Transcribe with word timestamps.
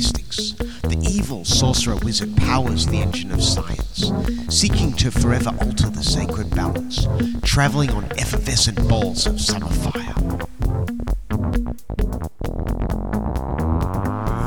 mystics, 0.00 0.52
the 0.52 0.98
evil 1.02 1.44
sorcerer 1.44 1.96
wizard 1.96 2.34
powers 2.34 2.86
the 2.86 2.96
engine 2.96 3.30
of 3.32 3.42
science, 3.42 4.10
seeking 4.48 4.94
to 4.94 5.10
forever 5.10 5.50
alter 5.60 5.90
the 5.90 6.02
sacred 6.02 6.48
balance, 6.56 7.06
traveling 7.42 7.90
on 7.90 8.04
effervescent 8.12 8.78
balls 8.88 9.26
of 9.26 9.38
summer 9.38 9.68
fire. 9.68 10.14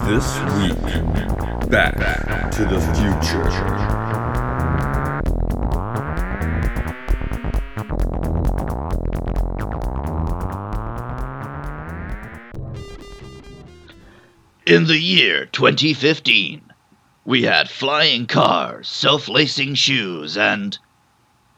This 0.09 0.27
week, 0.57 1.69
Back 1.69 2.49
to 2.53 2.65
the 2.65 2.81
Future. 2.95 3.92
In 14.73 14.85
the 14.85 14.97
year 14.97 15.45
2015, 15.45 16.59
we 17.25 17.43
had 17.43 17.69
flying 17.69 18.25
cars, 18.25 18.87
self 18.89 19.29
lacing 19.29 19.75
shoes, 19.75 20.35
and. 20.35 20.79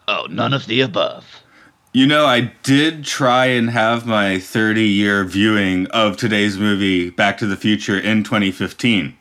Oh, 0.05 0.27
none 0.29 0.51
of 0.53 0.67
the 0.67 0.81
above. 0.81 1.41
You 1.93 2.07
know, 2.07 2.25
I 2.25 2.51
did 2.61 3.05
try 3.05 3.45
and 3.45 3.69
have 3.69 4.05
my 4.05 4.37
30 4.37 4.83
year 4.83 5.23
viewing 5.23 5.87
of 5.87 6.17
today's 6.17 6.57
movie, 6.57 7.09
Back 7.09 7.37
to 7.37 7.47
the 7.47 7.55
Future, 7.55 7.97
in 7.97 8.23
2015. 8.25 9.15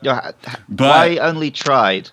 Yeah, 0.00 0.30
But- 0.68 0.88
Why 0.88 1.16
only 1.16 1.50
tried? 1.50 2.10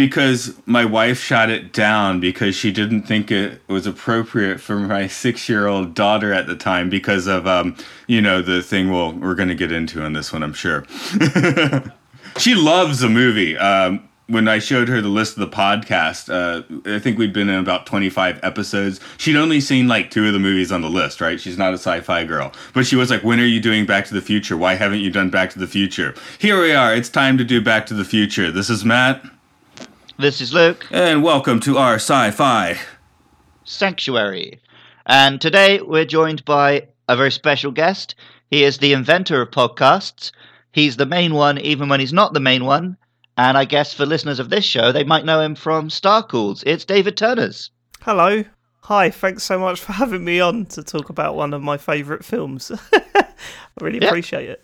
Because 0.00 0.54
my 0.64 0.86
wife 0.86 1.20
shot 1.20 1.50
it 1.50 1.74
down 1.74 2.20
because 2.20 2.54
she 2.54 2.72
didn't 2.72 3.02
think 3.02 3.30
it 3.30 3.60
was 3.68 3.86
appropriate 3.86 4.58
for 4.58 4.76
my 4.76 5.06
six 5.06 5.46
year 5.46 5.66
old 5.66 5.94
daughter 5.94 6.32
at 6.32 6.46
the 6.46 6.56
time 6.56 6.88
because 6.88 7.26
of, 7.26 7.46
um, 7.46 7.76
you 8.06 8.22
know, 8.22 8.40
the 8.40 8.62
thing 8.62 8.90
we'll, 8.90 9.12
we're 9.12 9.34
going 9.34 9.50
to 9.50 9.54
get 9.54 9.70
into 9.72 10.02
on 10.02 10.14
this 10.14 10.32
one, 10.32 10.42
I'm 10.42 10.54
sure. 10.54 10.86
she 12.38 12.54
loves 12.54 13.00
the 13.00 13.10
movie. 13.10 13.58
Um, 13.58 14.08
when 14.26 14.48
I 14.48 14.58
showed 14.58 14.88
her 14.88 15.02
the 15.02 15.08
list 15.08 15.36
of 15.36 15.40
the 15.40 15.54
podcast, 15.54 16.32
uh, 16.32 16.62
I 16.90 16.98
think 16.98 17.18
we'd 17.18 17.34
been 17.34 17.50
in 17.50 17.58
about 17.58 17.84
25 17.84 18.40
episodes. 18.42 19.00
She'd 19.18 19.36
only 19.36 19.60
seen 19.60 19.86
like 19.86 20.10
two 20.10 20.26
of 20.26 20.32
the 20.32 20.38
movies 20.38 20.72
on 20.72 20.80
the 20.80 20.88
list, 20.88 21.20
right? 21.20 21.38
She's 21.38 21.58
not 21.58 21.74
a 21.74 21.78
sci 21.78 22.00
fi 22.00 22.24
girl. 22.24 22.54
But 22.72 22.86
she 22.86 22.96
was 22.96 23.10
like, 23.10 23.22
When 23.22 23.38
are 23.38 23.44
you 23.44 23.60
doing 23.60 23.84
Back 23.84 24.06
to 24.06 24.14
the 24.14 24.22
Future? 24.22 24.56
Why 24.56 24.76
haven't 24.76 25.00
you 25.00 25.10
done 25.10 25.28
Back 25.28 25.50
to 25.50 25.58
the 25.58 25.66
Future? 25.66 26.14
Here 26.38 26.58
we 26.58 26.72
are. 26.72 26.94
It's 26.94 27.10
time 27.10 27.36
to 27.36 27.44
do 27.44 27.60
Back 27.60 27.84
to 27.86 27.94
the 27.94 28.04
Future. 28.04 28.50
This 28.50 28.70
is 28.70 28.82
Matt, 28.82 29.22
This 30.20 30.40
is 30.40 30.52
Luke, 30.52 30.86
and 30.90 31.22
welcome 31.22 31.60
to 31.60 31.78
our 31.78 31.94
sci 31.94 32.30
fi. 32.32 32.78
Sanctuary. 33.64 34.60
And 35.06 35.40
today 35.40 35.80
we're 35.80 36.04
joined 36.04 36.44
by 36.44 36.88
a 37.08 37.16
very 37.16 37.30
special 37.32 37.70
guest. 37.72 38.14
He 38.50 38.62
is 38.64 38.78
the 38.78 38.92
inventor 38.92 39.40
of 39.40 39.50
podcasts. 39.50 40.30
He's 40.72 40.96
the 40.96 41.06
main 41.06 41.34
one, 41.34 41.58
even 41.58 41.88
when 41.88 42.00
he's 42.00 42.12
not 42.12 42.34
the 42.34 42.40
main 42.40 42.64
one. 42.64 42.96
And 43.38 43.56
I 43.56 43.64
guess 43.64 43.94
for 43.94 44.04
listeners 44.04 44.38
of 44.38 44.50
this 44.50 44.64
show, 44.64 44.92
they 44.92 45.04
might 45.04 45.24
know 45.24 45.40
him 45.40 45.54
from 45.54 45.88
Star 45.88 46.22
Calls. 46.22 46.62
It's 46.66 46.84
David 46.84 47.16
Turners. 47.16 47.70
Hello. 48.02 48.44
Hi, 48.82 49.10
thanks 49.10 49.42
so 49.44 49.58
much 49.58 49.80
for 49.80 49.92
having 49.92 50.24
me 50.24 50.40
on 50.40 50.66
to 50.66 50.82
talk 50.82 51.08
about 51.08 51.34
one 51.36 51.54
of 51.54 51.62
my 51.62 51.78
favourite 51.78 52.24
films. 52.24 52.70
I 52.92 53.24
really 53.80 54.00
Yeah. 54.00 54.08
appreciate 54.08 54.50
it. 54.50 54.62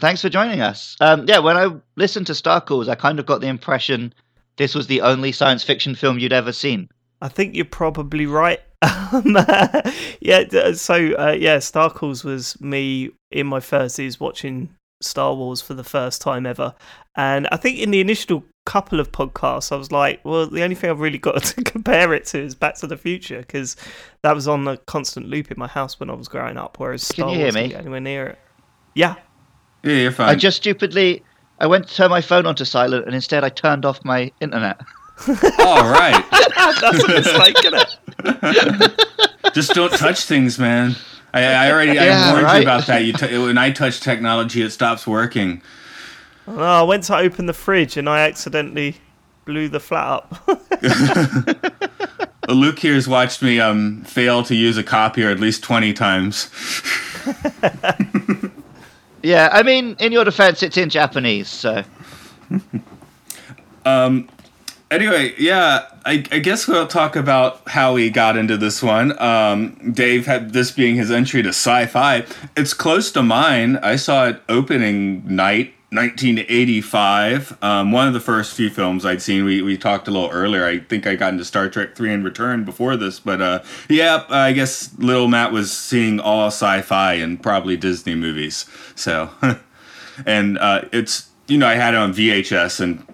Thanks 0.00 0.22
for 0.22 0.30
joining 0.30 0.60
us. 0.60 0.96
Um, 1.00 1.26
yeah, 1.28 1.38
when 1.38 1.56
I 1.56 1.68
listened 1.96 2.26
to 2.28 2.34
Star 2.34 2.60
Calls, 2.60 2.88
I 2.88 2.94
kind 2.96 3.20
of 3.20 3.26
got 3.26 3.40
the 3.40 3.48
impression 3.48 4.12
this 4.60 4.74
was 4.74 4.88
the 4.88 5.00
only 5.00 5.32
science 5.32 5.64
fiction 5.64 5.94
film 5.94 6.18
you'd 6.18 6.34
ever 6.34 6.52
seen. 6.52 6.86
I 7.22 7.28
think 7.28 7.56
you're 7.56 7.64
probably 7.64 8.26
right. 8.26 8.60
Um, 9.12 9.36
yeah, 10.20 10.72
so 10.74 10.94
uh, 11.18 11.36
yeah, 11.36 11.58
Star 11.58 11.90
Calls 11.90 12.22
was 12.22 12.58
me 12.60 13.10
in 13.32 13.46
my 13.48 13.58
30s 13.58 14.20
watching 14.20 14.72
Star 15.00 15.34
Wars 15.34 15.60
for 15.60 15.74
the 15.74 15.82
first 15.82 16.22
time 16.22 16.46
ever. 16.46 16.74
And 17.16 17.48
I 17.50 17.56
think 17.56 17.78
in 17.80 17.90
the 17.90 18.00
initial 18.00 18.44
couple 18.66 19.00
of 19.00 19.10
podcasts, 19.10 19.72
I 19.72 19.76
was 19.76 19.90
like, 19.90 20.24
well, 20.24 20.46
the 20.46 20.62
only 20.62 20.76
thing 20.76 20.90
I've 20.90 21.00
really 21.00 21.18
got 21.18 21.42
to 21.42 21.64
compare 21.64 22.14
it 22.14 22.24
to 22.26 22.40
is 22.40 22.54
Back 22.54 22.76
to 22.76 22.86
the 22.86 22.96
Future 22.96 23.40
because 23.40 23.74
that 24.22 24.34
was 24.34 24.46
on 24.46 24.68
a 24.68 24.76
constant 24.76 25.26
loop 25.26 25.50
in 25.50 25.58
my 25.58 25.66
house 25.66 25.98
when 25.98 26.08
I 26.08 26.14
was 26.14 26.28
growing 26.28 26.56
up, 26.56 26.78
whereas 26.78 27.02
Can 27.08 27.24
Star 27.24 27.30
you 27.30 27.36
hear 27.36 27.44
Wars 27.46 27.54
me? 27.56 27.62
didn't 27.62 27.80
anywhere 27.80 28.00
near 28.00 28.26
it. 28.28 28.38
Yeah. 28.94 29.16
Yeah, 29.82 29.94
you're 29.94 30.12
fine. 30.12 30.28
I 30.28 30.36
just 30.36 30.58
stupidly, 30.58 31.24
I 31.60 31.66
went 31.66 31.86
to 31.88 31.94
turn 31.94 32.10
my 32.10 32.22
phone 32.22 32.46
onto 32.46 32.64
silent, 32.64 33.04
and 33.06 33.14
instead 33.14 33.44
I 33.44 33.50
turned 33.50 33.84
off 33.84 34.02
my 34.04 34.32
internet. 34.40 34.80
All 35.58 35.90
right. 35.90 36.24
That's 36.80 37.04
a 37.04 37.08
mistake, 37.08 37.56
isn't 37.64 37.98
it? 38.24 39.06
just 39.54 39.74
don't 39.74 39.92
touch 39.92 40.24
things, 40.24 40.58
man. 40.58 40.96
I, 41.34 41.42
I 41.44 41.70
already 41.70 41.92
Yeah, 41.92 42.28
I 42.28 42.32
warned 42.32 42.44
right. 42.44 42.56
you 42.56 42.62
about 42.62 42.86
that. 42.86 43.04
You 43.04 43.12
t- 43.12 43.38
when 43.38 43.58
I 43.58 43.70
touch 43.70 44.00
technology, 44.00 44.62
it 44.62 44.70
stops 44.70 45.06
working. 45.06 45.60
Oh, 46.48 46.56
I 46.80 46.82
went 46.82 47.04
to 47.04 47.16
open 47.16 47.46
the 47.46 47.52
fridge 47.52 47.96
and 47.96 48.08
I 48.08 48.20
accidentally 48.26 48.96
blew 49.44 49.68
the 49.68 49.78
flat 49.78 50.24
up. 50.24 50.60
Luke 52.48 52.78
here 52.80 52.94
has 52.94 53.06
watched 53.06 53.42
me 53.42 53.60
um, 53.60 54.02
fail 54.02 54.42
to 54.44 54.54
use 54.56 54.76
a 54.76 54.82
copier 54.82 55.28
at 55.28 55.38
least 55.38 55.62
20 55.62 55.92
times. 55.92 56.50
Yeah, 59.22 59.48
I 59.52 59.62
mean, 59.62 59.96
in 59.98 60.12
your 60.12 60.24
defense, 60.24 60.62
it's 60.62 60.76
in 60.76 60.88
Japanese, 60.88 61.48
so. 61.48 61.84
um. 63.84 64.28
Anyway, 64.90 65.32
yeah, 65.38 65.86
I, 66.04 66.24
I 66.32 66.40
guess 66.40 66.66
we'll 66.66 66.88
talk 66.88 67.14
about 67.14 67.62
how 67.68 67.94
he 67.94 68.10
got 68.10 68.36
into 68.36 68.56
this 68.56 68.82
one. 68.82 69.16
Um, 69.22 69.92
Dave 69.92 70.26
had 70.26 70.52
this 70.52 70.72
being 70.72 70.96
his 70.96 71.12
entry 71.12 71.44
to 71.44 71.50
sci 71.50 71.86
fi. 71.86 72.26
It's 72.56 72.74
close 72.74 73.12
to 73.12 73.22
mine. 73.22 73.76
I 73.76 73.94
saw 73.94 74.26
it 74.26 74.42
opening 74.48 75.22
night. 75.32 75.74
1985, 75.92 77.58
um, 77.62 77.90
one 77.90 78.06
of 78.06 78.14
the 78.14 78.20
first 78.20 78.54
few 78.54 78.70
films 78.70 79.04
I'd 79.04 79.20
seen. 79.20 79.44
We, 79.44 79.60
we 79.60 79.76
talked 79.76 80.06
a 80.06 80.12
little 80.12 80.30
earlier. 80.30 80.64
I 80.64 80.78
think 80.78 81.04
I 81.04 81.16
got 81.16 81.32
into 81.32 81.44
Star 81.44 81.68
Trek 81.68 81.96
3 81.96 82.12
in 82.12 82.22
Return 82.22 82.64
before 82.64 82.96
this, 82.96 83.18
but 83.18 83.42
uh, 83.42 83.62
yeah, 83.88 84.24
I 84.28 84.52
guess 84.52 84.96
little 84.98 85.26
Matt 85.26 85.50
was 85.50 85.72
seeing 85.72 86.20
all 86.20 86.46
sci 86.46 86.82
fi 86.82 87.14
and 87.14 87.42
probably 87.42 87.76
Disney 87.76 88.14
movies. 88.14 88.66
So, 88.94 89.30
and 90.26 90.58
uh, 90.58 90.82
it's, 90.92 91.28
you 91.48 91.58
know, 91.58 91.66
I 91.66 91.74
had 91.74 91.94
it 91.94 91.98
on 91.98 92.14
VHS 92.14 92.80
and 92.80 93.04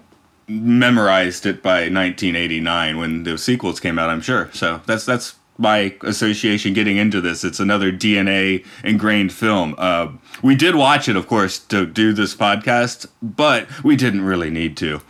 memorized 0.47 1.47
it 1.47 1.63
by 1.63 1.89
1989 1.89 2.97
when 2.97 3.23
the 3.23 3.39
sequels 3.39 3.79
came 3.79 3.97
out. 3.97 4.11
I'm 4.11 4.21
sure. 4.21 4.49
So 4.53 4.81
that's 4.85 5.03
that's 5.03 5.35
my 5.57 5.95
association 6.01 6.73
getting 6.73 6.97
into 6.97 7.21
this. 7.21 7.43
It's 7.43 7.59
another 7.59 7.91
DNA 7.91 8.65
ingrained 8.83 9.33
film. 9.33 9.75
Uh, 9.77 10.09
we 10.41 10.55
did 10.55 10.75
watch 10.75 11.09
it, 11.09 11.15
of 11.15 11.27
course, 11.27 11.59
to 11.59 11.85
do 11.85 12.13
this 12.13 12.35
podcast, 12.35 13.07
but 13.21 13.67
we 13.83 13.95
didn't 13.95 14.21
really 14.21 14.49
need 14.49 14.77
to. 14.77 15.01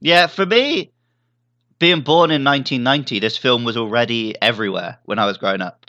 Yeah, 0.00 0.26
for 0.26 0.46
me, 0.46 0.90
being 1.78 2.02
born 2.02 2.30
in 2.30 2.44
1990, 2.44 3.18
this 3.18 3.36
film 3.36 3.64
was 3.64 3.76
already 3.76 4.34
everywhere 4.40 4.98
when 5.04 5.18
I 5.18 5.26
was 5.26 5.38
growing 5.38 5.60
up. 5.60 5.86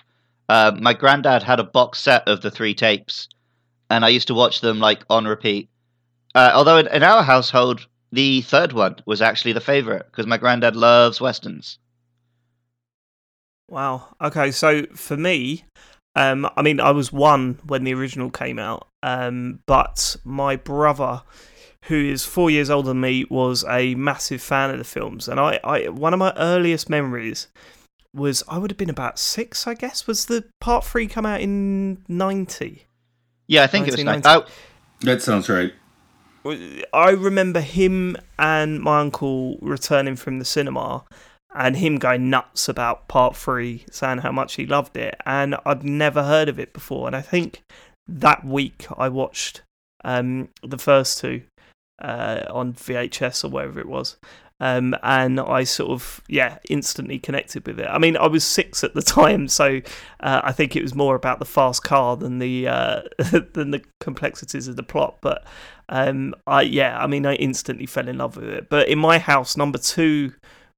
Uh, 0.48 0.72
my 0.80 0.94
granddad 0.94 1.44
had 1.44 1.60
a 1.60 1.64
box 1.64 2.00
set 2.00 2.28
of 2.28 2.42
the 2.42 2.52
three 2.52 2.74
tapes, 2.74 3.28
and 3.90 4.06
I 4.06 4.10
used 4.10 4.28
to 4.28 4.34
watch 4.34 4.62
them 4.62 4.80
like 4.80 5.04
on 5.10 5.26
repeat. 5.26 5.70
Uh, 6.34 6.52
although 6.54 6.78
in, 6.78 6.88
in 6.88 7.04
our 7.04 7.24
household, 7.24 7.88
the 8.12 8.42
third 8.42 8.74
one 8.74 8.98
was 9.06 9.22
actually 9.22 9.54
the 9.54 9.62
favorite 9.62 10.06
because 10.06 10.28
my 10.28 10.38
granddad 10.38 10.76
loves 10.76 11.20
westerns. 11.20 11.80
Wow. 13.70 14.16
Okay, 14.22 14.52
so 14.52 14.86
for 14.96 15.18
me, 15.18 15.66
um, 16.16 16.48
I 16.56 16.62
mean, 16.62 16.80
I 16.80 16.92
was 16.92 17.12
one 17.12 17.60
when 17.66 17.84
the 17.84 17.94
original 17.94 18.30
came 18.30 18.60
out, 18.60 18.88
um, 19.04 19.60
but 19.66 20.16
my 20.24 20.56
brother, 20.56 21.24
who 21.86 21.96
is 21.96 22.24
four 22.24 22.50
years 22.50 22.70
older 22.70 22.90
than 22.90 23.02
me, 23.02 23.26
was 23.30 23.66
a 23.68 23.96
massive 23.96 24.42
fan 24.42 24.70
of 24.70 24.78
the 24.78 24.84
films, 24.84 25.28
and 25.28 25.40
I, 25.40 25.60
I 25.64 25.90
one 25.90 26.14
of 26.14 26.20
my 26.20 26.34
earliest 26.38 26.90
memories 26.90 27.48
was 28.14 28.44
I 28.48 28.58
would 28.58 28.72
have 28.72 28.78
been 28.78 28.90
about 28.90 29.20
six, 29.20 29.68
I 29.68 29.74
guess. 29.74 30.08
Was 30.08 30.28
the 30.28 30.46
part 30.62 30.86
three 30.86 31.08
come 31.08 31.26
out 31.26 31.42
in 31.42 32.04
ninety? 32.08 32.88
Yeah, 33.48 33.64
I 33.64 33.68
think 33.68 33.88
it 33.88 33.92
was 33.92 34.04
ninety. 34.04 34.28
1990. 34.28 34.52
Oh, 34.52 35.12
That 35.12 35.22
sounds 35.22 35.50
right. 35.50 35.74
I 36.94 37.10
remember 37.10 37.60
him 37.60 38.16
and 38.38 38.80
my 38.80 39.02
uncle 39.02 39.58
returning 39.62 40.16
from 40.16 40.38
the 40.38 40.46
cinema 40.46 41.04
and 41.56 41.78
him 41.78 41.98
going 41.98 42.30
nuts 42.30 42.68
about 42.68 43.08
part 43.08 43.36
three, 43.36 43.86
saying 43.90 44.20
how 44.20 44.32
much 44.32 44.56
he 44.56 44.66
loved 44.66 44.98
it. 44.98 45.16
And 45.26 45.56
I'd 45.66 45.84
never 45.84 46.24
heard 46.24 46.50
of 46.50 46.60
it 46.60 46.74
before. 46.74 47.08
And 47.08 47.16
I 47.16 47.22
think 47.22 47.64
that 48.08 48.46
week 48.46 48.86
I 48.96 49.08
watched 49.08 49.62
um, 50.04 50.50
the 50.62 50.78
first 50.78 51.18
two 51.20 51.44
uh, 52.02 52.44
on 52.50 52.74
VHS 52.74 53.46
or 53.46 53.48
wherever 53.50 53.80
it 53.80 53.88
was. 53.88 54.18
Um, 54.60 54.96
and 55.04 55.40
I 55.40 55.64
sort 55.64 55.92
of, 55.92 56.22
yeah, 56.28 56.60
instantly 56.70 57.20
connected 57.20 57.66
with 57.68 57.80
it. 57.80 57.88
I 57.88 58.00
mean, 58.00 58.16
I 58.18 58.28
was 58.28 58.44
six 58.44 58.84
at 58.84 58.94
the 58.94 59.02
time, 59.02 59.48
so 59.48 59.82
uh, 60.20 60.42
I 60.44 60.52
think 60.52 60.76
it 60.76 60.84
was 60.84 60.94
more 60.94 61.16
about 61.16 61.40
the 61.40 61.46
fast 61.46 61.84
car 61.84 62.18
than 62.18 62.40
the 62.40 62.68
uh, 62.68 63.02
than 63.54 63.72
the 63.72 63.84
complexities 64.00 64.70
of 64.70 64.78
the 64.78 64.84
plot. 64.84 65.18
But 65.20 65.46
um, 65.90 66.36
I, 66.48 66.62
yeah, 66.62 66.98
I 66.98 67.08
mean, 67.08 67.26
I 67.26 67.36
instantly 67.36 67.86
fell 67.86 68.08
in 68.08 68.18
love 68.18 68.38
with 68.38 68.50
it. 68.50 68.70
But 68.70 68.88
in 68.88 68.98
my 68.98 69.20
house, 69.20 69.58
number 69.58 69.78
two 69.78 70.34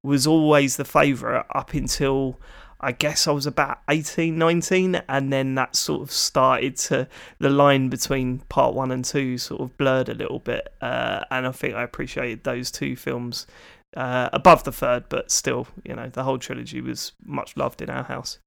was 0.08 0.26
always 0.26 0.78
the 0.78 0.86
favourite 0.86 1.46
up 1.54 1.74
until 1.74 2.40
I 2.80 2.92
guess 2.92 3.28
I 3.28 3.32
was 3.32 3.48
about 3.48 3.80
18, 3.90 4.38
19, 4.38 5.02
and 5.10 5.34
then 5.34 5.56
that 5.56 5.76
sort 5.76 6.02
of 6.02 6.12
started 6.12 6.78
to 6.78 7.08
the 7.40 7.50
line 7.50 7.90
between 7.90 8.40
part 8.50 8.76
one 8.76 8.92
and 8.92 9.04
two 9.04 9.38
sort 9.38 9.62
of 9.62 9.76
blurred 9.78 10.10
a 10.10 10.14
little 10.14 10.40
bit. 10.40 10.74
Uh, 10.80 11.22
and 11.32 11.48
I 11.48 11.52
think 11.52 11.74
I 11.74 11.84
appreciated 11.84 12.44
those 12.44 12.70
two 12.70 12.96
films 12.96 13.48
uh, 13.96 14.30
above 14.32 14.64
the 14.64 14.72
third, 14.72 15.06
but 15.10 15.32
still, 15.32 15.68
you 15.84 15.96
know, 15.96 16.10
the 16.10 16.24
whole 16.24 16.38
trilogy 16.38 16.82
was 16.82 17.14
much 17.26 17.58
loved 17.58 17.82
in 17.82 17.90
our 17.90 18.04
house. 18.04 18.38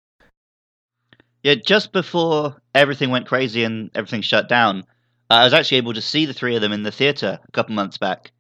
Yeah, 1.43 1.55
just 1.55 1.93
before 1.93 2.61
everything 2.75 3.11
went 3.11 3.27
crazy 3.27 3.65
and 3.65 3.91
everything 3.95 4.23
shut 4.23 4.49
down, 4.49 4.85
I 5.29 5.43
was 5.43 5.55
actually 5.55 5.79
able 5.79 5.95
to 5.95 6.03
see 6.03 6.27
the 6.27 6.35
three 6.35 6.55
of 6.55 6.61
them 6.61 6.73
in 6.73 6.85
the 6.85 6.93
theatre 6.93 7.41
a 7.43 7.53
couple 7.53 7.75
months 7.75 7.99
back. 7.99 8.31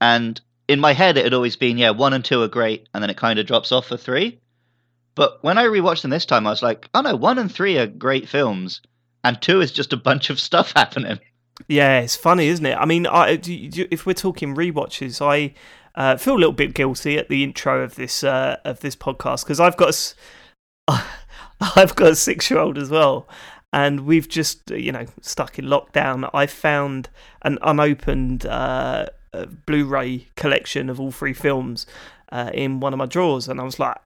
And 0.00 0.40
in 0.68 0.80
my 0.80 0.92
head, 0.92 1.16
it 1.16 1.24
had 1.24 1.34
always 1.34 1.56
been, 1.56 1.78
yeah, 1.78 1.90
one 1.90 2.12
and 2.12 2.24
two 2.24 2.42
are 2.42 2.48
great, 2.48 2.88
and 2.92 3.02
then 3.02 3.10
it 3.10 3.16
kind 3.16 3.38
of 3.38 3.46
drops 3.46 3.72
off 3.72 3.88
for 3.88 3.96
three. 3.96 4.38
But 5.14 5.42
when 5.42 5.58
I 5.58 5.64
rewatched 5.64 6.02
them 6.02 6.10
this 6.10 6.26
time, 6.26 6.46
I 6.46 6.50
was 6.50 6.62
like, 6.62 6.88
oh 6.94 7.00
no, 7.00 7.16
one 7.16 7.38
and 7.38 7.50
three 7.50 7.78
are 7.78 7.86
great 7.86 8.28
films, 8.28 8.82
and 9.24 9.40
two 9.40 9.60
is 9.60 9.72
just 9.72 9.92
a 9.92 9.96
bunch 9.96 10.30
of 10.30 10.38
stuff 10.48 10.72
happening. 10.76 11.18
Yeah, 11.66 12.00
it's 12.00 12.14
funny, 12.14 12.46
isn't 12.48 12.64
it? 12.64 12.76
I 12.76 12.84
mean, 12.84 13.06
I, 13.06 13.40
if 13.42 14.06
we're 14.06 14.12
talking 14.12 14.54
rewatches, 14.54 15.20
I 15.20 15.54
uh, 15.96 16.16
feel 16.16 16.34
a 16.34 16.38
little 16.38 16.52
bit 16.52 16.74
guilty 16.74 17.18
at 17.18 17.28
the 17.28 17.42
intro 17.42 17.82
of 17.82 17.96
this 17.96 18.22
uh, 18.22 18.58
of 18.64 18.78
this 18.80 18.94
podcast 18.94 19.44
because 19.44 19.58
I've 19.58 19.76
got 19.76 20.14
a, 20.86 21.02
I've 21.76 21.96
got 21.96 22.12
a 22.12 22.14
six 22.14 22.48
year 22.48 22.60
old 22.60 22.78
as 22.78 22.90
well, 22.90 23.28
and 23.72 24.02
we've 24.02 24.28
just 24.28 24.70
you 24.70 24.92
know 24.92 25.06
stuck 25.20 25.58
in 25.58 25.64
lockdown. 25.64 26.30
I 26.32 26.46
found 26.46 27.08
an 27.42 27.58
unopened 27.62 28.46
Blu-ray 29.66 30.28
collection 30.36 30.88
of 30.88 31.00
all 31.00 31.10
three 31.10 31.32
films 31.32 31.86
uh, 32.30 32.50
in 32.54 32.80
one 32.80 32.92
of 32.92 32.98
my 32.98 33.06
drawers, 33.06 33.48
and 33.48 33.60
I 33.60 33.64
was 33.64 33.78
like, 33.78 33.96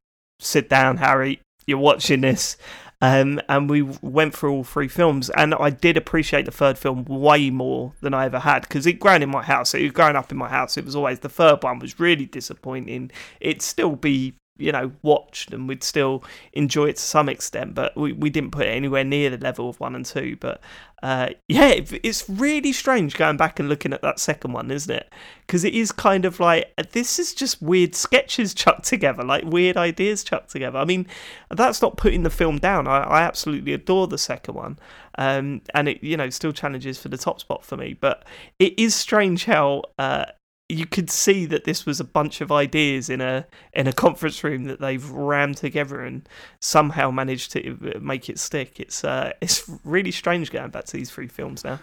sit 0.41 0.69
down, 0.69 0.99
Harry, 0.99 1.41
you're 1.67 1.79
watching 1.79 2.23
this. 2.23 2.57
Um, 3.01 3.41
and 3.49 3.69
we 3.69 3.83
went 3.83 4.33
through 4.33 4.53
all 4.53 4.65
three 4.65 4.87
films, 4.87 5.29
and 5.31 5.57
I 5.57 5.71
did 5.71 5.97
appreciate 5.97 6.45
the 6.45 6.53
third 6.53 6.79
film 6.79 7.05
way 7.05 7.51
more 7.51 7.95
than 8.01 8.15
I 8.15 8.27
ever 8.27 8.39
had 8.39 8.63
because 8.63 8.87
it 8.87 9.01
grown 9.01 9.23
in 9.23 9.29
my 9.29 9.43
house. 9.43 9.75
It 9.75 9.83
was 9.83 9.91
growing 9.91 10.15
up 10.15 10.31
in 10.31 10.39
my 10.39 10.49
house. 10.49 10.77
It 10.77 10.85
was 10.85 10.95
always 10.95 11.19
the 11.19 11.29
third 11.29 11.65
one 11.65 11.81
was 11.81 11.99
really 11.99 12.27
disappointing. 12.27 13.11
It'd 13.41 13.61
still 13.61 13.97
be 13.97 14.35
you 14.62 14.73
know 14.73 14.93
watched 15.03 15.53
and 15.53 15.69
we'd 15.69 15.82
still 15.82 16.23
enjoy 16.53 16.87
it 16.87 16.97
to 16.97 17.03
some 17.03 17.29
extent 17.29 17.75
but 17.75 17.97
we, 17.97 18.12
we 18.12 18.31
didn't 18.31 18.53
put 18.53 18.67
it 18.67 18.70
anywhere 18.70 19.05
near 19.05 19.31
the 19.31 19.38
level 19.38 19.69
of 19.69 19.81
one 19.81 19.94
and 19.94 20.06
two. 20.06 20.37
But 20.41 20.61
uh, 21.03 21.31
yeah 21.49 21.69
it, 21.69 21.93
it's 22.05 22.29
really 22.29 22.73
strange 22.73 23.17
going 23.17 23.37
back 23.37 23.59
and 23.59 23.69
looking 23.69 23.93
at 23.93 24.03
that 24.03 24.20
second 24.20 24.53
one 24.53 24.70
isn't 24.70 24.94
it? 24.94 25.12
Because 25.47 25.64
it 25.64 25.75
is 25.75 25.91
kind 25.93 26.25
of 26.25 26.41
like 26.41 26.73
this 26.93 27.19
is 27.19 27.35
just 27.35 27.61
weird 27.61 27.94
sketches 27.94 28.55
chucked 28.62 28.85
together 28.85 29.23
like 29.23 29.44
weird 29.44 29.76
ideas 29.76 30.23
chucked 30.25 30.50
together. 30.50 30.79
I 30.79 30.85
mean 30.85 31.06
that's 31.50 31.82
not 31.82 31.97
putting 31.97 32.23
the 32.23 32.31
film 32.31 32.59
down. 32.59 32.87
I, 32.87 33.03
I 33.03 33.23
absolutely 33.23 33.73
adore 33.73 34.06
the 34.06 34.19
second 34.19 34.55
one. 34.55 34.79
Um, 35.19 35.61
and 35.75 35.88
it 35.88 36.03
you 36.03 36.17
know 36.17 36.31
still 36.31 36.53
challenges 36.53 36.99
for 36.99 37.09
the 37.09 37.19
top 37.19 37.41
spot 37.41 37.64
for 37.64 37.76
me. 37.76 37.94
But 37.94 38.25
it 38.59 38.79
is 38.79 38.94
strange 38.94 39.44
how 39.44 39.82
uh, 39.99 40.26
you 40.73 40.87
could 40.87 41.11
see 41.11 41.45
that 41.47 41.65
this 41.65 41.85
was 41.85 42.01
a 42.01 42.05
bunch 42.05 42.41
of 42.41 42.51
ideas 42.51 43.11
in 43.11 43.21
a 43.21 43.47
in 43.73 43.87
a 43.87 43.93
conference 43.93 44.43
room 44.43 44.65
that 44.65 44.81
they've 44.81 45.09
rammed 45.11 45.59
together 45.59 46.01
and 46.01 46.27
somehow 46.61 47.11
managed 47.11 47.53
to 47.53 47.99
make 48.01 48.29
it 48.31 48.39
stick. 48.39 48.81
It's 48.81 49.05
uh, 49.05 49.33
it's 49.41 49.71
really 49.85 50.11
strange 50.11 50.51
going 50.51 50.71
back 50.71 50.87
to 50.87 50.97
these 50.97 51.11
three 51.11 51.29
films 51.29 51.63
now. 51.63 51.79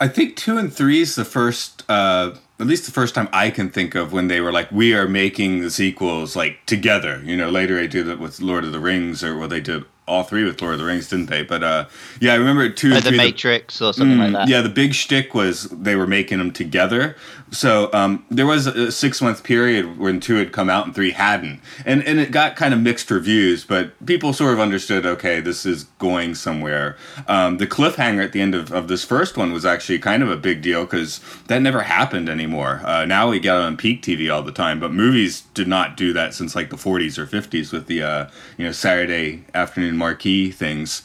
I 0.00 0.08
think 0.08 0.36
two 0.36 0.58
and 0.58 0.72
three 0.72 1.00
is 1.00 1.14
the 1.14 1.24
first, 1.24 1.84
uh, 1.88 2.34
at 2.58 2.66
least 2.66 2.84
the 2.84 2.90
first 2.92 3.14
time 3.14 3.28
I 3.32 3.50
can 3.50 3.70
think 3.70 3.94
of 3.94 4.12
when 4.12 4.26
they 4.26 4.40
were 4.40 4.50
like, 4.50 4.70
we 4.72 4.92
are 4.92 5.06
making 5.06 5.60
the 5.60 5.70
sequels 5.70 6.34
like 6.34 6.66
together. 6.66 7.22
You 7.24 7.36
know, 7.36 7.48
later 7.48 7.76
they 7.76 7.86
did 7.86 8.08
it 8.08 8.18
with 8.18 8.40
Lord 8.40 8.64
of 8.64 8.72
the 8.72 8.80
Rings, 8.80 9.22
or 9.22 9.38
well, 9.38 9.48
they 9.48 9.60
did 9.60 9.84
all 10.06 10.22
three 10.22 10.44
with 10.44 10.60
Lord 10.60 10.74
of 10.74 10.80
the 10.80 10.86
Rings, 10.86 11.08
didn't 11.08 11.26
they? 11.26 11.42
But 11.42 11.62
uh, 11.62 11.86
yeah, 12.20 12.32
I 12.32 12.36
remember 12.36 12.68
two. 12.68 12.92
Or 12.92 13.00
the 13.00 13.08
three, 13.08 13.16
Matrix 13.16 13.78
the, 13.78 13.86
or 13.86 13.92
something 13.92 14.18
mm, 14.18 14.24
like 14.24 14.32
that. 14.32 14.48
Yeah, 14.48 14.60
the 14.60 14.68
big 14.68 14.94
shtick 14.94 15.34
was 15.34 15.64
they 15.64 15.96
were 15.96 16.06
making 16.06 16.38
them 16.38 16.50
together. 16.50 17.16
So 17.50 17.88
um, 17.92 18.24
there 18.30 18.46
was 18.46 18.66
a 18.66 18.90
six 18.90 19.22
month 19.22 19.44
period 19.44 19.98
when 19.98 20.20
two 20.20 20.34
had 20.36 20.52
come 20.52 20.68
out 20.68 20.86
and 20.86 20.94
three 20.94 21.12
hadn't, 21.12 21.60
and 21.86 22.02
and 22.04 22.18
it 22.18 22.30
got 22.30 22.56
kind 22.56 22.74
of 22.74 22.80
mixed 22.80 23.10
reviews, 23.10 23.64
but 23.64 23.92
people 24.04 24.32
sort 24.32 24.52
of 24.52 24.60
understood. 24.60 25.06
Okay, 25.06 25.40
this 25.40 25.64
is 25.64 25.84
going 25.98 26.34
somewhere. 26.34 26.96
Um, 27.26 27.58
the 27.58 27.66
cliffhanger 27.66 28.24
at 28.24 28.32
the 28.32 28.40
end 28.40 28.54
of, 28.54 28.72
of 28.72 28.88
this 28.88 29.04
first 29.04 29.36
one 29.36 29.52
was 29.52 29.64
actually 29.64 29.98
kind 30.00 30.22
of 30.22 30.30
a 30.30 30.36
big 30.36 30.62
deal 30.62 30.84
because 30.84 31.20
that 31.46 31.62
never 31.62 31.82
happened 31.82 32.28
anymore. 32.28 32.82
Uh, 32.84 33.04
now 33.04 33.30
we 33.30 33.38
get 33.38 33.56
on 33.56 33.76
peak 33.76 34.02
TV 34.02 34.32
all 34.32 34.42
the 34.42 34.52
time, 34.52 34.80
but 34.80 34.92
movies 34.92 35.42
did 35.54 35.68
not 35.68 35.96
do 35.96 36.12
that 36.12 36.34
since 36.34 36.54
like 36.54 36.70
the 36.70 36.76
40s 36.76 37.18
or 37.18 37.26
50s 37.26 37.72
with 37.72 37.86
the 37.86 38.02
uh, 38.02 38.28
you 38.58 38.64
know 38.64 38.72
Saturday 38.72 39.44
afternoon 39.54 39.93
marquee 39.96 40.50
things. 40.50 41.02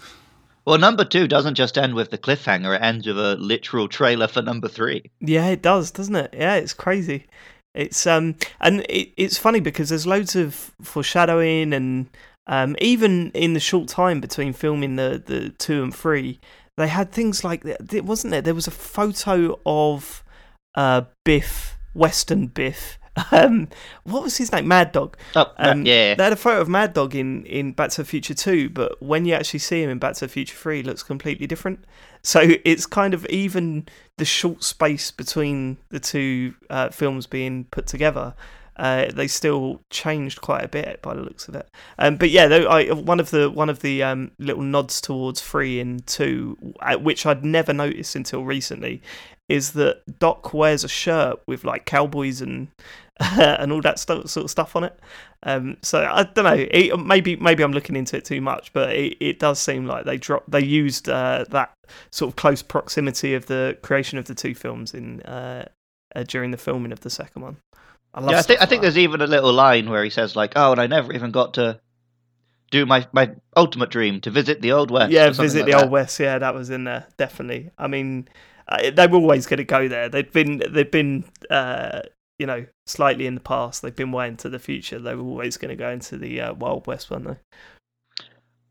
Well, 0.66 0.78
number 0.78 1.04
two 1.04 1.28
doesn't 1.28 1.56
just 1.56 1.78
end 1.78 1.96
with 1.96 2.12
the 2.12 2.18
cliffhanger; 2.18 2.76
it 2.76 2.82
ends 2.84 3.08
with 3.08 3.18
a 3.18 3.36
literal 3.38 3.88
trailer 3.88 4.28
for 4.28 4.42
number 4.42 4.68
three. 4.68 5.10
Yeah, 5.20 5.48
it 5.48 5.62
does, 5.62 5.90
doesn't 5.90 6.16
it? 6.16 6.34
Yeah, 6.34 6.56
it's 6.56 6.74
crazy. 6.74 7.26
It's 7.74 8.06
um, 8.06 8.36
and 8.60 8.82
it, 8.82 9.12
it's 9.18 9.38
funny 9.38 9.62
because 9.62 9.90
there's 9.90 10.06
loads 10.06 10.36
of 10.36 10.72
foreshadowing, 10.82 11.74
and 11.74 12.10
um, 12.46 12.76
even 12.80 13.32
in 13.32 13.54
the 13.54 13.60
short 13.60 13.88
time 13.88 14.22
between 14.22 14.54
filming 14.54 14.96
the 14.96 15.24
the 15.26 15.50
two 15.58 15.82
and 15.82 15.96
three, 15.96 16.40
they 16.78 16.88
had 16.88 17.12
things 17.12 17.44
like 17.44 17.64
that. 17.64 18.04
Wasn't 18.04 18.32
there? 18.32 18.42
There 18.42 18.54
was 18.54 18.68
a 18.68 18.72
photo 18.72 19.60
of 19.66 20.24
uh 20.76 21.02
Biff, 21.26 21.80
Western 21.94 22.46
Biff, 22.46 22.99
um, 23.32 23.68
what 24.04 24.24
was 24.24 24.38
his 24.38 24.52
name? 24.52 24.68
Mad 24.68 24.92
Dog. 24.92 25.18
Oh, 25.36 25.52
um, 25.58 25.86
yeah. 25.86 26.16
They 26.16 26.24
had 26.24 26.34
a 26.34 26.38
photo 26.38 26.62
of 26.62 26.70
Mad 26.70 26.94
Dog 26.94 27.16
in, 27.16 27.46
in 27.46 27.72
Back 27.72 27.92
to 27.92 28.02
the 28.02 28.06
Future 28.06 28.34
2, 28.34 28.70
but 28.70 29.02
when 29.02 29.26
you 29.26 29.34
actually 29.34 29.60
see 29.60 29.82
him 29.84 29.90
in 29.90 30.00
Back 30.00 30.16
to 30.16 30.22
the 30.22 30.30
Future 30.30 30.56
3, 30.56 30.84
looks 30.84 31.04
completely 31.04 31.48
different. 31.48 31.84
So 32.22 32.42
it's 32.66 32.86
kind 32.86 33.14
of 33.14 33.26
even 33.28 33.88
the 34.18 34.26
short 34.26 34.64
space 34.64 35.12
between 35.12 35.78
the 35.90 36.00
two 36.00 36.56
uh, 36.70 36.90
films 36.90 37.28
being 37.28 37.66
put 37.66 37.88
together. 37.88 38.34
Uh, 38.80 39.12
they 39.12 39.28
still 39.28 39.82
changed 39.90 40.40
quite 40.40 40.64
a 40.64 40.70
bit 40.70 41.02
by 41.02 41.14
the 41.14 41.22
looks 41.22 41.50
of 41.50 41.56
it. 41.56 41.68
Um, 41.98 42.16
but 42.16 42.30
yeah, 42.30 42.46
I, 42.46 42.94
one 42.94 43.20
of 43.20 43.30
the 43.30 43.50
one 43.50 43.70
of 43.70 43.82
the 43.82 44.02
um, 44.02 44.32
little 44.40 44.64
nods 44.64 45.02
towards 45.02 45.42
three 45.42 45.82
and 45.82 46.06
two, 46.08 46.58
uh, 46.80 46.96
which 46.96 47.26
I'd 47.26 47.44
never 47.44 47.74
noticed 47.74 48.16
until 48.16 48.46
recently, 48.46 49.02
is 49.50 49.74
that 49.74 50.20
Doc 50.20 50.54
wears 50.54 50.86
a 50.86 50.88
shirt 50.88 51.42
with 51.46 51.66
like 51.66 51.86
cowboys 51.86 52.40
and 52.40 52.70
and 53.20 53.74
all 53.74 53.82
that 53.82 54.00
sort 54.00 54.26
of 54.26 54.50
stuff 54.50 54.78
on 54.78 54.86
it. 54.86 54.98
Um, 55.44 55.76
so 55.82 56.10
I 56.10 56.24
don't 56.24 56.46
know. 56.46 56.68
It, 56.72 56.98
maybe 56.98 57.36
maybe 57.36 57.64
I'm 57.64 57.74
looking 57.74 57.98
into 57.98 58.16
it 58.16 58.24
too 58.24 58.40
much, 58.40 58.72
but 58.72 58.96
it, 58.96 59.18
it 59.20 59.40
does 59.40 59.60
seem 59.60 59.86
like 59.86 60.06
they 60.06 60.16
dropped 60.16 60.50
they 60.50 60.64
used 60.64 61.10
uh, 61.10 61.44
that 61.50 61.74
sort 62.12 62.30
of 62.32 62.38
close 62.38 62.62
proximity 62.62 63.34
of 63.34 63.48
the 63.48 63.78
creation 63.82 64.18
of 64.18 64.26
the 64.26 64.36
two 64.36 64.56
films 64.56 64.94
in 64.94 65.20
uh, 65.24 65.68
uh, 66.16 66.24
during 66.24 66.52
the 66.52 66.58
filming 66.58 66.94
of 66.94 67.02
the 67.02 67.10
second 67.10 67.42
one. 67.42 67.58
I 68.14 68.32
yeah, 68.32 68.40
I 68.40 68.42
think 68.42 68.62
I 68.62 68.66
think 68.66 68.82
there's 68.82 68.98
even 68.98 69.22
a 69.22 69.28
little 69.28 69.54
line 69.54 69.90
where 69.90 70.04
he 70.04 70.10
says 70.10 70.36
like, 70.36 70.54
"Oh, 70.56 70.72
and 70.72 70.82
I 70.82 70.88
never 70.88 71.14
even 71.14 71.32
got 71.32 71.54
to 71.56 71.80
do 72.72 72.86
my 72.86 73.08
my 73.12 73.32
ultimate 73.56 73.92
dream 73.92 74.20
to 74.22 74.32
visit 74.32 74.62
the 74.62 74.72
old 74.72 74.90
west." 74.92 75.12
Yeah, 75.12 75.30
visit 75.30 75.60
like 75.60 75.66
the 75.66 75.72
that. 75.74 75.84
old 75.84 75.92
west. 75.92 76.20
Yeah, 76.20 76.40
that 76.40 76.54
was 76.54 76.70
in 76.70 76.86
there 76.86 77.06
definitely. 77.18 77.70
I 77.78 77.88
mean, 77.88 78.28
uh, 78.68 78.92
they 78.92 79.08
were 79.08 79.18
always 79.18 79.46
going 79.46 79.60
to 79.60 79.64
go 79.64 79.88
there. 79.88 80.10
They've 80.10 80.32
been 80.32 80.64
they've 80.72 80.90
been 80.90 81.24
uh, 81.52 82.02
you 82.40 82.48
know 82.48 82.66
slightly 82.88 83.28
in 83.28 83.36
the 83.36 83.42
past. 83.42 83.82
They've 83.84 83.96
been 83.96 84.12
way 84.12 84.28
into 84.28 84.50
the 84.50 84.60
future. 84.60 84.98
They 84.98 85.14
were 85.14 85.24
always 85.24 85.58
going 85.58 85.70
to 85.70 85.76
go 85.76 85.90
into 85.92 86.18
the 86.18 86.42
uh, 86.42 86.54
Wild 86.54 86.88
West, 86.88 87.12
weren't 87.12 87.28
they? 87.28 87.38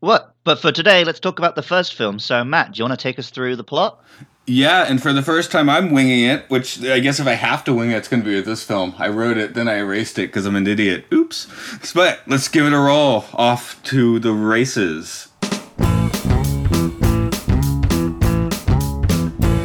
What? 0.01 0.33
But 0.43 0.59
for 0.59 0.71
today, 0.71 1.03
let's 1.03 1.19
talk 1.19 1.39
about 1.39 1.55
the 1.55 1.61
first 1.61 1.93
film. 1.93 2.19
So, 2.19 2.43
Matt, 2.43 2.73
do 2.73 2.79
you 2.79 2.85
want 2.85 2.97
to 2.97 3.03
take 3.03 3.19
us 3.19 3.29
through 3.29 3.57
the 3.57 3.63
plot? 3.63 4.01
Yeah, 4.51 4.85
and 4.89 4.99
for 4.99 5.13
the 5.13 5.21
first 5.21 5.51
time, 5.51 5.69
I'm 5.69 5.91
winging 5.91 6.25
it, 6.25 6.49
which 6.49 6.83
I 6.83 6.97
guess 7.01 7.19
if 7.19 7.27
I 7.27 7.33
have 7.33 7.63
to 7.65 7.73
wing 7.73 7.91
it, 7.91 7.97
it's 7.97 8.07
going 8.07 8.23
to 8.23 8.27
be 8.27 8.33
with 8.33 8.45
this 8.45 8.63
film. 8.63 8.95
I 8.97 9.07
wrote 9.07 9.37
it, 9.37 9.53
then 9.53 9.67
I 9.67 9.75
erased 9.75 10.17
it 10.17 10.29
because 10.29 10.47
I'm 10.47 10.55
an 10.55 10.65
idiot. 10.65 11.05
Oops. 11.13 11.91
But 11.93 12.21
let's 12.25 12.47
give 12.47 12.65
it 12.65 12.73
a 12.73 12.79
roll. 12.79 13.25
Off 13.33 13.79
to 13.83 14.17
the 14.17 14.33
races. 14.33 15.27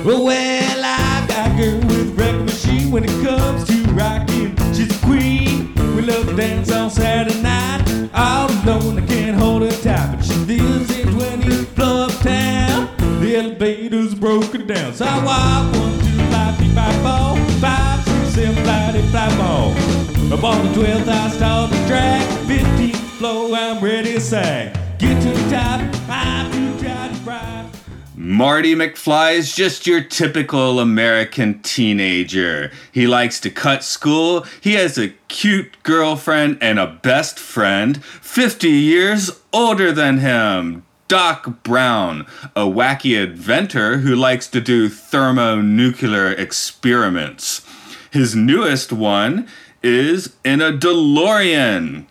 Well, 0.05 0.29
I 0.29 1.25
got 1.29 1.51
a 1.51 1.57
girl 1.57 1.81
with 1.89 2.45
machine 2.45 2.91
when 2.91 3.05
it 3.05 3.25
comes 3.25 3.67
to 3.69 3.83
rocking. 3.95 4.55
She's 4.75 4.95
a 4.95 5.07
queen. 5.07 5.73
We 5.97 6.03
love 6.03 6.27
to 6.27 6.37
dance 6.37 6.71
on 6.71 6.91
Saturday 6.91 7.41
night. 7.41 8.11
All 8.13 8.51
alone, 8.51 8.99
I 8.99 9.07
can't 9.07 9.39
hold 9.41 9.63
her 9.63 9.71
tight, 9.71 10.17
but 10.17 10.25
she 10.27 10.35
lives 10.35 10.91
in 10.99 11.09
20 11.11 11.65
Club 11.75 12.11
Town. 12.21 12.91
The 13.21 13.37
elevator's 13.37 14.04
broken 14.25 14.67
down. 14.67 14.95
So 14.95 15.05
I 15.05 15.23
walk 15.23 15.77
one, 15.77 15.99
two, 15.99 16.17
five, 16.33 16.57
three, 16.57 16.71
five, 16.71 16.95
four, 17.05 17.37
five, 17.61 18.03
six, 18.05 18.35
seven, 18.35 18.65
five, 18.65 18.97
eight, 18.97 19.11
five, 19.11 19.37
more. 19.37 20.33
Up 20.33 20.43
on 20.43 20.65
the 20.65 20.81
12th, 20.81 21.09
I 21.09 21.29
start 21.29 21.71
the 21.71 21.87
track. 21.87 22.23
15th 22.49 22.97
floor, 23.19 23.55
I'm 23.55 23.85
ready 23.85 24.15
to 24.15 24.21
sing. 24.23 24.73
Get 24.99 25.21
to 25.21 25.29
the 25.29 25.51
top, 25.51 25.83
I'm 26.09 26.51
too 26.53 26.83
tired 26.83 27.15
to 27.15 27.21
ride. 27.21 27.71
Marty 28.17 28.75
McFly 28.75 29.35
is 29.35 29.55
just 29.55 29.87
your 29.87 30.01
typical 30.01 30.81
American 30.81 31.61
teenager. 31.61 32.73
He 32.93 33.07
likes 33.07 33.39
to 33.41 33.51
cut 33.51 33.85
school, 33.85 34.47
he 34.63 34.73
has 34.73 34.97
a 34.97 35.11
cute 35.29 35.83
girlfriend 35.83 36.57
and 36.63 36.79
a 36.79 36.87
best 36.87 37.39
friend, 37.39 38.03
50 38.03 38.71
years 38.71 39.43
older 39.53 39.93
than 39.93 40.17
him. 40.17 40.84
Doc 41.07 41.63
Brown, 41.63 42.27
a 42.57 42.63
wacky 42.63 43.23
inventor 43.23 43.99
who 43.99 44.17
likes 44.17 44.47
to 44.49 44.61
do 44.61 44.89
thermonuclear 44.89 46.33
experiments. 46.33 47.67
His 48.11 48.35
newest 48.35 48.93
one 48.93 49.47
is 49.83 50.35
in 50.45 50.63
a 50.63 50.73
DeLorean. 50.73 52.07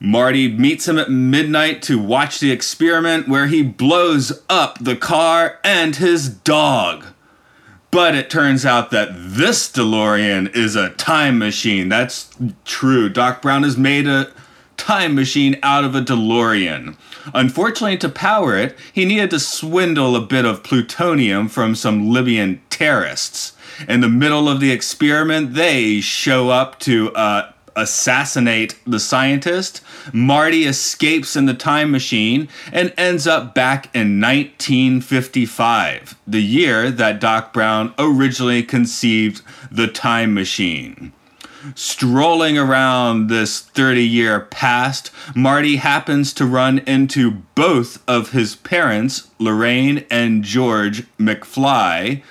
Marty 0.00 0.46
meets 0.46 0.86
him 0.86 0.98
at 0.98 1.10
midnight 1.10 1.82
to 1.82 1.98
watch 1.98 2.38
the 2.38 2.52
experiment 2.52 3.26
where 3.26 3.48
he 3.48 3.62
blows 3.62 4.42
up 4.48 4.78
the 4.78 4.94
car 4.94 5.58
and 5.64 5.96
his 5.96 6.28
dog. 6.28 7.06
But 7.90 8.14
it 8.14 8.30
turns 8.30 8.64
out 8.64 8.90
that 8.92 9.08
this 9.14 9.70
DeLorean 9.72 10.54
is 10.54 10.76
a 10.76 10.90
time 10.90 11.38
machine. 11.38 11.88
That's 11.88 12.30
true. 12.64 13.08
Doc 13.08 13.42
Brown 13.42 13.64
has 13.64 13.76
made 13.76 14.06
a 14.06 14.30
time 14.76 15.14
machine 15.14 15.58
out 15.62 15.84
of 15.84 15.94
a 15.94 16.02
DeLorean. 16.02 16.96
Unfortunately, 17.34 17.96
to 17.98 18.08
power 18.08 18.56
it, 18.56 18.76
he 18.92 19.04
needed 19.04 19.30
to 19.30 19.40
swindle 19.40 20.16
a 20.16 20.20
bit 20.20 20.44
of 20.44 20.62
plutonium 20.62 21.48
from 21.48 21.74
some 21.74 22.10
Libyan 22.10 22.60
terrorists. 22.70 23.52
In 23.88 24.00
the 24.00 24.08
middle 24.08 24.48
of 24.48 24.60
the 24.60 24.72
experiment, 24.72 25.54
they 25.54 26.00
show 26.00 26.50
up 26.50 26.80
to 26.80 27.12
uh, 27.14 27.52
assassinate 27.78 28.76
the 28.86 28.98
scientist. 28.98 29.80
Marty 30.12 30.64
escapes 30.64 31.36
in 31.36 31.46
the 31.46 31.54
time 31.54 31.90
machine 31.90 32.48
and 32.72 32.92
ends 32.96 33.26
up 33.26 33.54
back 33.54 33.86
in 33.94 34.20
1955, 34.20 36.16
the 36.26 36.42
year 36.42 36.90
that 36.90 37.20
Doc 37.20 37.52
Brown 37.52 37.94
originally 37.98 38.62
conceived 38.62 39.42
the 39.70 39.86
time 39.86 40.34
machine. 40.34 41.12
Strolling 41.74 42.58
around 42.58 43.28
this 43.28 43.60
30 43.60 44.04
year 44.04 44.40
past, 44.40 45.10
Marty 45.34 45.76
happens 45.76 46.32
to 46.34 46.46
run 46.46 46.78
into 46.80 47.30
both 47.54 48.02
of 48.08 48.30
his 48.30 48.56
parents, 48.56 49.30
Lorraine 49.38 50.04
and 50.10 50.42
George 50.42 51.04
McFly, 51.18 52.22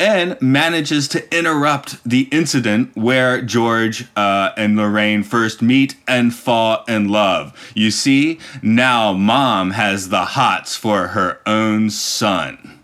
and 0.00 0.40
manages 0.40 1.08
to 1.08 1.36
interrupt 1.36 2.02
the 2.04 2.22
incident 2.30 2.96
where 2.96 3.42
George 3.42 4.06
uh, 4.16 4.50
and 4.56 4.76
Lorraine 4.76 5.22
first 5.22 5.62
meet 5.62 5.96
and 6.06 6.34
fall 6.34 6.84
in 6.86 7.08
love. 7.08 7.72
You 7.74 7.90
see, 7.90 8.38
now 8.62 9.12
mom 9.12 9.72
has 9.72 10.08
the 10.08 10.24
hots 10.24 10.76
for 10.76 11.08
her 11.08 11.40
own 11.46 11.90
son. 11.90 12.77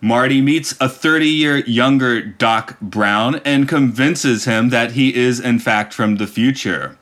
Marty 0.00 0.40
meets 0.40 0.74
a 0.80 0.88
30 0.88 1.28
year 1.28 1.58
younger 1.58 2.20
Doc 2.20 2.78
Brown 2.80 3.36
and 3.44 3.68
convinces 3.68 4.44
him 4.44 4.70
that 4.70 4.92
he 4.92 5.14
is, 5.14 5.40
in 5.40 5.58
fact, 5.58 5.94
from 5.94 6.16
the 6.16 6.26
future. 6.26 6.96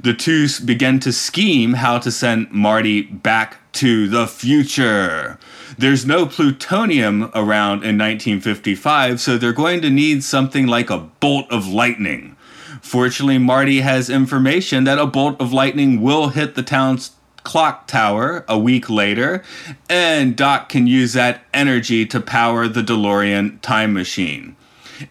The 0.00 0.14
two 0.14 0.46
begin 0.64 1.00
to 1.00 1.12
scheme 1.12 1.74
how 1.74 1.98
to 1.98 2.10
send 2.12 2.50
Marty 2.52 3.02
back 3.02 3.72
to 3.72 4.08
the 4.08 4.26
future. 4.26 5.38
There's 5.78 6.06
no 6.06 6.26
plutonium 6.26 7.24
around 7.34 7.82
in 7.84 7.98
1955, 7.98 9.20
so 9.20 9.36
they're 9.36 9.52
going 9.52 9.80
to 9.82 9.90
need 9.90 10.22
something 10.22 10.66
like 10.66 10.90
a 10.90 10.98
bolt 10.98 11.50
of 11.50 11.66
lightning. 11.66 12.36
Fortunately, 12.80 13.38
Marty 13.38 13.80
has 13.80 14.08
information 14.08 14.84
that 14.84 14.98
a 14.98 15.06
bolt 15.06 15.40
of 15.40 15.52
lightning 15.52 16.00
will 16.00 16.28
hit 16.28 16.54
the 16.54 16.62
town's 16.62 17.10
clock 17.44 17.86
tower 17.86 18.44
a 18.48 18.58
week 18.58 18.88
later, 18.90 19.42
and 19.88 20.36
Doc 20.36 20.68
can 20.68 20.86
use 20.86 21.12
that 21.12 21.42
energy 21.52 22.06
to 22.06 22.20
power 22.20 22.68
the 22.68 22.82
DeLorean 22.82 23.60
time 23.60 23.92
machine. 23.92 24.56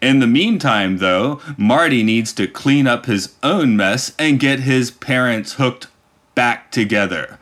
In 0.01 0.19
the 0.19 0.27
meantime, 0.27 0.97
though, 0.97 1.41
Marty 1.57 2.03
needs 2.03 2.31
to 2.33 2.47
clean 2.47 2.87
up 2.87 3.05
his 3.05 3.35
own 3.41 3.75
mess 3.75 4.13
and 4.19 4.39
get 4.39 4.59
his 4.59 4.91
parents 4.91 5.53
hooked 5.53 5.87
back 6.35 6.71
together. 6.71 7.39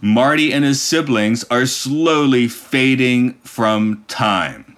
Marty 0.00 0.52
and 0.52 0.64
his 0.64 0.82
siblings 0.82 1.44
are 1.44 1.66
slowly 1.66 2.48
fading 2.48 3.34
from 3.44 4.04
time. 4.08 4.75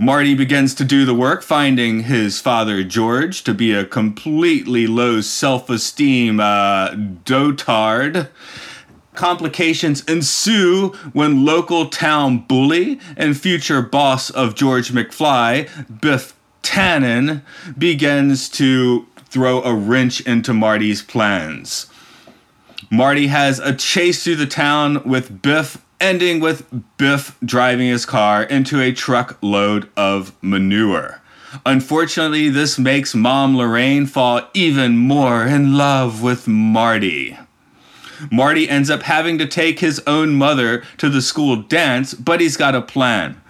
Marty 0.00 0.34
begins 0.34 0.74
to 0.76 0.82
do 0.82 1.04
the 1.04 1.14
work, 1.14 1.42
finding 1.42 2.04
his 2.04 2.40
father 2.40 2.82
George 2.82 3.44
to 3.44 3.52
be 3.52 3.74
a 3.74 3.84
completely 3.84 4.86
low 4.86 5.20
self 5.20 5.68
esteem 5.68 6.40
uh, 6.40 6.92
dotard. 6.92 8.30
Complications 9.12 10.02
ensue 10.04 10.88
when 11.12 11.44
local 11.44 11.90
town 11.90 12.38
bully 12.38 12.98
and 13.14 13.38
future 13.38 13.82
boss 13.82 14.30
of 14.30 14.54
George 14.54 14.90
McFly, 14.90 15.68
Biff 16.00 16.34
Tannen, 16.62 17.42
begins 17.76 18.48
to 18.48 19.06
throw 19.28 19.62
a 19.62 19.74
wrench 19.74 20.22
into 20.22 20.54
Marty's 20.54 21.02
plans. 21.02 21.90
Marty 22.90 23.26
has 23.26 23.58
a 23.58 23.74
chase 23.74 24.24
through 24.24 24.36
the 24.36 24.46
town 24.46 25.04
with 25.04 25.42
Biff 25.42 25.84
ending 26.00 26.40
with 26.40 26.66
Biff 26.96 27.36
driving 27.44 27.88
his 27.88 28.06
car 28.06 28.42
into 28.42 28.80
a 28.80 28.92
truckload 28.92 29.88
of 29.96 30.32
manure. 30.42 31.20
Unfortunately, 31.66 32.48
this 32.48 32.78
makes 32.78 33.14
Mom 33.14 33.56
Lorraine 33.56 34.06
fall 34.06 34.42
even 34.54 34.96
more 34.96 35.44
in 35.46 35.76
love 35.76 36.22
with 36.22 36.46
Marty. 36.46 37.36
Marty 38.30 38.68
ends 38.68 38.90
up 38.90 39.02
having 39.02 39.38
to 39.38 39.46
take 39.46 39.80
his 39.80 40.00
own 40.06 40.34
mother 40.34 40.84
to 40.98 41.08
the 41.08 41.22
school 41.22 41.56
dance, 41.56 42.14
but 42.14 42.40
he's 42.40 42.56
got 42.56 42.74
a 42.74 42.82
plan. 42.82 43.40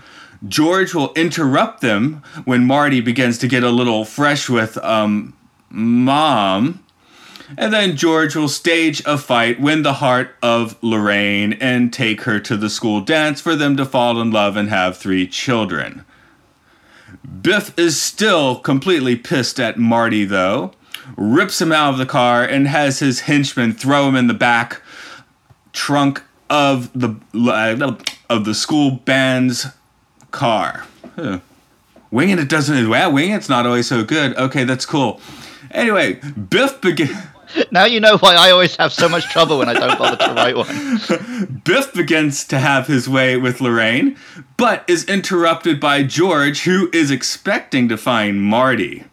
George 0.47 0.95
will 0.95 1.13
interrupt 1.15 1.81
them 1.81 2.23
when 2.45 2.65
Marty 2.65 3.01
begins 3.01 3.37
to 3.39 3.49
get 3.49 3.63
a 3.63 3.71
little 3.71 4.05
fresh 4.05 4.49
with 4.49 4.79
um 4.79 5.35
mom 5.69 6.83
and 7.57 7.73
then 7.73 7.97
George 7.97 8.37
will 8.37 8.49
stage 8.49 9.03
a 9.07 9.19
fight, 9.19 9.61
win 9.61 9.83
the 9.83 9.95
heart 9.95 10.35
of 10.43 10.77
Lorraine, 10.83 11.55
and 11.55 11.93
take 11.93 12.23
her 12.23 12.39
to 12.41 12.57
the 12.57 12.71
school 12.71 13.01
dance 13.01 13.41
for 13.41 13.57
them 13.57 13.77
to 13.77 13.85
fall 13.85 14.21
in 14.21 14.31
love 14.31 14.57
and 14.57 14.69
have 14.69 14.97
three 14.97 15.27
children. 15.27 16.05
Biff 17.43 17.77
is 17.79 18.01
still 18.01 18.57
completely 18.57 19.17
pissed 19.17 19.59
at 19.59 19.79
Marty, 19.79 20.25
though, 20.25 20.73
rips 21.17 21.61
him 21.61 21.73
out 21.73 21.93
of 21.93 21.99
the 21.99 22.07
car, 22.07 22.45
and 22.45 22.69
has 22.69 22.99
his 22.99 23.21
henchman 23.21 23.73
throw 23.73 24.09
him 24.09 24.17
in 24.17 24.27
the 24.27 24.35
back 24.35 24.83
trunk 25.73 26.23
of 26.49 26.93
the 26.93 27.15
uh, 27.35 27.95
of 28.29 28.45
the 28.45 28.55
school 28.55 28.91
band's 28.91 29.67
car. 30.31 30.87
Huh. 31.17 31.41
Winging 32.11 32.39
it 32.39 32.49
doesn't. 32.49 32.89
Well, 32.89 33.13
winging 33.13 33.35
it's 33.35 33.49
not 33.49 33.67
always 33.67 33.87
so 33.87 34.05
good. 34.05 34.37
Okay, 34.37 34.65
that's 34.65 34.87
cool. 34.87 35.21
Anyway, 35.71 36.15
Biff 36.15 36.81
begins. 36.81 37.17
Now 37.71 37.85
you 37.85 38.01
know 38.01 38.19
why 38.19 38.35
I 38.35 38.51
always 38.51 38.77
have 38.77 38.93
so 38.93 39.09
much 39.09 39.25
trouble 39.31 39.59
when 39.59 39.69
I 39.69 39.75
don't 39.75 39.99
bother 39.99 40.17
to 40.17 40.35
write 40.35 40.57
one. 40.57 41.61
Biff 41.65 41.93
begins 41.93 42.45
to 42.45 42.59
have 42.59 42.87
his 42.87 43.09
way 43.09 43.37
with 43.37 43.61
Lorraine, 43.61 44.17
but 44.57 44.85
is 44.89 45.05
interrupted 45.05 45.81
by 45.81 46.03
George, 46.03 46.63
who 46.63 46.91
is 46.93 47.11
expecting 47.11 47.89
to 47.89 47.97
find 47.97 48.43
Marty. 48.43 49.05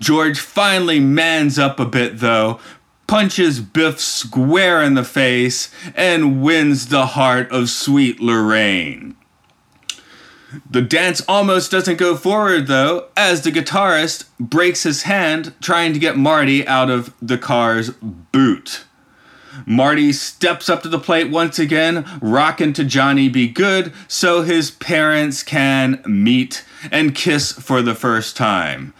George 0.00 0.38
finally 0.38 1.00
mans 1.00 1.58
up 1.58 1.80
a 1.80 1.86
bit, 1.86 2.18
though, 2.18 2.60
punches 3.06 3.60
Biff 3.60 4.00
square 4.00 4.82
in 4.82 4.94
the 4.94 5.04
face, 5.04 5.70
and 5.94 6.42
wins 6.42 6.88
the 6.88 7.06
heart 7.06 7.50
of 7.50 7.70
sweet 7.70 8.20
Lorraine. 8.20 9.16
The 10.70 10.82
dance 10.82 11.22
almost 11.28 11.70
doesn't 11.70 11.98
go 11.98 12.16
forward 12.16 12.66
though, 12.66 13.08
as 13.16 13.42
the 13.42 13.50
guitarist 13.50 14.26
breaks 14.38 14.84
his 14.84 15.02
hand 15.02 15.54
trying 15.60 15.92
to 15.92 15.98
get 15.98 16.16
Marty 16.16 16.66
out 16.66 16.90
of 16.90 17.12
the 17.20 17.38
car's 17.38 17.90
boot. 17.90 18.84
Marty 19.64 20.12
steps 20.12 20.68
up 20.68 20.82
to 20.82 20.88
the 20.88 20.98
plate 20.98 21.30
once 21.30 21.58
again, 21.58 22.04
rocking 22.20 22.72
to 22.74 22.84
Johnny 22.84 23.28
B. 23.28 23.48
Goode, 23.48 23.92
so 24.06 24.42
his 24.42 24.70
parents 24.70 25.42
can 25.42 26.02
meet 26.06 26.64
and 26.90 27.14
kiss 27.14 27.52
for 27.52 27.80
the 27.80 27.94
first 27.94 28.36
time. 28.36 28.92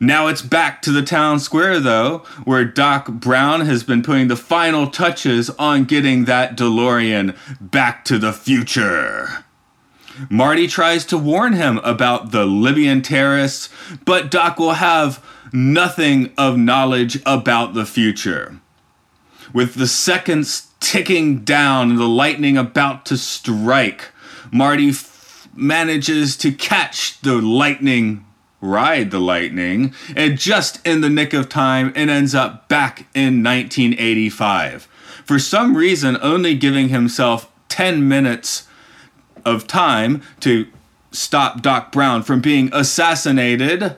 Now 0.00 0.26
it's 0.26 0.42
back 0.42 0.82
to 0.82 0.90
the 0.90 1.02
town 1.02 1.38
square, 1.38 1.80
though, 1.80 2.18
where 2.44 2.64
Doc 2.64 3.08
Brown 3.08 3.62
has 3.62 3.84
been 3.84 4.02
putting 4.02 4.28
the 4.28 4.36
final 4.36 4.88
touches 4.88 5.50
on 5.50 5.84
getting 5.84 6.24
that 6.24 6.56
DeLorean 6.56 7.36
back 7.60 8.04
to 8.06 8.18
the 8.18 8.32
future. 8.32 9.44
Marty 10.28 10.66
tries 10.66 11.04
to 11.06 11.18
warn 11.18 11.54
him 11.54 11.78
about 11.78 12.30
the 12.32 12.44
Libyan 12.44 13.02
terrorists, 13.02 13.68
but 14.04 14.30
Doc 14.30 14.58
will 14.58 14.74
have 14.74 15.24
nothing 15.52 16.32
of 16.36 16.56
knowledge 16.56 17.20
about 17.26 17.74
the 17.74 17.86
future. 17.86 18.58
With 19.52 19.74
the 19.74 19.86
seconds 19.86 20.68
ticking 20.80 21.40
down 21.40 21.90
and 21.90 21.98
the 21.98 22.08
lightning 22.08 22.56
about 22.56 23.04
to 23.06 23.16
strike, 23.16 24.10
Marty 24.50 24.90
f- 24.90 25.48
manages 25.54 26.36
to 26.38 26.52
catch 26.52 27.20
the 27.20 27.34
lightning, 27.34 28.24
ride 28.60 29.10
the 29.10 29.20
lightning, 29.20 29.94
and 30.16 30.38
just 30.38 30.84
in 30.86 31.00
the 31.00 31.10
nick 31.10 31.32
of 31.34 31.48
time, 31.48 31.92
and 31.94 32.10
ends 32.10 32.34
up 32.34 32.68
back 32.68 33.06
in 33.14 33.42
1985. 33.42 34.88
For 35.24 35.38
some 35.38 35.76
reason, 35.76 36.16
only 36.20 36.54
giving 36.54 36.88
himself 36.88 37.50
10 37.68 38.06
minutes 38.08 38.66
of 39.44 39.66
time 39.66 40.22
to 40.40 40.66
stop 41.10 41.62
Doc 41.62 41.92
Brown 41.92 42.22
from 42.22 42.40
being 42.40 42.70
assassinated. 42.72 43.96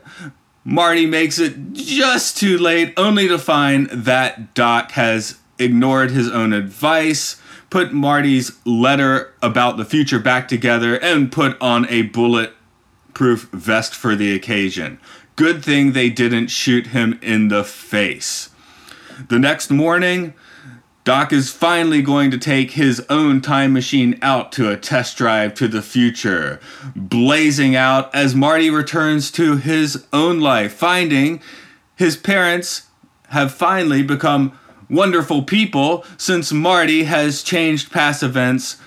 Marty 0.65 1.07
makes 1.07 1.39
it 1.39 1.73
just 1.73 2.37
too 2.37 2.59
late, 2.59 2.93
only 2.97 3.29
to 3.29 3.39
find 3.39 3.89
that 3.91 4.55
Doc 4.55 4.93
has 4.93 5.39
ignored 5.59 6.11
his 6.11 6.31
own 6.31 6.53
advice, 6.53 7.41
put 7.71 7.93
Marty's 7.93 8.53
letter 8.65 9.35
about 9.43 9.77
the 9.77 9.85
future 9.85 10.19
back 10.19 10.49
together, 10.49 10.99
and 10.99 11.31
put 11.31 11.61
on 11.61 11.87
a 11.89 12.03
bulletproof 12.03 13.49
vest 13.53 13.95
for 13.95 14.17
the 14.17 14.35
occasion. 14.35 14.99
Good 15.37 15.65
thing 15.65 15.93
they 15.93 16.11
didn't 16.11 16.49
shoot 16.49 16.89
him 16.89 17.19
in 17.21 17.49
the 17.49 17.65
face. 17.65 18.51
The 19.29 19.39
next 19.39 19.71
morning, 19.71 20.35
Doc 21.05 21.35
is 21.35 21.53
finally 21.53 22.01
going 22.01 22.31
to 22.31 22.39
take 22.39 22.73
his 22.73 23.05
own 23.11 23.43
time 23.43 23.75
machine 23.75 24.19
out 24.23 24.51
to 24.53 24.71
a 24.71 24.77
test 24.77 25.19
drive 25.19 25.53
to 25.55 25.69
the 25.69 25.83
future, 25.83 26.59
blazing 26.97 27.77
out 27.77 28.13
as 28.15 28.35
Marty 28.35 28.71
returns 28.71 29.31
to 29.33 29.59
his 29.59 30.07
own 30.15 30.41
life, 30.41 30.73
finding 30.73 31.43
his 31.95 32.17
parents 32.17 32.89
have 33.29 33.53
finally 33.53 34.03
become 34.03 34.59
wonderful 34.89 35.43
people 35.43 36.07
since 36.17 36.53
Marty 36.53 37.05
has 37.05 37.43
changed 37.43 37.93
past 37.93 38.23
events. 38.23 38.79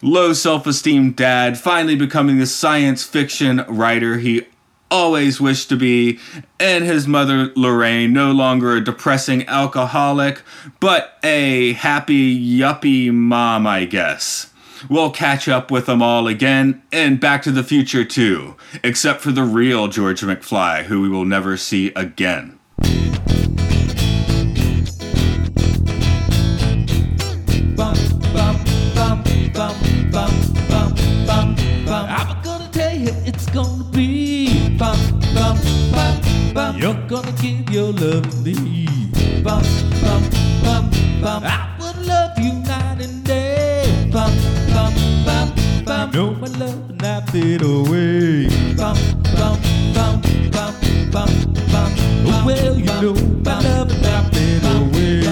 Low 0.00 0.32
self 0.32 0.66
esteem 0.66 1.12
dad 1.12 1.58
finally 1.58 1.96
becoming 1.96 2.38
the 2.38 2.46
science 2.46 3.04
fiction 3.04 3.62
writer 3.68 4.16
he 4.18 4.46
always 4.90 5.40
wished 5.40 5.68
to 5.70 5.76
be, 5.76 6.18
and 6.58 6.84
his 6.84 7.06
mother 7.06 7.52
Lorraine 7.56 8.12
no 8.12 8.32
longer 8.32 8.76
a 8.76 8.84
depressing 8.84 9.46
alcoholic, 9.48 10.42
but 10.80 11.18
a 11.22 11.72
happy 11.74 12.38
yuppie 12.38 13.12
mom, 13.12 13.66
I 13.66 13.84
guess. 13.84 14.52
We'll 14.88 15.10
catch 15.10 15.48
up 15.48 15.70
with 15.70 15.86
them 15.86 16.02
all 16.02 16.28
again 16.28 16.82
in 16.92 17.16
Back 17.16 17.42
to 17.42 17.50
the 17.50 17.64
Future 17.64 18.04
too, 18.04 18.56
except 18.84 19.20
for 19.20 19.32
the 19.32 19.42
real 19.42 19.88
George 19.88 20.20
McFly, 20.20 20.84
who 20.84 21.00
we 21.00 21.08
will 21.08 21.24
never 21.24 21.56
see 21.56 21.92
again. 21.96 22.55
You're 36.76 36.92
gonna 37.08 37.32
give 37.40 37.70
your 37.70 37.90
love 37.90 38.28
to 38.44 38.60
me. 38.60 38.86
Bum, 39.42 39.62
bum, 40.02 40.22
bum, 40.62 40.90
bum. 41.22 41.42
I 41.42 41.74
would 41.80 42.06
love 42.06 42.38
you 42.38 42.52
night 42.52 43.00
and 43.00 43.24
day. 43.24 44.10
Bum, 44.12 44.30
bum, 44.74 44.92
bum, 45.24 45.54
bum. 45.86 46.10
No, 46.12 46.34
my 46.34 46.48
love 46.58 47.00
not 47.00 47.30
fade 47.30 47.62
away. 47.62 48.48
Bum, 48.76 48.94
bum, 49.36 49.58
bum, 49.94 50.20
bum, 50.52 50.74
bum, 51.10 51.30
bum. 51.72 51.92
Oh, 52.28 52.42
well, 52.44 52.76
you 52.78 52.84
know 52.84 53.14
my 53.42 53.58
love 53.62 54.02
not 54.02 54.34
fade 54.34 54.64
away. 54.64 55.24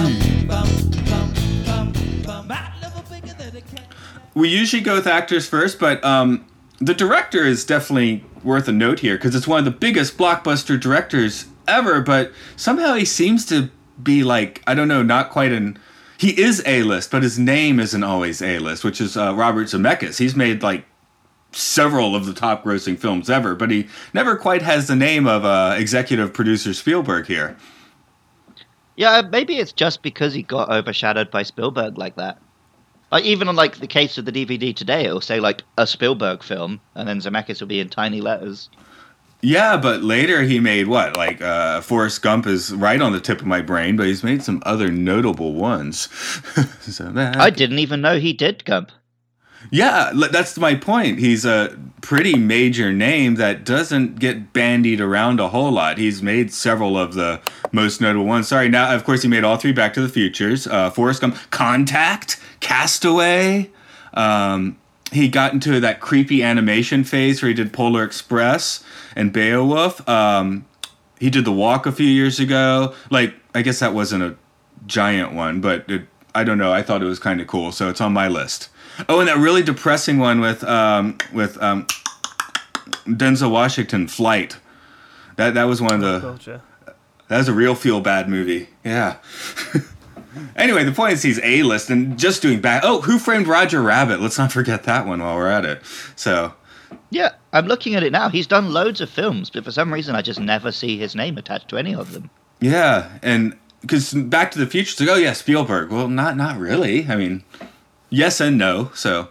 Bum, 0.47 0.67
bum, 1.05 1.33
bum, 1.67 1.93
bum. 2.25 2.47
My 2.47 2.71
love 2.81 3.07
bigger 3.11 3.33
than 3.33 3.55
a 3.55 3.61
cat. 3.61 3.85
we 4.33 4.49
usually 4.49 4.81
go 4.81 4.95
with 4.95 5.05
actors 5.05 5.47
first, 5.47 5.79
but 5.79 6.03
um, 6.03 6.43
the 6.79 6.93
director 6.93 7.43
is 7.43 7.65
definitely 7.65 8.23
worth 8.43 8.67
a 8.67 8.71
note 8.71 8.99
here 8.99 9.15
because 9.15 9.35
it's 9.35 9.47
one 9.47 9.59
of 9.59 9.65
the 9.65 9.71
biggest 9.71 10.17
blockbuster 10.17 10.79
directors 10.79 11.45
ever. 11.67 12.01
But 12.01 12.31
somehow 12.55 12.95
he 12.95 13.05
seems 13.05 13.45
to 13.47 13.69
be 14.01 14.23
like 14.23 14.61
I 14.67 14.73
don't 14.73 14.87
know, 14.87 15.03
not 15.03 15.29
quite 15.29 15.51
an. 15.51 15.79
He 16.17 16.39
is 16.39 16.63
a 16.65 16.83
list, 16.83 17.11
but 17.11 17.23
his 17.23 17.37
name 17.37 17.79
isn't 17.79 18.03
always 18.03 18.41
a 18.41 18.59
list, 18.59 18.83
which 18.83 19.01
is 19.01 19.17
uh, 19.17 19.33
Robert 19.35 19.67
Zemeckis. 19.67 20.17
He's 20.17 20.35
made 20.35 20.63
like 20.63 20.85
several 21.51 22.15
of 22.15 22.25
the 22.25 22.33
top 22.33 22.63
grossing 22.63 22.97
films 22.97 23.29
ever, 23.29 23.55
but 23.55 23.71
he 23.71 23.87
never 24.13 24.35
quite 24.35 24.61
has 24.61 24.87
the 24.87 24.95
name 24.95 25.27
of 25.27 25.43
uh, 25.43 25.75
executive 25.77 26.33
producer 26.33 26.73
Spielberg 26.73 27.27
here. 27.27 27.57
Yeah, 28.97 29.21
maybe 29.29 29.57
it's 29.57 29.73
just 29.73 30.01
because 30.01 30.33
he 30.33 30.41
got 30.41 30.69
overshadowed 30.69 31.31
by 31.31 31.43
Spielberg 31.43 31.97
like 31.97 32.15
that. 32.15 32.39
Like 33.15 33.23
even 33.23 33.47
on 33.47 33.55
like 33.55 33.77
the 33.77 33.87
case 33.87 34.17
of 34.17 34.25
the 34.25 34.31
DVD 34.33 34.75
today, 34.75 35.05
it'll 35.05 35.21
say 35.21 35.39
like 35.39 35.61
a 35.77 35.87
Spielberg 35.87 36.43
film, 36.43 36.81
and 36.95 37.07
then 37.07 37.19
Zemeckis 37.21 37.61
will 37.61 37.67
be 37.69 37.79
in 37.79 37.87
tiny 37.87 38.19
letters. 38.19 38.67
Yeah, 39.39 39.77
but 39.77 40.03
later 40.03 40.41
he 40.41 40.59
made 40.59 40.87
what? 40.87 41.15
Like 41.15 41.41
uh, 41.41 41.79
Forrest 41.79 42.21
Gump 42.21 42.45
is 42.45 42.73
right 42.73 43.01
on 43.01 43.13
the 43.13 43.21
tip 43.21 43.39
of 43.39 43.47
my 43.47 43.61
brain, 43.61 43.95
but 43.95 44.07
he's 44.07 44.21
made 44.21 44.43
some 44.43 44.61
other 44.65 44.91
notable 44.91 45.53
ones. 45.53 46.09
so 46.81 47.09
that, 47.11 47.37
I 47.37 47.51
didn't 47.51 47.79
even 47.79 48.01
know 48.01 48.19
he 48.19 48.33
did 48.33 48.65
Gump. 48.65 48.91
Yeah, 49.71 50.11
that's 50.13 50.57
my 50.57 50.75
point. 50.75 51.19
He's 51.19 51.45
a 51.45 51.77
pretty 52.01 52.35
major 52.37 52.91
name 52.91 53.35
that 53.35 53.63
doesn't 53.63 54.19
get 54.19 54.51
bandied 54.51 54.99
around 54.99 55.39
a 55.39 55.47
whole 55.47 55.71
lot. 55.71 55.97
He's 55.97 56.21
made 56.21 56.51
several 56.51 56.97
of 56.97 57.13
the 57.13 57.39
most 57.71 58.01
notable 58.01 58.25
ones. 58.25 58.49
Sorry, 58.49 58.67
now 58.67 58.93
of 58.93 59.05
course 59.05 59.21
he 59.21 59.29
made 59.29 59.45
all 59.45 59.55
three 59.55 59.71
Back 59.71 59.93
to 59.93 60.01
the 60.01 60.09
Futures. 60.09 60.67
Uh, 60.67 60.89
Forrest 60.89 61.21
Gump, 61.21 61.37
Contact, 61.51 62.41
Castaway. 62.65 63.69
Um, 64.15 64.77
he 65.11 65.27
got 65.29 65.53
into 65.53 65.79
that 65.79 65.99
creepy 66.01 66.41
animation 66.41 67.03
phase 67.03 67.41
where 67.41 67.49
he 67.49 67.53
did 67.53 67.71
Polar 67.71 68.03
Express 68.03 68.83
and 69.15 69.31
Beowulf. 69.31 70.07
Um, 70.09 70.65
he 71.19 71.29
did 71.29 71.45
The 71.45 71.51
Walk 71.51 71.85
a 71.85 71.91
few 71.91 72.07
years 72.07 72.39
ago. 72.39 72.95
Like, 73.11 73.35
I 73.53 73.61
guess 73.61 73.79
that 73.79 73.93
wasn't 73.93 74.23
a 74.23 74.35
giant 74.87 75.33
one, 75.33 75.61
but 75.61 75.85
it, 75.87 76.07
I 76.33 76.43
don't 76.43 76.57
know. 76.57 76.73
I 76.73 76.81
thought 76.81 77.03
it 77.03 77.05
was 77.05 77.19
kind 77.19 77.39
of 77.39 77.45
cool, 77.45 77.71
so 77.71 77.87
it's 77.87 78.01
on 78.01 78.13
my 78.13 78.27
list. 78.27 78.69
Oh, 79.07 79.19
and 79.19 79.27
that 79.27 79.37
really 79.37 79.61
depressing 79.61 80.17
one 80.17 80.39
with 80.39 80.63
um, 80.63 81.17
with 81.31 81.61
um, 81.61 81.85
Denzel 83.05 83.51
Washington, 83.51 84.07
Flight. 84.07 84.57
That 85.35 85.53
that 85.53 85.65
was 85.65 85.81
one 85.83 85.93
of 85.93 86.01
the 86.01 86.19
Gotcha. 86.19 86.61
that 87.27 87.37
was 87.37 87.47
a 87.47 87.53
real 87.53 87.75
feel 87.75 88.01
bad 88.01 88.27
movie. 88.27 88.69
Yeah. 88.83 89.17
anyway, 90.55 90.83
the 90.83 90.91
point 90.91 91.13
is 91.13 91.23
he's 91.23 91.39
A 91.43 91.63
list 91.63 91.89
and 91.89 92.17
just 92.17 92.41
doing 92.41 92.61
bad. 92.61 92.83
Oh, 92.85 93.01
Who 93.01 93.17
Framed 93.19 93.47
Roger 93.47 93.81
Rabbit? 93.81 94.19
Let's 94.21 94.37
not 94.37 94.51
forget 94.51 94.83
that 94.83 95.05
one 95.07 95.21
while 95.21 95.35
we're 95.35 95.47
at 95.47 95.65
it. 95.65 95.81
So 96.15 96.53
Yeah, 97.09 97.31
I'm 97.53 97.67
looking 97.67 97.95
at 97.95 98.03
it 98.03 98.11
now. 98.11 98.29
He's 98.29 98.47
done 98.47 98.71
loads 98.73 99.01
of 99.01 99.09
films, 99.09 99.49
but 99.49 99.63
for 99.63 99.71
some 99.71 99.93
reason 99.93 100.15
I 100.15 100.21
just 100.21 100.39
never 100.39 100.71
see 100.71 100.97
his 100.97 101.15
name 101.15 101.37
attached 101.37 101.69
to 101.69 101.77
any 101.77 101.93
of 101.95 102.11
them. 102.13 102.29
yeah, 102.59 103.17
and 103.21 103.57
because 103.81 104.13
Back 104.13 104.51
to 104.51 104.59
the 104.59 104.65
Future, 104.67 104.91
it's 104.91 104.99
like, 104.99 105.09
oh 105.09 105.15
yeah, 105.15 105.33
Spielberg. 105.33 105.91
Well, 105.91 106.07
not 106.07 106.35
not 106.37 106.57
really. 106.57 107.07
I 107.07 107.15
mean, 107.15 107.43
yes 108.09 108.39
and 108.41 108.57
no. 108.57 108.91
So 108.95 109.29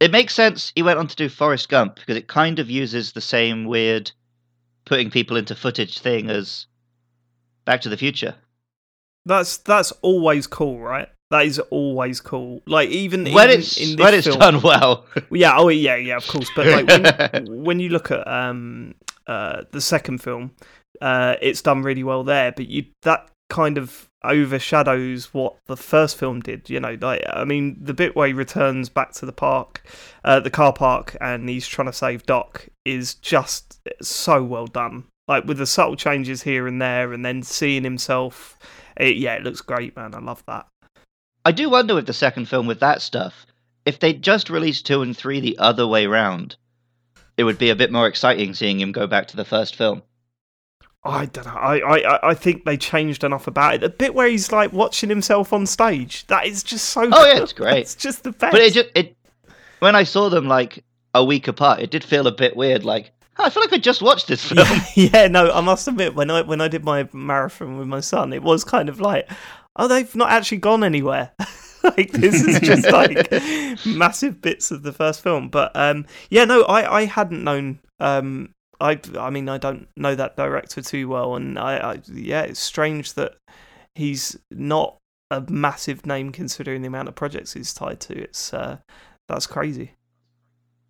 It 0.00 0.10
makes 0.12 0.34
sense 0.34 0.72
he 0.74 0.82
went 0.82 0.98
on 0.98 1.06
to 1.08 1.16
do 1.16 1.28
Forrest 1.28 1.68
Gump 1.68 1.96
because 1.96 2.16
it 2.16 2.28
kind 2.28 2.58
of 2.58 2.70
uses 2.70 3.12
the 3.12 3.20
same 3.20 3.64
weird 3.64 4.12
putting 4.84 5.10
people 5.10 5.36
into 5.36 5.54
footage 5.54 5.98
thing 5.98 6.30
as 6.30 6.66
Back 7.64 7.80
to 7.82 7.88
the 7.88 7.96
Future. 7.96 8.34
That's 9.28 9.58
that's 9.58 9.92
always 10.02 10.46
cool, 10.46 10.78
right? 10.80 11.08
That 11.30 11.44
is 11.44 11.58
always 11.70 12.20
cool. 12.22 12.62
Like 12.66 12.88
even 12.88 13.24
When 13.24 13.50
even 13.50 13.60
it's 13.60 13.76
in 13.76 13.96
this 13.96 14.04
when 14.04 14.14
it's 14.14 14.26
film, 14.26 14.38
done 14.38 14.62
well. 14.62 15.04
Yeah, 15.30 15.58
oh 15.58 15.68
yeah, 15.68 15.96
yeah, 15.96 16.16
of 16.16 16.26
course. 16.26 16.50
But 16.56 16.66
like 16.66 16.86
when, 16.88 17.46
when 17.64 17.78
you 17.80 17.90
look 17.90 18.10
at 18.10 18.26
um 18.26 18.94
uh 19.26 19.64
the 19.70 19.82
second 19.82 20.22
film, 20.22 20.52
uh 21.02 21.36
it's 21.42 21.60
done 21.60 21.82
really 21.82 22.02
well 22.02 22.24
there, 22.24 22.52
but 22.52 22.68
you 22.68 22.86
that 23.02 23.28
kind 23.50 23.76
of 23.76 24.08
overshadows 24.24 25.32
what 25.34 25.56
the 25.66 25.76
first 25.76 26.16
film 26.16 26.40
did, 26.40 26.70
you 26.70 26.80
know, 26.80 26.96
like 26.98 27.22
I 27.30 27.44
mean 27.44 27.76
the 27.78 27.94
bit 27.94 28.16
where 28.16 28.28
he 28.28 28.32
returns 28.32 28.88
back 28.88 29.12
to 29.12 29.26
the 29.26 29.32
park, 29.32 29.86
uh 30.24 30.40
the 30.40 30.50
car 30.50 30.72
park 30.72 31.18
and 31.20 31.46
he's 31.50 31.68
trying 31.68 31.86
to 31.88 31.92
save 31.92 32.24
Doc 32.24 32.68
is 32.86 33.14
just 33.14 33.78
so 34.00 34.42
well 34.42 34.66
done. 34.66 35.04
Like 35.28 35.44
with 35.44 35.58
the 35.58 35.66
subtle 35.66 35.96
changes 35.96 36.42
here 36.42 36.66
and 36.66 36.80
there 36.80 37.12
and 37.12 37.24
then 37.24 37.42
seeing 37.42 37.84
himself 37.84 38.58
it, 38.98 39.16
yeah, 39.16 39.34
it 39.34 39.44
looks 39.44 39.60
great, 39.60 39.96
man. 39.96 40.14
I 40.14 40.18
love 40.18 40.42
that. 40.46 40.66
I 41.44 41.52
do 41.52 41.70
wonder 41.70 41.94
with 41.94 42.06
the 42.06 42.12
second 42.12 42.46
film 42.46 42.66
with 42.66 42.80
that 42.80 43.00
stuff, 43.00 43.46
if 43.86 44.00
they 44.00 44.12
just 44.12 44.50
released 44.50 44.86
two 44.86 45.02
and 45.02 45.16
three 45.16 45.40
the 45.40 45.56
other 45.58 45.86
way 45.86 46.06
round, 46.06 46.56
it 47.36 47.44
would 47.44 47.58
be 47.58 47.70
a 47.70 47.76
bit 47.76 47.92
more 47.92 48.06
exciting 48.06 48.52
seeing 48.52 48.80
him 48.80 48.92
go 48.92 49.06
back 49.06 49.28
to 49.28 49.36
the 49.36 49.44
first 49.44 49.76
film. 49.76 50.02
I 51.04 51.26
don't 51.26 51.46
know. 51.46 51.52
I, 51.52 51.76
I, 51.76 52.30
I 52.30 52.34
think 52.34 52.64
they 52.64 52.76
changed 52.76 53.22
enough 53.22 53.46
about 53.46 53.74
it. 53.74 53.80
The 53.80 53.88
bit 53.88 54.14
where 54.14 54.28
he's 54.28 54.50
like 54.50 54.72
watching 54.72 55.08
himself 55.08 55.52
on 55.52 55.64
stage, 55.64 56.26
that 56.26 56.44
is 56.44 56.62
just 56.64 56.86
so. 56.86 57.08
Oh, 57.10 57.26
yeah, 57.26 57.38
it's 57.42 57.52
great. 57.52 57.78
It's 57.78 57.94
just 57.94 58.24
the 58.24 58.32
best. 58.32 58.52
But 58.52 58.60
it 58.60 58.72
just 58.74 58.88
it 58.96 59.16
when 59.78 59.94
I 59.94 60.02
saw 60.02 60.28
them 60.28 60.48
like 60.48 60.84
a 61.14 61.24
week 61.24 61.46
apart, 61.46 61.80
it 61.80 61.92
did 61.92 62.02
feel 62.02 62.26
a 62.26 62.32
bit 62.32 62.56
weird. 62.56 62.84
Like 62.84 63.12
"Huh, 63.17 63.17
I 63.38 63.50
feel 63.50 63.62
like 63.62 63.72
I 63.72 63.78
just 63.78 64.02
watched 64.02 64.28
this 64.28 64.44
film. 64.48 64.66
yeah, 64.66 64.84
yeah, 65.12 65.28
no, 65.28 65.50
I 65.50 65.60
must 65.60 65.86
admit 65.88 66.14
when 66.14 66.30
I 66.30 66.42
when 66.42 66.60
I 66.60 66.68
did 66.68 66.84
my 66.84 67.08
marathon 67.12 67.78
with 67.78 67.88
my 67.88 68.00
son, 68.00 68.32
it 68.32 68.42
was 68.42 68.64
kind 68.64 68.88
of 68.88 69.00
like, 69.00 69.30
oh, 69.76 69.88
they've 69.88 70.14
not 70.14 70.30
actually 70.30 70.58
gone 70.58 70.84
anywhere. 70.84 71.32
like 71.82 72.10
this 72.12 72.42
is 72.42 72.60
just 72.60 72.90
like 72.90 73.30
massive 73.86 74.40
bits 74.40 74.70
of 74.70 74.82
the 74.82 74.92
first 74.92 75.22
film. 75.22 75.48
But 75.48 75.70
um, 75.74 76.06
yeah, 76.30 76.44
no, 76.44 76.62
I 76.62 77.00
I 77.00 77.04
hadn't 77.04 77.44
known. 77.44 77.80
Um, 78.00 78.50
I 78.80 79.00
I 79.18 79.30
mean 79.30 79.48
I 79.48 79.58
don't 79.58 79.88
know 79.96 80.14
that 80.14 80.36
director 80.36 80.82
too 80.82 81.08
well, 81.08 81.36
and 81.36 81.58
I, 81.58 81.76
I 81.76 82.00
yeah, 82.12 82.42
it's 82.42 82.60
strange 82.60 83.14
that 83.14 83.34
he's 83.94 84.36
not 84.50 84.98
a 85.30 85.42
massive 85.48 86.06
name 86.06 86.32
considering 86.32 86.82
the 86.82 86.88
amount 86.88 87.08
of 87.08 87.14
projects 87.14 87.52
he's 87.52 87.74
tied 87.74 88.00
to. 88.00 88.18
It's 88.18 88.52
uh, 88.52 88.78
that's 89.28 89.46
crazy. 89.46 89.92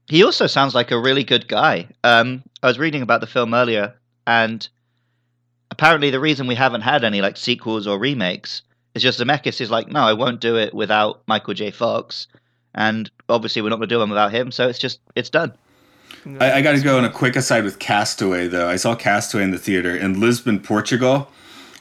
He 0.09 0.25
also 0.25 0.47
sounds 0.47 0.75
like 0.75 0.91
a 0.91 0.99
really 0.99 1.25
good 1.25 1.49
guy. 1.49 1.89
Um, 2.03 2.43
I 2.63 2.67
was 2.67 2.79
reading 2.79 3.03
about 3.03 3.21
the 3.21 3.27
film 3.27 3.53
earlier, 3.53 3.95
and 4.27 4.67
apparently 5.71 6.11
the 6.11 6.21
reason 6.21 6.47
we 6.47 6.55
haven't 6.55 6.81
had 6.81 7.05
any 7.05 7.21
like 7.21 7.37
sequels 7.37 7.87
or 7.87 7.99
remakes 7.99 8.63
is 8.95 9.03
just 9.03 9.21
Zemeckis 9.21 9.61
is 9.61 9.71
like, 9.71 9.89
no, 9.89 10.01
I 10.01 10.15
won't 10.15 10.41
do 10.41 10.57
it 10.57 10.73
without 10.73 11.21
Michael 11.27 11.55
J. 11.55 11.71
Fox, 11.71 12.27
and 12.75 13.11
obviously 13.29 13.61
we're 13.61 13.69
not 13.69 13.77
going 13.77 13.89
to 13.89 13.95
do 13.95 13.99
one 13.99 14.09
without 14.09 14.33
him. 14.33 14.51
So 14.51 14.67
it's 14.67 14.79
just 14.79 15.01
it's 15.15 15.31
done. 15.31 15.53
I, 16.41 16.53
I 16.53 16.63
got 16.63 16.73
to 16.73 16.81
go 16.81 16.99
on 16.99 17.05
a 17.05 17.11
quick 17.11 17.37
aside 17.37 17.65
with 17.65 17.79
Castaway 17.79 18.49
though. 18.49 18.69
I 18.69 18.77
saw 18.77 18.95
Castaway 18.95 19.45
in 19.45 19.51
the 19.51 19.59
theater 19.59 19.97
in 19.97 20.21
Lisbon, 20.21 20.61
Portugal. 20.61 21.31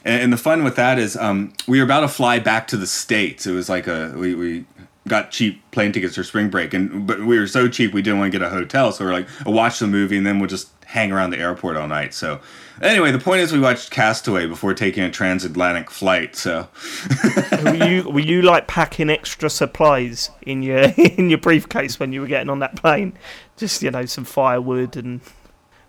And, 0.04 0.22
and 0.22 0.32
the 0.32 0.36
fun 0.36 0.64
with 0.64 0.76
that 0.76 0.98
is 0.98 1.16
um, 1.16 1.52
we 1.66 1.78
were 1.78 1.84
about 1.84 2.00
to 2.00 2.08
fly 2.08 2.38
back 2.38 2.66
to 2.68 2.76
the 2.76 2.86
states. 2.86 3.46
It 3.46 3.52
was 3.52 3.68
like 3.68 3.86
a 3.86 4.14
we, 4.16 4.34
we 4.34 4.64
got 5.08 5.30
cheap 5.30 5.62
plane 5.70 5.92
tickets 5.92 6.14
for 6.14 6.24
spring 6.24 6.50
break, 6.50 6.74
and 6.74 7.06
but 7.06 7.20
we 7.20 7.38
were 7.38 7.46
so 7.46 7.68
cheap 7.68 7.92
we 7.92 8.02
didn't 8.02 8.18
want 8.18 8.32
to 8.32 8.38
get 8.38 8.46
a 8.46 8.50
hotel, 8.50 8.92
so 8.92 9.04
we 9.04 9.10
are 9.10 9.14
like, 9.14 9.28
I'll 9.46 9.52
watch 9.52 9.78
the 9.78 9.86
movie 9.86 10.16
and 10.16 10.26
then 10.26 10.38
we'll 10.38 10.48
just 10.48 10.70
hang 10.88 11.12
around 11.12 11.30
the 11.30 11.38
airport 11.38 11.76
all 11.76 11.86
night. 11.86 12.14
So 12.14 12.40
anyway, 12.80 13.12
the 13.12 13.18
point 13.18 13.40
is 13.40 13.52
we 13.52 13.60
watched 13.60 13.90
Castaway 13.90 14.46
before 14.46 14.72
taking 14.72 15.02
a 15.02 15.10
transatlantic 15.10 15.90
flight. 15.90 16.34
So 16.34 16.68
were 17.62 17.74
you 17.74 18.08
were 18.08 18.20
you 18.20 18.42
like 18.42 18.66
packing 18.66 19.10
extra 19.10 19.50
supplies 19.50 20.30
in 20.42 20.62
your 20.62 20.78
in 20.96 21.28
your 21.28 21.38
briefcase 21.38 22.00
when 22.00 22.12
you 22.12 22.20
were 22.20 22.26
getting 22.26 22.50
on 22.50 22.60
that 22.60 22.76
plane? 22.76 23.12
Just 23.56 23.82
you 23.82 23.90
know 23.90 24.06
some 24.06 24.24
firewood 24.24 24.96
and 24.96 25.20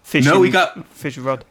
fishing. 0.03 0.32
No, 0.32 0.39
we 0.39 0.49
got 0.49 0.86
fishing 0.88 1.23
rod. 1.23 1.45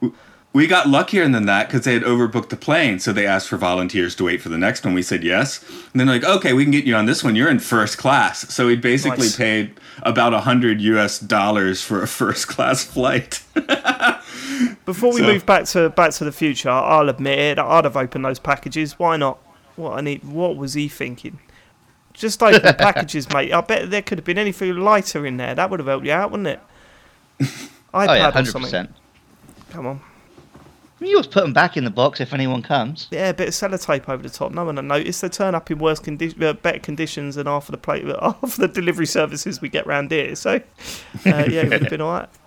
We 0.51 0.65
got 0.65 0.89
luckier 0.89 1.27
than 1.29 1.45
that 1.45 1.67
because 1.67 1.85
they 1.85 1.93
had 1.93 2.01
overbooked 2.01 2.49
the 2.49 2.57
plane, 2.57 2.97
so 2.99 3.13
they 3.13 3.27
asked 3.27 3.47
for 3.49 3.57
volunteers 3.57 4.15
to 4.15 4.23
wait 4.23 4.41
for 4.41 4.49
the 4.49 4.57
next 4.57 4.83
one. 4.83 4.95
We 4.95 5.03
said 5.03 5.23
yes, 5.23 5.63
and 5.93 5.99
then 5.99 6.07
like, 6.07 6.23
okay, 6.23 6.53
we 6.53 6.63
can 6.63 6.71
get 6.71 6.85
you 6.85 6.95
on 6.95 7.05
this 7.05 7.23
one. 7.23 7.35
You're 7.35 7.51
in 7.51 7.59
first 7.59 7.99
class, 7.99 8.51
so 8.51 8.65
we 8.65 8.75
basically 8.75 9.27
Nice. 9.27 9.35
paid 9.35 9.73
about 10.01 10.33
a 10.33 10.39
hundred 10.39 10.81
U.S. 10.81 11.19
dollars 11.19 11.83
for 11.83 12.01
a 12.01 12.07
first 12.21 12.47
class 12.47 12.83
flight. 12.83 13.43
Before 14.85 15.13
we 15.13 15.19
So- 15.19 15.27
move 15.27 15.45
back 15.45 15.65
to 15.65 15.89
Back 15.89 16.11
to 16.13 16.23
the 16.25 16.31
Future, 16.31 16.69
I'll 16.71 17.09
admit 17.09 17.37
it. 17.37 17.59
I'd 17.59 17.83
have 17.85 17.95
opened 17.95 18.25
those 18.25 18.39
packages. 18.39 18.97
Why 18.97 19.17
not? 19.17 19.37
What 19.75 19.97
I 19.97 20.01
need. 20.01 20.23
What 20.23 20.57
was 20.57 20.73
he 20.73 20.87
thinking? 20.87 21.39
Just 22.13 22.41
open 22.41 22.63
the 22.63 22.73
packages, 22.77 23.29
mate. 23.31 23.53
I 23.53 23.61
bet 23.61 23.91
there 23.91 24.01
could 24.01 24.17
have 24.17 24.25
been 24.25 24.39
anything 24.39 24.75
lighter 24.77 25.25
in 25.27 25.37
there. 25.37 25.53
That 25.53 25.69
would 25.69 25.79
have 25.79 25.87
helped 25.87 26.05
you 26.07 26.11
out, 26.11 26.31
wouldn't 26.31 26.47
it? 26.47 26.59
iPad 27.39 27.59
Oh 27.93 28.13
yeah, 28.13 28.27
or 28.27 28.31
hundred 28.31 28.51
something. 28.51 28.87
Come 29.69 29.85
on. 29.85 30.01
You 31.01 31.11
always 31.11 31.27
put 31.27 31.41
them 31.41 31.53
back 31.53 31.77
in 31.77 31.85
the 31.85 31.89
box 31.89 32.19
if 32.19 32.33
anyone 32.33 32.61
comes. 32.61 33.07
Yeah, 33.11 33.29
a 33.29 33.33
bit 33.33 33.47
of 33.47 33.53
sellotape 33.53 34.09
over 34.09 34.21
the 34.21 34.29
top. 34.29 34.51
No 34.51 34.65
one 34.65 34.75
will 34.75 34.83
notice. 34.83 35.21
They 35.21 35.29
turn 35.29 35.55
up 35.55 35.71
in 35.71 35.79
worse 35.79 35.99
condi- 35.99 36.41
uh, 36.41 36.53
better 36.53 36.79
conditions 36.79 37.35
than 37.35 37.47
half 37.47 37.69
of 37.69 37.71
the 37.71 37.77
plate, 37.77 38.05
half 38.21 38.43
of 38.43 38.57
the 38.57 38.67
delivery 38.67 39.05
services 39.05 39.61
we 39.61 39.69
get 39.69 39.87
round 39.87 40.11
here. 40.11 40.35
So, 40.35 40.55
uh, 40.55 40.61
yeah, 41.23 41.61
it 41.61 41.69
would 41.69 41.81
have 41.83 41.89
been 41.89 42.01
all 42.01 42.19
right. 42.19 42.29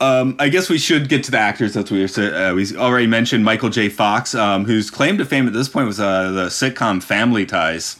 Um, 0.00 0.36
I 0.38 0.48
guess 0.48 0.70
we 0.70 0.78
should 0.78 1.10
get 1.10 1.24
to 1.24 1.30
the 1.30 1.38
actors. 1.38 1.74
That's 1.74 1.90
what 1.90 1.98
we 1.98 2.26
were, 2.26 2.34
uh, 2.34 2.54
we 2.54 2.74
already 2.74 3.06
mentioned 3.06 3.44
Michael 3.44 3.68
J. 3.68 3.90
Fox, 3.90 4.34
um, 4.34 4.64
whose 4.64 4.90
claim 4.90 5.18
to 5.18 5.26
fame 5.26 5.46
at 5.46 5.52
this 5.52 5.68
point 5.68 5.86
was 5.86 6.00
uh, 6.00 6.30
the 6.32 6.46
sitcom 6.46 7.02
Family 7.02 7.44
Ties. 7.44 7.98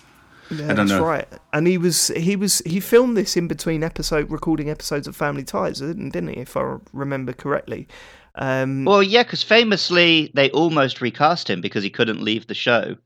Yeah, 0.50 0.68
don't 0.68 0.77
that's 0.77 0.90
know. 0.90 1.05
right. 1.05 1.29
And 1.53 1.66
he 1.66 1.77
was 1.77 2.09
he 2.09 2.37
was 2.37 2.61
he 2.61 2.81
filmed 2.81 3.18
this 3.18 3.37
in 3.37 3.48
between 3.48 3.83
episode 3.83 4.31
recording 4.31 4.70
episodes 4.70 5.07
of 5.07 5.14
Family 5.14 5.44
Ties, 5.44 5.81
didn't 5.81 6.11
didn't 6.11 6.31
he? 6.31 6.40
If 6.40 6.57
I 6.57 6.79
remember 6.92 7.35
correctly. 7.35 7.87
Um, 8.36 8.84
Well, 8.84 9.02
yeah, 9.02 9.22
because 9.22 9.42
famously 9.42 10.30
they 10.34 10.50
almost 10.50 11.00
recast 11.00 11.48
him 11.48 11.60
because 11.60 11.82
he 11.84 11.90
couldn't 11.90 12.22
leave 12.22 12.46
the 12.46 12.54
show. 12.54 12.96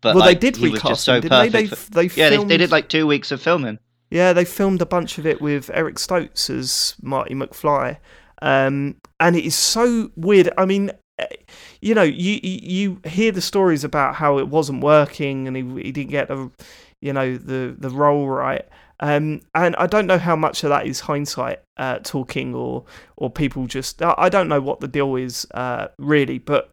But 0.00 0.14
Well, 0.16 0.24
they 0.24 0.34
did 0.34 0.56
he 0.56 0.64
was 0.64 0.72
recast 0.74 0.88
just 0.90 1.04
so 1.04 1.14
him, 1.14 1.20
didn't 1.22 1.38
they? 1.40 1.48
They- 1.48 1.66
for- 1.66 1.90
they 1.90 2.02
yeah, 2.04 2.08
they, 2.08 2.30
they 2.30 2.36
filmed- 2.36 2.48
did 2.50 2.70
like 2.70 2.88
two 2.88 3.06
weeks 3.06 3.30
of 3.32 3.40
filming. 3.42 3.78
Yeah, 4.10 4.32
they 4.32 4.44
filmed 4.44 4.80
a 4.82 4.86
bunch 4.86 5.18
of 5.18 5.26
it 5.26 5.40
with 5.40 5.70
Eric 5.74 5.96
Stoltz 5.96 6.48
as 6.50 6.94
Marty 7.02 7.34
McFly, 7.34 7.96
um, 8.42 8.96
and 9.18 9.34
it 9.34 9.44
is 9.44 9.54
so 9.56 10.10
weird. 10.14 10.50
I 10.56 10.66
mean, 10.66 10.92
eh, 11.18 11.26
you 11.80 11.94
know, 11.94 12.02
you 12.02 12.38
you 12.42 12.58
you 12.62 13.00
hear 13.10 13.32
the 13.32 13.40
stories 13.40 13.82
about 13.82 14.14
how 14.14 14.38
it 14.38 14.48
wasn't 14.48 14.82
working 14.84 15.48
and 15.48 15.56
he 15.56 15.62
he 15.82 15.90
didn't 15.90 16.10
get 16.10 16.28
the, 16.28 16.50
you 17.00 17.12
know, 17.12 17.36
the 17.36 17.74
the 17.76 17.90
role 17.90 18.28
right. 18.28 18.64
Um, 19.00 19.40
and 19.54 19.74
I 19.76 19.86
don't 19.86 20.06
know 20.06 20.18
how 20.18 20.36
much 20.36 20.62
of 20.62 20.70
that 20.70 20.86
is 20.86 21.00
hindsight 21.00 21.60
uh, 21.76 21.98
talking 22.02 22.54
or 22.54 22.84
or 23.16 23.30
people 23.30 23.66
just 23.66 24.00
I 24.02 24.28
don't 24.28 24.48
know 24.48 24.60
what 24.60 24.80
the 24.80 24.88
deal 24.88 25.16
is 25.16 25.46
uh, 25.52 25.88
really, 25.98 26.38
but 26.38 26.70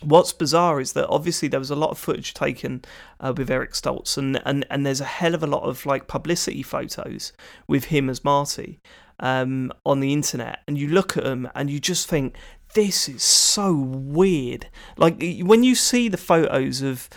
what's 0.00 0.32
bizarre 0.32 0.80
is 0.80 0.92
that 0.92 1.08
obviously 1.08 1.48
there 1.48 1.60
was 1.60 1.70
a 1.70 1.76
lot 1.76 1.90
of 1.90 1.98
footage 1.98 2.34
taken 2.34 2.82
uh, 3.20 3.32
with 3.36 3.50
Eric 3.50 3.72
Stoltz, 3.72 4.16
and, 4.16 4.40
and 4.44 4.66
and 4.70 4.86
there's 4.86 5.00
a 5.00 5.04
hell 5.04 5.34
of 5.34 5.42
a 5.42 5.46
lot 5.46 5.62
of 5.62 5.86
like 5.86 6.08
publicity 6.08 6.62
photos 6.62 7.32
with 7.68 7.86
him 7.86 8.08
as 8.08 8.24
Marty 8.24 8.80
um, 9.20 9.72
on 9.84 10.00
the 10.00 10.12
internet, 10.12 10.60
and 10.66 10.78
you 10.78 10.88
look 10.88 11.16
at 11.16 11.24
them 11.24 11.48
and 11.54 11.70
you 11.70 11.78
just 11.78 12.08
think 12.08 12.36
this 12.74 13.08
is 13.08 13.22
so 13.22 13.72
weird. 13.74 14.68
Like 14.96 15.22
when 15.42 15.62
you 15.62 15.74
see 15.74 16.08
the 16.08 16.16
photos 16.16 16.82
of 16.82 17.08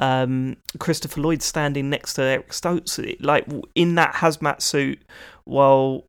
um, 0.00 0.56
Christopher 0.78 1.20
Lloyd 1.20 1.42
standing 1.42 1.90
next 1.90 2.14
to 2.14 2.22
Eric 2.22 2.52
it- 2.98 3.22
like 3.22 3.46
in 3.74 3.94
that 3.94 4.14
hazmat 4.14 4.60
suit, 4.60 5.02
while 5.44 6.06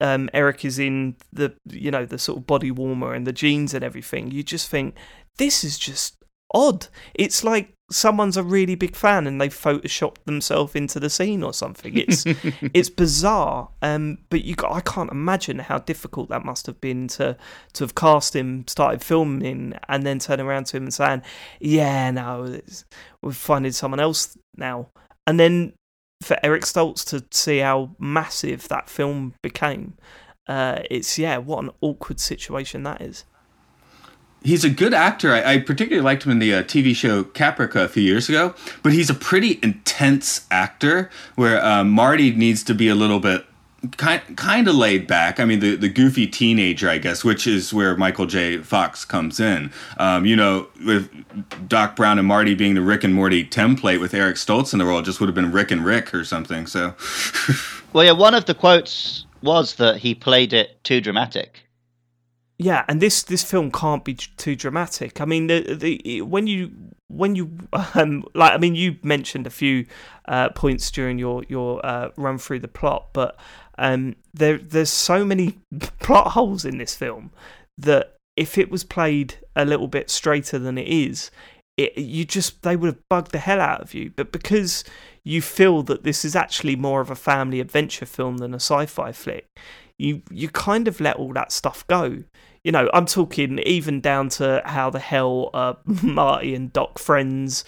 um, 0.00 0.28
Eric 0.34 0.64
is 0.64 0.78
in 0.78 1.16
the 1.32 1.54
you 1.68 1.90
know 1.90 2.04
the 2.04 2.18
sort 2.18 2.38
of 2.38 2.46
body 2.46 2.70
warmer 2.70 3.14
and 3.14 3.26
the 3.26 3.32
jeans 3.32 3.74
and 3.74 3.84
everything, 3.84 4.30
you 4.30 4.42
just 4.42 4.68
think 4.68 4.96
this 5.38 5.64
is 5.64 5.78
just 5.78 6.21
odd. 6.54 6.86
It's 7.14 7.44
like 7.44 7.74
someone's 7.90 8.36
a 8.36 8.42
really 8.42 8.74
big 8.74 8.96
fan 8.96 9.26
and 9.26 9.40
they 9.40 9.48
photoshopped 9.48 10.24
themselves 10.24 10.74
into 10.74 10.98
the 10.98 11.10
scene 11.10 11.42
or 11.42 11.52
something. 11.52 11.96
It's 11.96 12.24
it's 12.74 12.90
bizarre. 12.90 13.68
Um, 13.82 14.18
but 14.30 14.44
you 14.44 14.54
I 14.68 14.80
can't 14.80 15.10
imagine 15.10 15.58
how 15.58 15.78
difficult 15.78 16.28
that 16.30 16.44
must 16.44 16.66
have 16.66 16.80
been 16.80 17.08
to 17.08 17.36
to 17.74 17.84
have 17.84 17.94
cast 17.94 18.34
him, 18.34 18.64
started 18.66 19.02
filming, 19.02 19.74
and 19.88 20.04
then 20.04 20.18
turn 20.18 20.40
around 20.40 20.66
to 20.66 20.76
him 20.76 20.84
and 20.84 20.94
saying, 20.94 21.22
"Yeah, 21.60 22.10
no, 22.10 22.44
it's, 22.44 22.84
we're 23.22 23.32
finding 23.32 23.72
someone 23.72 24.00
else 24.00 24.36
now." 24.56 24.88
And 25.26 25.38
then 25.38 25.74
for 26.22 26.36
Eric 26.42 26.62
Stoltz 26.62 27.04
to 27.06 27.24
see 27.30 27.58
how 27.58 27.96
massive 27.98 28.68
that 28.68 28.88
film 28.88 29.34
became, 29.42 29.94
uh, 30.48 30.80
it's 30.90 31.18
yeah, 31.18 31.38
what 31.38 31.64
an 31.64 31.70
awkward 31.80 32.20
situation 32.20 32.82
that 32.84 33.00
is. 33.00 33.24
He's 34.44 34.64
a 34.64 34.70
good 34.70 34.92
actor. 34.94 35.32
I, 35.32 35.54
I 35.54 35.58
particularly 35.58 36.04
liked 36.04 36.24
him 36.24 36.32
in 36.32 36.38
the 36.38 36.54
uh, 36.54 36.62
TV 36.62 36.94
show 36.94 37.24
Caprica 37.24 37.84
a 37.84 37.88
few 37.88 38.02
years 38.02 38.28
ago, 38.28 38.54
but 38.82 38.92
he's 38.92 39.08
a 39.08 39.14
pretty 39.14 39.60
intense 39.62 40.46
actor 40.50 41.10
where 41.36 41.64
um, 41.64 41.90
Marty 41.90 42.32
needs 42.32 42.62
to 42.64 42.74
be 42.74 42.88
a 42.88 42.94
little 42.94 43.20
bit 43.20 43.46
kind 43.96 44.20
kind 44.36 44.68
of 44.68 44.74
laid 44.74 45.06
back. 45.06 45.40
I 45.40 45.44
mean, 45.44 45.60
the, 45.60 45.74
the 45.76 45.88
goofy 45.88 46.26
teenager, 46.26 46.88
I 46.88 46.98
guess, 46.98 47.24
which 47.24 47.46
is 47.46 47.74
where 47.74 47.96
Michael 47.96 48.26
J. 48.26 48.58
Fox 48.58 49.04
comes 49.04 49.40
in. 49.40 49.72
Um, 49.98 50.24
you 50.24 50.36
know, 50.36 50.68
with 50.84 51.10
Doc 51.68 51.96
Brown 51.96 52.18
and 52.18 52.26
Marty 52.26 52.54
being 52.54 52.74
the 52.74 52.82
Rick 52.82 53.04
and 53.04 53.14
Morty 53.14 53.44
template 53.44 54.00
with 54.00 54.14
Eric 54.14 54.36
Stoltz 54.36 54.72
in 54.72 54.78
the 54.78 54.84
role, 54.84 55.02
just 55.02 55.20
would 55.20 55.28
have 55.28 55.34
been 55.34 55.52
Rick 55.52 55.70
and 55.70 55.84
Rick 55.84 56.14
or 56.14 56.24
something. 56.24 56.66
So, 56.66 56.94
Well, 57.92 58.04
yeah, 58.04 58.12
one 58.12 58.34
of 58.34 58.46
the 58.46 58.54
quotes 58.54 59.26
was 59.42 59.74
that 59.74 59.98
he 59.98 60.14
played 60.14 60.52
it 60.52 60.82
too 60.84 61.00
dramatic. 61.00 61.61
Yeah, 62.62 62.84
and 62.86 63.00
this 63.00 63.24
this 63.24 63.42
film 63.42 63.72
can't 63.72 64.04
be 64.04 64.14
too 64.14 64.54
dramatic. 64.54 65.20
I 65.20 65.24
mean, 65.24 65.48
the 65.48 65.74
the 65.74 66.22
when 66.22 66.46
you 66.46 66.70
when 67.08 67.34
you 67.34 67.50
um 67.94 68.24
like 68.34 68.52
I 68.52 68.58
mean 68.58 68.76
you 68.76 68.96
mentioned 69.02 69.46
a 69.46 69.50
few 69.50 69.86
uh, 70.28 70.50
points 70.50 70.90
during 70.90 71.18
your 71.18 71.42
your 71.48 71.84
uh, 71.84 72.10
run 72.16 72.38
through 72.38 72.60
the 72.60 72.68
plot, 72.68 73.08
but 73.12 73.36
um 73.78 74.14
there 74.32 74.58
there's 74.58 74.90
so 74.90 75.24
many 75.24 75.58
plot 76.00 76.28
holes 76.32 76.64
in 76.64 76.78
this 76.78 76.94
film 76.94 77.32
that 77.78 78.14
if 78.36 78.56
it 78.56 78.70
was 78.70 78.84
played 78.84 79.34
a 79.56 79.64
little 79.64 79.88
bit 79.88 80.08
straighter 80.08 80.58
than 80.58 80.78
it 80.78 80.86
is, 80.88 81.32
it 81.76 81.98
you 81.98 82.24
just 82.24 82.62
they 82.62 82.76
would 82.76 82.86
have 82.86 83.08
bugged 83.10 83.32
the 83.32 83.38
hell 83.38 83.60
out 83.60 83.80
of 83.80 83.92
you. 83.92 84.12
But 84.14 84.30
because 84.30 84.84
you 85.24 85.42
feel 85.42 85.82
that 85.84 86.04
this 86.04 86.24
is 86.24 86.36
actually 86.36 86.76
more 86.76 87.00
of 87.00 87.10
a 87.10 87.16
family 87.16 87.58
adventure 87.60 88.06
film 88.06 88.36
than 88.38 88.52
a 88.52 88.56
sci-fi 88.60 89.10
flick, 89.10 89.46
you 89.98 90.22
you 90.30 90.48
kind 90.48 90.86
of 90.86 91.00
let 91.00 91.16
all 91.16 91.32
that 91.32 91.50
stuff 91.50 91.84
go. 91.88 92.22
You 92.64 92.70
know, 92.70 92.88
I'm 92.94 93.06
talking 93.06 93.58
even 93.60 94.00
down 94.00 94.28
to 94.30 94.62
how 94.64 94.88
the 94.90 95.00
hell 95.00 95.50
uh, 95.52 95.74
Marty 96.02 96.54
and 96.54 96.72
Doc 96.72 96.98
friends. 96.98 97.64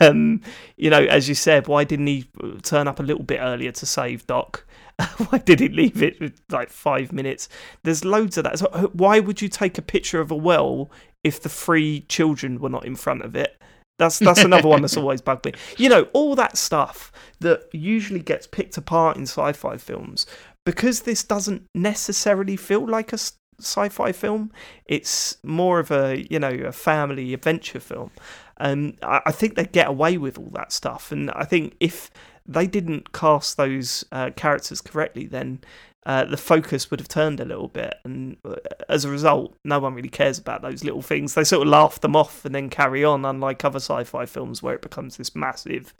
Um, 0.00 0.42
you 0.76 0.90
know, 0.90 1.04
as 1.04 1.28
you 1.28 1.34
said, 1.34 1.66
why 1.66 1.84
didn't 1.84 2.06
he 2.06 2.28
turn 2.62 2.88
up 2.88 3.00
a 3.00 3.02
little 3.02 3.24
bit 3.24 3.40
earlier 3.40 3.72
to 3.72 3.86
save 3.86 4.26
Doc? 4.26 4.64
why 5.28 5.38
did 5.38 5.60
he 5.60 5.68
leave 5.68 6.02
it 6.02 6.40
like 6.50 6.70
five 6.70 7.12
minutes? 7.12 7.48
There's 7.82 8.04
loads 8.04 8.38
of 8.38 8.44
that. 8.44 8.58
So 8.58 8.66
uh, 8.72 8.82
why 8.92 9.20
would 9.20 9.42
you 9.42 9.48
take 9.48 9.78
a 9.78 9.82
picture 9.82 10.20
of 10.20 10.30
a 10.30 10.36
well 10.36 10.90
if 11.24 11.40
the 11.40 11.48
three 11.48 12.02
children 12.08 12.60
were 12.60 12.68
not 12.68 12.84
in 12.84 12.96
front 12.96 13.22
of 13.22 13.34
it? 13.34 13.60
That's 13.98 14.18
that's 14.18 14.42
another 14.42 14.68
one 14.68 14.82
that's 14.82 14.96
always 14.96 15.20
bugged 15.20 15.44
me. 15.44 15.52
You 15.76 15.88
know, 15.88 16.08
all 16.12 16.34
that 16.34 16.56
stuff 16.56 17.12
that 17.40 17.68
usually 17.72 18.20
gets 18.20 18.46
picked 18.46 18.76
apart 18.76 19.16
in 19.16 19.22
sci-fi 19.22 19.76
films 19.76 20.26
because 20.64 21.02
this 21.02 21.22
doesn't 21.22 21.64
necessarily 21.74 22.56
feel 22.56 22.86
like 22.86 23.12
a 23.12 23.18
sci-fi 23.64 24.12
film. 24.12 24.52
It's 24.86 25.36
more 25.42 25.78
of 25.78 25.90
a 25.90 26.24
you 26.30 26.38
know 26.38 26.50
a 26.50 26.72
family 26.72 27.34
adventure 27.34 27.80
film. 27.80 28.10
Um, 28.58 28.94
I, 29.02 29.20
I 29.26 29.32
think 29.32 29.54
they 29.54 29.64
get 29.64 29.88
away 29.88 30.18
with 30.18 30.38
all 30.38 30.50
that 30.52 30.72
stuff, 30.72 31.12
and 31.12 31.30
I 31.32 31.44
think 31.44 31.74
if 31.80 32.10
they 32.46 32.66
didn't 32.66 33.12
cast 33.12 33.56
those 33.56 34.04
uh, 34.12 34.30
characters 34.34 34.80
correctly, 34.80 35.26
then 35.26 35.60
uh, 36.04 36.24
the 36.24 36.36
focus 36.36 36.90
would 36.90 36.98
have 36.98 37.08
turned 37.08 37.38
a 37.38 37.44
little 37.44 37.68
bit, 37.68 37.94
and 38.04 38.36
uh, 38.44 38.56
as 38.88 39.04
a 39.04 39.10
result, 39.10 39.56
no 39.64 39.78
one 39.78 39.94
really 39.94 40.08
cares 40.08 40.36
about 40.36 40.60
those 40.60 40.82
little 40.82 41.02
things. 41.02 41.34
They 41.34 41.44
sort 41.44 41.62
of 41.62 41.68
laugh 41.68 42.00
them 42.00 42.16
off 42.16 42.44
and 42.44 42.52
then 42.52 42.70
carry 42.70 43.04
on, 43.04 43.24
unlike 43.24 43.64
other 43.64 43.78
sci-fi 43.78 44.26
films 44.26 44.62
where 44.62 44.74
it 44.74 44.82
becomes 44.82 45.16
this 45.16 45.36
massive 45.36 45.94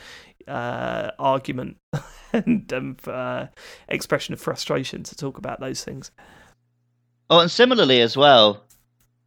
uh, 0.49 1.13
argument 1.21 1.77
and 2.33 2.73
um, 2.73 2.97
uh, 3.07 3.47
expression 3.89 4.35
of 4.35 4.41
frustration 4.41 5.05
to 5.05 5.15
talk 5.15 5.39
about 5.39 5.61
those 5.61 5.85
things. 5.85 6.11
Oh, 7.33 7.39
and 7.41 7.51
similarly 7.51 8.03
as 8.03 8.15
well, 8.15 8.63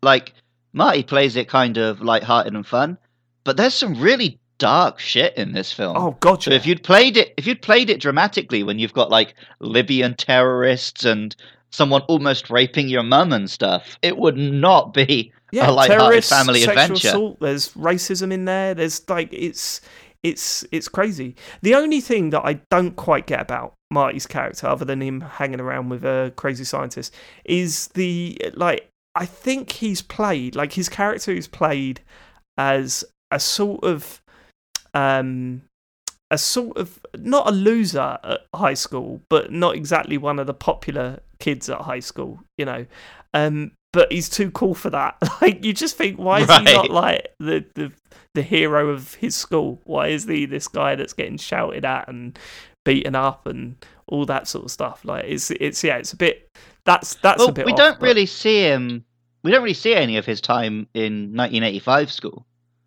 like 0.03 0.33
Marty 0.73 1.01
plays 1.01 1.35
it 1.35 1.49
kind 1.49 1.77
of 1.77 2.01
light-hearted 2.01 2.53
and 2.53 2.65
fun, 2.65 2.99
but 3.43 3.57
there's 3.57 3.73
some 3.73 3.99
really 3.99 4.39
dark 4.59 4.99
shit 4.99 5.35
in 5.35 5.53
this 5.53 5.71
film. 5.71 5.97
Oh 5.97 6.15
God, 6.19 6.43
So 6.43 6.51
if 6.51 6.67
you'd 6.67 6.83
played 6.83 7.17
it, 7.17 7.33
if 7.35 7.47
you'd 7.47 7.63
played 7.63 7.89
it 7.89 7.99
dramatically, 7.99 8.61
when 8.61 8.77
you've 8.77 8.93
got 8.93 9.09
like 9.09 9.33
Libyan 9.59 10.13
terrorists 10.13 11.03
and 11.03 11.35
someone 11.71 12.03
almost 12.03 12.51
raping 12.51 12.89
your 12.89 13.01
mum 13.01 13.33
and 13.33 13.49
stuff, 13.49 13.97
it 14.03 14.17
would 14.17 14.37
not 14.37 14.93
be 14.93 15.33
yeah, 15.51 15.69
a 15.69 15.71
light-hearted 15.71 16.23
family 16.23 16.61
sexual 16.61 16.83
adventure. 16.83 17.07
assault. 17.07 17.39
There's 17.39 17.73
racism 17.73 18.31
in 18.31 18.45
there. 18.45 18.75
There's 18.75 19.09
like 19.09 19.33
it's 19.33 19.81
it's 20.21 20.63
it's 20.71 20.87
crazy. 20.87 21.35
The 21.63 21.73
only 21.73 22.01
thing 22.01 22.29
that 22.29 22.41
I 22.45 22.61
don't 22.69 22.95
quite 22.95 23.25
get 23.25 23.41
about 23.41 23.73
Marty's 23.91 24.25
character, 24.25 24.67
other 24.67 24.85
than 24.85 25.01
him 25.01 25.21
hanging 25.21 25.61
around 25.61 25.89
with 25.89 26.03
a 26.03 26.33
crazy 26.35 26.63
scientist, 26.63 27.13
is 27.43 27.87
the 27.89 28.39
like 28.53 28.89
I 29.15 29.25
think 29.25 29.71
he's 29.71 30.01
played 30.01 30.55
like 30.55 30.73
his 30.73 30.89
character 30.89 31.31
is 31.31 31.47
played 31.47 32.01
as 32.57 33.03
a 33.31 33.39
sort 33.39 33.83
of 33.83 34.21
um 34.93 35.61
a 36.31 36.37
sort 36.37 36.77
of 36.77 36.99
not 37.17 37.47
a 37.47 37.51
loser 37.51 38.17
at 38.23 38.41
high 38.53 38.73
school, 38.73 39.21
but 39.29 39.51
not 39.51 39.75
exactly 39.75 40.17
one 40.17 40.39
of 40.39 40.47
the 40.47 40.53
popular 40.53 41.19
kids 41.39 41.69
at 41.69 41.81
high 41.81 41.99
school, 41.99 42.39
you 42.57 42.65
know. 42.65 42.85
Um, 43.33 43.71
but 43.93 44.11
he's 44.11 44.29
too 44.29 44.51
cool 44.51 44.75
for 44.75 44.89
that. 44.89 45.17
Like 45.41 45.63
you 45.63 45.73
just 45.73 45.95
think, 45.95 46.17
why 46.17 46.39
is 46.39 46.49
he 46.49 46.63
not 46.63 46.89
like 46.89 47.33
the, 47.39 47.65
the 47.75 47.91
the 48.33 48.41
hero 48.41 48.89
of 48.89 49.15
his 49.15 49.35
school? 49.35 49.79
Why 49.83 50.07
is 50.07 50.25
he 50.25 50.45
this 50.45 50.67
guy 50.67 50.95
that's 50.95 51.13
getting 51.13 51.37
shouted 51.37 51.85
at 51.85 52.07
and 52.07 52.37
beaten 52.85 53.15
up 53.15 53.45
and 53.45 53.75
all 54.07 54.25
that 54.27 54.47
sort 54.47 54.63
of 54.63 54.71
stuff? 54.71 55.03
Like 55.03 55.25
it's 55.25 55.51
it's 55.51 55.83
yeah, 55.83 55.97
it's 55.97 56.13
a 56.13 56.17
bit 56.17 56.49
that's 56.85 57.15
that's 57.15 57.39
well, 57.39 57.49
a 57.49 57.51
bit. 57.51 57.65
we 57.65 57.73
off, 57.73 57.77
don't 57.77 57.99
but 57.99 58.05
really 58.05 58.25
see 58.25 58.61
him. 58.61 59.03
We 59.43 59.51
don't 59.51 59.61
really 59.61 59.73
see 59.73 59.93
any 59.93 60.15
of 60.17 60.25
his 60.25 60.39
time 60.41 60.87
in 60.93 61.35
1985 61.35 62.11
school. 62.11 62.45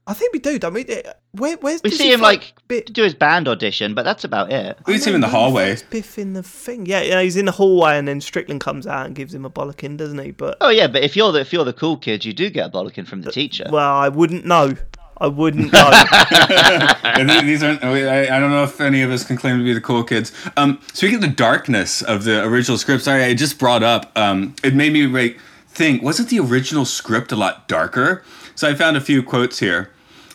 I 0.09 0.15
think 0.15 0.33
we 0.33 0.39
do. 0.39 0.59
Don't 0.59 0.73
we? 0.73 0.87
Eh, 0.87 1.03
Where 1.33 1.59
where's 1.59 1.83
We 1.83 1.91
see 1.91 2.11
him 2.11 2.23
like 2.23 2.55
bit 2.67 2.91
do 2.95 3.03
his 3.03 3.15
band 3.15 3.47
audition, 3.47 3.95
but 3.95 4.05
that's 4.05 4.25
about 4.25 4.51
it. 4.51 4.79
We 4.87 4.95
I 4.95 4.97
see 4.97 5.11
him 5.11 5.17
in 5.17 5.21
the 5.21 5.29
hallway. 5.29 5.77
fuck's 5.77 5.83
Biff 5.83 6.19
in 6.19 6.33
the 6.33 6.43
thing. 6.43 6.87
Yeah, 6.87 7.03
yeah, 7.03 7.21
he's 7.21 7.37
in 7.37 7.45
the 7.45 7.53
hallway, 7.53 7.99
and 7.99 8.09
then 8.09 8.23
Strickland 8.23 8.63
comes 8.63 8.87
out 8.87 9.05
and 9.05 9.15
gives 9.15 9.35
him 9.35 9.45
a 9.45 9.51
bollocking, 9.51 9.99
doesn't 9.99 10.19
he? 10.19 10.31
But 10.31 10.57
Oh 10.63 10.71
yeah, 10.71 10.87
but 10.87 11.03
if 11.03 11.15
you're 11.15 11.31
the 11.31 11.41
if 11.41 11.53
you're 11.53 11.67
the 11.67 11.75
cool 11.75 11.99
kid, 11.99 12.25
you 12.25 12.33
do 12.33 12.49
get 12.49 12.69
a 12.69 12.71
bollocking 12.71 13.07
from 13.07 13.21
the 13.21 13.31
teacher. 13.31 13.67
well, 13.71 13.97
I 13.97 14.09
wouldn't 14.09 14.47
know. 14.47 14.75
I 15.21 15.27
wouldn't. 15.27 15.73
These 17.45 17.63
aren't. 17.63 17.83
I, 17.83 18.37
I 18.37 18.41
don't 18.41 18.51
know 18.51 18.63
if 18.63 18.81
any 18.81 19.03
of 19.03 19.11
us 19.11 19.25
can 19.25 19.37
claim 19.37 19.59
to 19.59 19.65
be 19.65 19.73
the 19.73 19.81
cool 19.81 20.05
kids. 20.05 20.33
Um, 20.57 20.81
speaking 20.93 21.17
of 21.17 21.23
the 21.23 21.29
darkness 21.29 22.03
of 22.03 22.25
the 22.25 22.45
original 22.45 22.79
script, 22.79 23.05
sorry, 23.05 23.25
I 23.25 23.35
just 23.35 23.59
brought 23.59 23.83
up. 23.83 24.17
Um, 24.17 24.55
it 24.63 24.75
made 24.75 24.93
me 24.93 25.07
like, 25.07 25.39
think: 25.69 26.03
wasn't 26.03 26.29
the 26.29 26.39
original 26.39 26.85
script 26.85 27.33
a 27.33 27.37
lot 27.37 27.67
darker? 27.67 28.23
So 28.55 28.69
I 28.69 28.75
found 28.75 28.97
a 28.97 29.01
few 29.01 29.23
quotes 29.23 29.59
here. 29.59 29.91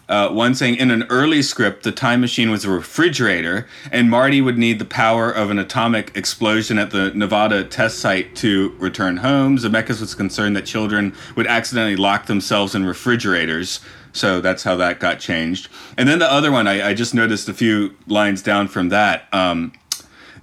Uh, 0.09 0.29
one 0.29 0.53
saying, 0.53 0.75
in 0.75 0.91
an 0.91 1.03
early 1.09 1.41
script, 1.41 1.83
the 1.83 1.91
time 1.91 2.19
machine 2.19 2.51
was 2.51 2.65
a 2.65 2.69
refrigerator, 2.69 3.65
and 3.89 4.09
Marty 4.09 4.41
would 4.41 4.57
need 4.57 4.77
the 4.77 4.85
power 4.85 5.31
of 5.31 5.49
an 5.49 5.57
atomic 5.57 6.11
explosion 6.15 6.77
at 6.77 6.91
the 6.91 7.11
Nevada 7.13 7.63
test 7.63 7.99
site 7.99 8.35
to 8.35 8.75
return 8.79 9.17
home. 9.17 9.57
Zemeckis 9.57 10.01
was 10.01 10.13
concerned 10.13 10.57
that 10.57 10.65
children 10.65 11.15
would 11.37 11.47
accidentally 11.47 11.95
lock 11.95 12.25
themselves 12.25 12.75
in 12.75 12.85
refrigerators, 12.85 13.79
so 14.13 14.39
that's 14.39 14.63
how 14.63 14.75
that 14.77 14.99
got 14.99 15.19
changed. 15.19 15.67
And 15.97 16.07
then 16.07 16.19
the 16.19 16.31
other 16.31 16.51
one, 16.51 16.67
I, 16.67 16.89
I 16.89 16.93
just 16.93 17.13
noticed 17.13 17.49
a 17.49 17.53
few 17.53 17.97
lines 18.07 18.41
down 18.41 18.67
from 18.69 18.89
that. 18.89 19.27
Um, 19.33 19.73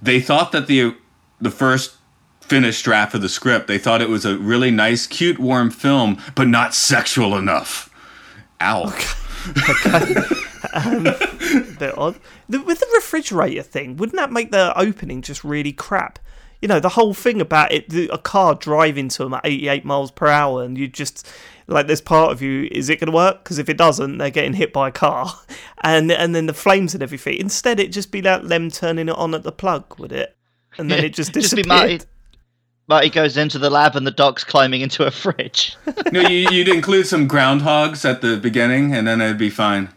they 0.01 0.19
thought 0.19 0.51
that 0.51 0.67
the 0.67 0.95
the 1.39 1.51
first 1.51 1.95
finished 2.41 2.83
draft 2.83 3.15
of 3.15 3.21
the 3.21 3.29
script, 3.29 3.67
they 3.67 3.77
thought 3.77 4.01
it 4.01 4.09
was 4.09 4.25
a 4.25 4.37
really 4.37 4.71
nice, 4.71 5.07
cute, 5.07 5.39
warm 5.39 5.71
film, 5.71 6.21
but 6.35 6.47
not 6.47 6.75
sexual 6.75 7.37
enough. 7.37 7.89
Ow. 8.61 8.93
bit 11.79 11.97
odd. 11.97 12.19
The, 12.49 12.61
with 12.61 12.79
the 12.79 12.87
refrigerator 12.93 13.63
thing, 13.63 13.95
wouldn't 13.97 14.17
that 14.17 14.31
make 14.31 14.51
the 14.51 14.77
opening 14.77 15.21
just 15.21 15.43
really 15.43 15.71
crap? 15.71 16.19
You 16.61 16.67
know, 16.67 16.79
the 16.79 16.89
whole 16.89 17.13
thing 17.13 17.41
about 17.41 17.71
it, 17.71 17.89
the, 17.89 18.09
a 18.09 18.17
car 18.17 18.53
driving 18.53 19.07
to 19.09 19.23
them 19.23 19.33
at 19.33 19.45
88 19.45 19.85
miles 19.85 20.11
per 20.11 20.27
hour, 20.27 20.63
and 20.63 20.77
you 20.77 20.87
just 20.87 21.27
like, 21.73 21.87
this 21.87 22.01
part 22.01 22.31
of 22.31 22.41
you, 22.41 22.67
is 22.71 22.89
it 22.89 22.99
going 22.99 23.11
to 23.11 23.15
work? 23.15 23.43
Because 23.43 23.57
if 23.57 23.69
it 23.69 23.77
doesn't, 23.77 24.17
they're 24.17 24.29
getting 24.29 24.53
hit 24.53 24.73
by 24.73 24.89
a 24.89 24.91
car, 24.91 25.33
and 25.81 26.11
and 26.11 26.35
then 26.35 26.45
the 26.45 26.53
flames 26.53 26.93
and 26.93 27.03
everything. 27.03 27.37
Instead, 27.37 27.79
it 27.79 27.91
just 27.91 28.11
be 28.11 28.21
like 28.21 28.43
them 28.43 28.69
turning 28.69 29.09
it 29.09 29.15
on 29.15 29.33
at 29.33 29.43
the 29.43 29.51
plug, 29.51 29.99
would 29.99 30.11
it? 30.11 30.35
And 30.77 30.89
then 30.89 31.03
it 31.03 31.13
just 31.13 31.33
Just 31.33 31.55
be 31.55 31.61
disappeared. 31.63 31.67
Marty. 31.67 32.05
Marty 32.87 33.09
goes 33.09 33.37
into 33.37 33.57
the 33.57 33.69
lab 33.69 33.95
and 33.95 34.05
the 34.05 34.11
doc's 34.11 34.43
climbing 34.43 34.81
into 34.81 35.05
a 35.05 35.11
fridge. 35.11 35.77
no, 36.11 36.21
you, 36.21 36.49
you'd 36.49 36.67
include 36.67 37.07
some 37.07 37.27
groundhogs 37.27 38.09
at 38.09 38.21
the 38.21 38.37
beginning, 38.37 38.93
and 38.93 39.07
then 39.07 39.21
it'd 39.21 39.37
be 39.37 39.49
fine. 39.49 39.89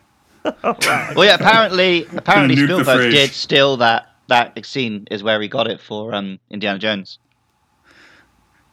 well, 0.44 1.24
yeah, 1.24 1.34
apparently, 1.34 2.06
apparently 2.16 2.56
Spielberg 2.56 3.10
did 3.10 3.30
steal 3.30 3.78
that 3.78 4.10
that 4.28 4.64
scene 4.64 5.06
is 5.10 5.22
where 5.22 5.40
he 5.40 5.48
got 5.48 5.68
it 5.68 5.80
for 5.80 6.14
um, 6.14 6.38
Indiana 6.50 6.78
Jones. 6.78 7.18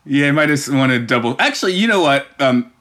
Yeah, 0.06 0.30
I 0.30 0.32
might 0.32 0.48
just 0.48 0.72
want 0.72 0.92
to 0.92 1.00
double. 1.00 1.36
Actually, 1.40 1.74
you 1.74 1.88
know 1.88 2.02
what? 2.02 2.28
Um, 2.40 2.74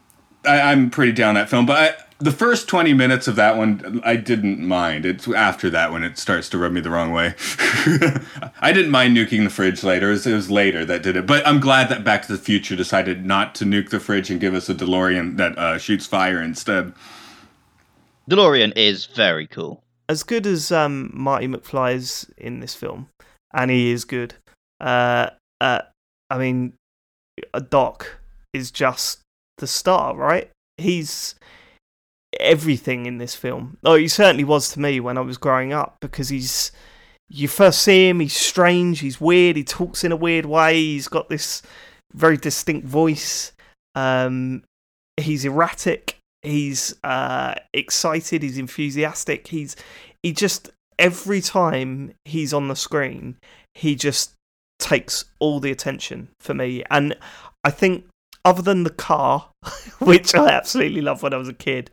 I, 0.46 0.72
I'm 0.72 0.90
pretty 0.90 1.12
down 1.12 1.34
that 1.34 1.48
film, 1.48 1.66
but 1.66 1.76
I, 1.76 2.02
the 2.18 2.32
first 2.32 2.68
20 2.68 2.92
minutes 2.92 3.28
of 3.28 3.36
that 3.36 3.56
one, 3.56 4.00
I 4.04 4.16
didn't 4.16 4.60
mind. 4.60 5.06
It's 5.06 5.26
after 5.28 5.70
that 5.70 5.90
when 5.90 6.04
it 6.04 6.18
starts 6.18 6.50
to 6.50 6.58
rub 6.58 6.72
me 6.72 6.80
the 6.82 6.90
wrong 6.90 7.12
way. 7.12 7.34
I 8.60 8.72
didn't 8.74 8.90
mind 8.90 9.16
nuking 9.16 9.44
the 9.44 9.50
fridge 9.50 9.82
later. 9.82 10.08
It 10.08 10.12
was, 10.12 10.26
it 10.26 10.34
was 10.34 10.50
later 10.50 10.84
that 10.84 11.02
did 11.02 11.16
it. 11.16 11.26
But 11.26 11.46
I'm 11.46 11.60
glad 11.60 11.88
that 11.88 12.04
Back 12.04 12.26
to 12.26 12.32
the 12.32 12.38
Future 12.38 12.76
decided 12.76 13.24
not 13.24 13.54
to 13.56 13.64
nuke 13.64 13.88
the 13.88 14.00
fridge 14.00 14.30
and 14.30 14.38
give 14.38 14.54
us 14.54 14.68
a 14.68 14.74
DeLorean 14.74 15.38
that 15.38 15.56
uh, 15.56 15.78
shoots 15.78 16.06
fire 16.06 16.42
instead. 16.42 16.92
DeLorean 18.28 18.74
is 18.76 19.06
very 19.06 19.46
cool. 19.46 19.82
as 20.10 20.22
good 20.22 20.46
as 20.46 20.70
um, 20.72 21.10
Marty 21.14 21.46
McFly 21.46 21.94
is 21.94 22.26
in 22.36 22.60
this 22.60 22.74
film, 22.74 23.08
and 23.54 23.70
he 23.70 23.92
is 23.92 24.04
good. 24.04 24.34
Uh, 24.80 25.30
uh, 25.60 25.82
I 26.28 26.38
mean, 26.38 26.74
a 27.54 27.60
Doc 27.60 28.18
is 28.52 28.70
just 28.70 29.19
the 29.60 29.66
star, 29.66 30.16
right? 30.16 30.50
He's 30.76 31.36
everything 32.38 33.06
in 33.06 33.18
this 33.18 33.34
film. 33.34 33.78
Oh, 33.84 33.94
he 33.94 34.08
certainly 34.08 34.44
was 34.44 34.70
to 34.70 34.80
me 34.80 35.00
when 35.00 35.18
I 35.18 35.22
was 35.22 35.38
growing 35.38 35.72
up 35.72 35.96
because 36.00 36.28
he's. 36.28 36.72
You 37.32 37.46
first 37.46 37.82
see 37.82 38.08
him, 38.08 38.18
he's 38.18 38.36
strange, 38.36 38.98
he's 38.98 39.20
weird, 39.20 39.54
he 39.54 39.62
talks 39.62 40.02
in 40.02 40.10
a 40.10 40.16
weird 40.16 40.46
way, 40.46 40.74
he's 40.74 41.06
got 41.06 41.28
this 41.28 41.62
very 42.12 42.36
distinct 42.36 42.88
voice. 42.88 43.52
Um, 43.94 44.64
he's 45.16 45.44
erratic, 45.44 46.16
he's 46.42 46.92
uh, 47.04 47.54
excited, 47.72 48.42
he's 48.42 48.58
enthusiastic, 48.58 49.46
he's 49.46 49.76
he 50.24 50.32
just 50.32 50.70
every 50.98 51.40
time 51.40 52.12
he's 52.24 52.52
on 52.52 52.66
the 52.66 52.74
screen, 52.74 53.36
he 53.74 53.94
just 53.94 54.32
takes 54.80 55.24
all 55.38 55.60
the 55.60 55.70
attention 55.70 56.28
for 56.40 56.54
me. 56.54 56.82
And 56.90 57.16
I 57.64 57.70
think 57.70 58.06
other 58.44 58.62
than 58.62 58.84
the 58.84 58.90
car, 58.90 59.48
which 59.98 60.34
I 60.34 60.48
absolutely 60.48 61.00
loved 61.00 61.22
when 61.22 61.34
I 61.34 61.38
was 61.38 61.48
a 61.48 61.54
kid, 61.54 61.90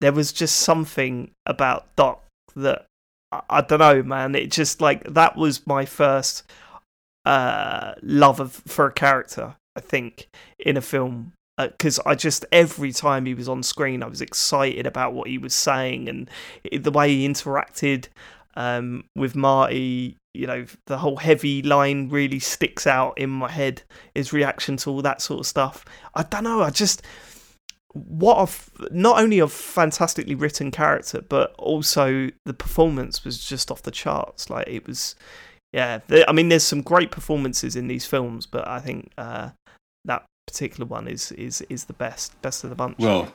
there 0.00 0.12
was 0.12 0.32
just 0.32 0.58
something 0.58 1.30
about 1.46 1.94
Doc 1.96 2.22
that 2.56 2.86
I, 3.32 3.40
I 3.50 3.60
don't 3.60 3.78
know, 3.78 4.02
man. 4.02 4.34
It 4.34 4.50
just 4.50 4.80
like 4.80 5.04
that 5.04 5.36
was 5.36 5.66
my 5.66 5.84
first 5.84 6.44
uh, 7.24 7.94
love 8.02 8.40
of 8.40 8.62
for 8.66 8.86
a 8.86 8.92
character. 8.92 9.56
I 9.76 9.80
think 9.80 10.28
in 10.58 10.76
a 10.76 10.80
film 10.80 11.32
because 11.58 12.00
I 12.00 12.14
just 12.14 12.44
every 12.50 12.92
time 12.92 13.26
he 13.26 13.34
was 13.34 13.48
on 13.48 13.62
screen, 13.62 14.02
I 14.02 14.06
was 14.06 14.20
excited 14.20 14.86
about 14.86 15.14
what 15.14 15.28
he 15.28 15.38
was 15.38 15.54
saying 15.54 16.08
and 16.08 16.30
the 16.72 16.90
way 16.90 17.08
he 17.14 17.28
interacted 17.28 18.08
um, 18.56 19.04
with 19.16 19.34
Marty. 19.34 20.16
You 20.36 20.48
know, 20.48 20.66
the 20.86 20.98
whole 20.98 21.16
heavy 21.16 21.62
line 21.62 22.08
really 22.08 22.40
sticks 22.40 22.88
out 22.88 23.16
in 23.18 23.30
my 23.30 23.50
head. 23.50 23.82
His 24.14 24.32
reaction 24.32 24.76
to 24.78 24.90
all 24.90 25.02
that 25.02 25.22
sort 25.22 25.40
of 25.40 25.46
stuff. 25.46 25.84
I 26.14 26.24
don't 26.24 26.42
know. 26.44 26.62
I 26.62 26.70
just 26.70 27.02
what 27.94 28.48
a 28.48 28.92
not 28.92 29.20
only 29.20 29.38
a 29.38 29.48
fantastically 29.48 30.34
written 30.34 30.70
character, 30.70 31.22
but 31.22 31.54
also 31.56 32.28
the 32.44 32.54
performance 32.54 33.24
was 33.24 33.42
just 33.42 33.70
off 33.70 33.82
the 33.82 33.92
charts. 33.92 34.50
Like 34.50 34.66
it 34.66 34.86
was, 34.86 35.14
yeah. 35.72 36.00
I 36.26 36.32
mean, 36.32 36.48
there's 36.48 36.64
some 36.64 36.82
great 36.82 37.12
performances 37.12 37.76
in 37.76 37.86
these 37.86 38.04
films, 38.04 38.46
but 38.46 38.66
I 38.66 38.80
think 38.80 39.12
uh, 39.16 39.50
that 40.04 40.24
particular 40.46 40.86
one 40.86 41.06
is 41.06 41.30
is 41.32 41.60
is 41.62 41.84
the 41.84 41.92
best 41.92 42.40
best 42.42 42.64
of 42.64 42.70
the 42.70 42.76
bunch. 42.76 42.98
Well, 42.98 43.32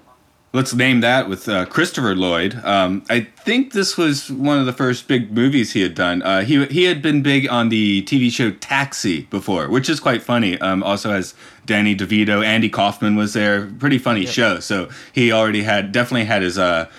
let's 0.53 0.73
name 0.73 1.01
that 1.01 1.29
with 1.29 1.47
uh, 1.47 1.65
Christopher 1.65 2.15
Lloyd. 2.15 2.55
Um, 2.63 3.03
I 3.09 3.21
think 3.21 3.73
this 3.73 3.97
was 3.97 4.31
one 4.31 4.59
of 4.59 4.65
the 4.65 4.73
first 4.73 5.07
big 5.07 5.31
movies 5.31 5.73
he 5.73 5.81
had 5.81 5.95
done. 5.95 6.21
Uh, 6.21 6.41
he 6.41 6.65
he 6.65 6.85
had 6.85 7.01
been 7.01 7.21
big 7.21 7.47
on 7.49 7.69
the 7.69 8.03
TV 8.03 8.31
show 8.31 8.51
Taxi 8.51 9.21
before, 9.23 9.69
which 9.69 9.89
is 9.89 9.99
quite 9.99 10.21
funny. 10.23 10.59
Um, 10.59 10.83
also 10.83 11.11
has 11.11 11.33
Danny 11.65 11.95
DeVito, 11.95 12.43
Andy 12.43 12.69
Kaufman 12.69 13.15
was 13.15 13.33
there. 13.33 13.67
Pretty 13.67 13.97
funny 13.97 14.25
show. 14.25 14.59
So 14.59 14.89
he 15.13 15.31
already 15.31 15.63
had 15.63 15.91
definitely 15.91 16.25
had 16.25 16.41
his 16.41 16.57
uh, 16.57 16.89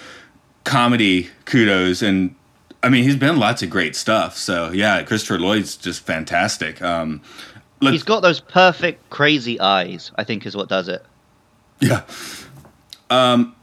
comedy 0.64 1.28
kudos 1.44 2.02
and. 2.02 2.34
I 2.82 2.88
mean, 2.88 3.04
he's 3.04 3.16
been 3.16 3.36
lots 3.36 3.62
of 3.62 3.68
great 3.68 3.94
stuff. 3.94 4.38
So 4.38 4.70
yeah, 4.70 5.02
Christopher 5.02 5.38
Lloyd's 5.38 5.76
just 5.76 6.00
fantastic. 6.00 6.80
Um, 6.80 7.20
He's 7.82 8.02
got 8.02 8.20
those 8.20 8.40
perfect 8.40 9.10
crazy 9.10 9.60
eyes. 9.60 10.12
I 10.16 10.24
think 10.24 10.46
is 10.46 10.56
what 10.56 10.70
does 10.70 10.88
it. 10.88 11.04
Yeah. 11.80 12.04
Um, 13.10 13.54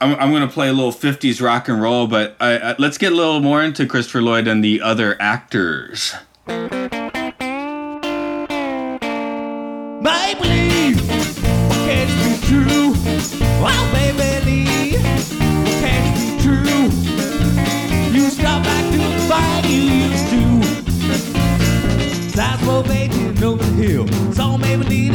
I'm, 0.00 0.14
I'm 0.14 0.30
going 0.30 0.46
to 0.46 0.52
play 0.52 0.68
a 0.68 0.72
little 0.72 0.92
50s 0.92 1.42
rock 1.42 1.68
and 1.68 1.82
roll, 1.82 2.06
but 2.06 2.36
I, 2.40 2.58
I, 2.58 2.74
let's 2.78 2.98
get 2.98 3.12
a 3.12 3.14
little 3.16 3.40
more 3.40 3.62
into 3.62 3.86
Christopher 3.86 4.22
Lloyd 4.22 4.46
and 4.46 4.64
the 4.64 4.80
other 4.80 5.16
actors. 5.20 6.14
Make 6.46 6.64
believe, 10.38 10.98
can't 11.86 12.10
be 12.10 12.46
true. 12.46 12.94
Oh, 13.64 13.90
baby, 13.92 14.96
can't 15.80 16.16
be 16.16 16.42
true. 16.42 16.88
You 18.12 18.30
stop 18.30 18.64
you 19.72 20.01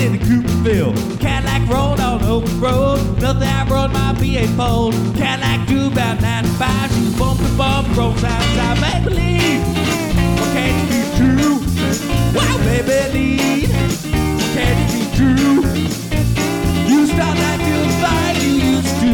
in 0.07 0.13
the 0.13 0.25
Cooperville. 0.25 1.19
Cadillac 1.19 1.67
rolled 1.69 1.99
on 1.99 2.21
the 2.21 2.39
road. 2.59 2.99
Nothing 3.19 3.43
I 3.43 3.67
rode 3.69 3.91
my 3.91 4.13
V8 4.13 4.55
fold. 4.55 4.93
Cadillac 5.15 5.67
do 5.67 5.87
about 5.87 6.21
95. 6.21 6.91
She 6.91 7.01
was 7.01 7.15
bump 7.19 7.39
to 7.39 7.49
bump, 7.57 7.97
roll 7.97 8.15
side 8.15 8.41
to 8.41 8.47
side. 8.55 8.77
Maybellene, 8.77 9.63
can't 10.55 10.89
be 10.91 11.01
true. 11.17 11.55
Wow, 12.35 12.57
Maybellene 12.67 13.69
can't 14.55 14.81
be 14.91 15.01
true. 15.17 15.59
You 16.89 16.99
start 17.07 17.37
like 17.45 17.61
you 17.69 17.79
fight 18.01 18.35
you 18.43 18.53
used 18.75 18.95
to. 19.01 19.11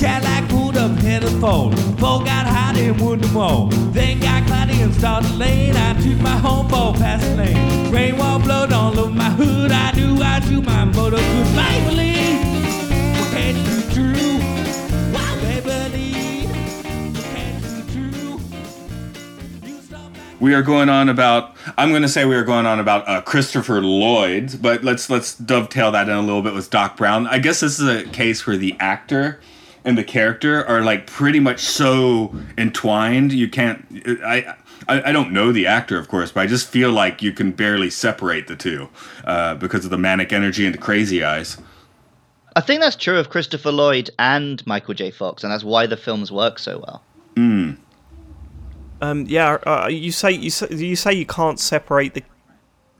Cadillac 0.00 0.48
pulled 0.48 0.76
up 0.76 0.92
head 0.98 1.22
of 1.22 1.38
phone. 1.40 1.72
Phone 1.98 2.24
got 2.24 2.46
hot 2.46 2.65
won't. 3.00 3.72
Then 3.92 4.20
got 4.20 4.46
cloudy 4.46 4.80
and 4.80 4.94
started 4.94 5.30
lane. 5.32 5.76
I 5.76 5.94
my 6.22 6.36
home 6.36 6.68
ball 6.68 6.92
past 6.94 7.24
the 7.24 7.36
lane. 7.36 7.92
Rain 7.92 8.16
wall 8.16 8.38
blowed 8.38 8.72
all 8.72 8.98
over 8.98 9.10
my 9.10 9.30
hood. 9.30 9.72
I 9.72 9.92
I 10.22 10.40
drew 10.40 10.60
my 10.62 10.84
motor 10.84 11.16
good. 11.16 11.56
Back. 11.56 11.76
We 20.38 20.54
are 20.54 20.62
going 20.62 20.88
on 20.88 21.08
about. 21.08 21.56
I'm 21.78 21.88
going 21.88 22.02
to 22.02 22.08
say 22.08 22.24
we 22.24 22.36
are 22.36 22.44
going 22.44 22.66
on 22.66 22.78
about 22.78 23.08
uh, 23.08 23.20
Christopher 23.22 23.80
Lloyd, 23.80 24.58
but 24.60 24.84
let's 24.84 25.08
let's 25.08 25.34
dovetail 25.34 25.90
that 25.92 26.08
in 26.08 26.14
a 26.14 26.20
little 26.20 26.42
bit 26.42 26.54
with 26.54 26.70
Doc 26.70 26.96
Brown. 26.96 27.26
I 27.26 27.38
guess 27.38 27.60
this 27.60 27.80
is 27.80 27.88
a 27.88 28.04
case 28.10 28.46
where 28.46 28.56
the 28.56 28.76
actor 28.78 29.40
and 29.86 29.96
the 29.96 30.04
character 30.04 30.66
are 30.66 30.82
like 30.82 31.06
pretty 31.06 31.40
much 31.40 31.60
so 31.60 32.34
entwined. 32.58 33.32
You 33.32 33.48
can't. 33.48 33.86
I. 34.24 34.56
I, 34.88 35.08
I 35.08 35.12
don't 35.12 35.32
know 35.32 35.52
the 35.52 35.66
actor, 35.66 35.98
of 35.98 36.06
course, 36.06 36.30
but 36.30 36.42
I 36.42 36.46
just 36.46 36.68
feel 36.68 36.92
like 36.92 37.20
you 37.20 37.32
can 37.32 37.50
barely 37.50 37.88
separate 37.88 38.46
the 38.46 38.54
two 38.54 38.88
uh, 39.24 39.54
because 39.54 39.84
of 39.84 39.90
the 39.90 39.98
manic 39.98 40.34
energy 40.34 40.64
and 40.64 40.74
the 40.74 40.78
crazy 40.78 41.24
eyes. 41.24 41.56
I 42.54 42.60
think 42.60 42.82
that's 42.82 42.94
true 42.94 43.18
of 43.18 43.30
Christopher 43.30 43.72
Lloyd 43.72 44.10
and 44.18 44.64
Michael 44.64 44.94
J. 44.94 45.10
Fox, 45.10 45.42
and 45.42 45.52
that's 45.52 45.64
why 45.64 45.86
the 45.86 45.96
films 45.96 46.30
work 46.30 46.58
so 46.58 46.78
well. 46.78 47.02
Um, 49.00 49.26
yeah, 49.28 49.58
uh, 49.66 49.88
you 49.88 50.12
say 50.12 50.30
you 50.30 50.50
say 50.50 50.68
you 50.70 50.96
say 50.96 51.12
you 51.12 51.26
can't 51.26 51.60
separate 51.60 52.14
the 52.14 52.22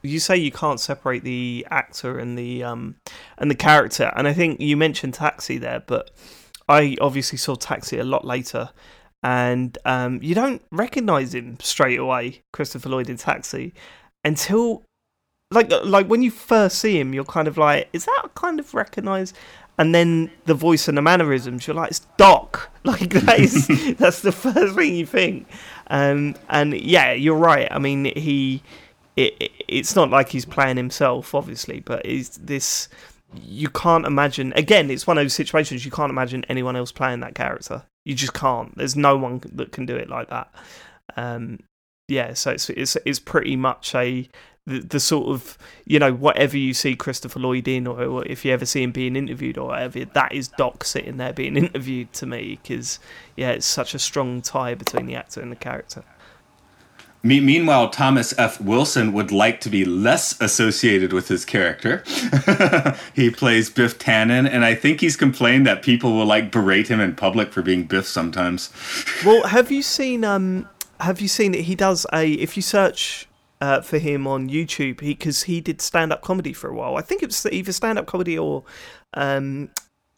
you 0.03 0.19
say 0.19 0.37
you 0.37 0.53
can't 0.53 0.81
separate 0.81 1.25
the 1.25 1.67
actor 1.71 2.19
and 2.19 2.39
the 2.39 2.63
um 2.63 2.97
and 3.39 3.51
the 3.51 3.55
character, 3.55 4.13
and 4.17 4.29
I 4.29 4.33
think 4.35 4.61
you 4.61 4.77
mentioned 4.77 5.15
Taxi 5.15 5.57
there, 5.59 5.83
but 5.87 6.11
I 6.69 6.97
obviously 7.01 7.39
saw 7.39 7.55
Taxi 7.55 7.99
a 7.99 8.05
lot 8.05 8.25
later, 8.25 8.71
and 9.23 9.77
um, 9.85 10.21
you 10.23 10.35
don't 10.35 10.63
recognize 10.71 11.35
him 11.35 11.59
straight 11.61 11.99
away, 11.99 12.43
Christopher 12.53 12.89
Lloyd 12.89 13.09
in 13.09 13.17
Taxi, 13.17 13.73
until 14.25 14.83
like 15.51 15.71
like 15.85 16.07
when 16.07 16.23
you 16.23 16.31
first 16.31 16.79
see 16.79 16.99
him, 16.99 17.15
you're 17.15 17.25
kind 17.25 17.49
of 17.49 17.57
like, 17.57 17.89
is 17.93 18.05
that 18.05 18.31
kind 18.35 18.59
of 18.59 18.75
recognized? 18.75 19.37
And 19.79 19.95
then 19.95 20.31
the 20.47 20.55
voice 20.55 20.89
and 20.89 20.97
the 20.97 21.03
mannerisms, 21.03 21.67
you're 21.67 21.77
like, 21.77 21.91
it's 21.91 22.07
Doc. 22.17 22.71
Like 22.87 23.11
that 23.15 23.41
is 23.41 23.67
that's 23.99 24.21
the 24.21 24.31
first 24.31 24.77
thing 24.77 24.95
you 24.95 25.07
think. 25.07 25.49
Um, 25.89 26.37
and 26.49 26.73
yeah, 26.73 27.15
you're 27.15 27.35
right. 27.35 27.67
I 27.69 27.81
mean, 27.81 28.05
he 28.05 28.63
it, 29.17 29.35
it, 29.41 29.51
it's 29.67 29.97
not 29.97 30.09
like 30.09 30.29
he's 30.29 30.45
playing 30.45 30.77
himself, 30.77 31.35
obviously, 31.35 31.81
but 31.81 32.07
is 32.07 32.29
this 32.37 32.89
you 33.43 33.69
can't 33.69 34.07
imagine. 34.07 34.53
Again, 34.57 34.91
it's 34.91 35.07
one 35.07 35.19
of 35.19 35.25
those 35.25 35.35
situations 35.35 35.85
you 35.85 35.91
can't 35.91 36.11
imagine 36.11 36.45
anyone 36.49 36.77
else 36.77 36.93
playing 36.93 37.21
that 37.21 37.35
character. 37.35 37.85
You 38.05 38.15
just 38.15 38.35
can't. 38.35 38.77
There's 38.77 38.97
no 38.97 39.17
one 39.17 39.43
that 39.53 39.73
can 39.73 39.87
do 39.87 39.97
it 39.97 40.09
like 40.09 40.31
that. 40.31 40.53
Um, 41.17 41.61
yeah, 42.09 42.35
so 42.35 42.53
it's 42.53 42.71
it's 42.71 42.97
it's 43.05 43.19
pretty 43.19 43.57
much 43.57 43.95
a 43.95 44.29
the, 44.67 44.81
the 44.81 45.01
sort 45.01 45.29
of 45.29 45.57
you 45.87 45.99
know 45.99 46.13
whatever 46.13 46.57
you 46.57 46.75
see 46.75 46.95
Christopher 46.97 47.41
Lloyd 47.41 47.69
in, 47.69 47.87
or, 47.87 48.03
or 48.05 48.27
if 48.27 48.45
you 48.45 48.53
ever 48.53 48.67
see 48.67 48.83
him 48.83 48.93
being 48.93 49.17
interviewed 49.17 49.59
or 49.59 49.69
whatever, 49.69 50.05
that 50.05 50.33
is 50.33 50.49
Doc 50.49 50.85
sitting 50.85 51.17
there 51.17 51.33
being 51.33 51.57
interviewed 51.57 52.13
to 52.15 52.27
me 52.27 52.59
because 52.63 52.99
yeah, 53.37 53.51
it's 53.51 53.67
such 53.67 53.95
a 53.95 53.99
strong 53.99 54.43
tie 54.43 54.75
between 54.75 55.07
the 55.07 55.15
actor 55.17 55.41
and 55.41 55.51
the 55.51 55.57
character. 55.57 56.05
Me- 57.27 57.41
meanwhile, 57.41 57.89
Thomas 57.89 58.33
F. 58.39 58.61
Wilson 58.61 59.13
would 59.13 59.33
like 59.33 59.61
to 59.63 59.69
be 59.69 59.85
less 59.85 60.41
associated 60.41 61.13
with 61.13 61.27
his 61.27 61.45
character. 61.45 62.05
he 63.15 63.31
plays 63.31 63.69
Biff 63.69 63.99
Tannen, 63.99 64.49
and 64.49 64.65
I 64.65 64.77
think 64.77 65.01
he's 65.01 65.17
complained 65.17 65.67
that 65.67 65.83
people 65.83 66.13
will 66.13 66.27
like 66.27 66.53
berate 66.53 66.89
him 66.89 67.01
in 67.01 67.17
public 67.17 67.53
for 67.53 67.63
being 67.63 67.85
Biff 67.85 68.07
sometimes. 68.07 68.73
Well, 69.25 69.49
have 69.49 69.73
you 69.73 69.83
seen 69.83 70.25
um 70.25 70.69
have 71.01 71.21
you 71.21 71.27
seen 71.27 71.55
it? 71.55 71.63
He 71.63 71.75
does 71.75 72.07
a 72.13 72.33
if 72.33 72.57
you 72.57 72.63
search 72.63 73.27
uh, 73.61 73.81
for 73.81 73.99
him 73.99 74.27
on 74.27 74.49
YouTube, 74.49 75.01
he 75.01 75.15
because 75.15 75.45
he 75.45 75.61
did 75.61 75.81
stand 75.81 76.13
up 76.13 76.23
comedy 76.23 76.53
for 76.53 76.69
a 76.69 76.75
while. 76.75 76.97
I 76.97 77.03
think 77.03 77.23
it 77.23 77.27
was 77.27 77.47
either 77.47 77.73
stand 77.73 77.99
up 77.99 78.07
comedy 78.07 78.39
or 78.39 78.63
um 79.15 79.71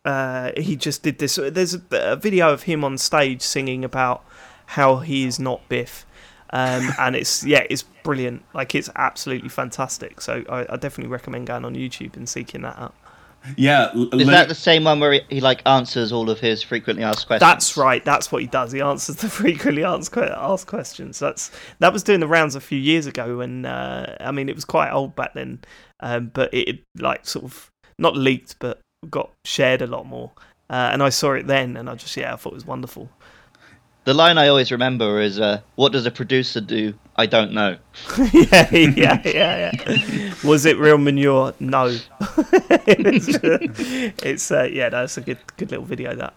uh 0.05 0.51
he 0.57 0.77
just 0.77 1.03
did 1.03 1.19
this. 1.19 1.37
There's 1.37 1.75
a, 1.75 1.83
a 1.93 2.17
video 2.17 2.53
of 2.53 2.65
him 2.65 2.85
on 2.85 2.99
stage 2.99 3.41
singing 3.41 3.85
about 3.85 4.25
how 4.67 4.97
he 4.97 5.25
is 5.25 5.39
not 5.39 5.67
Biff. 5.69 6.05
Um, 6.51 6.91
and 6.99 7.17
it's 7.17 7.45
yeah, 7.45 7.65
it's 7.69 7.83
brilliant. 8.03 8.45
Like 8.55 8.75
it's 8.75 8.91
absolutely 8.97 9.49
fantastic. 9.49 10.21
So 10.21 10.45
I, 10.49 10.67
I 10.71 10.77
definitely 10.77 11.11
recommend 11.13 11.47
going 11.47 11.65
on 11.65 11.75
YouTube 11.75 12.17
and 12.17 12.29
seeking 12.29 12.63
that 12.63 12.79
out. 12.79 12.95
Yeah, 13.57 13.91
l- 13.95 14.09
Is 14.15 14.27
let- 14.27 14.33
that 14.33 14.49
the 14.49 14.55
same 14.55 14.85
one 14.85 14.99
where 14.99 15.13
he, 15.13 15.21
he 15.29 15.41
like 15.41 15.63
answers 15.65 16.11
all 16.13 16.29
of 16.29 16.41
his 16.41 16.63
frequently 16.63 17.05
asked 17.05 17.27
questions? 17.29 17.49
That's 17.49 17.77
right. 17.77 18.05
That's 18.05 18.33
what 18.33 18.43
he 18.43 18.49
does. 18.49 18.73
He 18.73 18.81
answers 18.81 19.17
the 19.17 19.29
frequently 19.31 19.85
asked, 19.85 20.17
asked 20.17 20.67
questions. 20.67 21.19
That's 21.19 21.51
that 21.79 21.93
was 21.93 22.03
doing 22.03 22.21
the 22.21 22.27
rounds 22.27 22.57
a 22.57 22.61
few 22.61 22.79
years 22.79 23.07
ago, 23.07 23.41
and 23.41 23.65
uh, 23.65 24.17
I 24.21 24.33
mean 24.33 24.49
it 24.49 24.55
was 24.55 24.65
quite 24.65 24.91
old 24.91 25.15
back 25.15 25.35
then, 25.35 25.61
um, 26.01 26.31
but 26.35 26.53
it, 26.53 26.69
it 26.69 26.81
like 26.99 27.27
sort 27.27 27.45
of 27.45 27.71
not 27.99 28.17
leaked, 28.17 28.57
but 28.59 28.81
got 29.09 29.31
shared 29.45 29.83
a 29.83 29.87
lot 29.87 30.05
more. 30.07 30.33
Uh, 30.71 30.91
and 30.93 31.03
I 31.03 31.09
saw 31.09 31.33
it 31.33 31.47
then, 31.47 31.77
and 31.77 31.89
I 31.89 31.95
just 31.95 32.17
yeah, 32.17 32.33
I 32.33 32.37
thought 32.37 32.53
it 32.53 32.57
was 32.57 32.67
wonderful. 32.67 33.09
The 34.09 34.15
line 34.15 34.39
I 34.39 34.49
always 34.49 34.73
remember 34.73 35.21
is, 35.21 35.39
uh, 35.39 35.61
"What 35.75 35.93
does 35.93 36.07
a 36.07 36.11
producer 36.11 36.63
do? 36.63 36.95
I 37.17 37.27
don't 37.27 37.53
know." 37.53 37.77
yeah, 38.33 38.67
yeah, 38.73 39.21
yeah, 39.23 39.73
yeah. 39.77 40.35
Was 40.43 40.65
it 40.65 40.79
real 40.79 40.97
manure? 40.97 41.53
No. 41.61 41.89
it's 42.89 43.29
it's 44.25 44.51
uh, 44.51 44.63
yeah, 44.63 44.89
that's 44.89 45.19
a 45.19 45.21
good 45.21 45.37
good 45.59 45.73
little 45.73 45.85
video. 45.85 46.15
That 46.15 46.33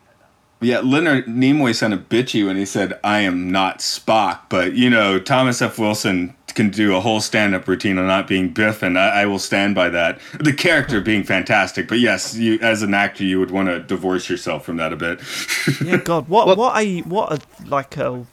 Yeah, 0.61 0.79
Leonard 0.79 1.25
Nimoy 1.25 1.73
sounded 1.75 2.07
bitchy 2.07 2.45
when 2.45 2.55
he 2.55 2.65
said, 2.65 2.99
I 3.03 3.21
am 3.21 3.51
not 3.51 3.79
Spock. 3.79 4.41
But, 4.47 4.73
you 4.73 4.89
know, 4.91 5.19
Thomas 5.19 5.59
F. 5.61 5.79
Wilson 5.79 6.35
can 6.53 6.69
do 6.69 6.95
a 6.95 6.99
whole 6.99 7.19
stand 7.21 7.55
up 7.55 7.67
routine 7.67 7.97
on 7.97 8.05
not 8.07 8.27
being 8.27 8.49
Biff, 8.49 8.83
and 8.83 8.99
I, 8.99 9.21
I 9.21 9.25
will 9.25 9.39
stand 9.39 9.73
by 9.73 9.89
that. 9.89 10.19
The 10.39 10.53
character 10.53 11.01
being 11.01 11.23
fantastic. 11.23 11.87
But 11.87 11.99
yes, 11.99 12.35
you 12.35 12.59
as 12.61 12.83
an 12.83 12.93
actor, 12.93 13.23
you 13.23 13.39
would 13.39 13.51
want 13.51 13.69
to 13.69 13.79
divorce 13.79 14.29
yourself 14.29 14.65
from 14.65 14.77
that 14.77 14.93
a 14.93 14.95
bit. 14.97 15.21
yeah, 15.83 15.97
God, 15.97 16.27
what 16.27 16.45
Well- 16.47 16.55
what 16.57 16.77
a 16.77 16.99
what 17.01 17.31
a 17.31 17.41
like 17.65 17.97
a 17.97 18.25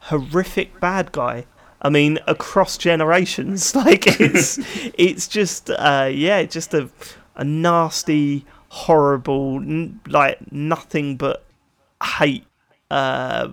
horrific 0.00 0.80
bad 0.80 1.12
guy. 1.12 1.46
I 1.82 1.90
mean, 1.90 2.18
across 2.26 2.78
generations, 2.78 3.74
like 3.76 4.04
it's 4.20 4.58
it's 4.94 5.28
just 5.28 5.70
uh, 5.70 6.08
yeah, 6.12 6.42
just 6.44 6.74
a 6.74 6.88
a 7.36 7.44
nasty, 7.44 8.46
horrible, 8.76 9.56
n- 9.56 9.98
like 10.06 10.52
nothing 10.52 11.16
but 11.16 11.46
hate 12.18 12.46
uh, 12.90 13.48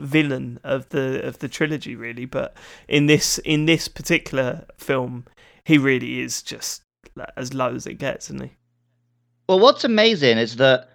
villain 0.00 0.58
of 0.64 0.88
the 0.88 1.24
of 1.24 1.38
the 1.38 1.48
trilogy, 1.48 1.94
really. 1.94 2.24
But 2.24 2.56
in 2.88 3.06
this 3.06 3.38
in 3.38 3.66
this 3.66 3.86
particular 3.86 4.64
film, 4.76 5.26
he 5.64 5.78
really 5.78 6.20
is 6.20 6.42
just 6.42 6.82
like, 7.14 7.30
as 7.36 7.54
low 7.54 7.74
as 7.74 7.86
it 7.86 7.94
gets, 7.94 8.26
isn't 8.26 8.42
he? 8.42 8.52
Well, 9.48 9.60
what's 9.60 9.84
amazing 9.84 10.38
is 10.38 10.56
that 10.56 10.90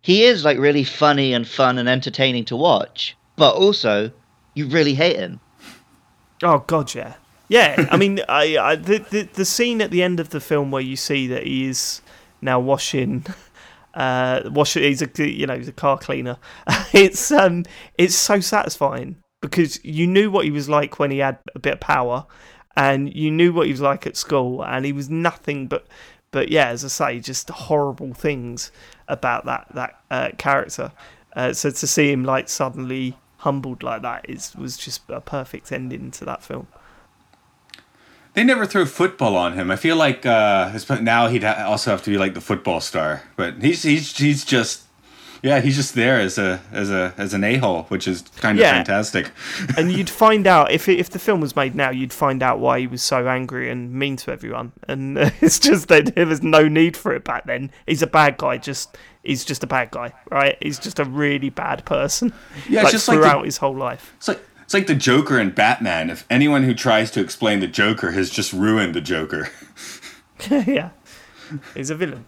he 0.00 0.24
is 0.24 0.44
like 0.44 0.58
really 0.58 0.84
funny 0.84 1.34
and 1.34 1.46
fun 1.46 1.76
and 1.76 1.88
entertaining 1.88 2.46
to 2.46 2.56
watch, 2.56 3.14
but 3.36 3.54
also 3.54 4.10
you 4.54 4.66
really 4.68 4.94
hate 4.94 5.16
him. 5.16 5.40
Oh 6.42 6.64
God, 6.66 6.94
yeah, 6.94 7.14
yeah. 7.48 7.88
I 7.90 7.98
mean, 7.98 8.20
I, 8.28 8.56
I 8.56 8.76
the, 8.76 8.98
the 9.10 9.22
the 9.34 9.44
scene 9.44 9.82
at 9.82 9.90
the 9.90 10.02
end 10.02 10.18
of 10.18 10.30
the 10.30 10.40
film 10.40 10.70
where 10.70 10.82
you 10.82 10.96
see 10.96 11.26
that 11.26 11.42
he 11.44 11.68
is 11.68 12.00
now 12.40 12.60
washing, 12.60 13.26
uh, 13.94 14.42
washing. 14.46 14.82
He's 14.82 15.02
a 15.02 15.08
you 15.16 15.46
know 15.46 15.56
he's 15.56 15.68
a 15.68 15.72
car 15.72 15.98
cleaner. 15.98 16.38
it's 16.92 17.30
um 17.30 17.64
it's 17.96 18.14
so 18.14 18.40
satisfying 18.40 19.16
because 19.40 19.82
you 19.84 20.06
knew 20.06 20.30
what 20.30 20.44
he 20.44 20.50
was 20.50 20.68
like 20.68 20.98
when 20.98 21.10
he 21.10 21.18
had 21.18 21.38
a 21.54 21.58
bit 21.58 21.74
of 21.74 21.80
power, 21.80 22.26
and 22.76 23.14
you 23.14 23.30
knew 23.30 23.52
what 23.52 23.66
he 23.66 23.72
was 23.72 23.80
like 23.80 24.06
at 24.06 24.16
school, 24.16 24.64
and 24.64 24.84
he 24.84 24.92
was 24.92 25.08
nothing 25.08 25.66
but. 25.66 25.86
But 26.30 26.50
yeah, 26.50 26.68
as 26.68 26.84
I 26.84 26.88
say, 26.88 27.20
just 27.20 27.48
horrible 27.48 28.12
things 28.12 28.70
about 29.08 29.46
that 29.46 29.66
that 29.74 29.98
uh, 30.10 30.28
character. 30.36 30.92
Uh, 31.34 31.54
so 31.54 31.70
to 31.70 31.86
see 31.86 32.12
him 32.12 32.22
like 32.22 32.50
suddenly 32.50 33.16
humbled 33.38 33.82
like 33.82 34.02
that 34.02 34.28
is 34.28 34.54
was 34.56 34.76
just 34.76 35.02
a 35.08 35.20
perfect 35.20 35.72
ending 35.72 36.10
to 36.10 36.24
that 36.24 36.42
film. 36.42 36.66
They 38.38 38.44
never 38.44 38.66
throw 38.66 38.86
football 38.86 39.34
on 39.36 39.54
him. 39.54 39.68
I 39.72 39.74
feel 39.76 39.96
like 39.96 40.24
uh, 40.24 40.70
now 41.00 41.26
he'd 41.26 41.42
ha- 41.42 41.64
also 41.66 41.90
have 41.90 42.02
to 42.04 42.10
be 42.10 42.18
like 42.18 42.34
the 42.34 42.40
football 42.40 42.80
star, 42.80 43.22
but 43.34 43.60
he's 43.60 43.82
he's 43.82 44.16
he's 44.16 44.44
just 44.44 44.84
yeah 45.42 45.60
he's 45.60 45.74
just 45.76 45.94
there 45.94 46.20
as 46.20 46.38
a 46.38 46.60
as 46.70 46.88
a 46.90 47.14
as 47.18 47.34
an 47.34 47.42
a 47.42 47.56
hole, 47.56 47.82
which 47.88 48.06
is 48.06 48.22
kind 48.36 48.56
of 48.56 48.62
Yeah. 48.62 48.74
fantastic. 48.74 49.32
and 49.76 49.90
you'd 49.90 50.08
find 50.10 50.46
out 50.46 50.70
if 50.70 50.88
it, 50.88 51.00
if 51.00 51.10
the 51.10 51.18
film 51.18 51.40
was 51.40 51.56
made 51.56 51.74
now, 51.74 51.90
you'd 51.90 52.12
find 52.12 52.40
out 52.40 52.60
why 52.60 52.78
he 52.78 52.86
was 52.86 53.02
so 53.02 53.26
angry 53.26 53.70
and 53.70 53.92
mean 53.92 54.14
to 54.18 54.30
everyone. 54.30 54.70
And 54.86 55.18
it's 55.40 55.58
just 55.58 55.88
that 55.88 56.14
there 56.14 56.26
was 56.26 56.40
no 56.40 56.68
need 56.68 56.96
for 56.96 57.12
it 57.14 57.24
back 57.24 57.44
then. 57.46 57.72
He's 57.88 58.02
a 58.02 58.06
bad 58.06 58.36
guy. 58.36 58.58
Just 58.58 58.96
he's 59.24 59.44
just 59.44 59.64
a 59.64 59.66
bad 59.66 59.90
guy, 59.90 60.12
right? 60.30 60.56
He's 60.62 60.78
just 60.78 61.00
a 61.00 61.04
really 61.04 61.50
bad 61.50 61.84
person. 61.84 62.32
Yeah, 62.68 62.80
it's 62.80 62.84
like, 62.84 62.92
just 62.92 63.08
like 63.08 63.16
throughout 63.18 63.40
the- 63.40 63.46
his 63.46 63.56
whole 63.56 63.74
life. 63.74 64.12
It's 64.18 64.28
like 64.28 64.40
it's 64.68 64.74
like 64.74 64.86
the 64.86 64.94
Joker 64.94 65.38
and 65.38 65.54
Batman. 65.54 66.10
If 66.10 66.26
anyone 66.28 66.64
who 66.64 66.74
tries 66.74 67.10
to 67.12 67.22
explain 67.22 67.60
the 67.60 67.66
Joker 67.66 68.10
has 68.10 68.28
just 68.28 68.52
ruined 68.52 68.92
the 68.94 69.00
Joker. 69.00 69.48
yeah, 70.50 70.90
he's 71.74 71.88
a 71.88 71.94
villain. 71.94 72.26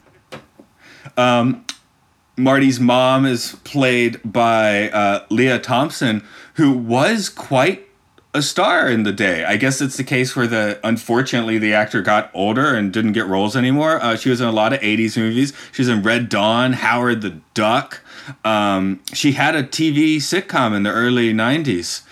Marty's 2.39 2.81
mom 2.81 3.27
is 3.27 3.57
played 3.65 4.21
by 4.25 4.89
uh, 4.89 5.27
Lea 5.29 5.59
Thompson, 5.59 6.25
who 6.55 6.73
was 6.73 7.29
quite 7.29 7.87
a 8.33 8.41
star 8.41 8.89
in 8.89 9.03
the 9.03 9.13
day. 9.13 9.45
I 9.45 9.59
guess 9.59 9.83
it's 9.83 9.99
the 9.99 10.05
case 10.05 10.35
where 10.35 10.47
the 10.47 10.81
unfortunately 10.83 11.59
the 11.59 11.75
actor 11.75 12.01
got 12.01 12.31
older 12.33 12.75
and 12.75 12.91
didn't 12.91 13.13
get 13.13 13.27
roles 13.27 13.55
anymore. 13.55 14.03
Uh, 14.03 14.17
she 14.17 14.31
was 14.31 14.41
in 14.41 14.49
a 14.49 14.53
lot 14.53 14.73
of 14.73 14.81
'80s 14.81 15.19
movies. 15.19 15.53
She 15.73 15.83
was 15.83 15.91
in 15.91 16.01
Red 16.03 16.31
Dawn, 16.31 16.73
Howard 16.73 17.21
the 17.21 17.43
Duck. 17.53 18.01
Um, 18.47 19.03
she 19.13 19.33
had 19.33 19.55
a 19.55 19.63
TV 19.63 20.17
sitcom 20.17 20.75
in 20.75 20.85
the 20.85 20.91
early 20.91 21.35
'90s. 21.35 22.05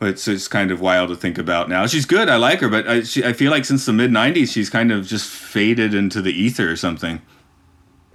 It's 0.00 0.28
it's 0.28 0.46
kind 0.46 0.70
of 0.70 0.80
wild 0.80 1.08
to 1.08 1.16
think 1.16 1.38
about 1.38 1.68
now. 1.68 1.86
She's 1.86 2.06
good. 2.06 2.28
I 2.28 2.36
like 2.36 2.60
her, 2.60 2.68
but 2.68 2.86
I, 2.86 3.02
she, 3.02 3.24
I 3.24 3.32
feel 3.32 3.50
like 3.50 3.64
since 3.64 3.84
the 3.84 3.92
mid 3.92 4.10
'90s, 4.12 4.52
she's 4.52 4.70
kind 4.70 4.92
of 4.92 5.06
just 5.06 5.28
faded 5.28 5.92
into 5.92 6.22
the 6.22 6.30
ether 6.32 6.70
or 6.70 6.76
something. 6.76 7.20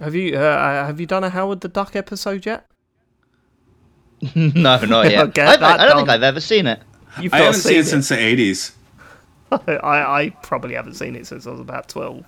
Have 0.00 0.14
you 0.14 0.36
uh, 0.36 0.86
have 0.86 0.98
you 0.98 1.06
done 1.06 1.24
a 1.24 1.28
Howard 1.30 1.60
the 1.60 1.68
Duck 1.68 1.94
episode 1.94 2.46
yet? 2.46 2.66
no, 4.34 4.78
not 4.80 5.10
yet. 5.10 5.34
Get 5.34 5.62
I, 5.62 5.72
I, 5.76 5.82
I 5.82 5.86
don't 5.86 5.96
think. 5.96 6.08
I've 6.08 6.22
ever 6.22 6.40
seen 6.40 6.66
it. 6.66 6.80
You've 7.20 7.34
I 7.34 7.38
not 7.38 7.44
haven't 7.46 7.60
seen 7.60 7.76
it 7.76 7.80
it. 7.80 7.86
since 7.86 8.08
the 8.08 8.16
'80s. 8.16 8.72
I, 9.52 10.22
I 10.24 10.30
probably 10.42 10.74
haven't 10.74 10.94
seen 10.94 11.14
it 11.16 11.26
since 11.26 11.46
I 11.46 11.50
was 11.50 11.60
about 11.60 11.88
12. 11.88 12.24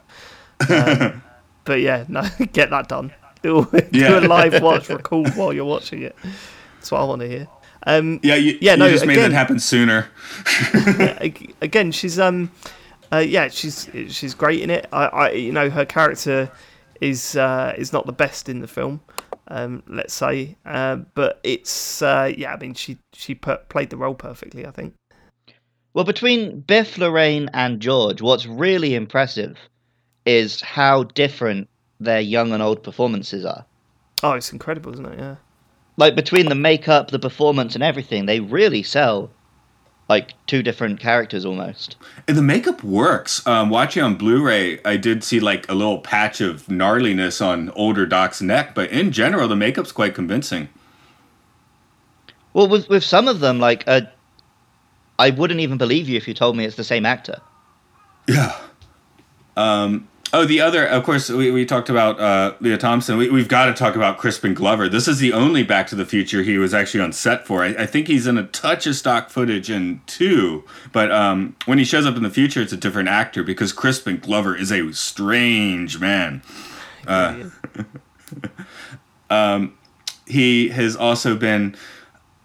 Um, 0.68 1.22
but 1.64 1.80
yeah, 1.80 2.04
no, 2.09 2.22
get 2.52 2.70
that 2.70 2.88
done. 2.88 3.12
Do, 3.42 3.66
do 3.72 3.80
Yeah. 3.98 4.20
a 4.20 4.20
live 4.20 4.62
watch, 4.62 4.88
record 4.90 5.30
while 5.34 5.52
you're 5.52 5.64
watching 5.64 6.02
it. 6.02 6.14
That's 6.76 6.92
what 6.92 7.00
I 7.00 7.04
want 7.04 7.22
to 7.22 7.28
hear. 7.28 7.48
Um, 7.87 8.20
Yeah, 8.22 8.34
you, 8.34 8.59
Yeah, 8.61 8.72
you 8.72 8.78
no, 8.78 8.91
just 8.91 9.07
made 9.07 9.14
again- 9.16 9.30
that 9.30 9.37
happen 9.37 9.59
sooner. 9.59 10.09
again, 11.62 11.93
she's 11.93 12.18
um, 12.18 12.51
uh, 13.12 13.18
yeah, 13.18 13.49
she's 13.49 13.89
she's 14.09 14.34
great 14.34 14.61
in 14.61 14.70
it. 14.70 14.87
I, 14.93 15.05
I 15.07 15.30
you 15.30 15.53
know, 15.53 15.70
her 15.70 15.84
character 15.84 16.51
is 17.01 17.37
uh, 17.37 17.74
is 17.78 17.93
not 17.93 18.07
the 18.07 18.12
best 18.12 18.49
in 18.49 18.61
the 18.61 18.66
film, 18.68 19.01
um, 19.49 19.82
let's 19.87 20.14
say, 20.14 20.57
uh, 20.66 20.97
but 21.14 21.39
it's 21.45 22.03
uh, 22.03 22.32
yeah. 22.37 22.53
I 22.53 22.57
mean, 22.59 22.74
she 22.74 22.99
she 23.12 23.34
per- 23.34 23.59
played 23.68 23.91
the 23.91 23.97
role 23.97 24.14
perfectly. 24.14 24.66
I 24.66 24.70
think. 24.70 24.95
Well, 25.95 26.05
between 26.05 26.61
Biff, 26.61 26.99
Lorraine, 26.99 27.49
and 27.55 27.80
George, 27.80 28.20
what's 28.20 28.45
really 28.47 28.95
impressive 28.95 29.57
is 30.26 30.61
how 30.61 31.05
different 31.05 31.68
their 32.01 32.20
young 32.20 32.53
and 32.53 32.62
old 32.62 32.82
performances 32.82 33.45
are. 33.47 33.64
Oh, 34.22 34.32
it's 34.32 34.53
incredible, 34.53 34.93
isn't 34.93 35.07
it? 35.07 35.18
Yeah. 35.18 35.37
Like 35.97 36.14
between 36.14 36.49
the 36.49 36.55
makeup, 36.55 37.11
the 37.11 37.18
performance, 37.18 37.74
and 37.74 37.82
everything, 37.82 38.26
they 38.26 38.40
really 38.40 38.82
sell 38.82 39.30
like 40.09 40.34
two 40.47 40.62
different 40.62 41.01
characters 41.01 41.44
almost. 41.44 41.97
And 42.28 42.36
the 42.36 42.42
makeup 42.42 42.84
works. 42.84 43.44
Um, 43.47 43.70
watching 43.70 44.03
on 44.03 44.16
Blu-ray, 44.16 44.80
I 44.84 44.97
did 44.97 45.24
see 45.24 45.40
like 45.40 45.68
a 45.68 45.74
little 45.74 45.99
patch 45.99 46.40
of 46.40 46.66
gnarliness 46.68 47.44
on 47.44 47.70
older 47.70 48.07
Doc's 48.07 48.40
neck, 48.40 48.74
but 48.74 48.90
in 48.90 49.11
general, 49.11 49.49
the 49.49 49.57
makeup's 49.57 49.92
quite 49.92 50.14
convincing. 50.14 50.68
Well, 52.53 52.68
with 52.68 52.88
with 52.88 53.05
some 53.05 53.28
of 53.28 53.40
them, 53.40 53.59
like 53.59 53.84
uh, 53.86 54.03
I 55.18 55.30
wouldn't 55.30 55.61
even 55.61 55.76
believe 55.76 56.09
you 56.09 56.16
if 56.16 56.28
you 56.28 56.34
told 56.34 56.57
me 56.57 56.64
it's 56.64 56.76
the 56.76 56.84
same 56.84 57.05
actor. 57.05 57.40
Yeah. 58.28 58.57
Um, 59.57 60.09
oh, 60.33 60.45
the 60.45 60.61
other, 60.61 60.87
of 60.87 61.05
course, 61.05 61.29
we, 61.29 61.51
we 61.51 61.64
talked 61.64 61.89
about 61.89 62.20
uh, 62.20 62.55
Lea 62.61 62.77
Thompson. 62.77 63.16
We, 63.16 63.31
we've 63.31 63.49
got 63.49 63.66
to 63.66 63.74
talk 63.74 63.95
about 63.97 64.18
Crispin 64.18 64.55
Glover. 64.55 64.89
This 64.89 65.09
is 65.09 65.18
the 65.18 65.33
only 65.33 65.62
Back 65.62 65.87
to 65.89 65.95
the 65.95 66.07
Future 66.07 66.43
he 66.43 66.59
was 66.59 66.74
actually 66.74 67.01
on 67.01 67.12
set 67.12 67.47
for. 67.47 67.62
I, 67.62 67.68
I 67.68 67.87
think 67.87 68.09
he's 68.09 68.27
in 68.27 68.39
a 68.39 68.47
touch 68.47 68.87
of 68.87 68.97
stock 68.97 69.31
footage 69.31 69.70
in 69.70 70.01
two, 70.07 70.64
but 70.93 71.11
um, 71.12 71.57
when 71.66 71.79
he 71.79 71.85
shows 71.85 72.07
up 72.07 72.16
in 72.16 72.22
the 72.22 72.31
future, 72.31 72.61
it's 72.61 72.72
a 72.72 72.77
different 72.77 73.09
actor 73.09 73.43
because 73.43 73.72
Crispin 73.72 74.18
Glover 74.18 74.57
is 74.57 74.70
a 74.72 74.93
strange 74.93 76.01
man. 76.01 76.43
Uh, 77.07 77.51
he 80.27 80.68
has 80.68 80.97
also 80.97 81.37
been 81.37 81.77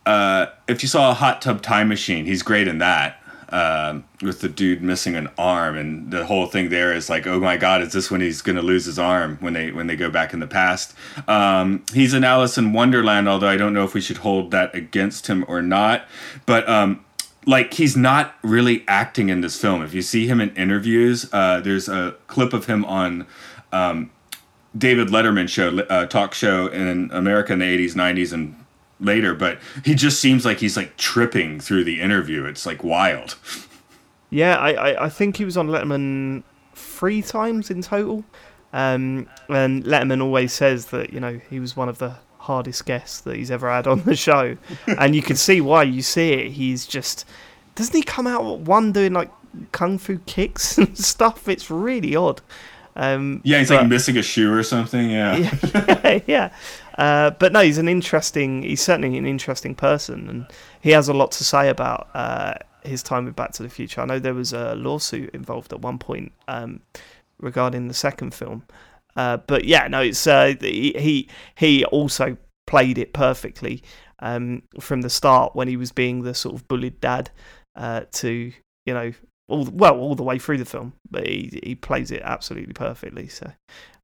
uh, 0.05 0.47
if 0.67 0.81
you 0.81 0.89
saw 0.89 1.11
a 1.11 1.13
hot 1.13 1.41
tub 1.41 1.61
time 1.61 1.87
machine 1.87 2.25
he's 2.25 2.41
great 2.41 2.67
in 2.67 2.79
that 2.79 3.20
um, 3.51 4.03
with 4.21 4.41
the 4.41 4.49
dude 4.49 4.81
missing 4.81 5.15
an 5.15 5.29
arm 5.37 5.77
and 5.77 6.11
the 6.11 6.25
whole 6.25 6.45
thing 6.45 6.69
there 6.69 6.93
is 6.93 7.09
like 7.09 7.27
oh 7.27 7.39
my 7.39 7.57
god 7.57 7.81
is 7.81 7.93
this 7.93 8.09
when 8.09 8.21
he's 8.21 8.41
to 8.41 8.61
lose 8.61 8.85
his 8.85 8.99
arm 8.99 9.37
when 9.39 9.53
they 9.53 9.71
when 9.71 9.87
they 9.87 9.95
go 9.95 10.09
back 10.09 10.33
in 10.33 10.39
the 10.39 10.47
past? 10.47 10.93
Um, 11.27 11.83
he's 11.93 12.13
in 12.13 12.23
alice 12.23 12.57
in 12.57 12.73
wonderland 12.73 13.27
although 13.27 13.49
i 13.49 13.57
don't 13.57 13.73
know 13.73 13.83
if 13.83 13.93
we 13.93 14.01
should 14.01 14.17
hold 14.17 14.51
that 14.51 14.73
against 14.75 15.27
him 15.27 15.45
or 15.47 15.61
not 15.61 16.05
but 16.45 16.67
um, 16.67 17.03
like 17.45 17.73
he's 17.73 17.97
not 17.97 18.35
really 18.43 18.85
acting 18.87 19.29
in 19.29 19.41
this 19.41 19.59
film. 19.59 19.81
If 19.81 19.95
you 19.95 20.03
see 20.03 20.27
him 20.27 20.39
in 20.39 20.55
interviews 20.55 21.27
uh, 21.33 21.59
there's 21.59 21.89
a 21.89 22.15
clip 22.27 22.53
of 22.53 22.65
him 22.67 22.85
on 22.85 23.27
David 24.77 25.09
Letterman 25.09 25.49
show, 25.49 25.79
uh, 25.79 26.05
talk 26.05 26.33
show 26.33 26.67
in 26.67 27.09
America 27.11 27.53
in 27.53 27.59
the 27.59 27.65
80s, 27.65 27.93
90s, 27.93 28.33
and 28.33 28.55
later, 29.01 29.33
but 29.33 29.59
he 29.83 29.95
just 29.95 30.19
seems 30.21 30.45
like 30.45 30.59
he's 30.59 30.77
like 30.77 30.95
tripping 30.97 31.59
through 31.59 31.83
the 31.83 31.99
interview. 31.99 32.45
It's 32.45 32.65
like 32.65 32.83
wild. 32.83 33.35
Yeah, 34.29 34.55
I, 34.57 34.71
I, 34.71 35.05
I 35.05 35.09
think 35.09 35.37
he 35.37 35.45
was 35.45 35.57
on 35.57 35.67
Letterman 35.67 36.43
three 36.73 37.21
times 37.21 37.69
in 37.69 37.81
total. 37.81 38.23
Um, 38.73 39.27
and 39.49 39.83
Letterman 39.83 40.21
always 40.21 40.53
says 40.53 40.85
that, 40.87 41.11
you 41.11 41.19
know, 41.19 41.41
he 41.49 41.59
was 41.59 41.75
one 41.75 41.89
of 41.89 41.97
the 41.97 42.15
hardest 42.37 42.85
guests 42.85 43.19
that 43.21 43.35
he's 43.35 43.51
ever 43.51 43.69
had 43.69 43.87
on 43.87 44.03
the 44.03 44.15
show. 44.15 44.55
and 44.97 45.13
you 45.15 45.21
can 45.21 45.35
see 45.35 45.59
why 45.59 45.83
you 45.83 46.01
see 46.01 46.31
it. 46.33 46.51
He's 46.51 46.85
just. 46.85 47.25
Doesn't 47.75 47.95
he 47.95 48.03
come 48.03 48.27
out 48.27 48.59
one 48.59 48.91
doing 48.93 49.13
like 49.13 49.29
kung 49.73 49.97
fu 49.97 50.19
kicks 50.19 50.77
and 50.77 50.97
stuff? 50.97 51.49
It's 51.49 51.69
really 51.69 52.15
odd. 52.15 52.41
Um, 52.95 53.41
Yeah, 53.43 53.59
he's 53.59 53.69
but- 53.69 53.81
like 53.81 53.87
missing 53.89 54.17
a 54.17 54.21
shoe 54.21 54.53
or 54.53 54.63
something. 54.63 55.09
Yeah. 55.11 55.35
yeah, 55.73 56.19
yeah. 56.27 56.53
Uh, 56.97 57.31
but 57.31 57.51
no, 57.53 57.61
he's 57.61 57.77
an 57.77 57.87
interesting. 57.87 58.63
He's 58.63 58.81
certainly 58.81 59.17
an 59.17 59.25
interesting 59.25 59.75
person, 59.75 60.29
and 60.29 60.45
he 60.81 60.91
has 60.91 61.07
a 61.07 61.13
lot 61.13 61.31
to 61.33 61.43
say 61.43 61.69
about 61.69 62.09
uh, 62.13 62.55
his 62.83 63.01
time 63.03 63.25
with 63.25 63.35
Back 63.35 63.51
to 63.53 63.63
the 63.63 63.69
Future. 63.69 64.01
I 64.01 64.05
know 64.05 64.19
there 64.19 64.33
was 64.33 64.53
a 64.53 64.75
lawsuit 64.75 65.29
involved 65.33 65.71
at 65.73 65.81
one 65.81 65.97
point 65.97 66.31
um, 66.47 66.81
regarding 67.39 67.87
the 67.87 67.93
second 67.93 68.33
film, 68.33 68.63
uh, 69.15 69.37
but 69.37 69.65
yeah, 69.65 69.87
no, 69.87 70.01
it's 70.01 70.25
uh, 70.27 70.53
he 70.61 71.27
he- 71.55 71.85
also 71.85 72.37
played 72.67 72.97
it 72.97 73.13
perfectly 73.13 73.83
um, 74.19 74.63
from 74.79 75.01
the 75.01 75.09
start 75.09 75.55
when 75.55 75.67
he 75.67 75.77
was 75.77 75.91
being 75.91 76.23
the 76.23 76.33
sort 76.33 76.55
of 76.55 76.67
bullied 76.67 76.99
dad 77.01 77.29
uh, 77.75 78.01
to 78.11 78.51
you 78.85 78.93
know 78.93 79.11
all 79.47 79.65
well 79.71 79.97
all 79.99 80.15
the 80.15 80.23
way 80.23 80.39
through 80.39 80.57
the 80.57 80.65
film, 80.65 80.93
but 81.09 81.27
he 81.27 81.59
he 81.63 81.75
plays 81.75 82.11
it 82.11 82.21
absolutely 82.23 82.73
perfectly. 82.73 83.27
So 83.27 83.51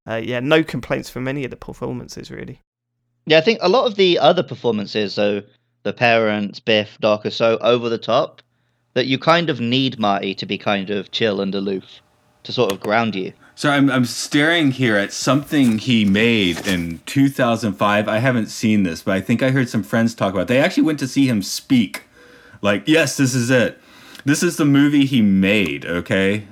uh, 0.09 0.21
yeah, 0.23 0.39
no 0.39 0.63
complaints 0.63 1.09
from 1.09 1.27
any 1.27 1.43
of 1.43 1.51
the 1.51 1.57
performances 1.57 2.31
really. 2.31 2.61
Yeah, 3.27 3.37
I 3.37 3.41
think 3.41 3.59
a 3.61 3.67
lot 3.67 3.85
of 3.85 3.95
the 3.95 4.17
other 4.17 4.41
performances, 4.41 5.13
so 5.13 5.43
the 5.83 5.91
parents, 5.91 6.61
Biff, 6.61 6.97
Doc, 7.01 7.25
are 7.25 7.29
so 7.29 7.57
over 7.59 7.89
the 7.89 7.97
top 7.97 8.41
that 8.93 9.05
you 9.05 9.19
kind 9.19 9.49
of 9.49 9.59
need 9.59 9.99
Marty 9.99 10.33
to 10.33 10.45
be 10.45 10.57
kind 10.57 10.89
of 10.89 11.11
chill 11.11 11.41
and 11.41 11.53
aloof 11.53 12.01
to 12.43 12.53
sort 12.53 12.71
of 12.71 12.79
ground 12.79 13.15
you. 13.15 13.33
So 13.55 13.69
I'm 13.69 13.91
I'm 13.91 14.05
staring 14.05 14.71
here 14.71 14.95
at 14.95 15.11
something 15.11 15.77
he 15.77 16.05
made 16.05 16.65
in 16.65 16.99
2005. 17.05 18.07
I 18.07 18.17
haven't 18.19 18.47
seen 18.47 18.83
this, 18.83 19.01
but 19.01 19.15
I 19.15 19.21
think 19.21 19.43
I 19.43 19.51
heard 19.51 19.67
some 19.67 19.83
friends 19.83 20.15
talk 20.15 20.33
about. 20.33 20.43
It. 20.43 20.47
They 20.47 20.59
actually 20.59 20.83
went 20.83 20.99
to 20.99 21.07
see 21.07 21.27
him 21.27 21.41
speak. 21.41 22.03
Like, 22.61 22.83
yes, 22.87 23.17
this 23.17 23.35
is 23.35 23.49
it. 23.49 23.77
This 24.23 24.41
is 24.41 24.55
the 24.55 24.65
movie 24.65 25.05
he 25.05 25.21
made, 25.21 25.85
okay? 25.85 26.47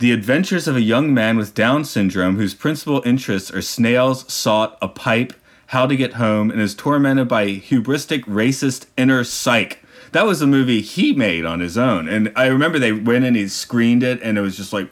The 0.00 0.12
adventures 0.12 0.68
of 0.68 0.76
a 0.76 0.82
young 0.82 1.14
man 1.14 1.38
with 1.38 1.54
Down 1.54 1.84
syndrome 1.84 2.36
whose 2.36 2.54
principal 2.54 3.02
interests 3.06 3.50
are 3.52 3.62
snails, 3.62 4.30
salt, 4.32 4.76
a 4.82 4.88
pipe, 4.88 5.32
how 5.70 5.86
to 5.86 5.94
get 5.94 6.14
home, 6.14 6.50
and 6.50 6.60
is 6.60 6.74
tormented 6.74 7.28
by 7.28 7.46
hubristic, 7.46 8.24
racist 8.24 8.86
inner 8.96 9.22
psych. 9.22 9.78
That 10.10 10.26
was 10.26 10.42
a 10.42 10.46
movie 10.48 10.80
he 10.80 11.12
made 11.12 11.44
on 11.44 11.60
his 11.60 11.78
own. 11.78 12.08
And 12.08 12.32
I 12.34 12.46
remember 12.46 12.80
they 12.80 12.90
went 12.90 13.24
and 13.24 13.36
he 13.36 13.46
screened 13.46 14.02
it, 14.02 14.20
and 14.20 14.36
it 14.36 14.40
was 14.40 14.56
just 14.56 14.72
like, 14.72 14.90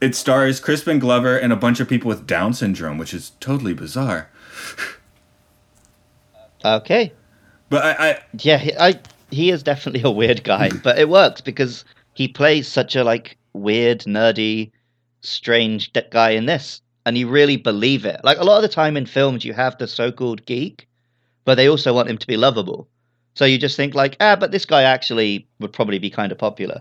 it 0.00 0.16
stars 0.16 0.58
Crispin 0.58 0.98
Glover 0.98 1.36
and 1.36 1.52
a 1.52 1.56
bunch 1.56 1.78
of 1.78 1.88
people 1.88 2.08
with 2.08 2.26
Down 2.26 2.54
syndrome, 2.54 2.98
which 2.98 3.14
is 3.14 3.30
totally 3.38 3.72
bizarre. 3.72 4.28
Okay. 6.64 7.12
But 7.68 7.84
I, 7.84 8.10
I 8.10 8.18
Yeah, 8.40 8.58
he, 8.58 8.72
I 8.76 8.98
he 9.30 9.50
is 9.50 9.62
definitely 9.62 10.02
a 10.02 10.10
weird 10.10 10.42
guy, 10.42 10.70
but 10.82 10.98
it 10.98 11.08
works 11.08 11.40
because 11.40 11.84
he 12.14 12.26
plays 12.26 12.66
such 12.66 12.96
a 12.96 13.04
like 13.04 13.38
weird, 13.52 14.00
nerdy, 14.00 14.72
strange 15.20 15.92
guy 16.10 16.30
in 16.30 16.46
this, 16.46 16.80
and 17.06 17.18
you 17.18 17.28
really 17.28 17.56
believe 17.56 18.04
it. 18.04 18.20
Like 18.24 18.38
a 18.38 18.44
lot 18.44 18.56
of 18.56 18.62
the 18.62 18.68
time 18.68 18.96
in 18.96 19.06
films, 19.06 19.44
you 19.44 19.52
have 19.52 19.76
the 19.78 19.86
so-called 19.86 20.44
geek, 20.46 20.88
but 21.44 21.56
they 21.56 21.68
also 21.68 21.92
want 21.94 22.08
him 22.08 22.18
to 22.18 22.26
be 22.26 22.36
lovable. 22.36 22.88
So 23.34 23.44
you 23.44 23.58
just 23.58 23.76
think 23.76 23.94
like, 23.94 24.16
ah, 24.20 24.36
but 24.36 24.52
this 24.52 24.64
guy 24.64 24.82
actually 24.82 25.46
would 25.60 25.72
probably 25.72 25.98
be 25.98 26.10
kind 26.10 26.32
of 26.32 26.38
popular. 26.38 26.80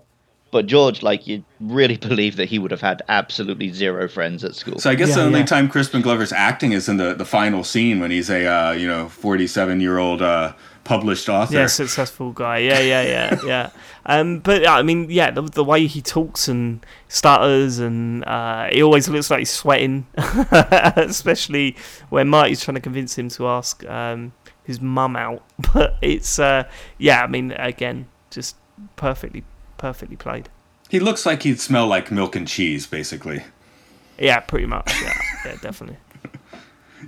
But 0.52 0.68
George, 0.68 1.02
like, 1.02 1.26
you 1.26 1.44
really 1.60 1.98
believe 2.10 2.36
that 2.36 2.48
he 2.48 2.60
would 2.60 2.70
have 2.72 2.82
had 2.82 3.02
absolutely 3.10 3.74
zero 3.74 4.08
friends 4.08 4.44
at 4.44 4.56
school. 4.56 4.80
So 4.80 4.92
I 4.92 4.96
guess 4.96 5.10
Yeah, 5.10 5.16
the 5.16 5.24
only 5.24 5.40
yeah. 5.40 5.46
time 5.48 5.68
Crispin 5.68 6.04
Glover's 6.04 6.32
acting 6.32 6.74
is 6.74 6.88
in 6.88 6.98
the, 6.98 7.16
the 7.16 7.26
final 7.26 7.64
scene 7.64 8.00
when 8.00 8.12
he's 8.12 8.30
a 8.30 8.46
uh, 8.46 8.72
you 8.72 8.88
know 8.88 9.10
forty 9.10 9.48
seven 9.48 9.80
year 9.82 9.98
old 9.98 10.22
uh, 10.22 10.54
published 10.84 11.30
author. 11.30 11.54
Yeah, 11.54 11.68
successful 11.68 12.32
guy. 12.32 12.60
Yeah, 12.60 12.80
yeah, 12.80 13.02
yeah, 13.04 13.40
yeah. 13.46 13.70
Um, 14.06 14.40
but 14.40 14.68
I 14.68 14.82
mean, 14.82 15.10
yeah, 15.10 15.32
the, 15.32 15.42
the 15.42 15.64
way 15.64 15.88
he 15.88 16.02
talks 16.02 16.48
and 16.48 16.86
stutters, 17.08 17.80
and 17.80 18.24
uh, 18.26 18.70
he 18.72 18.84
always 18.84 19.08
looks 19.08 19.30
like 19.30 19.40
he's 19.40 19.52
sweating, 19.52 20.08
especially 20.18 21.76
when 22.10 22.28
Marty's 22.28 22.64
trying 22.64 22.76
to 22.76 22.82
convince 22.82 23.18
him 23.18 23.30
to 23.30 23.48
ask 23.48 23.86
um, 23.86 24.34
his 24.64 24.82
mum 24.82 25.16
out. 25.16 25.44
But 25.74 25.96
it's, 26.02 26.40
uh, 26.40 26.66
yeah, 26.98 27.24
I 27.24 27.28
mean, 27.28 27.52
again, 27.54 28.08
just 28.30 28.56
perfectly, 28.96 29.44
perfectly 29.78 30.16
played. 30.16 30.50
He 30.90 31.00
looks 31.00 31.26
like 31.26 31.44
he'd 31.44 31.60
smell 31.60 31.88
like 31.88 32.12
milk 32.12 32.36
and 32.36 32.48
cheese, 32.48 32.86
basically. 32.86 33.44
Yeah, 34.20 34.40
pretty 34.42 34.68
much. 34.68 34.94
Yeah, 35.02 35.20
yeah, 35.46 35.56
definitely. 35.62 35.98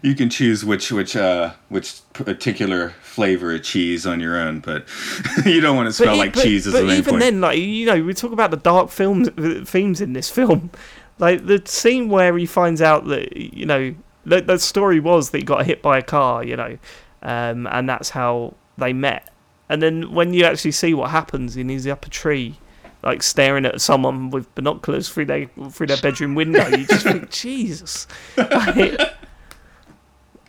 You 0.01 0.15
can 0.15 0.29
choose 0.29 0.65
which 0.65 0.91
which 0.91 1.15
uh, 1.15 1.53
which 1.69 2.01
particular 2.13 2.91
flavor 3.01 3.53
of 3.53 3.63
cheese 3.63 4.05
on 4.05 4.19
your 4.19 4.37
own, 4.37 4.59
but 4.59 4.85
you 5.45 5.61
don't 5.61 5.75
want 5.75 5.87
to 5.87 5.93
smell 5.93 6.15
e- 6.15 6.19
like 6.19 6.33
cheese 6.33 6.67
as 6.67 6.73
but 6.73 6.81
the 6.81 6.87
main 6.87 6.97
even 6.97 7.09
point. 7.11 7.21
then, 7.21 7.41
like 7.41 7.57
you 7.57 7.85
know, 7.85 8.03
we 8.03 8.13
talk 8.13 8.31
about 8.31 8.51
the 8.51 8.57
dark 8.57 8.89
films 8.89 9.29
themes 9.69 10.01
in 10.01 10.13
this 10.13 10.29
film. 10.29 10.71
Like 11.17 11.45
the 11.45 11.61
scene 11.63 12.09
where 12.09 12.37
he 12.37 12.45
finds 12.45 12.81
out 12.81 13.07
that 13.07 13.37
you 13.37 13.65
know 13.65 13.95
the, 14.25 14.41
the 14.41 14.59
story 14.59 14.99
was 14.99 15.29
that 15.29 15.37
he 15.37 15.43
got 15.45 15.65
hit 15.65 15.81
by 15.81 15.97
a 15.97 16.01
car, 16.01 16.43
you 16.43 16.57
know, 16.57 16.77
um, 17.23 17.67
and 17.67 17.87
that's 17.87 18.09
how 18.09 18.55
they 18.77 18.91
met. 18.91 19.31
And 19.69 19.81
then 19.81 20.11
when 20.11 20.33
you 20.33 20.43
actually 20.43 20.73
see 20.73 20.93
what 20.93 21.11
happens, 21.11 21.55
and 21.55 21.69
he's 21.69 21.87
up 21.87 22.05
a 22.05 22.09
tree, 22.09 22.57
like 23.01 23.23
staring 23.23 23.65
at 23.65 23.79
someone 23.81 24.29
with 24.29 24.53
binoculars 24.55 25.09
through 25.09 25.25
their 25.25 25.47
through 25.69 25.87
their 25.87 25.97
bedroom 25.97 26.35
window, 26.35 26.67
you 26.67 26.85
just 26.85 27.03
think, 27.03 27.29
Jesus. 27.31 28.07
Like, 28.35 28.99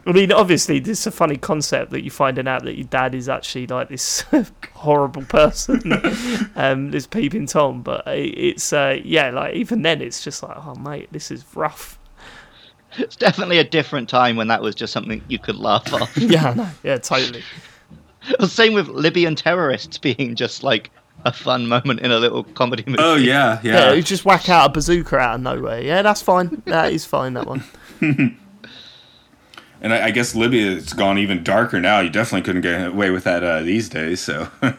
I 0.06 0.12
mean, 0.12 0.30
obviously, 0.30 0.78
this 0.78 1.00
is 1.00 1.06
a 1.08 1.10
funny 1.10 1.36
concept 1.36 1.90
that 1.90 2.04
you 2.04 2.10
finding 2.12 2.46
out 2.46 2.62
that 2.62 2.76
your 2.76 2.86
dad 2.86 3.14
is 3.14 3.28
actually 3.28 3.66
like 3.66 3.88
this 3.88 4.24
horrible 4.72 5.22
person, 5.24 5.80
um, 6.56 6.92
this 6.92 7.06
peeping 7.08 7.46
tom. 7.46 7.82
But 7.82 8.04
it's 8.06 8.72
uh, 8.72 8.98
yeah, 9.04 9.30
like 9.30 9.54
even 9.54 9.82
then, 9.82 10.00
it's 10.00 10.22
just 10.22 10.42
like, 10.44 10.56
oh 10.64 10.76
mate, 10.76 11.08
this 11.12 11.30
is 11.32 11.44
rough. 11.56 11.98
it's 12.98 13.16
definitely 13.16 13.58
a 13.58 13.64
different 13.64 14.08
time 14.08 14.36
when 14.36 14.46
that 14.48 14.62
was 14.62 14.74
just 14.76 14.92
something 14.92 15.22
you 15.28 15.38
could 15.40 15.56
laugh 15.56 15.92
off. 15.92 16.16
Yeah, 16.16 16.54
no, 16.54 16.68
yeah, 16.84 16.98
totally. 16.98 17.42
Same 18.46 18.74
with 18.74 18.88
Libyan 18.88 19.34
terrorists 19.34 19.98
being 19.98 20.34
just 20.36 20.62
like 20.62 20.90
a 21.24 21.32
fun 21.32 21.66
moment 21.66 21.98
in 22.00 22.12
a 22.12 22.18
little 22.18 22.44
comedy 22.44 22.84
movie. 22.86 22.98
oh 23.02 23.16
yeah, 23.16 23.58
Yeah, 23.64 23.72
yeah. 23.88 23.92
you 23.92 24.02
just 24.02 24.24
whack 24.24 24.48
out 24.48 24.70
a 24.70 24.72
bazooka 24.72 25.16
out 25.18 25.34
of 25.36 25.40
nowhere. 25.42 25.80
Yeah, 25.80 26.02
that's 26.02 26.22
fine. 26.22 26.62
That 26.66 26.92
is 26.92 27.04
fine. 27.04 27.34
That 27.34 27.46
one. 27.48 27.64
And 29.86 29.94
I, 29.94 30.06
I 30.06 30.10
guess 30.10 30.34
Libya 30.34 30.72
has 30.72 30.92
gone 30.94 31.16
even 31.16 31.44
darker 31.44 31.78
now. 31.78 32.00
You 32.00 32.10
definitely 32.10 32.42
couldn't 32.42 32.62
get 32.62 32.88
away 32.88 33.10
with 33.10 33.22
that 33.22 33.44
uh, 33.44 33.62
these 33.62 33.88
days. 33.88 34.20
So 34.20 34.48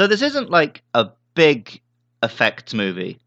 So 0.00 0.06
this 0.06 0.22
isn't 0.22 0.48
like 0.48 0.82
a 0.94 1.10
big 1.34 1.78
effects 2.22 2.72
movie, 2.72 3.18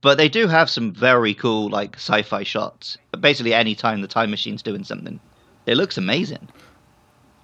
but 0.00 0.16
they 0.16 0.28
do 0.28 0.46
have 0.46 0.70
some 0.70 0.92
very 0.92 1.34
cool 1.34 1.68
like 1.68 1.96
sci-fi 1.96 2.44
shots. 2.44 2.96
But 3.10 3.20
basically, 3.20 3.52
any 3.52 3.74
time 3.74 4.00
the 4.00 4.06
time 4.06 4.30
machine's 4.30 4.62
doing 4.62 4.84
something, 4.84 5.18
it 5.66 5.76
looks 5.76 5.98
amazing. 5.98 6.48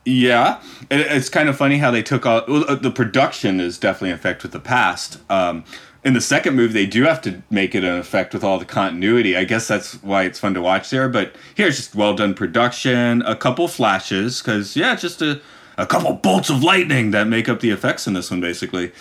yeah, 0.04 0.62
it, 0.88 1.00
it's 1.00 1.28
kind 1.28 1.48
of 1.48 1.56
funny 1.56 1.78
how 1.78 1.90
they 1.90 2.00
took 2.00 2.26
all 2.26 2.44
well, 2.46 2.64
uh, 2.68 2.76
the 2.76 2.92
production 2.92 3.58
is 3.58 3.76
definitely 3.76 4.10
an 4.10 4.14
effect 4.14 4.44
with 4.44 4.52
the 4.52 4.60
past. 4.60 5.18
Um, 5.28 5.64
in 6.04 6.12
the 6.12 6.20
second 6.20 6.54
movie, 6.54 6.72
they 6.72 6.86
do 6.86 7.02
have 7.02 7.20
to 7.22 7.42
make 7.50 7.74
it 7.74 7.82
an 7.82 7.98
effect 7.98 8.34
with 8.34 8.44
all 8.44 8.60
the 8.60 8.64
continuity. 8.64 9.36
I 9.36 9.42
guess 9.42 9.66
that's 9.66 10.00
why 10.04 10.22
it's 10.22 10.38
fun 10.38 10.54
to 10.54 10.62
watch 10.62 10.90
there. 10.90 11.08
But 11.08 11.34
here, 11.56 11.66
it's 11.66 11.78
just 11.78 11.96
well 11.96 12.14
done 12.14 12.34
production, 12.34 13.22
a 13.22 13.34
couple 13.34 13.66
flashes, 13.66 14.40
because 14.40 14.76
yeah, 14.76 14.94
just 14.94 15.20
a 15.22 15.40
a 15.78 15.86
couple 15.86 16.12
bolts 16.14 16.50
of 16.50 16.62
lightning 16.62 17.10
that 17.12 17.26
make 17.26 17.48
up 17.48 17.60
the 17.60 17.70
effects 17.70 18.06
in 18.06 18.12
this 18.14 18.30
one, 18.30 18.40
basically. 18.40 18.92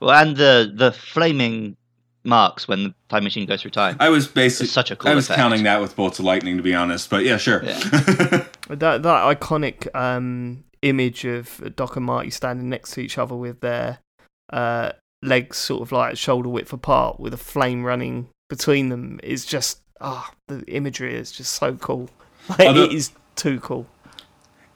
Well, 0.00 0.10
and 0.10 0.36
the 0.36 0.72
the 0.74 0.92
flaming 0.92 1.76
marks 2.24 2.68
when 2.68 2.84
the 2.84 2.94
time 3.08 3.24
machine 3.24 3.46
goes 3.46 3.62
through 3.62 3.70
time. 3.70 3.96
I 4.00 4.08
was 4.10 4.26
basically 4.26 4.64
It's 4.64 4.72
such 4.72 4.90
a 4.90 4.96
cool 4.96 5.10
I 5.10 5.14
was 5.14 5.26
effect. 5.26 5.38
counting 5.38 5.62
that 5.64 5.80
with 5.80 5.96
bolts 5.96 6.18
of 6.18 6.24
lightning, 6.24 6.56
to 6.56 6.62
be 6.62 6.74
honest. 6.74 7.08
But 7.10 7.24
yeah, 7.24 7.36
sure. 7.36 7.62
Yeah. 7.64 8.44
That 8.70 9.02
that 9.02 9.40
iconic 9.40 9.92
um, 9.96 10.62
image 10.82 11.24
of 11.24 11.74
Doc 11.74 11.96
and 11.96 12.06
Marty 12.06 12.30
standing 12.30 12.68
next 12.68 12.92
to 12.92 13.00
each 13.00 13.18
other 13.18 13.34
with 13.34 13.60
their 13.62 13.98
uh, 14.52 14.92
legs 15.22 15.56
sort 15.58 15.82
of 15.82 15.90
like 15.90 16.16
shoulder 16.16 16.48
width 16.48 16.72
apart, 16.72 17.18
with 17.18 17.34
a 17.34 17.36
flame 17.36 17.82
running 17.82 18.28
between 18.48 18.90
them, 18.90 19.18
is 19.24 19.44
just 19.44 19.80
ah, 20.00 20.30
the 20.46 20.62
imagery 20.68 21.16
is 21.16 21.32
just 21.32 21.52
so 21.54 21.74
cool. 21.74 22.08
Like, 22.48 22.60
Although- 22.68 22.84
it 22.84 22.92
is 22.92 23.10
too 23.34 23.58
cool. 23.58 23.88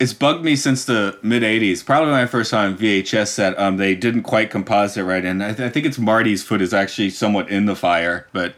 It's 0.05 0.13
bugged 0.13 0.45
me 0.45 0.55
since 0.55 0.85
the 0.85 1.19
mid 1.23 1.43
'80s. 1.43 1.83
Probably 1.83 2.11
when 2.11 2.21
I 2.21 2.27
first 2.27 2.51
saw 2.51 2.63
it 2.63 2.67
on 2.67 2.77
VHS 2.77 3.37
that 3.37 3.59
um, 3.59 3.79
they 3.79 3.95
didn't 3.95 4.25
quite 4.25 4.51
composite 4.51 4.99
it 4.99 5.05
right, 5.07 5.25
and 5.25 5.43
I, 5.43 5.55
th- 5.55 5.67
I 5.67 5.71
think 5.71 5.87
it's 5.87 5.99
Marty's 5.99 6.45
foot 6.45 6.61
is 6.61 6.75
actually 6.75 7.09
somewhat 7.09 7.49
in 7.49 7.65
the 7.65 7.75
fire. 7.75 8.29
But 8.35 8.55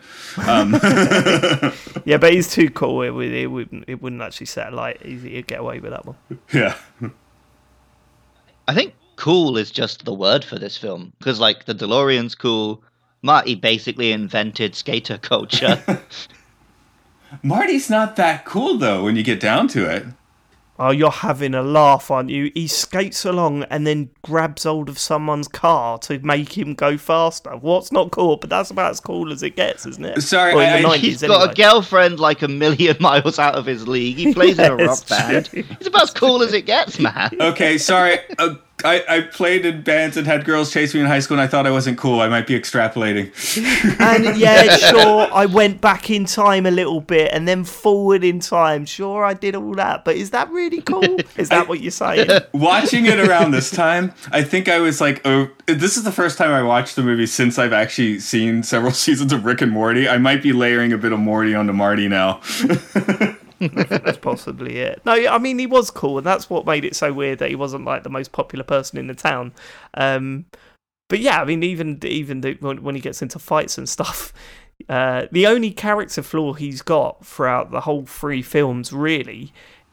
um, 0.48 0.72
Yeah, 2.04 2.16
but 2.16 2.32
he's 2.32 2.50
too 2.50 2.68
cool. 2.68 3.00
It, 3.02 3.10
would, 3.10 3.30
it 3.30 3.46
wouldn't 3.46 3.84
it 3.86 4.02
wouldn't 4.02 4.22
actually 4.22 4.46
set 4.46 4.72
a 4.72 4.74
light. 4.74 5.00
He'd 5.06 5.20
he'd 5.20 5.46
get 5.46 5.60
away 5.60 5.78
with 5.78 5.92
that 5.92 6.04
one. 6.04 6.16
yeah, 6.52 6.76
I 8.66 8.74
think 8.74 8.94
cool 9.14 9.56
is 9.56 9.70
just 9.70 10.04
the 10.04 10.14
word 10.14 10.44
for 10.44 10.58
this 10.58 10.76
film 10.76 11.12
because 11.20 11.38
like 11.38 11.66
the 11.66 11.76
DeLorean's 11.76 12.34
cool. 12.34 12.82
Marty 13.22 13.54
basically 13.54 14.10
invented 14.10 14.74
skater 14.74 15.16
culture. 15.16 15.80
Marty's 17.44 17.88
not 17.88 18.16
that 18.16 18.44
cool 18.44 18.78
though 18.78 19.04
when 19.04 19.14
you 19.14 19.22
get 19.22 19.38
down 19.38 19.68
to 19.68 19.88
it. 19.88 20.06
Oh, 20.78 20.90
you're 20.90 21.10
having 21.10 21.54
a 21.54 21.62
laugh, 21.62 22.10
aren't 22.10 22.28
you? 22.30 22.50
He 22.54 22.66
skates 22.66 23.24
along 23.24 23.62
and 23.64 23.86
then 23.86 24.10
grabs 24.22 24.64
hold 24.64 24.88
of 24.88 24.98
someone's 24.98 25.48
car 25.48 25.96
to 26.00 26.18
make 26.18 26.56
him 26.56 26.74
go 26.74 26.98
faster. 26.98 27.50
What's 27.56 27.90
not 27.92 28.10
cool? 28.10 28.36
But 28.36 28.50
that's 28.50 28.70
about 28.70 28.90
as 28.90 29.00
cool 29.00 29.32
as 29.32 29.42
it 29.42 29.56
gets, 29.56 29.86
isn't 29.86 30.04
it? 30.04 30.20
Sorry, 30.22 30.54
Well, 30.54 30.74
I- 30.74 30.80
I- 30.80 30.82
90s 30.96 31.00
He's 31.00 31.22
got 31.22 31.50
a 31.50 31.54
girlfriend 31.54 32.20
like 32.20 32.42
a 32.42 32.48
million 32.48 32.96
miles 33.00 33.38
out 33.38 33.54
of 33.54 33.64
his 33.66 33.88
league. 33.88 34.16
He 34.16 34.34
plays 34.34 34.58
in 34.58 34.70
a 34.70 34.76
rock 34.86 35.06
band. 35.08 35.46
true. 35.46 35.62
He's 35.78 35.86
about 35.86 36.02
as 36.02 36.10
cool 36.10 36.42
as 36.42 36.52
it 36.52 36.66
gets, 36.66 36.98
man. 36.98 37.30
Okay, 37.40 37.78
sorry. 37.78 38.18
Uh, 38.38 38.54
I, 38.84 39.02
I 39.08 39.20
played 39.22 39.64
in 39.64 39.82
bands 39.82 40.16
and 40.18 40.26
had 40.26 40.44
girls 40.44 40.70
chase 40.70 40.92
me 40.94 41.00
in 41.00 41.06
high 41.06 41.20
school, 41.20 41.38
and 41.38 41.42
I 41.42 41.46
thought 41.46 41.66
I 41.66 41.70
wasn't 41.70 41.96
cool. 41.96 42.20
I 42.20 42.28
might 42.28 42.46
be 42.46 42.58
extrapolating. 42.58 43.32
And 43.98 44.36
yeah, 44.36 44.76
sure, 44.90 45.28
I 45.32 45.46
went 45.46 45.80
back 45.80 46.10
in 46.10 46.26
time 46.26 46.66
a 46.66 46.70
little 46.70 47.00
bit 47.00 47.32
and 47.32 47.48
then 47.48 47.64
forward 47.64 48.22
in 48.22 48.40
time. 48.40 48.84
Sure, 48.84 49.24
I 49.24 49.34
did 49.34 49.54
all 49.54 49.74
that, 49.74 50.04
but 50.04 50.16
is 50.16 50.30
that 50.30 50.50
really 50.50 50.82
cool? 50.82 51.16
Is 51.36 51.48
that 51.48 51.68
what 51.68 51.80
you're 51.80 51.90
saying? 51.90 52.28
Watching 52.52 53.06
it 53.06 53.18
around 53.18 53.50
this 53.50 53.70
time, 53.70 54.12
I 54.32 54.42
think 54.42 54.68
I 54.68 54.78
was 54.80 55.00
like, 55.00 55.20
oh, 55.24 55.50
this 55.66 55.96
is 55.96 56.04
the 56.04 56.12
first 56.12 56.38
time 56.38 56.50
I 56.50 56.62
watched 56.62 56.96
the 56.96 57.02
movie 57.02 57.26
since 57.26 57.58
I've 57.58 57.72
actually 57.72 58.20
seen 58.20 58.62
several 58.62 58.92
seasons 58.92 59.32
of 59.32 59.44
Rick 59.44 59.60
and 59.60 59.72
Morty. 59.72 60.08
I 60.08 60.18
might 60.18 60.42
be 60.42 60.52
layering 60.52 60.92
a 60.92 60.98
bit 60.98 61.12
of 61.12 61.18
Morty 61.18 61.54
onto 61.54 61.72
Marty 61.72 62.08
now. 62.08 62.40
That's 63.58 64.18
possibly 64.18 64.78
it. 64.78 65.00
No, 65.04 65.12
I 65.12 65.38
mean 65.38 65.58
he 65.58 65.66
was 65.66 65.90
cool, 65.90 66.18
and 66.18 66.26
that's 66.26 66.50
what 66.50 66.66
made 66.66 66.84
it 66.84 66.96
so 66.96 67.12
weird 67.12 67.38
that 67.38 67.48
he 67.48 67.56
wasn't 67.56 67.84
like 67.84 68.02
the 68.02 68.10
most 68.10 68.32
popular 68.32 68.64
person 68.64 68.98
in 68.98 69.06
the 69.06 69.14
town. 69.14 69.52
Um, 69.94 70.46
but 71.08 71.20
yeah, 71.20 71.40
I 71.40 71.44
mean 71.44 71.62
even 71.62 71.98
even 72.04 72.40
the, 72.40 72.54
when, 72.60 72.82
when 72.82 72.94
he 72.94 73.00
gets 73.00 73.22
into 73.22 73.38
fights 73.38 73.78
and 73.78 73.88
stuff, 73.88 74.32
uh, 74.88 75.26
the 75.32 75.46
only 75.46 75.70
character 75.70 76.22
flaw 76.22 76.52
he's 76.52 76.82
got 76.82 77.24
throughout 77.24 77.70
the 77.70 77.82
whole 77.82 78.06
three 78.06 78.42
films 78.42 78.92
really 78.92 79.52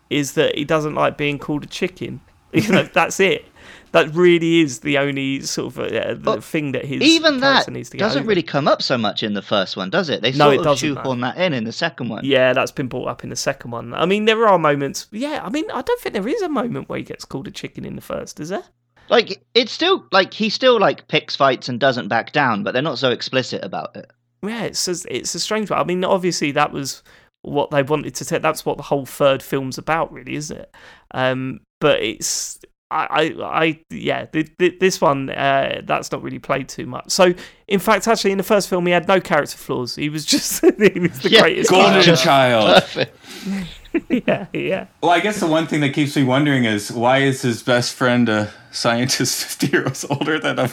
is 0.09 0.33
that 0.33 0.57
he 0.57 0.65
doesn't 0.65 0.95
like 0.95 1.17
being 1.17 1.39
called 1.39 1.63
a 1.63 1.67
chicken. 1.67 2.21
You 2.53 2.69
know, 2.71 2.83
that's 2.83 3.19
it. 3.19 3.45
That 3.93 4.13
really 4.13 4.59
is 4.59 4.79
the 4.79 4.97
only 4.97 5.41
sort 5.41 5.77
of 5.77 5.79
uh, 5.79 6.15
the 6.15 6.41
thing 6.41 6.71
that 6.73 6.83
his 6.83 7.01
Even 7.01 7.39
that 7.39 7.69
needs 7.71 7.89
to 7.91 7.97
get 7.97 8.03
doesn't 8.03 8.21
over. 8.23 8.27
really 8.29 8.43
come 8.43 8.67
up 8.67 8.81
so 8.81 8.97
much 8.97 9.23
in 9.23 9.33
the 9.35 9.41
first 9.41 9.77
one, 9.77 9.89
does 9.89 10.09
it? 10.09 10.21
They 10.21 10.31
No, 10.31 10.37
sort 10.45 10.53
it 10.55 10.57
of 10.59 10.63
doesn't, 10.65 10.95
shoehorn 10.95 11.21
that 11.21 11.37
in 11.37 11.53
in 11.53 11.63
the 11.63 11.71
second 11.71 12.09
one. 12.09 12.25
Yeah, 12.25 12.53
that's 12.53 12.71
been 12.71 12.87
brought 12.87 13.07
up 13.07 13.23
in 13.23 13.29
the 13.29 13.35
second 13.35 13.71
one. 13.71 13.93
I 13.93 14.05
mean, 14.05 14.25
there 14.25 14.47
are 14.47 14.59
moments. 14.59 15.07
Yeah, 15.11 15.41
I 15.43 15.49
mean, 15.49 15.65
I 15.71 15.81
don't 15.83 16.01
think 16.01 16.13
there 16.13 16.27
is 16.27 16.41
a 16.41 16.49
moment 16.49 16.89
where 16.89 16.97
he 16.97 17.05
gets 17.05 17.23
called 17.23 17.47
a 17.47 17.51
chicken 17.51 17.85
in 17.85 17.95
the 17.95 18.01
first, 18.01 18.39
is 18.39 18.49
there? 18.49 18.63
Like 19.09 19.43
it's 19.53 19.71
still 19.71 20.05
like 20.11 20.33
he 20.33 20.49
still 20.49 20.79
like 20.79 21.07
picks 21.07 21.35
fights 21.35 21.69
and 21.69 21.79
doesn't 21.79 22.07
back 22.07 22.31
down, 22.31 22.63
but 22.63 22.71
they're 22.71 22.81
not 22.81 22.97
so 22.97 23.11
explicit 23.11 23.63
about 23.63 23.95
it. 23.95 24.09
Yeah, 24.41 24.63
it's 24.63 24.87
a, 24.87 24.95
it's 25.15 25.35
a 25.35 25.39
strange 25.39 25.69
one. 25.69 25.79
I 25.79 25.83
mean, 25.83 26.03
obviously 26.03 26.51
that 26.53 26.71
was 26.71 27.03
what 27.43 27.69
they 27.69 27.83
wanted 27.83 28.15
to 28.15 28.25
say. 28.25 28.39
That's 28.39 28.65
what 28.65 28.77
the 28.77 28.83
whole 28.83 29.05
third 29.05 29.43
film's 29.43 29.77
about, 29.77 30.11
really, 30.11 30.35
isn't 30.35 30.57
it? 30.57 30.75
Um, 31.11 31.59
but 31.79 32.01
it's. 32.01 32.59
I, 32.93 33.07
I, 33.09 33.63
I, 33.63 33.79
yeah, 33.89 34.25
th- 34.25 34.55
th- 34.57 34.79
this 34.79 35.01
one, 35.01 35.29
uh, 35.31 35.81
that's 35.83 36.11
not 36.11 36.21
really 36.21 36.39
played 36.39 36.69
too 36.69 36.85
much. 36.85 37.09
So, 37.09 37.33
in 37.67 37.79
fact, 37.79 38.07
actually, 38.07 38.31
in 38.31 38.37
the 38.37 38.43
first 38.43 38.69
film, 38.69 38.85
he 38.85 38.91
had 38.93 39.07
no 39.07 39.19
character 39.19 39.57
flaws. 39.57 39.95
He 39.95 40.09
was 40.09 40.25
just, 40.25 40.61
he 40.93 40.99
was 40.99 41.19
the 41.21 41.29
Yeah, 41.29 41.41
greatest. 41.41 41.69
Golden 41.71 42.01
guy. 42.03 42.15
Child. 42.15 43.07
Yeah, 44.09 44.47
yeah. 44.53 44.87
Well, 45.03 45.11
I 45.11 45.19
guess 45.19 45.39
the 45.39 45.45
one 45.45 45.67
thing 45.67 45.81
that 45.81 45.89
keeps 45.93 46.15
me 46.15 46.23
wondering 46.23 46.65
is 46.65 46.91
why 46.91 47.19
is 47.19 47.43
his 47.43 47.61
best 47.61 47.93
friend 47.93 48.27
a 48.27 48.51
scientist 48.71 49.43
50 49.59 49.67
years 49.67 50.03
older 50.09 50.39
than 50.39 50.57
him? 50.57 50.71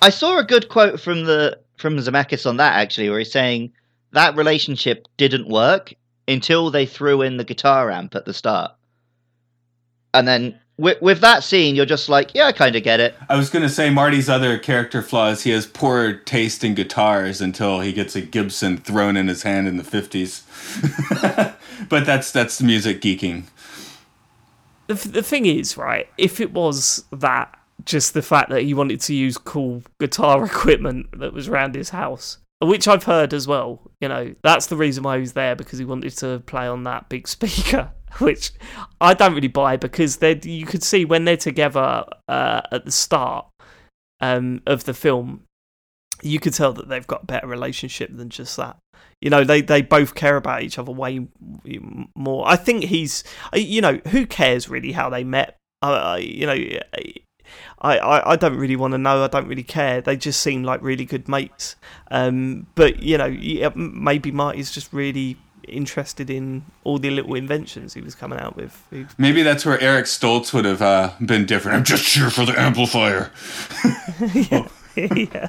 I 0.00 0.08
saw 0.08 0.38
a 0.38 0.44
good 0.44 0.70
quote 0.70 0.98
from 0.98 1.24
the 1.26 1.58
from 1.76 1.98
Zemeckis 1.98 2.46
on 2.46 2.56
that 2.56 2.72
actually, 2.80 3.10
where 3.10 3.18
he's 3.18 3.30
saying 3.32 3.70
that 4.12 4.34
relationship 4.34 5.06
didn't 5.18 5.46
work 5.46 5.92
until 6.26 6.70
they 6.70 6.86
threw 6.86 7.20
in 7.20 7.36
the 7.36 7.44
guitar 7.44 7.90
amp 7.90 8.14
at 8.14 8.24
the 8.24 8.32
start, 8.32 8.72
and 10.14 10.26
then 10.26 10.58
with, 10.78 11.00
with 11.02 11.20
that 11.20 11.44
scene, 11.44 11.74
you're 11.74 11.86
just 11.86 12.08
like, 12.08 12.34
yeah, 12.34 12.46
I 12.46 12.52
kind 12.52 12.74
of 12.74 12.82
get 12.82 13.00
it. 13.00 13.14
I 13.28 13.36
was 13.36 13.50
going 13.50 13.62
to 13.62 13.68
say 13.68 13.90
Marty's 13.90 14.28
other 14.28 14.58
character 14.58 15.02
flaws. 15.02 15.42
He 15.42 15.50
has 15.50 15.66
poor 15.66 16.14
taste 16.14 16.64
in 16.64 16.74
guitars 16.74 17.40
until 17.40 17.80
he 17.80 17.92
gets 17.92 18.16
a 18.16 18.20
Gibson 18.20 18.78
thrown 18.78 19.16
in 19.16 19.28
his 19.28 19.42
hand 19.42 19.68
in 19.68 19.76
the 19.76 19.82
50s. 19.82 20.42
but 21.88 22.06
that's 22.06 22.32
that's 22.32 22.58
the 22.58 22.64
music 22.64 23.00
geeking. 23.00 23.44
the, 24.86 24.94
the 24.94 25.22
thing 25.22 25.46
is, 25.46 25.76
right, 25.76 26.08
if 26.18 26.40
it 26.40 26.52
was 26.52 27.04
that, 27.12 27.56
just 27.84 28.14
the 28.14 28.22
fact 28.22 28.50
that 28.50 28.62
he 28.62 28.74
wanted 28.74 29.00
to 29.02 29.14
use 29.14 29.36
cool 29.38 29.82
guitar 29.98 30.44
equipment 30.46 31.06
that 31.18 31.32
was 31.32 31.48
around 31.48 31.74
his 31.74 31.90
house, 31.90 32.38
which 32.60 32.88
I've 32.88 33.04
heard 33.04 33.34
as 33.34 33.46
well, 33.46 33.90
you 34.00 34.08
know, 34.08 34.34
that's 34.42 34.66
the 34.66 34.76
reason 34.76 35.02
why 35.02 35.16
he 35.16 35.20
was 35.20 35.32
there 35.34 35.54
because 35.54 35.78
he 35.78 35.84
wanted 35.84 36.16
to 36.18 36.40
play 36.46 36.66
on 36.66 36.84
that 36.84 37.08
big 37.08 37.28
speaker, 37.28 37.90
which 38.18 38.52
I 39.00 39.14
don't 39.14 39.34
really 39.34 39.48
buy 39.48 39.76
because 39.76 40.18
they 40.18 40.38
you 40.42 40.66
could 40.66 40.82
see 40.82 41.04
when 41.04 41.24
they're 41.24 41.36
together 41.36 42.04
uh, 42.28 42.62
at 42.70 42.84
the 42.84 42.92
start 42.92 43.46
um, 44.20 44.62
of 44.66 44.84
the 44.84 44.94
film, 44.94 45.42
you 46.22 46.38
could 46.40 46.54
tell 46.54 46.72
that 46.72 46.88
they've 46.88 47.06
got 47.06 47.24
a 47.24 47.26
better 47.26 47.46
relationship 47.46 48.16
than 48.16 48.28
just 48.28 48.56
that. 48.56 48.78
You 49.20 49.30
know, 49.30 49.44
they, 49.44 49.60
they 49.60 49.82
both 49.82 50.14
care 50.14 50.36
about 50.36 50.62
each 50.62 50.78
other 50.78 50.92
way 50.92 51.26
more. 52.16 52.44
I 52.46 52.56
think 52.56 52.84
he's, 52.84 53.22
uh, 53.54 53.58
you 53.58 53.80
know, 53.80 54.00
who 54.08 54.26
cares 54.26 54.68
really 54.68 54.92
how 54.92 55.10
they 55.10 55.22
met? 55.22 55.56
Uh, 55.80 56.18
you 56.20 56.46
know, 56.46 56.56
I, 57.80 57.98
I, 57.98 58.32
I 58.32 58.36
don't 58.36 58.56
really 58.56 58.76
want 58.76 58.92
to 58.92 58.98
know. 58.98 59.22
I 59.22 59.28
don't 59.28 59.46
really 59.46 59.62
care. 59.62 60.00
They 60.00 60.16
just 60.16 60.40
seem 60.40 60.62
like 60.62 60.82
really 60.82 61.04
good 61.04 61.28
mates. 61.28 61.76
Um, 62.10 62.66
but 62.74 63.02
you 63.02 63.18
know, 63.18 63.36
maybe 63.74 64.30
Marty's 64.30 64.70
just 64.70 64.92
really 64.92 65.36
interested 65.68 66.28
in 66.30 66.64
all 66.84 66.98
the 66.98 67.10
little 67.10 67.34
inventions 67.34 67.94
he 67.94 68.00
was 68.00 68.14
coming 68.14 68.38
out 68.38 68.56
with. 68.56 68.84
He- 68.90 69.06
Maybe 69.18 69.42
that's 69.42 69.64
where 69.66 69.80
Eric 69.80 70.06
Stoltz 70.06 70.52
would 70.52 70.64
have 70.64 70.82
uh, 70.82 71.12
been 71.24 71.46
different. 71.46 71.78
I'm 71.78 71.84
just 71.84 72.14
here 72.14 72.30
for 72.30 72.44
the 72.44 72.58
amplifier. 72.60 73.30
yeah, 74.96 75.48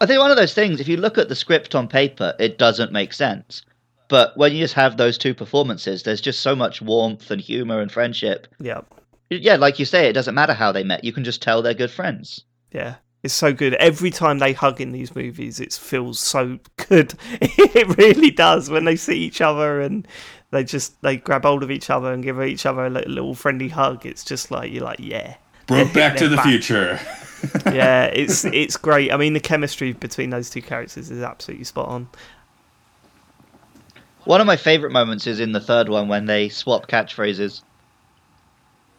I 0.00 0.06
think 0.06 0.18
one 0.20 0.30
of 0.30 0.36
those 0.36 0.54
things, 0.54 0.80
if 0.80 0.88
you 0.88 0.96
look 0.96 1.18
at 1.18 1.28
the 1.28 1.36
script 1.36 1.74
on 1.74 1.88
paper, 1.88 2.34
it 2.38 2.58
doesn't 2.58 2.92
make 2.92 3.12
sense. 3.12 3.62
But 4.08 4.36
when 4.36 4.52
you 4.52 4.58
just 4.58 4.74
have 4.74 4.96
those 4.96 5.16
two 5.16 5.34
performances, 5.34 6.02
there's 6.02 6.20
just 6.20 6.40
so 6.40 6.54
much 6.54 6.82
warmth 6.82 7.30
and 7.30 7.40
humor 7.40 7.80
and 7.80 7.90
friendship. 7.90 8.46
yeah, 8.60 8.80
Yeah, 9.30 9.56
like 9.56 9.78
you 9.78 9.84
say, 9.84 10.08
it 10.08 10.12
doesn't 10.12 10.34
matter 10.34 10.52
how 10.52 10.72
they 10.72 10.84
met. 10.84 11.04
You 11.04 11.12
can 11.12 11.24
just 11.24 11.40
tell 11.40 11.62
they're 11.62 11.74
good 11.74 11.90
friends. 11.90 12.42
yeah. 12.72 12.96
It's 13.24 13.32
so 13.32 13.54
good. 13.54 13.72
Every 13.76 14.10
time 14.10 14.38
they 14.38 14.52
hug 14.52 14.82
in 14.82 14.92
these 14.92 15.16
movies, 15.16 15.58
it 15.58 15.72
feels 15.72 16.20
so 16.20 16.58
good. 16.76 17.14
it 17.40 17.96
really 17.96 18.30
does 18.30 18.68
when 18.68 18.84
they 18.84 18.96
see 18.96 19.16
each 19.18 19.40
other 19.40 19.80
and 19.80 20.06
they 20.50 20.62
just 20.62 21.00
they 21.00 21.16
grab 21.16 21.44
hold 21.44 21.62
of 21.62 21.70
each 21.70 21.88
other 21.88 22.12
and 22.12 22.22
give 22.22 22.38
each 22.42 22.66
other 22.66 22.84
a 22.84 22.90
little 22.90 23.34
friendly 23.34 23.68
hug. 23.68 24.04
It's 24.04 24.24
just 24.24 24.50
like 24.50 24.70
you're 24.70 24.84
like, 24.84 25.00
yeah, 25.00 25.36
Broke 25.66 25.94
back 25.94 26.16
to 26.18 26.28
the 26.28 26.36
back. 26.36 26.44
future. 26.44 27.00
yeah, 27.72 28.04
it's 28.04 28.44
it's 28.44 28.76
great. 28.76 29.10
I 29.10 29.16
mean, 29.16 29.32
the 29.32 29.40
chemistry 29.40 29.94
between 29.94 30.28
those 30.28 30.50
two 30.50 30.60
characters 30.60 31.10
is 31.10 31.22
absolutely 31.22 31.64
spot 31.64 31.88
on. 31.88 32.08
One 34.24 34.42
of 34.42 34.46
my 34.46 34.56
favorite 34.56 34.92
moments 34.92 35.26
is 35.26 35.40
in 35.40 35.52
the 35.52 35.60
third 35.60 35.88
one 35.88 36.08
when 36.08 36.26
they 36.26 36.50
swap 36.50 36.88
catchphrases. 36.88 37.62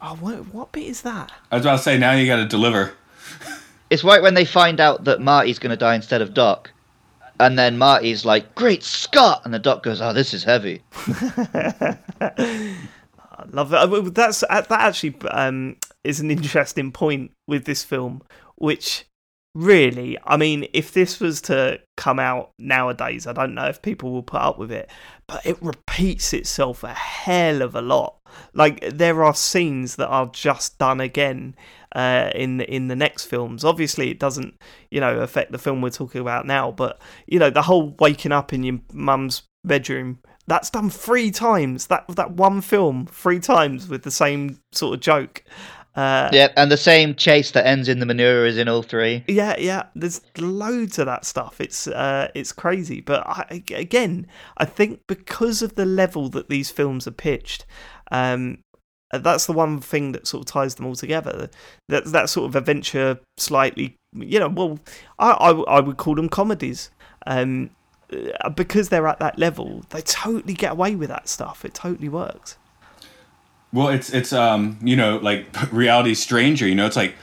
Oh, 0.02 0.16
what, 0.16 0.52
what 0.52 0.72
bit 0.72 0.84
is 0.86 1.02
that? 1.02 1.30
I 1.52 1.56
was 1.56 1.64
about 1.64 1.76
to 1.76 1.82
say, 1.84 1.96
now 1.96 2.12
you 2.12 2.26
got 2.26 2.36
to 2.36 2.44
deliver. 2.46 2.92
It's 3.90 4.04
right 4.04 4.22
when 4.22 4.34
they 4.34 4.44
find 4.44 4.80
out 4.80 5.04
that 5.04 5.20
Marty's 5.20 5.58
going 5.58 5.70
to 5.70 5.76
die 5.76 5.94
instead 5.94 6.22
of 6.22 6.34
Doc. 6.34 6.72
And 7.38 7.58
then 7.58 7.78
Marty's 7.78 8.24
like, 8.24 8.54
Great 8.54 8.82
Scott! 8.82 9.42
And 9.44 9.52
the 9.52 9.58
Doc 9.58 9.82
goes, 9.82 10.00
Oh, 10.00 10.12
this 10.12 10.32
is 10.32 10.44
heavy. 10.44 10.82
I 13.38 13.44
love 13.50 13.72
it. 13.72 14.14
That's 14.14 14.42
uh, 14.42 14.62
that 14.62 14.70
actually 14.70 15.16
um, 15.30 15.76
is 16.02 16.20
an 16.20 16.30
interesting 16.30 16.92
point 16.92 17.32
with 17.46 17.64
this 17.64 17.84
film, 17.84 18.22
which 18.56 19.04
really, 19.54 20.18
I 20.24 20.36
mean, 20.36 20.68
if 20.72 20.92
this 20.92 21.18
was 21.18 21.40
to 21.42 21.80
come 21.96 22.18
out 22.18 22.52
nowadays, 22.58 23.26
I 23.26 23.32
don't 23.32 23.54
know 23.54 23.66
if 23.66 23.82
people 23.82 24.12
will 24.12 24.22
put 24.22 24.40
up 24.42 24.58
with 24.58 24.70
it, 24.70 24.90
but 25.26 25.44
it 25.44 25.60
repeats 25.62 26.32
itself 26.32 26.84
a 26.84 26.92
hell 26.92 27.62
of 27.62 27.74
a 27.74 27.82
lot. 27.82 28.16
Like 28.52 28.80
there 28.90 29.24
are 29.24 29.34
scenes 29.34 29.96
that 29.96 30.08
are 30.08 30.26
just 30.26 30.78
done 30.78 31.00
again 31.00 31.56
uh, 31.96 32.30
in 32.34 32.58
the, 32.58 32.70
in 32.72 32.88
the 32.88 32.94
next 32.94 33.24
films. 33.24 33.64
Obviously, 33.64 34.10
it 34.10 34.20
doesn't 34.20 34.60
you 34.90 35.00
know 35.00 35.20
affect 35.20 35.50
the 35.50 35.58
film 35.58 35.80
we're 35.80 35.90
talking 35.90 36.20
about 36.20 36.46
now, 36.46 36.70
but 36.70 37.00
you 37.26 37.38
know 37.38 37.50
the 37.50 37.62
whole 37.62 37.96
waking 37.98 38.32
up 38.32 38.52
in 38.52 38.62
your 38.62 38.78
mum's 38.92 39.42
bedroom. 39.64 40.18
That's 40.46 40.70
done 40.70 40.90
three 40.90 41.30
times. 41.30 41.86
That 41.86 42.04
that 42.08 42.32
one 42.32 42.60
film 42.60 43.06
three 43.06 43.40
times 43.40 43.88
with 43.88 44.02
the 44.02 44.10
same 44.10 44.60
sort 44.72 44.94
of 44.94 45.00
joke. 45.00 45.42
Uh, 45.96 46.28
Yeah, 46.30 46.48
and 46.58 46.70
the 46.70 46.76
same 46.76 47.14
chase 47.14 47.52
that 47.52 47.66
ends 47.66 47.88
in 47.88 48.00
the 48.00 48.06
manure 48.06 48.44
is 48.44 48.58
in 48.58 48.68
all 48.68 48.82
three. 48.82 49.24
yeah, 49.26 49.56
yeah. 49.58 49.84
There's 49.94 50.20
loads 50.36 50.98
of 50.98 51.06
that 51.06 51.24
stuff. 51.24 51.58
It's 51.58 51.88
uh, 51.88 52.28
it's 52.34 52.52
crazy. 52.52 53.00
But 53.00 53.26
I, 53.26 53.62
again, 53.74 54.26
I 54.58 54.66
think 54.66 55.00
because 55.06 55.62
of 55.62 55.74
the 55.74 55.86
level 55.86 56.28
that 56.28 56.50
these 56.50 56.70
films 56.70 57.06
are 57.06 57.12
pitched, 57.12 57.64
um, 58.10 58.58
that's 59.12 59.46
the 59.46 59.52
one 59.52 59.80
thing 59.80 60.12
that 60.12 60.26
sort 60.26 60.42
of 60.42 60.46
ties 60.46 60.74
them 60.74 60.86
all 60.86 60.94
together. 60.94 61.50
That 61.88 62.06
that 62.06 62.28
sort 62.28 62.48
of 62.48 62.56
adventure, 62.56 63.20
slightly, 63.36 63.96
you 64.14 64.38
know. 64.38 64.48
Well, 64.48 64.80
I 65.18 65.30
I, 65.30 65.50
I 65.50 65.80
would 65.80 65.96
call 65.96 66.14
them 66.14 66.28
comedies. 66.28 66.90
Um, 67.26 67.70
uh, 68.12 68.50
because 68.50 68.88
they're 68.88 69.08
at 69.08 69.18
that 69.18 69.36
level, 69.36 69.82
they 69.90 70.00
totally 70.00 70.54
get 70.54 70.72
away 70.72 70.94
with 70.94 71.08
that 71.08 71.28
stuff. 71.28 71.64
It 71.64 71.74
totally 71.74 72.08
works. 72.08 72.56
Well, 73.72 73.88
it's 73.88 74.12
it's 74.12 74.32
um 74.32 74.78
you 74.82 74.96
know 74.96 75.18
like 75.18 75.46
reality 75.72 76.14
stranger. 76.14 76.66
You 76.66 76.74
know, 76.74 76.86
it's 76.86 76.96
like 76.96 77.14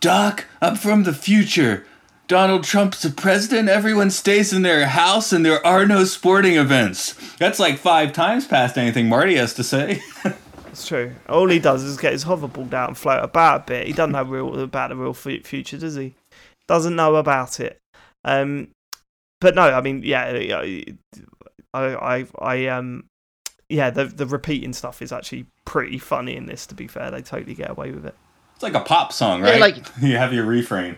Doc, 0.00 0.46
I'm 0.60 0.76
from 0.76 1.04
the 1.04 1.12
future. 1.12 1.86
Donald 2.28 2.62
Trump's 2.62 3.02
the 3.02 3.10
president. 3.10 3.68
Everyone 3.68 4.10
stays 4.10 4.52
in 4.52 4.62
their 4.62 4.86
house, 4.86 5.32
and 5.32 5.44
there 5.44 5.64
are 5.66 5.84
no 5.84 6.04
sporting 6.04 6.54
events. 6.56 7.14
That's 7.38 7.58
like 7.58 7.78
five 7.78 8.12
times 8.12 8.46
past 8.46 8.78
anything 8.78 9.08
Marty 9.08 9.34
has 9.34 9.52
to 9.54 9.64
say. 9.64 10.00
It's 10.70 10.86
true. 10.86 11.12
All 11.28 11.48
he 11.48 11.58
does 11.58 11.82
is 11.82 11.96
get 11.98 12.12
his 12.12 12.24
hoverboard 12.24 12.72
out 12.72 12.88
and 12.88 12.98
float 12.98 13.22
about 13.24 13.62
a 13.62 13.64
bit. 13.64 13.86
He 13.86 13.92
doesn't 13.92 14.12
know 14.12 14.22
real 14.22 14.60
about 14.60 14.90
the 14.90 14.96
real 14.96 15.14
future, 15.14 15.76
does 15.78 15.96
he? 15.96 16.14
Doesn't 16.68 16.94
know 16.96 17.16
about 17.16 17.58
it. 17.60 17.78
Um, 18.24 18.68
but 19.40 19.54
no, 19.54 19.62
I 19.62 19.80
mean, 19.80 20.02
yeah, 20.04 20.24
I, 20.32 20.94
I, 21.74 22.26
I, 22.38 22.66
um, 22.66 23.04
yeah, 23.68 23.90
the 23.90 24.04
the 24.04 24.26
repeating 24.26 24.72
stuff 24.72 25.00
is 25.02 25.12
actually 25.12 25.46
pretty 25.64 25.98
funny 25.98 26.36
in 26.36 26.46
this. 26.46 26.66
To 26.66 26.74
be 26.74 26.86
fair, 26.86 27.10
they 27.10 27.22
totally 27.22 27.54
get 27.54 27.70
away 27.70 27.90
with 27.92 28.04
it. 28.06 28.14
It's 28.54 28.62
like 28.62 28.74
a 28.74 28.80
pop 28.80 29.12
song, 29.12 29.40
Yeah, 29.44 29.52
right? 29.52 29.60
like- 29.60 29.86
you 30.02 30.16
have 30.16 30.32
your 30.32 30.44
refrain. 30.44 30.96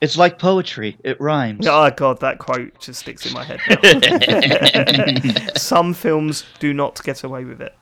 It's 0.00 0.16
like 0.16 0.38
poetry. 0.38 0.96
It 1.04 1.20
rhymes. 1.20 1.66
Oh 1.66 1.90
god, 1.90 2.20
that 2.20 2.38
quote 2.38 2.78
just 2.80 3.00
sticks 3.00 3.26
in 3.26 3.34
my 3.34 3.44
head. 3.44 3.60
Now. 3.68 5.46
Some 5.56 5.92
films 5.92 6.44
do 6.58 6.72
not 6.72 7.02
get 7.04 7.22
away 7.22 7.44
with 7.44 7.60
it. 7.60 7.74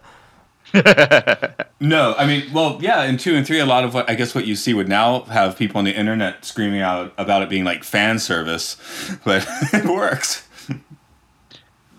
No, 1.81 2.15
I 2.19 2.27
mean, 2.27 2.53
well, 2.53 2.79
yeah, 2.81 3.05
in 3.05 3.19
two 3.19 3.37
and 3.37 3.47
three, 3.47 3.61
a 3.61 3.67
lot 3.67 3.85
of 3.85 3.95
what 3.95 4.11
I 4.11 4.15
guess 4.17 4.35
what 4.35 4.47
you 4.47 4.57
see 4.57 4.75
would 4.75 4.89
now 4.89 5.21
have 5.23 5.57
people 5.57 5.79
on 5.79 5.85
the 5.85 5.97
internet 5.97 6.45
screaming 6.45 6.81
out 6.81 7.13
about 7.17 7.43
it 7.43 7.49
being 7.49 7.63
like 7.65 7.85
fan 7.85 8.19
service, 8.19 8.77
but 9.25 9.47
it 9.73 9.85
works. 9.85 10.49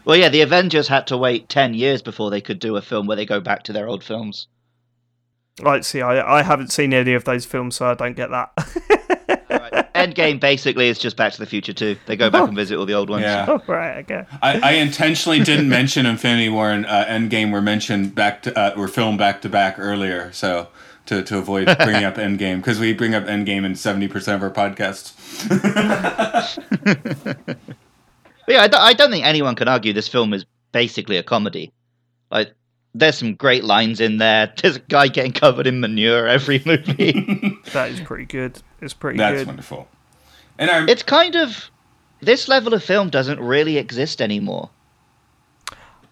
Well, 0.04 0.18
yeah, 0.18 0.30
the 0.30 0.42
Avengers 0.42 0.88
had 0.88 1.08
to 1.08 1.18
wait 1.18 1.50
10 1.50 1.76
years 1.76 2.02
before 2.02 2.30
they 2.30 2.42
could 2.42 2.60
do 2.60 2.76
a 2.76 2.82
film 2.82 3.06
where 3.06 3.16
they 3.16 3.26
go 3.26 3.40
back 3.40 3.64
to 3.64 3.74
their 3.74 3.88
old 3.88 4.04
films. 4.04 4.48
Right, 5.62 5.86
see, 5.86 6.02
I, 6.02 6.40
I 6.40 6.44
haven't 6.44 6.72
seen 6.72 6.94
any 6.94 7.14
of 7.14 7.26
those 7.26 7.46
films, 7.46 7.76
so 7.76 7.86
I 7.86 7.94
don't 7.94 8.16
get 8.16 8.32
that. 8.32 9.19
Endgame 9.96 10.40
basically 10.40 10.88
is 10.88 10.98
just 10.98 11.18
Back 11.18 11.34
to 11.34 11.40
the 11.40 11.46
Future 11.46 11.74
too. 11.74 11.98
They 12.06 12.16
go 12.16 12.30
back 12.30 12.48
and 12.48 12.56
visit 12.56 12.78
all 12.78 12.86
the 12.86 12.94
old 12.94 13.10
ones. 13.10 13.24
Yeah. 13.24 13.46
oh, 13.48 13.62
right, 13.68 13.98
okay. 14.00 14.26
I, 14.42 14.60
I 14.60 14.72
intentionally 14.74 15.40
didn't 15.40 15.70
mention 15.80 16.06
Infinity 16.06 16.50
War 16.50 16.72
and 16.72 16.86
uh, 16.86 17.06
Endgame 17.06 17.52
were 17.52 17.62
mentioned 17.62 18.16
back 18.16 18.42
to 18.44 18.58
uh, 18.58 18.74
were 18.76 18.88
filmed 18.88 19.18
back 19.18 19.42
to 19.42 19.50
back 19.50 19.78
earlier, 19.78 20.32
so 20.32 20.68
to, 21.08 21.24
to 21.24 21.38
avoid 21.38 21.66
bringing 21.84 22.04
up 22.04 22.16
Endgame 22.16 22.58
because 22.58 22.80
we 22.80 22.94
bring 22.94 23.14
up 23.14 23.26
Endgame 23.26 23.66
in 23.66 23.76
seventy 23.76 24.08
percent 24.08 24.44
of 24.44 24.58
our 24.58 24.72
podcasts. 24.72 25.14
But 28.50 28.56
yeah, 28.56 28.64
I 28.64 28.68
don't, 28.68 28.82
I 28.82 28.94
don't 28.94 29.12
think 29.12 29.26
anyone 29.26 29.54
can 29.54 29.68
argue 29.68 29.94
this 29.94 30.08
film 30.08 30.34
is 30.34 30.44
basically 30.72 31.18
a 31.18 31.24
comedy. 31.24 31.72
Like, 32.32 32.52
there's 32.94 33.18
some 33.18 33.36
great 33.36 33.64
lines 33.64 34.00
in 34.00 34.18
there. 34.18 34.52
There's 34.62 34.78
a 34.78 34.80
guy 34.80 35.08
getting 35.08 35.32
covered 35.32 35.68
in 35.68 35.80
manure 35.80 36.28
every 36.28 36.62
movie. 36.66 37.58
That 37.74 37.92
is 37.92 38.00
pretty 38.02 38.26
good. 38.26 38.62
It's 38.82 38.94
pretty 38.96 39.18
That's 39.18 39.38
good. 39.40 39.48
wonderful. 39.48 39.88
And 40.58 40.70
I, 40.72 40.86
it's 40.88 41.04
kind 41.04 41.36
of. 41.36 41.70
This 42.22 42.48
level 42.48 42.74
of 42.74 42.84
film 42.84 43.10
doesn't 43.10 43.40
really 43.40 43.78
exist 43.78 44.22
anymore. 44.22 44.70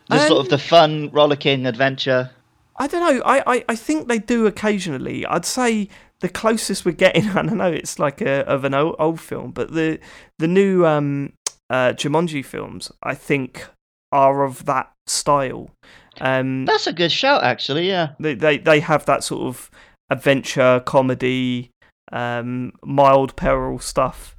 Just 0.10 0.28
sort 0.28 0.40
of 0.40 0.46
Um, 0.46 0.50
the 0.50 0.58
fun, 0.58 1.10
rollicking 1.12 1.66
adventure. 1.66 2.32
I 2.78 2.88
don't 2.88 3.02
know. 3.02 3.22
I, 3.26 3.56
I, 3.56 3.66
I 3.70 3.76
think 3.76 4.08
they 4.08 4.20
do 4.20 4.46
occasionally. 4.46 5.26
I'd 5.26 5.46
say 5.46 5.90
the 6.20 6.30
closest 6.30 6.86
we're 6.86 6.92
getting. 6.94 7.28
I 7.30 7.42
don't 7.42 7.58
know. 7.58 7.72
It's 7.72 8.00
like 8.00 8.22
a 8.22 8.46
of 8.48 8.64
an 8.64 8.74
old, 8.74 8.96
old 9.00 9.20
film, 9.20 9.52
but 9.52 9.74
the 9.74 10.00
the 10.40 10.48
new 10.48 10.86
um 10.86 11.34
uh 11.70 11.94
Jumanji 11.94 12.46
films, 12.46 12.92
I 13.04 13.16
think, 13.16 13.66
are 14.12 14.44
of 14.44 14.66
that 14.66 14.92
style. 15.08 15.72
Um, 16.20 16.66
That's 16.66 16.88
a 16.88 16.94
good 16.94 17.12
shout, 17.12 17.44
actually, 17.44 17.88
yeah. 17.88 18.10
they 18.20 18.34
they 18.34 18.58
they 18.58 18.80
have 18.80 19.06
that 19.06 19.24
sort 19.24 19.44
of 19.44 19.70
adventure 20.10 20.82
comedy, 20.86 21.72
um, 22.12 22.74
mild 22.84 23.36
peril 23.36 23.80
stuff 23.80 24.36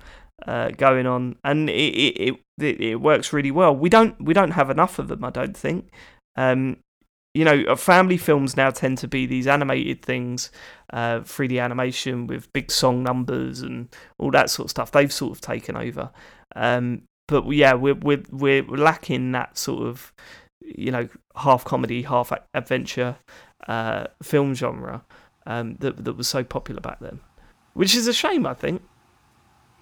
uh, 0.47 0.71
going 0.71 1.07
on, 1.07 1.37
and 1.45 1.69
it 1.71 1.73
it, 1.73 2.37
it 2.61 2.81
it 2.81 3.01
works 3.01 3.33
really 3.33 3.51
well. 3.51 3.75
We 3.75 3.89
don't 3.89 4.21
we 4.21 4.35
don't 4.35 4.53
have 4.53 4.71
enough 4.71 4.99
of 4.99 5.09
them, 5.09 5.25
I 5.25 5.31
don't 5.31 5.57
think. 5.57 5.91
Um, 6.37 6.79
you 7.35 7.45
know, 7.45 7.63
uh, 7.69 7.77
family 7.77 8.17
films 8.17 8.57
now 8.57 8.71
tend 8.71 8.99
to 8.99 9.09
be 9.09 9.27
these 9.27 9.47
animated 9.47 10.03
things, 10.03 10.51
uh, 10.93 11.21
3D 11.21 11.63
animation 11.63 12.27
with 12.27 12.53
big 12.53 12.71
song 12.71 13.03
numbers 13.03 13.61
and 13.61 13.95
all 14.19 14.31
that 14.31 14.51
sort 14.51 14.67
of 14.67 14.71
stuff. 14.71 14.91
They've 14.91 15.13
sort 15.13 15.33
of 15.33 15.41
taken 15.41 15.77
over. 15.77 16.11
Um, 16.57 17.03
but 17.29 17.49
yeah, 17.51 17.75
we're 17.75 17.95
we're 17.95 18.23
we're 18.31 18.63
lacking 18.65 19.33
that 19.33 19.59
sort 19.59 19.87
of, 19.87 20.13
you 20.61 20.91
know, 20.91 21.09
half 21.37 21.65
comedy, 21.65 22.03
half 22.03 22.33
adventure 22.55 23.17
uh, 23.67 24.07
film 24.23 24.55
genre 24.55 25.03
um, 25.47 25.77
that 25.81 26.05
that 26.05 26.15
was 26.15 26.29
so 26.29 26.45
popular 26.45 26.81
back 26.81 27.01
then, 27.01 27.21
which 27.75 27.95
is 27.95 28.07
a 28.07 28.13
shame, 28.13 28.47
I 28.47 28.55
think. 28.55 28.83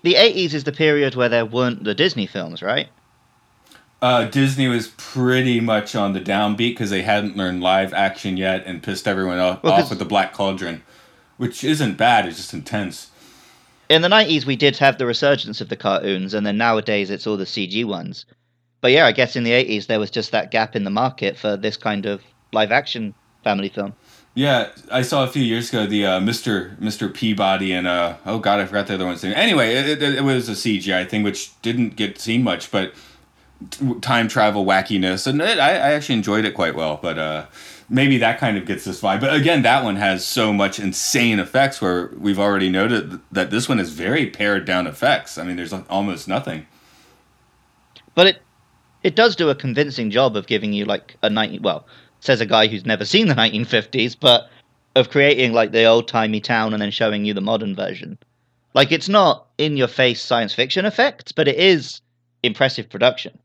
The 0.03 0.14
80s 0.14 0.55
is 0.55 0.64
the 0.64 0.72
period 0.72 1.16
where 1.16 1.29
there 1.29 1.45
weren't 1.47 1.83
the 1.85 1.95
Disney 1.95 2.27
films, 2.27 2.62
right? 2.62 2.89
uh, 4.03 4.27
Disney 4.27 4.68
was 4.68 4.89
pretty 4.99 5.59
much 5.59 5.97
on 5.97 6.12
the 6.12 6.20
downbeat 6.20 6.57
because 6.72 6.91
they 6.91 7.01
hadn't 7.03 7.35
learned 7.37 7.62
live 7.62 7.95
action 7.95 8.37
yet 8.37 8.62
and 8.66 8.83
pissed 8.83 9.09
everyone 9.09 9.39
off, 9.39 9.62
Well, 9.62 9.72
off 9.72 9.81
'cause- 9.81 9.91
with 9.91 9.99
the 9.99 10.05
Black 10.05 10.35
Cauldron, 10.35 10.83
which 11.39 11.64
isn't 11.64 11.97
bad. 11.97 12.27
It's 12.27 12.37
just 12.37 12.53
intense. 12.53 13.11
In 13.89 14.03
the 14.03 14.09
90s, 14.09 14.45
we 14.45 14.55
did 14.55 14.77
have 14.77 14.99
the 14.99 15.07
resurgence 15.07 15.61
of 15.62 15.70
the 15.70 15.77
cartoons, 15.77 16.35
and 16.35 16.47
then 16.47 16.59
nowadays 16.59 17.09
it's 17.09 17.27
all 17.27 17.37
the 17.39 17.47
CG 17.47 17.85
ones. 17.85 18.27
But 18.81 18.93
yeah, 18.93 19.07
I 19.07 19.12
guess 19.12 19.37
in 19.37 19.45
the 19.45 19.51
80s, 19.51 19.87
there 19.87 19.99
was 19.99 20.11
just 20.11 20.33
that 20.33 20.51
gap 20.51 20.77
in 20.77 20.85
the 20.85 20.91
market 20.91 21.37
for 21.37 21.57
this 21.57 21.77
kind 21.77 22.07
of 22.07 22.22
live 22.53 22.70
action 22.70 23.14
family 23.43 23.68
film. 23.68 23.95
Yeah, 24.35 24.68
I 24.93 25.01
saw 25.01 25.24
a 25.24 25.29
few 25.29 25.43
years 25.43 25.70
ago 25.70 25.87
the 25.87 26.05
uh, 26.05 26.20
Mr. 26.20 26.77
Mr. 26.77 27.12
Peabody 27.12 27.72
and 27.72 27.87
uh, 27.87 28.16
oh 28.27 28.39
god, 28.39 28.61
I 28.61 28.66
forgot 28.66 28.87
the 28.87 28.95
other 28.95 29.07
one's 29.07 29.22
name. 29.22 29.33
Anyway, 29.35 29.74
it, 29.74 30.03
it, 30.03 30.16
it 30.16 30.24
was 30.24 30.49
a 30.51 30.53
CGI 30.53 31.09
thing 31.09 31.22
which 31.22 31.59
didn't 31.62 31.97
get 31.97 32.18
seen 32.18 32.43
much, 32.43 32.70
but 32.70 32.93
t- 33.70 33.95
time 34.01 34.29
travel 34.29 34.66
wackiness, 34.66 35.27
and 35.27 35.41
it, 35.41 35.59
I, 35.59 35.70
I 35.70 35.93
actually 35.95 36.16
enjoyed 36.16 36.45
it 36.45 36.53
quite 36.53 36.74
well. 36.74 36.99
But 37.01 37.18
uh, 37.18 37.47
maybe 37.89 38.18
that 38.18 38.39
kind 38.39 38.59
of 38.59 38.66
gets 38.66 38.85
this 38.85 39.01
vibe. 39.01 39.20
But 39.20 39.35
again, 39.35 39.62
that 39.62 39.83
one 39.83 39.97
has 39.97 40.27
so 40.27 40.53
much 40.53 40.79
insane 40.79 41.39
effects 41.39 41.81
where 41.81 42.11
we've 42.18 42.39
already 42.39 42.68
noted 42.68 43.20
that 43.33 43.51
this 43.51 43.70
one 43.70 43.81
is 43.81 43.91
very 43.91 44.27
pared 44.27 44.66
down 44.66 44.87
effects. 44.87 45.39
I 45.39 45.45
mean, 45.45 45.57
there's 45.57 45.72
almost 45.72 46.29
nothing. 46.29 46.66
But 48.14 48.27
it 48.27 48.43
it 49.07 49.15
does 49.15 49.37
do 49.37 49.51
a 49.51 49.55
convincing 49.55 50.11
job 50.11 50.37
of 50.37 50.49
giving 50.49 50.73
you 50.73 50.85
like 50.85 51.17
a 51.23 51.31
90 51.31 51.61
well, 51.61 51.87
says 52.19 52.41
a 52.41 52.47
guy 52.47 52.67
who's 52.67 52.85
never 52.85 53.05
seen 53.05 53.29
the 53.29 53.35
1950s, 53.35 54.17
but 54.19 54.51
of 54.97 55.11
creating 55.11 55.53
like 55.53 55.71
the 55.71 55.85
old 55.85 56.09
timey 56.09 56.41
town 56.41 56.73
and 56.73 56.83
then 56.83 56.91
showing 56.91 57.25
you 57.25 57.33
the 57.33 57.41
modern 57.41 57.77
version. 57.77 58.19
Like 58.75 58.91
it's 58.91 59.09
not 59.09 59.47
in 59.59 59.77
your 59.77 59.87
face 59.87 60.21
science 60.21 60.53
fiction 60.53 60.85
effects, 60.85 61.31
but 61.31 61.47
it 61.47 61.57
is 61.57 62.01
impressive 62.43 62.91
production. 62.91 63.39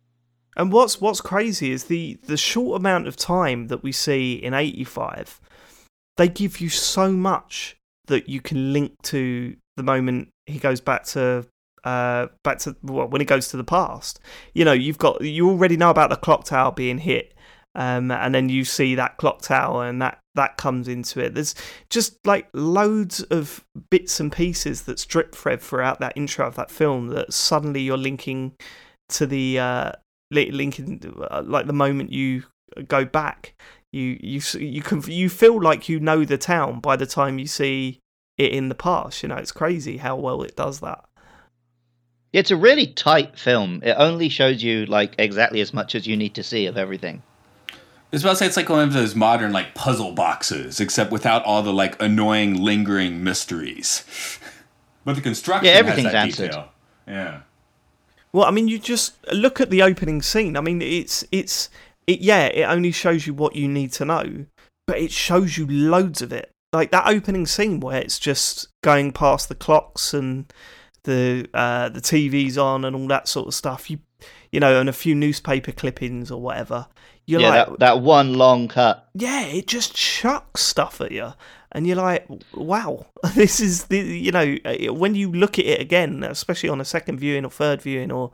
And 0.58 0.74
what's 0.74 1.00
what's 1.00 1.22
crazy 1.22 1.70
is 1.70 1.84
the 1.84 2.18
the 2.24 2.38
short 2.38 2.80
amount 2.80 3.08
of 3.08 3.16
time 3.16 3.68
that 3.68 3.84
we 3.84 3.92
see 3.92 4.34
in 4.34 4.56
85 4.56 5.40
they 6.18 6.28
give 6.28 6.60
you 6.60 6.70
so 6.70 7.12
much 7.12 7.78
that 8.08 8.28
you 8.28 8.42
can 8.42 8.74
link 8.74 8.94
to 9.04 9.56
the 9.78 9.84
moment 9.84 10.28
he 10.46 10.60
goes 10.60 10.82
back 10.82 11.04
to 11.06 11.46
uh 11.84 12.28
back 12.44 12.60
to 12.60 12.76
well, 12.84 13.08
when 13.08 13.22
it 13.22 13.28
goes 13.28 13.48
to 13.50 13.58
the 13.58 13.64
past. 13.64 14.20
You 14.54 14.66
know, 14.66 14.74
you've 14.74 14.98
got 14.98 15.22
you 15.22 15.50
already 15.50 15.78
know 15.78 15.90
about 15.90 16.10
the 16.10 16.16
clock 16.16 16.46
tower 16.46 16.72
being 16.72 17.00
hit. 17.00 17.34
Um, 17.74 18.12
and 18.12 18.36
then 18.36 18.50
you 18.50 18.66
see 18.66 18.96
that 18.96 19.16
clock 19.16 19.42
tower 19.42 19.88
and 19.88 20.02
that 20.02 20.20
that 20.36 20.58
comes 20.58 20.90
into 20.90 21.22
it. 21.22 21.34
There's 21.34 21.56
just 21.90 22.18
like 22.26 22.50
loads 22.54 23.24
of 23.24 23.66
bits 23.90 24.20
and 24.20 24.30
pieces 24.30 24.82
that 24.84 25.00
strip 25.00 25.34
thread 25.34 25.62
throughout 25.62 26.02
that 26.02 26.14
intro 26.18 26.46
of 26.48 26.56
that 26.56 26.70
film 26.70 27.08
that 27.10 27.32
suddenly 27.32 27.82
you're 27.82 27.98
linking 27.98 28.56
to 29.10 29.26
the 29.26 29.60
uh, 29.60 29.92
linking 30.32 31.02
uh, 31.30 31.44
like 31.46 31.68
the 31.68 31.74
moment 31.74 32.12
you 32.12 32.44
go 32.88 33.04
back 33.04 33.54
you 33.92 34.18
you 34.22 34.42
you 34.58 34.82
can 34.82 35.02
you 35.08 35.30
feel 35.30 35.62
like 35.62 35.90
you 35.90 36.00
know 36.00 36.24
the 36.24 36.38
town 36.38 36.80
by 36.80 36.96
the 36.96 37.06
time 37.06 37.38
you 37.38 37.48
see 37.48 38.00
it 38.38 38.52
in 38.54 38.70
the 38.70 38.76
past 38.76 39.22
you 39.22 39.30
know 39.30 39.36
it's 39.36 39.52
crazy 39.52 39.98
how 39.98 40.16
well 40.16 40.42
it 40.42 40.56
does 40.56 40.80
that 40.80 41.04
It's 42.34 42.52
a 42.52 42.56
really 42.56 42.88
tight 42.88 43.38
film. 43.38 43.82
It 43.84 43.96
only 43.98 44.30
shows 44.30 44.64
you 44.64 44.86
like 44.86 45.16
exactly 45.20 45.62
as 45.62 45.74
much 45.74 45.96
as 45.96 46.08
you 46.08 46.16
need 46.16 46.34
to 46.36 46.44
see 46.44 46.66
of 46.66 46.78
everything. 46.78 47.22
I 47.72 47.76
was 48.16 48.24
about 48.24 48.32
to 48.32 48.36
say 48.38 48.46
it's 48.48 48.58
like 48.58 48.70
one 48.70 48.88
of 48.88 48.94
those 48.94 49.16
modern 49.16 49.52
like 49.54 49.74
puzzle 49.74 50.12
boxes, 50.14 50.80
except 50.80 51.12
without 51.12 51.44
all 51.46 51.62
the 51.62 51.74
like 51.74 52.02
annoying 52.02 52.56
lingering 52.62 53.24
mysteries. 53.24 54.04
but 55.06 55.16
the 55.16 55.22
construction 55.22 55.66
Yeah, 55.66 55.72
has 55.74 55.80
everything's 55.82 56.12
that 56.12 56.16
answered. 56.26 56.52
detail. 56.52 56.68
Yeah. 57.08 57.42
well 58.32 58.46
i 58.46 58.52
mean 58.52 58.68
you 58.68 58.78
just 58.80 59.16
look 59.34 59.60
at 59.60 59.72
the 59.72 59.82
opening 59.82 60.22
scene 60.22 60.56
i 60.56 60.62
mean 60.62 60.82
it's 60.82 61.26
it's 61.32 61.70
it 62.06 62.22
yeah 62.22 62.46
it 62.46 62.64
only 62.64 62.92
shows 62.92 63.26
you 63.26 63.34
what 63.34 63.56
you 63.56 63.68
need 63.68 63.92
to 63.94 64.06
know 64.06 64.46
but 64.86 64.98
it 65.00 65.12
shows 65.12 65.58
you 65.58 65.66
loads 65.68 66.22
of 66.22 66.32
it 66.32 66.52
like 66.72 66.92
that 66.92 67.08
opening 67.08 67.48
scene 67.48 67.80
where 67.80 68.00
it's 68.00 68.20
just 68.20 68.68
going 68.84 69.12
past 69.12 69.50
the 69.50 69.56
clocks 69.56 70.14
and 70.14 70.54
the 71.04 71.48
uh, 71.54 71.90
the 71.90 72.02
TV's 72.02 72.58
on 72.58 72.86
and 72.86 72.96
all 72.96 73.08
that 73.08 73.28
sort 73.28 73.48
of 73.48 73.54
stuff. 73.54 73.90
You 73.90 74.00
you 74.52 74.60
know, 74.60 74.80
and 74.80 74.90
a 74.90 74.94
few 74.94 75.16
newspaper 75.16 75.72
clippings 75.72 76.30
or 76.32 76.42
whatever. 76.42 76.88
You're 77.26 77.42
yeah, 77.42 77.50
like, 77.50 77.68
that, 77.68 77.80
that 77.80 78.02
one 78.02 78.34
long 78.34 78.68
cut. 78.68 79.08
yeah, 79.14 79.46
it 79.46 79.68
just 79.68 79.96
chucks 79.96 80.62
stuff 80.62 81.00
at 81.02 81.12
you, 81.12 81.34
and 81.72 81.88
you're 81.88 81.96
like, 81.96 82.28
wow, 82.54 83.06
this 83.36 83.60
is 83.60 83.86
the 83.86 84.00
you 84.00 84.32
know 84.32 84.58
uh, 84.66 84.94
when 84.94 85.16
you 85.16 85.32
look 85.32 85.60
at 85.60 85.66
it 85.66 85.80
again, 85.80 86.24
especially 86.24 86.70
on 86.70 86.82
a 86.82 86.86
second 86.86 87.20
viewing 87.20 87.46
or 87.46 87.52
third 87.52 87.82
viewing 87.82 88.12
or 88.12 88.32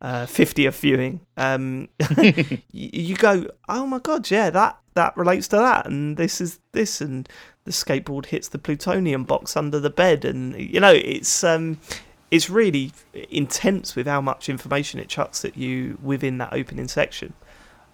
uh, 0.00 0.26
fiftieth 0.26 0.80
viewing, 0.80 1.20
um, 1.36 1.88
you 2.72 3.16
go, 3.16 3.46
oh 3.68 3.86
my 3.86 3.98
god, 3.98 4.30
yeah, 4.30 4.50
that 4.50 4.78
that 4.94 5.16
relates 5.16 5.48
to 5.48 5.56
that, 5.56 5.86
and 5.86 6.16
this 6.16 6.40
is 6.40 6.58
this, 6.72 7.00
and 7.00 7.28
the 7.64 7.72
skateboard 7.72 8.26
hits 8.26 8.48
the 8.48 8.58
plutonium 8.58 9.24
box 9.24 9.56
under 9.56 9.80
the 9.80 9.90
bed, 9.90 10.24
and 10.24 10.54
you 10.58 10.80
know 10.80 10.92
it's 10.92 11.44
um. 11.44 11.78
It's 12.30 12.48
really 12.48 12.92
intense 13.30 13.94
with 13.94 14.06
how 14.06 14.22
much 14.22 14.48
information 14.48 14.98
it 14.98 15.08
chucks 15.10 15.44
at 15.44 15.54
you 15.54 15.98
within 16.02 16.38
that 16.38 16.54
opening 16.54 16.88
section. 16.88 17.34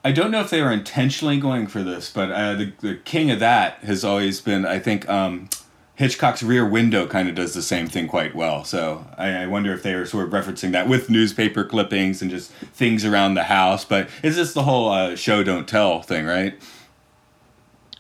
I 0.05 0.13
don't 0.13 0.31
know 0.31 0.41
if 0.41 0.51
they 0.51 0.63
were 0.63 0.71
intentionally 0.71 1.41
going 1.41 1.67
for 1.67 1.83
this, 1.83 2.09
but 2.09 2.31
uh, 2.31 2.55
the 2.55 2.73
the 2.79 2.95
king 2.95 3.33
of 3.33 3.41
that 3.41 3.79
has 3.83 4.05
always 4.05 4.41
been, 4.41 4.65
I 4.65 4.79
think, 4.79 5.09
um, 5.09 5.49
Hitchcock's 5.97 6.45
Rear 6.45 6.65
Window 6.65 7.09
kind 7.09 7.29
of 7.29 7.35
does 7.35 7.53
the 7.53 7.63
same 7.63 7.89
thing 7.89 8.07
quite 8.07 8.37
well. 8.37 8.63
So 8.63 9.05
I, 9.19 9.43
I 9.43 9.47
wonder 9.49 9.73
if 9.73 9.83
they 9.83 9.97
were 9.97 10.07
sort 10.07 10.27
of 10.27 10.33
referencing 10.33 10.71
that 10.71 10.89
with 10.89 11.11
newspaper 11.11 11.65
clippings 11.65 12.23
and 12.23 12.31
just 12.31 12.53
things 12.53 13.05
around 13.05 13.35
the 13.35 13.43
house. 13.43 13.85
But 13.85 14.09
it's 14.23 14.37
just 14.37 14.55
the 14.55 14.63
whole 14.63 14.89
uh, 14.91 15.17
show 15.17 15.43
don't 15.43 15.67
tell 15.67 16.01
thing, 16.03 16.27
right? 16.27 16.55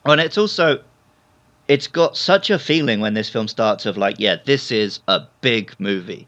And 0.04 0.20
it's 0.20 0.38
also, 0.38 0.84
it's 1.68 1.86
got 1.86 2.16
such 2.16 2.50
a 2.50 2.58
feeling 2.58 3.00
when 3.00 3.14
this 3.14 3.28
film 3.28 3.46
starts 3.46 3.86
of 3.86 3.96
like, 3.96 4.16
yeah, 4.18 4.36
this 4.46 4.72
is 4.72 5.00
a 5.06 5.20
big 5.42 5.74
movie. 5.78 6.26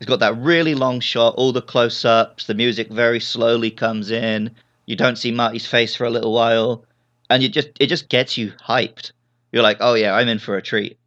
It's 0.00 0.08
got 0.08 0.20
that 0.20 0.36
really 0.36 0.74
long 0.74 1.00
shot, 1.00 1.34
all 1.36 1.52
the 1.52 1.62
close 1.62 2.04
ups, 2.04 2.46
the 2.46 2.54
music 2.54 2.88
very 2.90 3.20
slowly 3.20 3.70
comes 3.70 4.10
in. 4.10 4.50
You 4.86 4.96
don't 4.96 5.16
see 5.16 5.32
Marty's 5.32 5.66
face 5.66 5.94
for 5.96 6.04
a 6.04 6.10
little 6.10 6.32
while, 6.32 6.84
and 7.30 7.42
you 7.42 7.48
just 7.48 7.68
it 7.80 7.86
just 7.86 8.08
gets 8.08 8.36
you 8.38 8.52
hyped. 8.64 9.12
You're 9.52 9.62
like, 9.62 9.78
oh 9.80 9.94
yeah, 9.94 10.14
I'm 10.14 10.28
in 10.28 10.38
for 10.38 10.56
a 10.56 10.62
treat. 10.62 10.98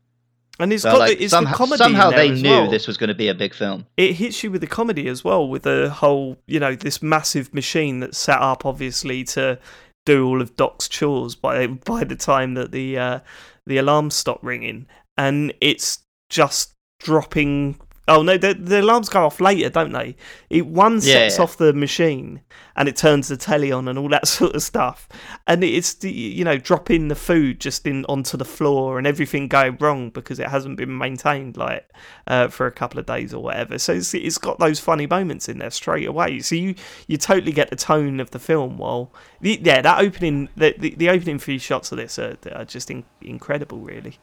And 0.59 0.71
it's 0.71 0.83
So 0.83 0.91
got 0.91 0.99
like 0.99 1.17
the, 1.17 1.23
it's 1.23 1.31
somehow, 1.31 1.51
the 1.51 1.57
comedy. 1.57 1.77
somehow 1.77 2.11
they 2.11 2.29
knew 2.29 2.49
well. 2.49 2.69
this 2.69 2.85
was 2.85 2.97
going 2.97 3.07
to 3.07 3.15
be 3.15 3.29
a 3.29 3.33
big 3.33 3.53
film. 3.53 3.85
it 3.97 4.13
hits 4.13 4.43
you 4.43 4.51
with 4.51 4.61
the 4.61 4.67
comedy 4.67 5.07
as 5.07 5.23
well 5.23 5.47
with 5.47 5.63
the 5.63 5.89
whole 5.89 6.37
you 6.45 6.59
know 6.59 6.75
this 6.75 7.01
massive 7.01 7.51
machine 7.53 7.99
that's 8.01 8.17
set 8.17 8.39
up 8.39 8.65
obviously 8.65 9.23
to 9.23 9.57
do 10.05 10.25
all 10.25 10.41
of 10.41 10.55
doc's 10.55 10.87
chores 10.87 11.35
by 11.35 11.67
by 11.85 12.03
the 12.03 12.15
time 12.15 12.53
that 12.55 12.71
the 12.71 12.97
uh 12.97 13.19
the 13.65 13.77
alarms 13.77 14.15
stop 14.15 14.39
ringing. 14.41 14.87
And 15.17 15.53
it's 15.61 15.99
just 16.29 16.73
dropping 16.99 17.79
oh 18.07 18.23
no 18.23 18.37
the, 18.37 18.53
the 18.53 18.81
alarms 18.81 19.09
go 19.09 19.25
off 19.25 19.39
later 19.39 19.69
don't 19.69 19.91
they? 19.93 20.15
It 20.49 20.65
one 20.67 20.95
Yeah, 20.95 20.99
sets 20.99 21.37
yeah. 21.37 21.43
off 21.43 21.57
the 21.57 21.73
machine 21.73 22.41
and 22.75 22.87
it 22.89 22.95
turns 22.95 23.27
the 23.27 23.37
telly 23.37 23.71
on 23.71 23.87
and 23.87 23.99
all 23.99 24.09
that 24.09 24.27
sort 24.37 24.55
of 24.55 24.63
stuff. 24.63 25.07
And 25.47 25.63
it's 25.63 25.93
the 25.93 26.11
you 26.11 26.43
know 26.43 26.57
dropping 26.57 27.07
the 27.09 27.15
food 27.15 27.59
just 27.59 27.85
in 27.85 28.05
onto 28.05 28.37
the 28.37 28.45
floor 28.45 28.97
and 28.97 29.05
everything 29.05 29.47
going 29.47 29.77
wrong 29.79 30.09
because 30.09 30.39
it 30.39 30.47
hasn't 30.47 30.77
been 30.77 30.97
maintained 30.97 31.57
like 31.57 31.89
uh, 32.27 32.47
for 32.47 32.65
a 32.67 32.71
couple 32.71 32.99
of 32.99 33.05
days 33.05 33.33
or 33.33 33.43
whatever. 33.43 33.77
So 33.77 33.93
it's, 33.93 34.13
it's 34.13 34.37
got 34.37 34.57
those 34.59 34.79
funny 34.79 35.05
moments 35.07 35.47
in 35.47 35.59
there 35.59 35.69
straight 35.71 36.07
away. 36.07 36.39
So 36.39 36.55
you 36.55 36.75
you 37.07 37.17
totally 37.17 37.51
get 37.51 37.69
the 37.69 37.75
tone 37.75 38.19
of 38.19 38.31
the 38.31 38.39
film 38.39 38.77
while 38.77 39.11
the, 39.41 39.59
yeah 39.63 39.81
that 39.81 39.99
opening 39.99 40.49
the, 40.55 40.73
the, 40.77 40.95
the 40.95 41.09
opening 41.09 41.39
few 41.39 41.59
shots 41.59 41.91
of 41.91 41.97
this 41.97 42.17
are, 42.17 42.37
are 42.51 42.65
just 42.65 42.89
in, 42.89 43.03
incredible 43.21 43.79
really. 43.79 44.17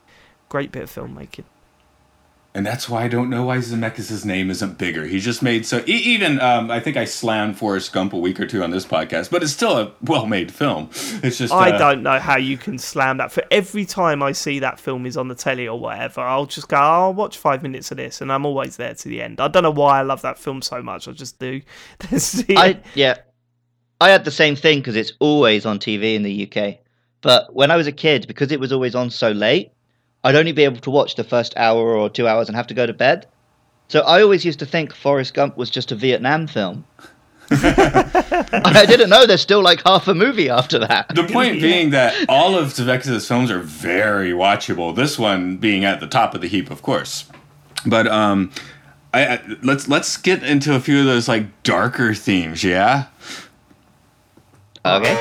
Great 0.49 0.71
bit 0.71 0.83
of 0.83 0.91
filmmaking 0.91 1.45
And 2.55 2.65
that's 2.65 2.89
why 2.89 3.03
I 3.03 3.07
don't 3.07 3.29
know 3.29 3.45
why 3.45 3.57
Zemeckis' 3.57 4.25
name 4.25 4.49
isn't 4.49 4.79
bigger. 4.79 5.05
He 5.05 5.19
just 5.19 5.43
made 5.43 5.67
so 5.67 5.83
e- 5.87 5.91
even 5.91 6.41
um, 6.41 6.71
I 6.71 6.79
think 6.79 6.97
I 6.97 7.05
slammed 7.05 7.57
Forrest 7.57 7.93
Gump 7.93 8.11
a 8.11 8.17
week 8.17 8.39
or 8.39 8.47
two 8.47 8.63
on 8.63 8.71
this 8.71 8.87
podcast, 8.87 9.29
but 9.29 9.43
it's 9.43 9.51
still 9.51 9.77
a 9.77 9.93
well-made 10.01 10.51
film. 10.51 10.89
It's 11.21 11.37
just 11.37 11.53
I 11.53 11.71
uh, 11.71 11.77
don't 11.77 12.01
know 12.01 12.17
how 12.17 12.37
you 12.37 12.57
can 12.57 12.79
slam 12.79 13.17
that. 13.17 13.31
For 13.31 13.43
every 13.51 13.85
time 13.85 14.23
I 14.23 14.31
see 14.31 14.57
that 14.59 14.79
film 14.79 15.05
is 15.05 15.15
on 15.15 15.27
the 15.27 15.35
telly 15.35 15.67
or 15.67 15.79
whatever, 15.79 16.21
I'll 16.21 16.47
just 16.47 16.67
go, 16.69 16.77
oh, 16.77 16.79
I'll 16.79 17.13
watch 17.13 17.37
five 17.37 17.61
minutes 17.61 17.91
of 17.91 17.97
this, 17.97 18.19
and 18.19 18.31
I'm 18.31 18.47
always 18.47 18.77
there 18.77 18.95
to 18.95 19.07
the 19.07 19.21
end. 19.21 19.39
I 19.39 19.47
don't 19.47 19.63
know 19.63 19.69
why 19.69 19.99
I 19.99 20.01
love 20.01 20.23
that 20.23 20.39
film 20.39 20.63
so 20.63 20.81
much. 20.81 21.07
I 21.07 21.11
just 21.11 21.37
do. 21.37 21.61
See 22.17 22.57
I 22.57 22.81
yeah, 22.95 23.17
I 24.01 24.09
had 24.09 24.25
the 24.25 24.31
same 24.31 24.55
thing 24.55 24.79
because 24.79 24.95
it's 24.95 25.13
always 25.19 25.67
on 25.67 25.77
TV 25.77 26.15
in 26.15 26.23
the 26.23 26.51
UK. 26.51 26.79
But 27.21 27.53
when 27.53 27.69
I 27.69 27.75
was 27.75 27.85
a 27.85 27.91
kid, 27.91 28.27
because 28.27 28.51
it 28.51 28.59
was 28.59 28.71
always 28.71 28.95
on 28.95 29.11
so 29.11 29.31
late, 29.31 29.71
I'd 30.23 30.35
only 30.35 30.51
be 30.51 30.63
able 30.63 30.79
to 30.81 30.89
watch 30.89 31.15
the 31.15 31.23
first 31.23 31.53
hour 31.55 31.95
or 31.95 32.09
two 32.09 32.27
hours 32.27 32.47
and 32.47 32.55
have 32.55 32.67
to 32.67 32.73
go 32.73 32.85
to 32.85 32.93
bed. 32.93 33.25
So 33.87 34.01
I 34.01 34.21
always 34.21 34.45
used 34.45 34.59
to 34.59 34.65
think 34.65 34.93
Forrest 34.93 35.33
Gump 35.33 35.57
was 35.57 35.69
just 35.69 35.91
a 35.91 35.95
Vietnam 35.95 36.47
film. 36.47 36.85
I 37.51 38.85
didn't 38.87 39.09
know 39.09 39.25
there's 39.25 39.41
still 39.41 39.63
like 39.63 39.81
half 39.83 40.07
a 40.07 40.13
movie 40.13 40.49
after 40.49 40.77
that. 40.79 41.07
The 41.15 41.23
point 41.23 41.53
being 41.61 41.89
that 41.91 42.13
all 42.29 42.55
of 42.55 42.67
Zemeckis' 42.67 43.27
films 43.27 43.49
are 43.49 43.59
very 43.59 44.31
watchable. 44.31 44.95
This 44.95 45.17
one 45.17 45.57
being 45.57 45.83
at 45.83 45.99
the 45.99 46.07
top 46.07 46.35
of 46.35 46.41
the 46.41 46.47
heap, 46.47 46.69
of 46.69 46.83
course. 46.83 47.25
But 47.85 48.07
um, 48.07 48.51
I, 49.13 49.25
I 49.25 49.41
let's 49.63 49.87
let's 49.87 50.17
get 50.17 50.43
into 50.43 50.75
a 50.75 50.79
few 50.79 50.99
of 50.99 51.05
those 51.05 51.27
like 51.27 51.63
darker 51.63 52.13
themes. 52.13 52.63
Yeah. 52.63 53.07
Okay. 54.85 55.15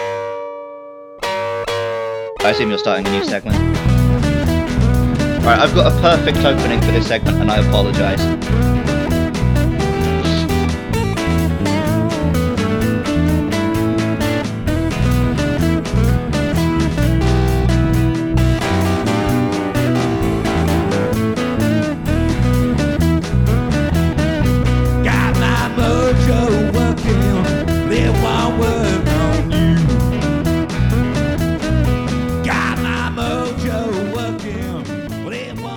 I 2.40 2.50
assume 2.50 2.68
you're 2.68 2.78
starting 2.78 3.06
a 3.06 3.10
new 3.10 3.24
segment. 3.24 3.97
Alright, 5.48 5.66
I've 5.66 5.74
got 5.74 5.90
a 5.90 6.00
perfect 6.02 6.44
opening 6.44 6.78
for 6.82 6.92
this 6.92 7.08
segment 7.08 7.38
and 7.38 7.50
I 7.50 7.66
apologise. 7.66 8.67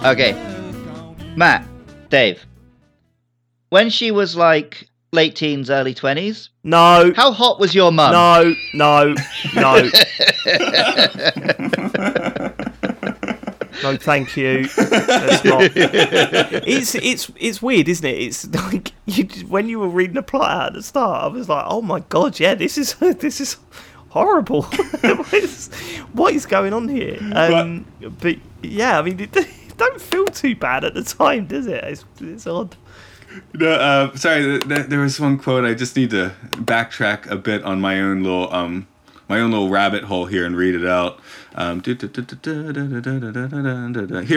Okay. 0.03 0.33
work 0.33 0.97
on 0.97 1.15
you. 1.19 1.37
Matt, 1.37 1.65
Dave, 2.09 2.45
when 3.69 3.89
she 3.89 4.11
was 4.11 4.35
like 4.35 4.87
late 5.11 5.35
teens, 5.35 5.69
early 5.69 5.93
20s, 5.93 6.49
No, 6.63 7.13
how 7.15 7.31
hot 7.31 7.59
was 7.59 7.75
your 7.75 7.91
mum? 7.91 8.11
no, 8.11 8.53
no, 8.73 9.13
no. 9.55 9.73
no, 13.83 13.97
thank 13.97 14.35
you. 14.37 14.67
It's 16.65 16.95
it's 16.95 17.31
it's 17.35 17.61
weird, 17.61 17.87
isn't 17.87 18.05
it? 18.05 18.17
It's 18.17 18.47
like 18.53 18.91
you 19.05 19.25
when 19.47 19.69
you 19.69 19.79
were 19.79 19.87
reading 19.89 20.15
the 20.15 20.23
plot 20.23 20.49
out 20.49 20.67
at 20.67 20.73
the 20.73 20.83
start, 20.83 21.23
I 21.23 21.27
was 21.27 21.47
like, 21.47 21.65
oh 21.67 21.81
my 21.81 21.99
god, 22.09 22.39
yeah, 22.39 22.55
this 22.55 22.77
is 22.77 22.95
this 22.95 23.39
is 23.39 23.57
horrible. 24.09 24.63
what, 25.01 25.33
is, 25.33 25.67
what 26.13 26.33
is 26.33 26.45
going 26.45 26.73
on 26.73 26.87
here? 26.87 27.17
Um, 27.33 27.85
but 28.19 28.37
yeah, 28.61 28.99
I 28.99 29.01
mean, 29.01 29.19
it, 29.19 29.35
it 29.35 29.47
don't 29.81 30.01
feel 30.01 30.25
too 30.25 30.55
bad 30.55 30.83
at 30.83 30.93
the 30.93 31.03
time, 31.03 31.47
does 31.47 31.67
it? 31.67 31.83
It's, 31.83 32.05
it's 32.19 32.47
odd. 32.47 32.75
No, 33.53 33.71
uh, 33.71 34.15
sorry. 34.15 34.43
Th- 34.43 34.61
th- 34.67 34.87
there 34.87 34.99
was 34.99 35.19
one 35.19 35.37
quote. 35.37 35.65
I 35.65 35.73
just 35.73 35.95
need 35.95 36.09
to 36.11 36.33
backtrack 36.51 37.29
a 37.29 37.35
bit 37.35 37.63
on 37.63 37.79
my 37.81 37.99
own 37.99 38.23
little 38.23 38.53
um, 38.53 38.87
my 39.29 39.39
own 39.39 39.51
little 39.51 39.69
rabbit 39.69 40.03
hole 40.03 40.25
here 40.25 40.45
and 40.45 40.55
read 40.57 40.75
it 40.75 40.85
out. 40.85 41.19
Um, 41.55 41.81
here 41.83 42.01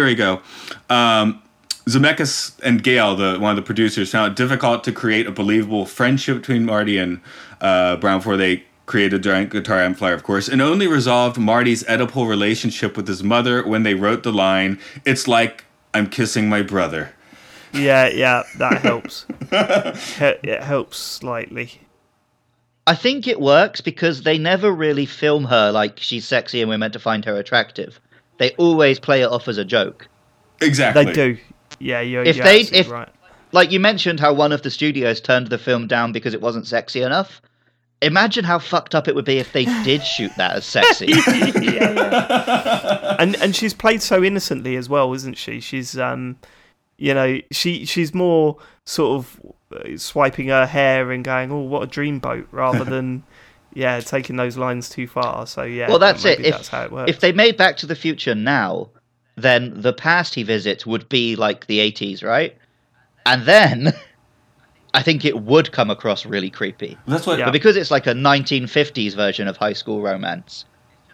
we 0.05 0.15
go. 0.15 0.41
Um, 0.89 1.43
Zemeckis 1.87 2.59
and 2.63 2.83
Gale, 2.83 3.17
the 3.17 3.39
one 3.39 3.51
of 3.51 3.57
the 3.57 3.63
producers, 3.63 4.11
found 4.13 4.33
it 4.33 4.37
difficult 4.37 4.85
to 4.85 4.93
create 4.93 5.27
a 5.27 5.33
believable 5.33 5.85
friendship 5.85 6.39
between 6.39 6.65
Marty 6.65 6.97
and 6.97 7.21
uh, 7.61 7.97
Brown 7.97 8.21
before 8.21 8.37
they 8.37 8.65
created 8.87 9.23
Giant 9.23 9.51
Guitar 9.51 9.81
Amplifier, 9.81 10.15
of 10.15 10.23
course, 10.23 10.49
and 10.49 10.61
only 10.61 10.87
resolved 10.87 11.39
Marty's 11.39 11.83
Oedipal 11.85 12.29
relationship 12.29 12.97
with 12.97 13.09
his 13.09 13.23
mother 13.23 13.67
when 13.67 13.83
they 13.83 13.95
wrote 13.95 14.23
the 14.23 14.33
line, 14.33 14.79
"It's 15.05 15.27
like 15.29 15.65
I'm 15.95 16.09
kissing 16.09 16.49
my 16.49 16.63
brother." 16.63 17.13
Yeah, 17.73 18.09
yeah, 18.09 18.43
that 18.59 18.83
helps. 18.83 19.27
It 20.21 20.63
helps 20.63 20.97
slightly. 20.99 21.81
I 22.87 22.95
think 22.95 23.27
it 23.27 23.41
works 23.41 23.81
because 23.81 24.23
they 24.23 24.37
never 24.39 24.71
really 24.71 25.07
film 25.07 25.45
her 25.45 25.73
like 25.73 25.99
she's 25.99 26.27
sexy 26.27 26.61
and 26.61 26.69
we're 26.69 26.79
meant 26.79 26.93
to 26.93 26.99
find 27.01 27.25
her 27.25 27.37
attractive. 27.37 27.99
They 28.39 28.51
always 28.53 28.99
play 29.01 29.23
it 29.23 29.31
off 29.31 29.49
as 29.49 29.59
a 29.59 29.65
joke. 29.65 30.07
Exactly. 30.61 31.05
They 31.07 31.13
do. 31.13 31.39
Yeah, 31.81 32.01
you're, 32.01 32.23
If 32.25 32.37
you're 32.37 32.45
they- 32.45 32.61
if- 32.61 32.91
right. 32.91 33.09
Like 33.53 33.71
you 33.71 33.79
mentioned 33.81 34.19
how 34.19 34.33
one 34.33 34.51
of 34.53 34.63
the 34.63 34.71
studios 34.71 35.21
turned 35.21 35.47
the 35.47 35.59
film 35.59 35.87
down 35.87 36.11
because 36.13 36.35
it 36.35 36.41
wasn't 36.41 36.67
sexy 36.67 37.03
enough. 37.03 37.41
Imagine 38.05 38.45
how 38.45 38.59
fucked 38.59 38.95
up 38.95 39.09
it 39.09 39.15
would 39.15 39.25
be 39.25 39.39
if 39.39 39.53
they 39.53 39.65
did 39.85 40.03
shoot 40.05 40.31
that 40.37 40.57
as 40.57 40.65
sexy. 40.65 41.07
yeah, 41.27 41.59
yeah. 41.61 43.17
and 43.19 43.37
and 43.37 43.55
she's 43.57 43.75
played 43.75 44.03
so 44.03 44.23
innocently 44.23 44.77
as 44.77 44.89
well, 44.89 45.13
isn't 45.15 45.37
she? 45.37 45.61
She's 45.61 45.99
um, 45.99 46.37
You 46.97 47.15
know, 47.15 47.41
she 47.51 47.85
she's 47.85 48.15
more 48.15 48.57
sort 48.85 49.19
of 49.19 49.41
uh, 49.75 49.97
swiping 49.97 50.49
her 50.49 50.67
hair 50.67 51.11
and 51.11 51.25
going, 51.25 51.51
"Oh, 51.51 51.61
what 51.61 51.83
a 51.83 51.87
dreamboat," 51.87 52.47
rather 52.51 52.85
than 52.85 53.23
yeah, 53.75 54.01
taking 54.01 54.37
those 54.37 54.57
lines 54.57 54.89
too 54.89 55.07
far. 55.09 55.47
So 55.47 55.63
yeah, 55.65 55.89
Well, 55.89 55.99
that's 55.99 56.25
it. 56.25 56.41
If, 56.41 56.55
that's 56.55 56.69
how 56.69 56.85
it 56.85 56.93
works. 56.93 57.11
if 57.11 57.21
they 57.21 57.33
made 57.33 57.57
Back 57.57 57.77
to 57.79 57.87
the 57.87 57.97
Future 57.97 58.35
now, 58.35 58.89
then 59.37 59.73
the 59.75 59.93
past 59.93 60.35
he 60.35 60.43
visits 60.45 60.87
would 60.87 61.09
be 61.09 61.35
like 61.37 61.67
the 61.67 61.79
80s, 61.81 62.23
right? 62.23 62.57
And 63.27 63.43
then 63.47 63.93
I 64.95 65.03
think 65.03 65.25
it 65.25 65.43
would 65.43 65.73
come 65.73 65.91
across 65.91 66.25
really 66.25 66.51
creepy. 66.51 66.97
That's 67.07 67.27
what 67.27 67.39
Yeah. 67.39 67.47
But 67.47 67.53
because 67.53 67.77
it's 67.77 67.91
like 67.91 68.07
a 68.07 68.15
1950s 68.15 69.15
version 69.15 69.49
of 69.49 69.57
high 69.57 69.73
school 69.73 70.01
romance, 70.01 70.65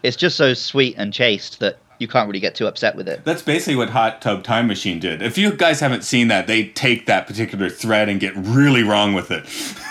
it's 0.03 0.15
just 0.15 0.37
so 0.37 0.53
sweet 0.53 0.95
and 0.97 1.11
chaste 1.11 1.59
that 1.59 1.79
you 1.97 2.07
can't 2.07 2.27
really 2.27 2.39
get 2.39 2.55
too 2.55 2.67
upset 2.67 2.95
with 2.95 3.07
it. 3.07 3.23
That's 3.25 3.41
basically 3.41 3.75
what 3.75 3.89
Hot 3.89 4.21
Tub 4.21 4.43
Time 4.43 4.67
Machine 4.67 4.99
did. 4.99 5.21
If 5.21 5.37
you 5.37 5.51
guys 5.51 5.79
haven't 5.79 6.03
seen 6.03 6.29
that, 6.29 6.47
they 6.47 6.65
take 6.69 7.05
that 7.07 7.27
particular 7.27 7.69
thread 7.69 8.07
and 8.07 8.19
get 8.19 8.35
really 8.35 8.83
wrong 8.83 9.13
with 9.13 9.31
it. 9.31 9.45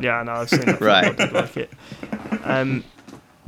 Yeah, 0.00 0.24
no, 0.24 0.32
I've 0.32 0.48
seen 0.48 0.68
it. 0.68 0.80
Right. 0.80 1.04
I 1.04 1.12
did 1.12 1.32
like 1.32 1.56
it. 1.56 1.70
Um, 2.42 2.82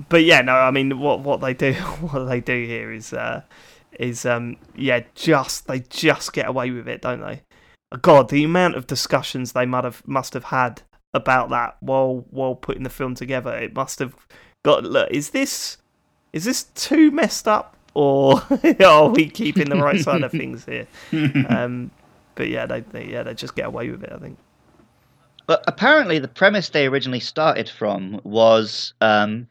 but 0.09 0.23
yeah, 0.23 0.43
no, 0.43 0.53
I 0.53 0.71
mean, 0.71 1.01
what 1.01 1.19
what 1.19 1.41
they 1.41 1.55
do, 1.55 1.73
what 2.01 2.27
they 2.27 2.41
do 2.41 2.65
here 2.65 2.93
is, 2.93 3.13
uh, 3.13 3.43
is 3.99 4.25
um, 4.25 4.57
yeah, 4.77 5.01
just 5.17 5.67
they 5.67 5.81
just 5.81 6.33
get 6.33 6.47
away 6.47 6.71
with 6.71 6.87
it, 6.87 7.03
don't 7.03 7.21
they? 7.21 7.43
God, 8.03 8.29
the 8.29 8.45
amount 8.45 8.75
of 8.77 8.87
discussions 8.87 9.53
they 9.53 9.67
must 9.67 9.85
have 9.85 10.09
must 10.09 10.35
have 10.35 10.45
had 10.45 10.83
about 11.15 11.51
that 11.51 11.77
while 11.81 12.25
while 12.31 12.55
putting 12.55 12.83
the 12.83 12.91
film 12.91 13.15
together, 13.15 13.55
it 13.57 13.75
must 13.75 13.99
have 14.01 14.15
got. 14.65 14.85
Look, 14.85 15.11
is 15.11 15.31
this 15.31 15.79
is 16.33 16.45
this 16.45 16.65
too 16.65 17.11
messed 17.11 17.47
up, 17.47 17.77
or 17.95 18.43
are 18.85 19.09
we 19.09 19.29
keeping 19.29 19.69
the 19.71 19.77
right 19.77 20.01
side 20.01 20.23
of 20.23 20.31
things 20.33 20.65
here? 20.65 20.87
Um, 21.49 21.91
but 22.35 22.49
yeah, 22.49 22.67
they, 22.67 22.81
they 22.81 23.07
yeah 23.07 23.23
they 23.23 23.35
just 23.35 23.55
get 23.55 23.67
away 23.67 23.89
with 23.91 24.03
it. 24.03 24.13
I 24.13 24.19
think. 24.19 24.39
But 25.47 25.63
apparently, 25.69 26.19
the 26.19 26.27
premise 26.29 26.71
they 26.71 26.87
originally 26.87 27.21
started 27.21 27.69
from 27.69 28.21
was 28.25 28.95
um, 29.01 29.47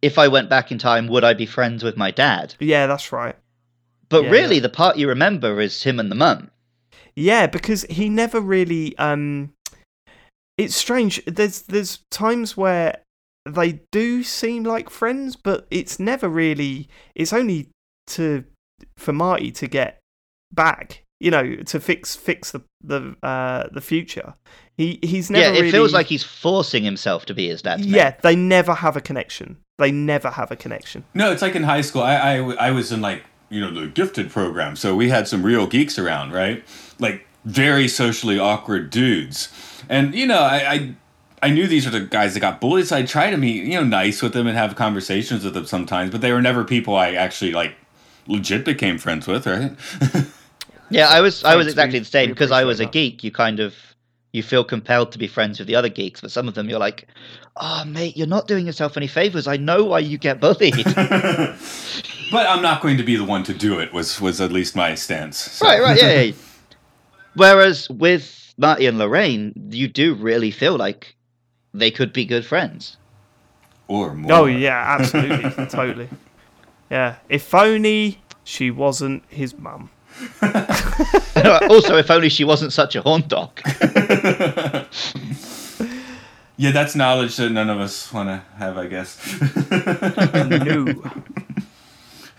if 0.00 0.18
I 0.18 0.28
went 0.28 0.48
back 0.48 0.72
in 0.72 0.78
time, 0.78 1.06
would 1.08 1.22
I 1.22 1.34
be 1.34 1.44
friends 1.44 1.84
with 1.84 1.98
my 1.98 2.10
dad? 2.10 2.54
Yeah, 2.58 2.86
that's 2.86 3.12
right. 3.12 3.36
But 4.08 4.24
Yeah, 4.24 4.30
really, 4.30 4.56
yeah. 4.56 4.62
the 4.62 4.70
part 4.70 4.96
you 4.96 5.08
remember 5.08 5.60
is 5.60 5.82
him 5.82 6.00
and 6.00 6.10
the 6.10 6.14
mum. 6.16 6.50
Yeah, 7.14 7.46
because 7.46 7.82
he 7.90 8.08
never 8.08 8.40
really 8.40 8.96
um 8.98 9.52
it's 10.58 10.76
strange. 10.76 11.24
There's 11.26 11.62
there's 11.62 12.00
times 12.10 12.56
where 12.56 12.98
they 13.46 13.80
do 13.90 14.22
seem 14.22 14.64
like 14.64 14.90
friends, 14.90 15.36
but 15.36 15.66
it's 15.70 15.98
never 15.98 16.28
really 16.28 16.88
it's 17.14 17.32
only 17.32 17.68
to 18.08 18.44
for 18.96 19.12
Marty 19.12 19.50
to 19.52 19.66
get 19.66 19.98
back, 20.52 21.04
you 21.18 21.30
know, 21.30 21.56
to 21.56 21.80
fix 21.80 22.16
fix 22.16 22.50
the 22.50 22.62
the 22.82 23.16
uh 23.22 23.68
the 23.72 23.80
future. 23.80 24.34
He 24.76 24.98
he's 25.02 25.30
never 25.30 25.44
yeah, 25.44 25.50
it 25.50 25.60
really 25.60 25.70
feels 25.70 25.92
like 25.92 26.06
he's 26.06 26.22
forcing 26.22 26.84
himself 26.84 27.26
to 27.26 27.34
be 27.34 27.48
his 27.48 27.62
dad. 27.62 27.84
Yeah, 27.84 28.14
they 28.22 28.34
never 28.34 28.74
have 28.74 28.96
a 28.96 29.00
connection. 29.00 29.58
They 29.78 29.90
never 29.90 30.30
have 30.30 30.50
a 30.50 30.56
connection. 30.56 31.04
No, 31.14 31.32
it's 31.32 31.42
like 31.42 31.54
in 31.54 31.62
high 31.62 31.80
school. 31.80 32.02
I, 32.02 32.14
I, 32.14 32.36
I 32.36 32.70
was 32.70 32.92
in 32.92 33.00
like, 33.00 33.24
you 33.48 33.60
know, 33.60 33.70
the 33.72 33.88
gifted 33.88 34.30
program. 34.30 34.76
So 34.76 34.94
we 34.94 35.08
had 35.08 35.26
some 35.26 35.42
real 35.42 35.66
geeks 35.66 35.98
around, 35.98 36.32
right? 36.32 36.64
Like 37.00 37.26
very 37.44 37.88
socially 37.88 38.38
awkward 38.38 38.90
dudes. 38.90 39.48
And, 39.88 40.14
you 40.14 40.26
know, 40.26 40.40
I, 40.40 40.72
I, 40.72 40.94
I 41.42 41.50
knew 41.50 41.66
these 41.66 41.86
were 41.86 41.90
the 41.90 42.00
guys 42.00 42.34
that 42.34 42.40
got 42.40 42.60
bullied. 42.60 42.86
So 42.86 42.96
I 42.96 43.02
tried 43.02 43.30
to 43.30 43.38
be, 43.38 43.50
you 43.50 43.74
know, 43.74 43.84
nice 43.84 44.22
with 44.22 44.34
them 44.34 44.46
and 44.46 44.56
have 44.56 44.76
conversations 44.76 45.44
with 45.44 45.54
them 45.54 45.66
sometimes. 45.66 46.10
But 46.10 46.20
they 46.20 46.32
were 46.32 46.42
never 46.42 46.64
people 46.64 46.94
I 46.94 47.14
actually 47.14 47.52
like 47.52 47.74
legit 48.26 48.64
became 48.64 48.98
friends 48.98 49.26
with, 49.26 49.46
right? 49.46 49.72
Yeah, 50.90 51.06
I 51.06 51.20
was 51.20 51.44
I 51.44 51.54
was 51.54 51.68
exactly 51.68 52.00
the 52.00 52.04
same 52.04 52.30
because 52.30 52.50
I 52.50 52.64
was 52.64 52.80
a 52.80 52.84
geek. 52.86 53.22
You 53.22 53.30
kind 53.30 53.60
of 53.60 53.76
you 54.32 54.42
feel 54.42 54.64
compelled 54.64 55.12
to 55.12 55.18
be 55.18 55.28
friends 55.28 55.58
with 55.60 55.68
the 55.68 55.76
other 55.76 55.88
geeks, 55.88 56.20
but 56.20 56.32
some 56.32 56.48
of 56.48 56.54
them 56.54 56.68
you're 56.68 56.80
like, 56.80 57.06
"Oh, 57.56 57.84
mate, 57.84 58.16
you're 58.16 58.26
not 58.26 58.48
doing 58.48 58.66
yourself 58.66 58.96
any 58.96 59.06
favors. 59.06 59.46
I 59.46 59.56
know 59.56 59.84
why 59.84 60.00
you 60.00 60.18
get 60.18 60.40
bullied." 60.40 60.74
but 60.94 62.46
I'm 62.46 62.60
not 62.60 62.82
going 62.82 62.96
to 62.96 63.04
be 63.04 63.14
the 63.14 63.24
one 63.24 63.44
to 63.44 63.54
do 63.54 63.78
it. 63.78 63.92
Was 63.92 64.20
was 64.20 64.40
at 64.40 64.50
least 64.50 64.74
my 64.74 64.96
stance. 64.96 65.36
So- 65.36 65.66
right, 65.66 65.80
right, 65.80 65.96
yeah, 65.96 66.22
yeah. 66.22 66.32
Whereas 67.34 67.88
with 67.90 68.54
Marty 68.58 68.86
and 68.86 68.98
Lorraine, 68.98 69.52
you 69.70 69.88
do 69.88 70.14
really 70.14 70.50
feel 70.50 70.76
like 70.76 71.16
they 71.72 71.90
could 71.90 72.12
be 72.12 72.24
good 72.24 72.44
friends. 72.44 72.96
Or 73.88 74.10
oh, 74.10 74.14
more. 74.14 74.32
Oh 74.32 74.44
yeah, 74.46 74.96
absolutely, 74.98 75.66
totally. 75.66 76.08
Yeah, 76.90 77.16
if 77.28 77.54
only 77.54 78.20
she 78.44 78.70
wasn't 78.70 79.24
his 79.28 79.56
mum. 79.56 79.90
also, 80.42 81.96
if 81.96 82.10
only 82.10 82.28
she 82.28 82.44
wasn't 82.44 82.72
such 82.72 82.96
a 82.96 83.02
horn 83.02 83.22
dog. 83.26 83.60
Yeah, 86.60 86.72
that's 86.72 86.94
knowledge 86.94 87.36
that 87.36 87.48
none 87.48 87.70
of 87.70 87.80
us 87.80 88.12
want 88.12 88.28
to 88.28 88.42
have, 88.58 88.76
I 88.76 88.86
guess. 88.86 89.16
No. 90.50 91.02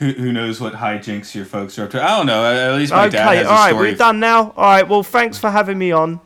Who, 0.02 0.12
who 0.12 0.34
knows 0.34 0.60
what 0.60 0.74
hijinks 0.74 1.34
your 1.34 1.46
folks 1.46 1.80
are 1.80 1.86
up 1.86 1.92
to? 1.92 2.04
I 2.04 2.18
don't 2.18 2.26
know. 2.26 2.44
At 2.44 2.76
least 2.78 2.92
my 2.92 3.08
dad 3.08 3.28
okay, 3.28 3.38
has 3.38 3.48
all 3.48 3.54
a 3.54 3.56
right, 3.56 3.70
story. 3.70 3.92
we're 3.92 3.98
done 3.98 4.20
now. 4.20 4.52
All 4.58 4.64
right, 4.66 4.88
well, 4.88 5.04
thanks 5.04 5.38
for 5.38 5.50
having 5.50 5.78
me 5.78 5.92
on. 5.92 6.20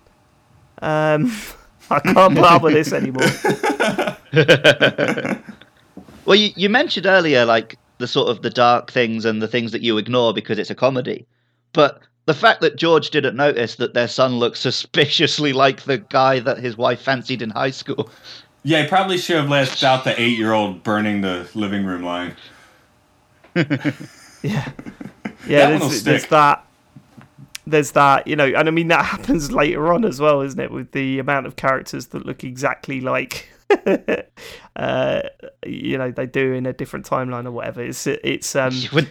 Um, 0.82 1.32
I 1.92 2.00
can't 2.00 2.36
put 2.36 2.44
up 2.44 2.64
with 2.64 2.74
this 2.74 2.92
anymore. 2.94 3.28
Well, 6.26 6.36
you, 6.36 6.52
you 6.56 6.70
mentioned 6.70 7.06
earlier, 7.06 7.46
like 7.46 7.78
the 8.00 8.08
sort 8.08 8.30
of 8.30 8.42
the 8.42 8.50
dark 8.50 8.92
things 8.92 9.26
and 9.26 9.42
the 9.42 9.48
things 9.48 9.72
that 9.72 9.82
you 9.82 9.98
ignore 9.98 10.34
because 10.34 10.58
it's 10.58 10.72
a 10.72 10.76
comedy. 10.76 11.26
But 11.72 12.02
the 12.26 12.34
fact 12.34 12.62
that 12.62 12.76
George 12.76 13.12
didn't 13.12 13.36
notice 13.36 13.76
that 13.76 13.94
their 13.94 14.08
son 14.08 14.40
looks 14.40 14.60
suspiciously 14.60 15.54
like 15.54 15.82
the 15.82 16.00
guy 16.00 16.40
that 16.40 16.58
his 16.58 16.78
wife 16.78 17.00
fancied 17.00 17.42
in 17.42 17.52
high 17.52 17.72
school. 17.72 18.10
Yeah, 18.64 18.82
he 18.82 18.88
probably 18.88 19.20
should 19.20 19.36
have 19.36 19.50
left 19.50 19.84
out 19.84 20.04
the 20.04 20.20
eight-year-old 20.20 20.82
burning 20.84 21.22
the 21.22 21.48
living 21.54 21.86
room 21.86 22.02
line. 22.02 22.36
Yeah, 24.44 24.72
That 25.24 25.34
yeah. 25.48 25.70
one 25.72 25.80
will 25.80 25.90
There's, 25.90 26.04
there's 26.04 26.26
that. 26.28 26.66
There's 27.68 27.92
that, 27.92 28.28
you 28.28 28.36
know, 28.36 28.46
and 28.46 28.68
I 28.68 28.72
mean 28.72 28.90
that 28.90 29.06
happens 29.06 29.52
later 29.62 29.92
on 29.92 30.06
as 30.06 30.20
well, 30.20 30.42
isn't 30.42 30.60
it? 30.60 30.70
With 30.72 30.92
the 30.92 31.18
amount 31.18 31.48
of 31.48 31.56
characters 31.56 32.08
that 32.08 32.24
look 32.26 32.44
exactly 32.44 33.02
like, 33.02 33.50
uh, 34.76 35.22
you 35.66 35.98
know, 35.98 36.12
they 36.12 36.28
do 36.28 36.54
in 36.54 36.68
a 36.68 36.74
different 36.74 37.08
timeline 37.10 37.48
or 37.48 37.52
whatever. 37.52 37.82
It's 37.82 38.06
it's 38.06 38.56
um 38.56 38.74
When 38.92 39.08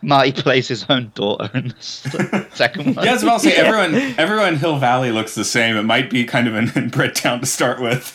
Marty 0.00 0.32
plays 0.32 0.68
his 0.68 0.86
own 0.88 1.12
daughter 1.14 1.50
in 1.52 1.68
the 1.68 2.46
second 2.54 2.96
one. 2.96 3.04
Yeah, 3.04 3.10
I 3.10 3.14
was 3.14 3.22
about 3.22 3.40
to 3.42 3.50
say 3.50 3.56
everyone 3.56 3.94
everyone 4.18 4.48
in 4.54 4.56
Hill 4.56 4.78
Valley 4.78 5.10
looks 5.12 5.34
the 5.34 5.44
same. 5.44 5.76
It 5.76 5.82
might 5.82 6.08
be 6.08 6.24
kind 6.24 6.48
of 6.48 6.54
an 6.54 6.72
inbred 6.76 7.14
town 7.14 7.40
to 7.40 7.46
start 7.46 7.80
with. 7.82 8.14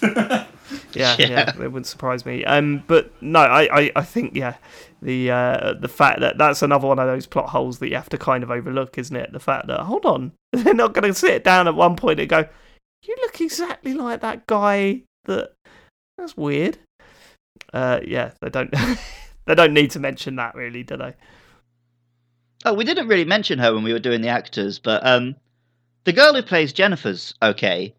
Yeah, 0.94 1.16
Yeah. 1.20 1.28
yeah, 1.28 1.50
it 1.50 1.58
wouldn't 1.58 1.88
surprise 1.88 2.26
me. 2.26 2.44
Um, 2.46 2.84
but 2.88 3.12
no, 3.22 3.40
I, 3.40 3.80
I, 3.82 3.92
I 3.96 4.02
think 4.04 4.36
yeah, 4.36 4.56
the 5.02 5.32
uh, 5.32 5.74
the 5.74 5.88
fact 5.88 6.20
that 6.22 6.38
that's 6.38 6.62
another 6.62 6.88
one 6.88 7.00
of 7.00 7.08
those 7.08 7.26
plot 7.26 7.50
holes 7.50 7.80
that 7.80 7.90
you 7.90 7.96
have 7.96 8.10
to 8.10 8.18
kind 8.18 8.44
of 8.44 8.52
overlook, 8.52 8.98
isn't 8.98 9.16
it? 9.16 9.32
The 9.32 9.40
fact 9.40 9.68
that 9.68 9.80
hold 9.82 10.06
on, 10.06 10.32
they're 10.54 10.74
not 10.74 10.94
going 10.94 11.12
to 11.12 11.14
sit 11.14 11.44
down 11.44 11.68
at 11.68 11.76
one 11.76 11.96
point 11.96 12.20
and 12.20 12.30
go, 12.30 12.46
"You 13.04 13.16
look 13.22 13.40
exactly 13.42 13.94
like 13.94 14.22
that 14.22 14.48
guy." 14.48 15.04
That 15.26 15.54
that's 16.18 16.36
weird. 16.38 16.78
Uh, 17.74 18.00
yeah, 18.06 18.32
they 18.42 18.50
don't 18.50 18.74
they 19.46 19.56
don't 19.56 19.74
need 19.74 19.92
to 19.92 20.00
mention 20.00 20.36
that 20.38 20.56
really, 20.56 20.84
do 20.84 20.98
they? 20.98 21.14
Oh, 22.66 22.74
we 22.74 22.84
didn't 22.84 23.08
really 23.08 23.26
mention 23.26 23.60
her 23.60 23.74
when 23.74 23.84
we 23.84 23.94
were 23.94 24.00
doing 24.00 24.22
the 24.22 24.28
actors, 24.28 24.80
but 24.80 25.06
um, 25.06 25.36
the 26.04 26.12
girl 26.12 26.34
who 26.34 26.42
plays 26.42 26.74
Jennifer's 26.74 27.34
okay, 27.42 27.94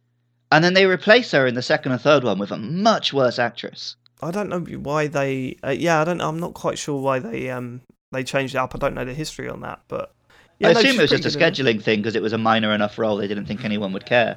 and 0.53 0.64
then 0.64 0.74
they 0.74 0.86
replace 0.86 1.30
her 1.32 1.46
in 1.46 1.55
the 1.55 1.62
second 1.62 1.92
and 1.92 2.01
third 2.01 2.24
one 2.24 2.38
with 2.38 2.51
a 2.51 2.57
much 2.59 3.12
worse 3.12 3.38
actress. 3.38 3.96
I 4.22 4.30
don't 4.30 4.48
know 4.48 4.61
why 4.61 5.07
they. 5.07 5.57
Uh, 5.64 5.70
yeah, 5.70 6.01
I 6.01 6.05
don't. 6.05 6.20
I'm 6.20 6.38
not 6.38 6.55
quite 6.55 6.78
sure 6.78 7.01
why 7.01 7.18
they 7.20 7.51
um 7.51 7.80
they 8.12 8.22
changed 8.24 8.55
it 8.55 8.59
up. 8.59 8.74
I 8.74 8.78
don't 8.78 8.94
know 8.94 9.05
the 9.05 9.14
history 9.14 9.48
on 9.48 9.61
that, 9.62 9.80
but 9.88 10.12
yeah, 10.59 10.68
I 10.68 10.70
assume 10.72 10.90
she's 10.92 10.98
it 10.98 11.03
was 11.03 11.11
just 11.11 11.36
a 11.36 11.38
pretty 11.38 11.62
it. 11.62 11.64
scheduling 11.64 11.82
thing 11.82 12.01
because 12.01 12.16
it 12.16 12.22
was 12.22 12.32
a 12.32 12.38
minor 12.38 12.72
enough 12.74 12.98
role. 12.98 13.16
They 13.16 13.28
didn't 13.28 13.46
think 13.46 13.64
anyone 13.64 13.92
would 13.94 14.05
care. 14.07 14.36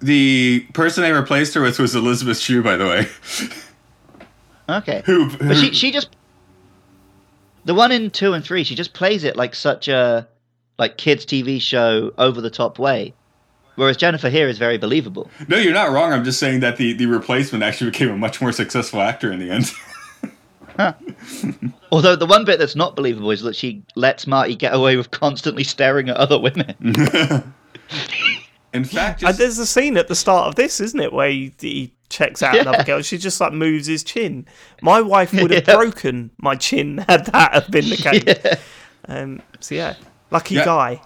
the 0.00 0.66
person 0.72 1.02
they 1.02 1.12
replaced 1.12 1.54
her 1.54 1.60
with 1.60 1.78
was 1.78 1.94
Elizabeth 1.94 2.38
Shue, 2.38 2.62
by 2.62 2.76
the 2.76 2.86
way. 2.86 3.06
Okay, 4.68 5.02
Who, 5.04 5.28
but 5.36 5.56
she 5.56 5.72
she 5.74 5.90
just 5.90 6.10
the 7.64 7.74
one 7.74 7.90
in 7.90 8.10
two 8.10 8.34
and 8.34 8.44
three. 8.44 8.62
She 8.62 8.76
just 8.76 8.92
plays 8.92 9.24
it 9.24 9.34
like 9.36 9.54
such 9.54 9.88
a 9.88 10.28
like 10.78 10.96
kids 10.96 11.26
TV 11.26 11.60
show 11.60 12.12
over 12.18 12.40
the 12.40 12.50
top 12.50 12.78
way, 12.78 13.12
whereas 13.80 13.96
Jennifer 13.96 14.28
here 14.28 14.46
is 14.48 14.58
very 14.58 14.78
believable. 14.78 15.30
no, 15.48 15.56
you're 15.56 15.72
not 15.74 15.90
wrong. 15.90 16.12
I'm 16.12 16.22
just 16.24 16.38
saying 16.38 16.60
that 16.60 16.76
the, 16.76 16.92
the 16.92 17.06
replacement 17.06 17.64
actually 17.64 17.90
became 17.90 18.10
a 18.10 18.16
much 18.16 18.40
more 18.40 18.52
successful 18.52 19.00
actor 19.00 19.32
in 19.32 19.38
the 19.40 19.50
end. 19.50 19.72
Although 21.92 22.16
the 22.16 22.26
one 22.26 22.44
bit 22.44 22.58
that's 22.58 22.76
not 22.76 22.96
believable 22.96 23.30
is 23.30 23.42
that 23.42 23.56
she 23.56 23.82
lets 23.96 24.26
Marty 24.26 24.54
get 24.54 24.72
away 24.74 24.96
with 24.96 25.10
constantly 25.10 25.64
staring 25.64 26.08
at 26.08 26.16
other 26.16 26.38
women. 26.38 26.74
in 28.72 28.84
fact, 28.84 29.22
And 29.22 29.28
just, 29.28 29.38
there's 29.38 29.58
a 29.58 29.66
scene 29.66 29.96
at 29.96 30.08
the 30.08 30.14
start 30.14 30.46
of 30.48 30.54
this, 30.54 30.80
isn't 30.80 31.00
it, 31.00 31.12
where 31.12 31.28
he, 31.28 31.52
he 31.60 31.92
checks 32.08 32.42
out 32.42 32.54
Yeah. 32.54 32.62
another 32.62 32.84
girl. 32.84 33.02
She 33.02 33.18
just 33.18 33.40
like 33.40 33.52
moves 33.52 33.86
his 33.88 34.02
chin. 34.04 34.46
My 34.80 35.00
wife 35.00 35.32
would 35.32 35.50
have 35.50 35.64
Yeah. 35.68 35.74
broken 35.74 36.30
my 36.38 36.54
chin 36.56 36.98
had 37.08 37.26
that 37.26 37.52
have 37.54 37.70
been 37.70 37.88
the 37.90 37.96
case. 37.96 38.22
Yeah. 38.26 39.14
Um, 39.22 39.42
so 39.60 39.74
yeah, 39.74 39.94
lucky 40.30 40.54
Yeah. 40.54 40.64
guy. 40.64 41.02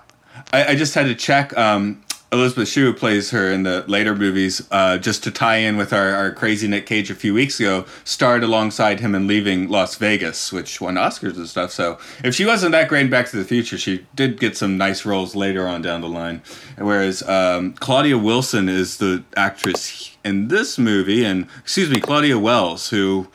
I, 0.52 0.66
I 0.72 0.74
just 0.74 0.94
had 0.94 1.06
to 1.06 1.14
check. 1.14 1.56
Um, 1.56 2.03
Elizabeth 2.34 2.68
Shue 2.68 2.92
plays 2.92 3.30
her 3.30 3.50
in 3.50 3.62
the 3.62 3.84
later 3.86 4.14
movies, 4.16 4.66
uh, 4.70 4.98
just 4.98 5.22
to 5.22 5.30
tie 5.30 5.58
in 5.58 5.76
with 5.76 5.92
our, 5.92 6.10
our 6.10 6.32
crazy 6.32 6.66
Nick 6.66 6.84
Cage 6.84 7.08
a 7.10 7.14
few 7.14 7.32
weeks 7.32 7.60
ago. 7.60 7.86
Starred 8.02 8.42
alongside 8.42 8.98
him 8.98 9.14
in 9.14 9.26
Leaving 9.28 9.68
Las 9.68 9.94
Vegas, 9.94 10.52
which 10.52 10.80
won 10.80 10.96
Oscars 10.96 11.36
and 11.36 11.48
stuff. 11.48 11.70
So 11.70 11.98
if 12.24 12.34
she 12.34 12.44
wasn't 12.44 12.72
that 12.72 12.88
great 12.88 13.02
in 13.04 13.10
Back 13.10 13.28
to 13.30 13.36
the 13.36 13.44
Future, 13.44 13.78
she 13.78 14.04
did 14.14 14.40
get 14.40 14.56
some 14.56 14.76
nice 14.76 15.04
roles 15.06 15.36
later 15.36 15.66
on 15.68 15.80
down 15.80 16.00
the 16.00 16.08
line. 16.08 16.42
Whereas 16.76 17.22
um, 17.28 17.74
Claudia 17.74 18.18
Wilson 18.18 18.68
is 18.68 18.96
the 18.98 19.22
actress 19.36 20.16
in 20.24 20.48
this 20.48 20.76
movie, 20.76 21.24
and 21.24 21.46
excuse 21.60 21.88
me, 21.88 22.00
Claudia 22.00 22.38
Wells, 22.38 22.90
who 22.90 23.28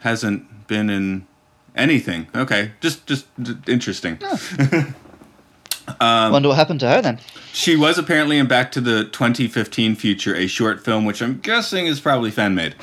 hasn't 0.00 0.66
been 0.66 0.90
in 0.90 1.26
anything. 1.76 2.26
Okay, 2.34 2.72
just 2.80 3.06
just 3.06 3.26
d- 3.40 3.56
interesting. 3.66 4.18
Um, 6.00 6.32
Wonder 6.32 6.48
what 6.48 6.56
happened 6.56 6.80
to 6.80 6.88
her 6.88 7.02
then. 7.02 7.18
She 7.52 7.76
was 7.76 7.98
apparently 7.98 8.38
in 8.38 8.46
Back 8.46 8.72
to 8.72 8.80
the 8.80 9.04
2015 9.04 9.96
Future, 9.96 10.34
a 10.34 10.46
short 10.46 10.84
film, 10.84 11.04
which 11.04 11.20
I'm 11.22 11.38
guessing 11.40 11.86
is 11.86 12.00
probably 12.00 12.30
fan 12.30 12.54
made. 12.54 12.74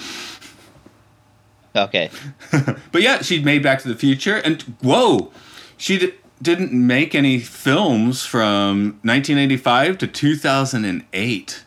Okay. 1.76 2.10
But 2.91 3.02
yeah, 3.04 3.22
she 3.22 3.41
made 3.41 3.62
Back 3.64 3.82
to 3.84 3.88
the 3.88 3.95
Future, 3.95 4.38
and 4.38 4.62
whoa, 4.82 5.32
she 5.78 5.97
d- 6.00 6.14
didn't 6.41 6.74
make 6.74 7.14
any 7.14 7.39
films 7.39 8.26
from 8.26 9.00
1985 9.04 9.97
to 10.00 10.08
2008. 10.08 11.64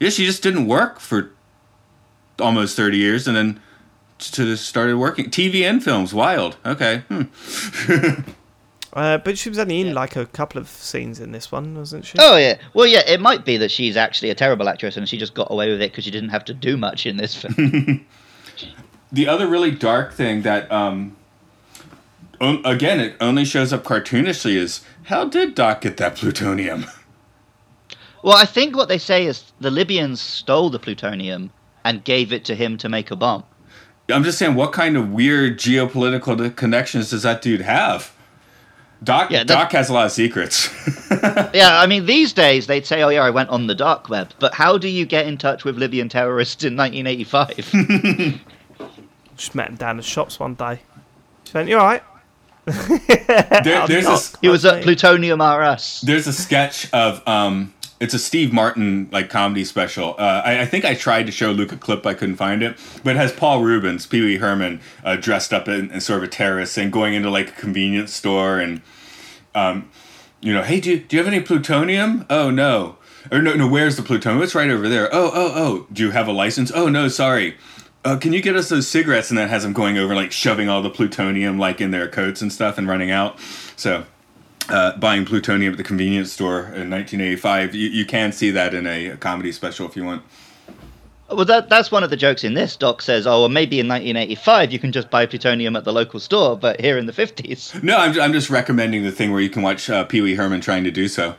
Yeah, 0.00 0.08
she 0.10 0.26
just 0.26 0.42
didn't 0.42 0.66
work 0.66 0.98
for 0.98 1.30
almost 2.40 2.76
30 2.76 2.98
years, 2.98 3.28
and 3.28 3.36
then 3.36 3.60
to 4.18 4.56
started 4.56 4.96
working 4.96 5.26
TV 5.30 5.62
and 5.62 5.82
films. 5.82 6.12
Wild. 6.12 6.56
Okay. 6.66 7.04
Hmm. 7.08 7.22
Uh, 8.92 9.18
but 9.18 9.38
she 9.38 9.48
was 9.48 9.58
only 9.58 9.80
in 9.80 9.94
like 9.94 10.16
a 10.16 10.26
couple 10.26 10.60
of 10.60 10.68
scenes 10.68 11.20
in 11.20 11.30
this 11.32 11.52
one, 11.52 11.76
wasn't 11.76 12.04
she? 12.04 12.18
Oh 12.18 12.36
yeah. 12.36 12.58
Well, 12.74 12.86
yeah. 12.86 13.02
It 13.06 13.20
might 13.20 13.44
be 13.44 13.56
that 13.56 13.70
she's 13.70 13.96
actually 13.96 14.30
a 14.30 14.34
terrible 14.34 14.68
actress 14.68 14.96
and 14.96 15.08
she 15.08 15.16
just 15.16 15.34
got 15.34 15.48
away 15.50 15.70
with 15.70 15.80
it 15.80 15.92
because 15.92 16.04
she 16.04 16.10
didn't 16.10 16.30
have 16.30 16.44
to 16.46 16.54
do 16.54 16.76
much 16.76 17.06
in 17.06 17.16
this 17.16 17.34
film. 17.34 18.04
the 19.12 19.28
other 19.28 19.46
really 19.46 19.70
dark 19.70 20.12
thing 20.12 20.42
that 20.42 20.70
um 20.70 21.16
on- 22.40 22.62
again 22.64 23.00
it 23.00 23.16
only 23.20 23.44
shows 23.44 23.72
up 23.72 23.84
cartoonishly 23.84 24.54
is 24.54 24.82
how 25.04 25.24
did 25.24 25.54
doc 25.54 25.80
get 25.80 25.96
that 25.96 26.16
plutonium 26.16 26.86
well, 28.22 28.36
I 28.36 28.44
think 28.44 28.76
what 28.76 28.88
they 28.88 28.98
say 28.98 29.26
is 29.26 29.52
the 29.60 29.70
Libyans 29.70 30.20
stole 30.20 30.70
the 30.70 30.78
plutonium 30.78 31.50
and 31.84 32.04
gave 32.04 32.32
it 32.32 32.44
to 32.44 32.54
him 32.54 32.76
to 32.78 32.88
make 32.88 33.10
a 33.10 33.16
bomb. 33.16 33.44
i'm 34.12 34.24
just 34.24 34.38
saying 34.38 34.54
what 34.54 34.72
kind 34.72 34.96
of 34.96 35.10
weird 35.10 35.58
geopolitical 35.58 36.54
connections 36.56 37.10
does 37.10 37.22
that 37.22 37.42
dude 37.42 37.62
have 37.62 38.12
doc 39.02 39.30
Yeah, 39.30 39.38
that- 39.44 39.48
doc 39.48 39.72
has 39.72 39.88
a 39.88 39.92
lot 39.92 40.06
of 40.06 40.12
secrets 40.12 40.68
Yeah, 41.54 41.80
I 41.80 41.86
mean, 41.86 42.06
these 42.06 42.32
days 42.32 42.66
they'd 42.66 42.86
say, 42.86 43.02
"Oh 43.02 43.08
yeah, 43.08 43.22
I 43.22 43.30
went 43.30 43.48
on 43.50 43.66
the 43.66 43.74
dark 43.74 44.08
web," 44.08 44.30
but 44.38 44.54
how 44.54 44.78
do 44.78 44.88
you 44.88 45.04
get 45.06 45.26
in 45.26 45.36
touch 45.38 45.64
with 45.64 45.76
Libyan 45.76 46.08
terrorists 46.08 46.62
in 46.64 46.76
1985? 46.76 48.40
Just 49.36 49.54
met 49.54 49.68
him 49.70 49.76
down 49.76 49.96
the 49.96 50.02
shops 50.02 50.38
one 50.38 50.54
day. 50.54 50.80
She 51.44 51.52
went, 51.54 51.68
"You 51.68 51.78
all 51.78 51.86
right?" 51.86 52.02
there, 52.66 53.86
there's 53.86 54.06
a 54.06 54.10
s- 54.10 54.36
he 54.40 54.48
was 54.48 54.64
at 54.64 54.82
Plutonium 54.82 55.40
R 55.40 55.62
Us. 55.62 56.00
there's 56.02 56.26
a 56.26 56.32
sketch 56.32 56.92
of 56.92 57.26
um 57.26 57.72
it's 58.00 58.14
a 58.14 58.18
Steve 58.18 58.52
Martin 58.52 59.08
like 59.12 59.28
comedy 59.28 59.64
special. 59.64 60.14
Uh, 60.18 60.42
I, 60.44 60.62
I 60.62 60.66
think 60.66 60.86
I 60.86 60.94
tried 60.94 61.26
to 61.26 61.32
show 61.32 61.52
Luke 61.52 61.70
a 61.70 61.76
clip, 61.76 62.06
I 62.06 62.14
couldn't 62.14 62.36
find 62.36 62.62
it. 62.62 62.78
But 63.04 63.16
it 63.16 63.18
has 63.18 63.30
Paul 63.30 63.62
Reubens, 63.62 64.06
Pee 64.06 64.22
Wee 64.22 64.38
Herman, 64.38 64.80
uh, 65.04 65.16
dressed 65.16 65.52
up 65.52 65.68
in, 65.68 65.90
in 65.90 66.00
sort 66.00 66.18
of 66.18 66.24
a 66.24 66.28
terrorist 66.28 66.78
and 66.78 66.90
going 66.90 67.12
into 67.12 67.28
like 67.28 67.50
a 67.50 67.52
convenience 67.52 68.14
store 68.14 68.58
and, 68.58 68.80
um, 69.54 69.90
you 70.40 70.54
know, 70.54 70.62
hey, 70.62 70.80
do 70.80 70.92
you, 70.92 70.98
do 71.00 71.16
you 71.16 71.22
have 71.22 71.30
any 71.30 71.42
plutonium? 71.42 72.24
Oh 72.30 72.50
no, 72.50 72.96
or 73.30 73.42
no, 73.42 73.54
no, 73.54 73.68
where's 73.68 73.96
the 73.96 74.02
plutonium? 74.02 74.42
It's 74.42 74.54
right 74.54 74.70
over 74.70 74.88
there. 74.88 75.08
Oh, 75.12 75.30
oh, 75.34 75.52
oh, 75.54 75.86
do 75.92 76.04
you 76.04 76.10
have 76.12 76.26
a 76.26 76.32
license? 76.32 76.72
Oh 76.74 76.88
no, 76.88 77.08
sorry. 77.08 77.58
Uh, 78.02 78.16
can 78.16 78.32
you 78.32 78.40
get 78.40 78.56
us 78.56 78.70
those 78.70 78.88
cigarettes? 78.88 79.28
And 79.28 79.36
then 79.36 79.50
has 79.50 79.62
them 79.62 79.74
going 79.74 79.98
over 79.98 80.14
like 80.14 80.32
shoving 80.32 80.70
all 80.70 80.80
the 80.80 80.88
plutonium 80.88 81.58
like 81.58 81.82
in 81.82 81.90
their 81.90 82.08
coats 82.08 82.40
and 82.40 82.50
stuff 82.50 82.78
and 82.78 82.88
running 82.88 83.10
out. 83.10 83.38
So 83.76 84.06
uh, 84.70 84.96
buying 84.98 85.24
plutonium 85.24 85.72
at 85.72 85.76
the 85.76 85.84
convenience 85.84 86.32
store 86.32 86.60
in 86.60 86.90
1985. 86.90 87.74
You, 87.74 87.88
you 87.88 88.04
can 88.04 88.32
see 88.32 88.50
that 88.50 88.74
in 88.74 88.86
a, 88.86 89.16
comedy 89.16 89.52
special 89.52 89.86
if 89.86 89.96
you 89.96 90.04
want. 90.04 90.22
Well, 91.28 91.44
that, 91.44 91.68
that's 91.68 91.92
one 91.92 92.02
of 92.02 92.10
the 92.10 92.16
jokes 92.16 92.42
in 92.42 92.54
this. 92.54 92.74
Doc 92.76 93.02
says, 93.02 93.24
"Oh, 93.24 93.40
well, 93.40 93.48
maybe 93.48 93.78
in 93.78 93.86
1985 93.86 94.72
you 94.72 94.78
can 94.80 94.90
just 94.90 95.10
buy 95.10 95.26
plutonium 95.26 95.76
at 95.76 95.84
the 95.84 95.92
local 95.92 96.18
store, 96.18 96.56
but 96.56 96.80
here 96.80 96.98
in 96.98 97.06
the 97.06 97.12
50s." 97.12 97.80
No, 97.84 97.96
I'm, 97.98 98.18
I'm 98.20 98.32
just 98.32 98.50
recommending 98.50 99.04
the 99.04 99.12
thing 99.12 99.30
where 99.30 99.40
you 99.40 99.50
can 99.50 99.62
watch 99.62 99.88
uh, 99.88 100.04
Pee 100.04 100.22
Wee 100.22 100.34
Herman 100.34 100.60
trying 100.60 100.82
to 100.84 100.90
do 100.90 101.06
so. 101.06 101.36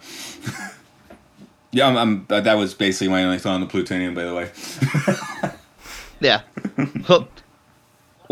yeah, 1.71 1.87
I'm, 1.87 1.97
I'm, 1.97 2.25
that 2.29 2.53
was 2.53 2.73
basically 2.73 3.09
my 3.09 3.25
only 3.25 3.37
thought 3.37 3.55
on 3.55 3.61
the 3.61 3.67
plutonium, 3.67 4.13
by 4.13 4.23
the 4.23 4.33
way. 4.33 5.51
Yeah. 6.21 6.41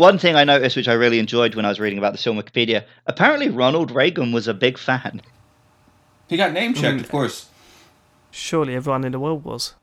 Well, 0.00 0.08
One 0.08 0.18
thing 0.18 0.34
I 0.34 0.44
noticed, 0.44 0.76
which 0.76 0.88
I 0.88 0.94
really 0.94 1.18
enjoyed 1.18 1.54
when 1.54 1.66
I 1.66 1.68
was 1.68 1.78
reading 1.78 1.98
about 1.98 2.12
this 2.12 2.24
film 2.24 2.38
Wikipedia, 2.38 2.84
apparently 3.06 3.50
Ronald 3.50 3.90
Reagan 3.90 4.32
was 4.32 4.48
a 4.48 4.54
big 4.54 4.78
fan. 4.78 5.20
He 6.26 6.38
got 6.38 6.54
name 6.54 6.72
checked, 6.72 7.02
of 7.02 7.10
course. 7.10 7.50
Surely 8.30 8.74
everyone 8.74 9.04
in 9.04 9.12
the 9.12 9.18
world 9.20 9.44
was. 9.44 9.74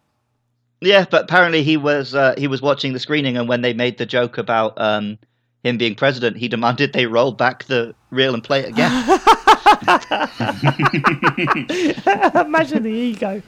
Yeah, 0.82 1.05
but 1.07 1.26
apparently 1.26 1.61
he 1.61 1.78
was 1.78 2.15
uh, 2.15 2.34
he 2.36 2.47
was 2.47 2.63
watching 2.63 2.93
the 2.93 2.99
screening, 2.99 3.38
and 3.38 3.47
when 3.47 3.61
they 3.61 3.74
made 3.74 3.99
the 3.99 4.07
joke 4.07 4.39
about 4.39 4.74
um, 4.82 5.20
him 5.63 5.78
being 5.78 5.93
president, 5.93 6.38
he 6.38 6.47
demanded 6.47 6.93
they 6.93 7.05
roll 7.05 7.32
back 7.32 7.65
the 7.65 7.93
reel 8.09 8.34
and 8.34 8.43
play 8.43 8.61
it 8.61 8.70
again. 8.70 9.20
Imagine 12.45 12.83
the 12.83 12.91
ego. 12.91 13.41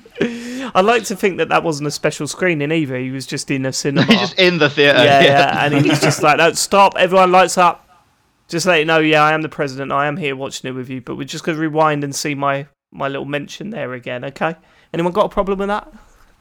I 0.73 0.81
like 0.81 1.03
to 1.05 1.15
think 1.15 1.37
that 1.37 1.49
that 1.49 1.63
wasn't 1.63 1.87
a 1.87 1.91
special 1.91 2.27
screening 2.27 2.71
either. 2.71 2.97
He 2.97 3.11
was 3.11 3.25
just 3.25 3.51
in 3.51 3.65
a 3.65 3.73
cinema. 3.73 4.07
He's 4.07 4.19
just 4.19 4.39
in 4.39 4.57
the 4.57 4.69
theater. 4.69 5.03
yeah, 5.03 5.21
yeah, 5.21 5.65
and 5.65 5.85
he's 5.85 5.99
just 5.99 6.23
like, 6.23 6.37
no, 6.37 6.53
stop, 6.53 6.93
everyone 6.97 7.31
lights 7.31 7.57
up. 7.57 7.85
Just 8.47 8.65
let 8.65 8.79
you 8.79 8.85
know, 8.85 8.99
yeah, 8.99 9.23
I 9.23 9.33
am 9.33 9.41
the 9.41 9.49
president. 9.49 9.91
I 9.91 10.07
am 10.07 10.17
here 10.17 10.35
watching 10.35 10.69
it 10.69 10.73
with 10.73 10.89
you, 10.89 11.01
but 11.01 11.15
we're 11.15 11.25
just 11.25 11.43
going 11.43 11.57
to 11.57 11.61
rewind 11.61 12.03
and 12.03 12.15
see 12.15 12.35
my 12.35 12.67
my 12.91 13.07
little 13.07 13.25
mention 13.25 13.69
there 13.69 13.93
again, 13.93 14.25
okay? 14.25 14.55
Anyone 14.93 15.13
got 15.13 15.25
a 15.25 15.29
problem 15.29 15.59
with 15.59 15.67
that? 15.67 15.93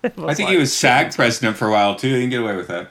I 0.19 0.35
think 0.35 0.49
he 0.49 0.57
was 0.57 0.73
SAG 0.73 1.15
president 1.15 1.57
for 1.57 1.69
a 1.69 1.71
while, 1.71 1.97
too. 1.97 2.15
He 2.15 2.23
can 2.23 2.31
get 2.31 2.41
away 2.41 2.57
with 2.57 2.69
that. 2.69 2.91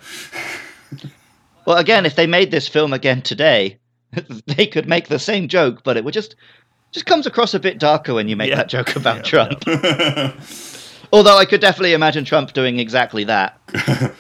Well, 1.65 1.77
again, 1.77 2.05
if 2.05 2.15
they 2.15 2.27
made 2.27 2.51
this 2.51 2.67
film 2.67 2.93
again 2.93 3.21
today, 3.21 3.79
they 4.45 4.67
could 4.67 4.87
make 4.87 5.07
the 5.07 5.19
same 5.19 5.47
joke, 5.47 5.83
but 5.83 5.97
it 5.97 6.03
would 6.03 6.13
just 6.13 6.35
just 6.91 7.05
comes 7.05 7.25
across 7.27 7.53
a 7.53 7.59
bit 7.59 7.79
darker 7.79 8.13
when 8.13 8.27
you 8.27 8.35
make 8.35 8.49
Yeah. 8.49 8.55
that 8.57 8.69
joke 8.69 8.95
about 8.95 9.23
Trump. 9.25 9.63
Although 11.13 11.37
I 11.37 11.45
could 11.45 11.61
definitely 11.61 11.93
imagine 11.93 12.25
Trump 12.25 12.53
doing 12.53 12.79
exactly 12.79 13.23
that. 13.25 13.57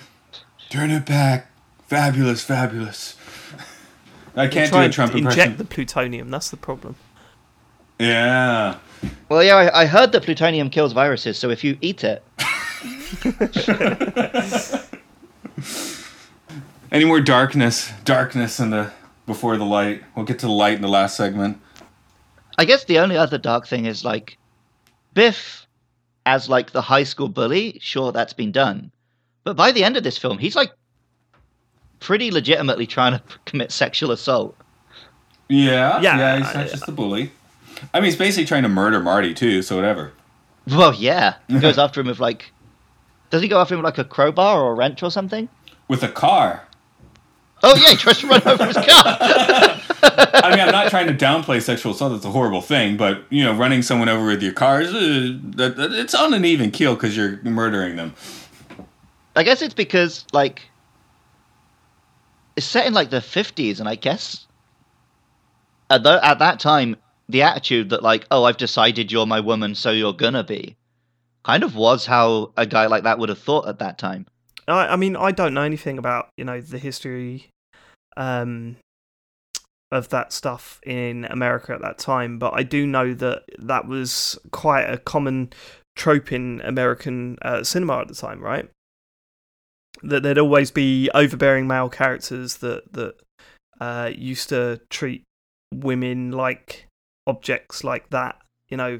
Turn 0.69 0.91
it 0.91 1.05
back. 1.05 1.47
Fabulous, 1.87 2.43
fabulous. 2.43 3.15
I 4.35 4.47
can't 4.47 4.71
do 4.71 4.77
a 4.77 4.81
and 4.81 4.93
Trump 4.93 5.13
inject 5.15 5.35
impression. 5.35 5.57
the 5.57 5.65
plutonium. 5.65 6.29
That's 6.29 6.49
the 6.51 6.57
problem. 6.57 6.95
Yeah. 7.99 8.77
Well, 9.29 9.43
yeah, 9.43 9.55
I, 9.55 9.81
I 9.81 9.85
heard 9.85 10.11
that 10.11 10.23
plutonium 10.23 10.69
kills 10.69 10.93
viruses, 10.93 11.37
so 11.39 11.49
if 11.49 11.63
you 11.63 11.77
eat 11.81 12.03
it, 12.03 12.23
Any 16.91 17.05
more 17.05 17.19
darkness? 17.19 17.91
Darkness 18.05 18.59
in 18.59 18.69
the 18.69 18.91
before 19.25 19.57
the 19.57 19.65
light. 19.65 20.03
We'll 20.15 20.25
get 20.25 20.39
to 20.39 20.45
the 20.45 20.51
light 20.53 20.75
in 20.75 20.81
the 20.81 20.87
last 20.87 21.17
segment. 21.17 21.59
I 22.57 22.65
guess 22.65 22.85
the 22.85 22.99
only 22.99 23.17
other 23.17 23.37
dark 23.37 23.67
thing 23.67 23.85
is 23.85 24.03
like 24.03 24.37
Biff 25.13 25.67
as 26.25 26.49
like 26.49 26.71
the 26.71 26.81
high 26.81 27.03
school 27.03 27.29
bully. 27.29 27.77
Sure, 27.81 28.11
that's 28.11 28.33
been 28.33 28.51
done, 28.51 28.91
but 29.43 29.55
by 29.55 29.71
the 29.71 29.83
end 29.83 29.97
of 29.97 30.03
this 30.03 30.17
film, 30.17 30.37
he's 30.37 30.55
like 30.55 30.71
pretty 31.99 32.31
legitimately 32.31 32.87
trying 32.87 33.13
to 33.13 33.21
commit 33.45 33.71
sexual 33.71 34.11
assault. 34.11 34.55
Yeah, 35.49 36.01
Yeah, 36.01 36.17
yeah. 36.17 36.37
He's 36.37 36.53
not 36.53 36.67
just 36.67 36.87
a 36.87 36.91
bully. 36.91 37.31
I 37.93 37.99
mean, 37.99 38.05
he's 38.05 38.15
basically 38.17 38.45
trying 38.45 38.63
to 38.63 38.69
murder 38.69 38.99
Marty 38.99 39.33
too. 39.33 39.61
So 39.61 39.75
whatever. 39.75 40.11
Well, 40.67 40.93
yeah, 40.93 41.35
he 41.47 41.59
goes 41.59 41.77
after 41.79 42.01
him 42.01 42.07
with 42.07 42.19
like. 42.19 42.51
Does 43.29 43.41
he 43.41 43.47
go 43.47 43.59
after 43.59 43.75
him 43.75 43.79
with 43.81 43.85
like 43.85 43.97
a 43.97 44.07
crowbar 44.07 44.61
or 44.61 44.71
a 44.71 44.75
wrench 44.75 45.03
or 45.03 45.11
something? 45.11 45.47
With 45.87 46.01
a 46.03 46.07
car. 46.09 46.67
Oh 47.63 47.75
yeah, 47.75 47.89
he 47.89 47.95
tries 47.95 48.19
to 48.19 48.27
run 48.27 48.41
over 48.45 48.65
his 48.65 48.75
car. 48.75 48.85
I 50.03 50.51
mean, 50.51 50.59
I'm 50.59 50.71
not 50.71 50.89
trying 50.89 51.07
to 51.07 51.13
downplay 51.13 51.61
sexual 51.61 51.91
assault. 51.93 52.13
That's 52.13 52.25
a 52.25 52.31
horrible 52.31 52.61
thing. 52.61 52.97
But 52.97 53.23
you 53.29 53.43
know, 53.43 53.53
running 53.53 53.81
someone 53.81 54.09
over 54.09 54.25
with 54.25 54.43
your 54.43 54.53
car 54.53 54.81
is 54.81 54.93
uh, 54.93 55.37
that, 55.57 55.75
that- 55.77 55.91
it's 55.93 56.13
on 56.15 56.33
an 56.33 56.45
even 56.45 56.71
keel 56.71 56.95
because 56.95 57.15
you're 57.17 57.41
murdering 57.43 57.95
them. 57.95 58.13
I 59.35 59.43
guess 59.43 59.61
it's 59.61 59.73
because 59.73 60.25
like 60.33 60.61
it's 62.55 62.65
set 62.65 62.87
in 62.87 62.93
like 62.93 63.09
the 63.09 63.21
fifties, 63.21 63.79
and 63.79 63.87
I 63.87 63.95
guess 63.95 64.45
at 65.89 66.03
the, 66.03 66.19
at 66.25 66.39
that 66.39 66.59
time 66.59 66.95
the 67.29 67.43
attitude 67.43 67.89
that 67.91 68.01
like 68.03 68.25
oh 68.31 68.45
I've 68.45 68.57
decided 68.57 69.11
you're 69.11 69.25
my 69.25 69.39
woman, 69.39 69.75
so 69.75 69.91
you're 69.91 70.13
gonna 70.13 70.43
be, 70.43 70.75
kind 71.43 71.63
of 71.63 71.75
was 71.75 72.05
how 72.05 72.51
a 72.57 72.65
guy 72.65 72.87
like 72.87 73.03
that 73.03 73.19
would 73.19 73.29
have 73.29 73.39
thought 73.39 73.67
at 73.67 73.79
that 73.79 73.97
time. 73.97 74.25
I, 74.67 74.87
I 74.87 74.95
mean, 74.95 75.15
I 75.15 75.31
don't 75.31 75.53
know 75.53 75.61
anything 75.61 75.97
about 75.97 76.29
you 76.37 76.43
know 76.45 76.59
the 76.59 76.79
history, 76.79 77.49
um, 78.15 78.75
of 79.91 80.09
that 80.09 80.33
stuff 80.33 80.79
in 80.85 81.25
America 81.25 81.73
at 81.73 81.81
that 81.81 81.97
time, 81.97 82.37
but 82.39 82.53
I 82.53 82.63
do 82.63 82.85
know 82.85 83.13
that 83.13 83.43
that 83.59 83.87
was 83.87 84.37
quite 84.51 84.83
a 84.83 84.97
common 84.97 85.51
trope 85.95 86.31
in 86.31 86.61
American 86.65 87.37
uh, 87.41 87.63
cinema 87.63 87.99
at 87.99 88.07
the 88.07 88.13
time, 88.15 88.41
right? 88.41 88.69
That 90.03 90.23
there'd 90.23 90.37
always 90.37 90.69
be 90.71 91.09
overbearing 91.13 91.67
male 91.67 91.89
characters 91.89 92.57
that 92.57 92.91
that 92.93 93.15
uh, 93.79 94.11
used 94.15 94.49
to 94.49 94.79
treat 94.89 95.23
women 95.73 96.31
like 96.31 96.87
objects 97.25 97.83
like 97.83 98.09
that. 98.11 98.39
You 98.69 98.77
know, 98.77 98.99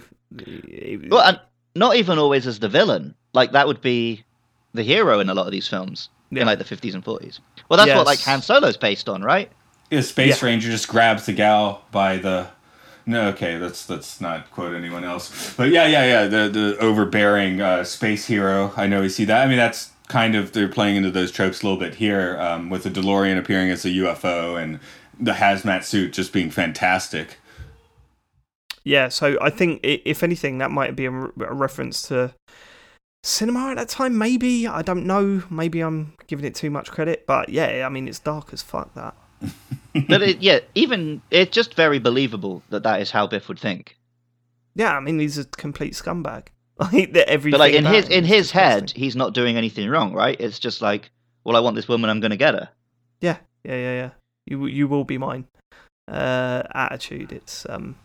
Well, 1.09 1.21
and 1.21 1.39
not 1.75 1.97
even 1.97 2.17
always 2.17 2.47
as 2.47 2.59
the 2.59 2.69
villain. 2.69 3.13
Like 3.33 3.51
that 3.51 3.67
would 3.67 3.81
be 3.81 4.23
the 4.73 4.83
hero 4.83 5.19
in 5.19 5.29
a 5.29 5.33
lot 5.33 5.45
of 5.45 5.51
these 5.51 5.67
films 5.67 6.09
Yeah. 6.31 6.41
in 6.41 6.47
like 6.47 6.57
the 6.59 6.65
50s 6.65 6.93
and 6.95 7.03
40s. 7.03 7.39
Well, 7.69 7.77
that's 7.77 7.95
what 7.95 8.05
like 8.05 8.19
Yes. 8.19 8.25
Han 8.25 8.41
Solo's 8.41 8.77
based 8.77 9.07
on, 9.09 9.21
right? 9.21 9.51
Yeah, 9.89 10.01
Space 10.01 10.41
Yeah. 10.41 10.49
Ranger 10.49 10.69
just 10.69 10.87
grabs 10.87 11.25
the 11.25 11.33
gal 11.33 11.83
by 11.91 12.17
the. 12.17 12.47
No, 13.05 13.29
okay, 13.29 13.57
let's 13.57 13.89
let's 13.89 14.19
not 14.19 14.51
quote 14.51 14.75
anyone 14.75 15.05
else. 15.05 15.53
But 15.55 15.69
yeah, 15.69 15.87
yeah, 15.87 16.05
yeah, 16.05 16.27
the 16.27 16.49
the 16.49 16.77
overbearing 16.79 17.61
uh, 17.61 17.83
space 17.85 18.25
hero. 18.25 18.73
I 18.75 18.87
know 18.87 19.01
we 19.01 19.09
see 19.09 19.23
that. 19.25 19.45
I 19.45 19.47
mean, 19.47 19.57
that's 19.57 19.91
kind 20.09 20.35
of 20.35 20.51
they're 20.51 20.67
playing 20.67 20.97
into 20.97 21.11
those 21.11 21.31
tropes 21.31 21.61
a 21.61 21.65
little 21.65 21.79
bit 21.79 21.95
here 21.95 22.37
um, 22.39 22.69
with 22.69 22.83
the 22.83 22.89
DeLorean 22.89 23.37
appearing 23.37 23.69
as 23.69 23.85
a 23.85 23.89
UFO 23.89 24.61
and 24.61 24.79
the 25.19 25.33
hazmat 25.33 25.83
suit 25.83 26.13
just 26.13 26.33
being 26.33 26.49
fantastic. 26.51 27.37
Yeah, 28.83 29.09
so 29.09 29.37
I 29.41 29.49
think 29.49 29.81
if 29.83 30.23
anything, 30.23 30.59
that 30.59 30.71
might 30.71 30.95
be 30.95 31.05
a, 31.05 31.11
a 31.11 31.53
reference 31.53 32.01
to 32.03 32.33
cinema 33.23 33.71
at 33.71 33.77
that 33.77 33.89
time. 33.89 34.17
Maybe 34.17 34.67
I 34.67 34.81
don't 34.81 35.05
know. 35.05 35.43
Maybe 35.49 35.81
I'm 35.81 36.13
giving 36.27 36.45
it 36.45 36.55
too 36.55 36.69
much 36.69 36.91
credit, 36.91 37.25
but 37.25 37.49
yeah, 37.49 37.85
I 37.85 37.89
mean 37.89 38.07
it's 38.07 38.19
dark 38.19 38.53
as 38.53 38.61
fuck. 38.61 38.93
That 38.93 39.15
but 40.07 40.21
it, 40.21 40.41
yeah, 40.41 40.59
even 40.75 41.21
it's 41.31 41.51
just 41.51 41.73
very 41.73 41.99
believable 41.99 42.63
that 42.69 42.83
that 42.83 43.01
is 43.01 43.11
how 43.11 43.27
Biff 43.27 43.47
would 43.47 43.59
think. 43.59 43.97
yeah, 44.75 44.95
I 44.95 44.99
mean 44.99 45.19
he's 45.19 45.37
a 45.37 45.45
complete 45.45 45.93
scumbag. 45.93 46.47
Like 46.79 47.13
that 47.13 47.27
everything. 47.27 47.57
But 47.57 47.59
like 47.59 47.73
in 47.73 47.85
his 47.85 48.07
in 48.07 48.23
is 48.23 48.29
his 48.29 48.51
head, 48.51 48.91
he's 48.91 49.15
not 49.15 49.33
doing 49.33 49.57
anything 49.57 49.89
wrong, 49.89 50.13
right? 50.13 50.39
It's 50.39 50.59
just 50.59 50.79
like, 50.79 51.09
well, 51.43 51.55
I 51.55 51.59
want 51.59 51.75
this 51.75 51.87
woman, 51.87 52.07
I'm 52.11 52.19
going 52.19 52.29
to 52.29 52.37
get 52.37 52.53
her. 52.53 52.69
Yeah, 53.19 53.37
yeah, 53.63 53.75
yeah, 53.75 53.93
yeah. 53.93 54.09
You 54.45 54.67
you 54.67 54.87
will 54.87 55.03
be 55.03 55.17
mine. 55.17 55.47
Uh, 56.07 56.61
attitude. 56.75 57.31
It's 57.31 57.65
um. 57.67 57.95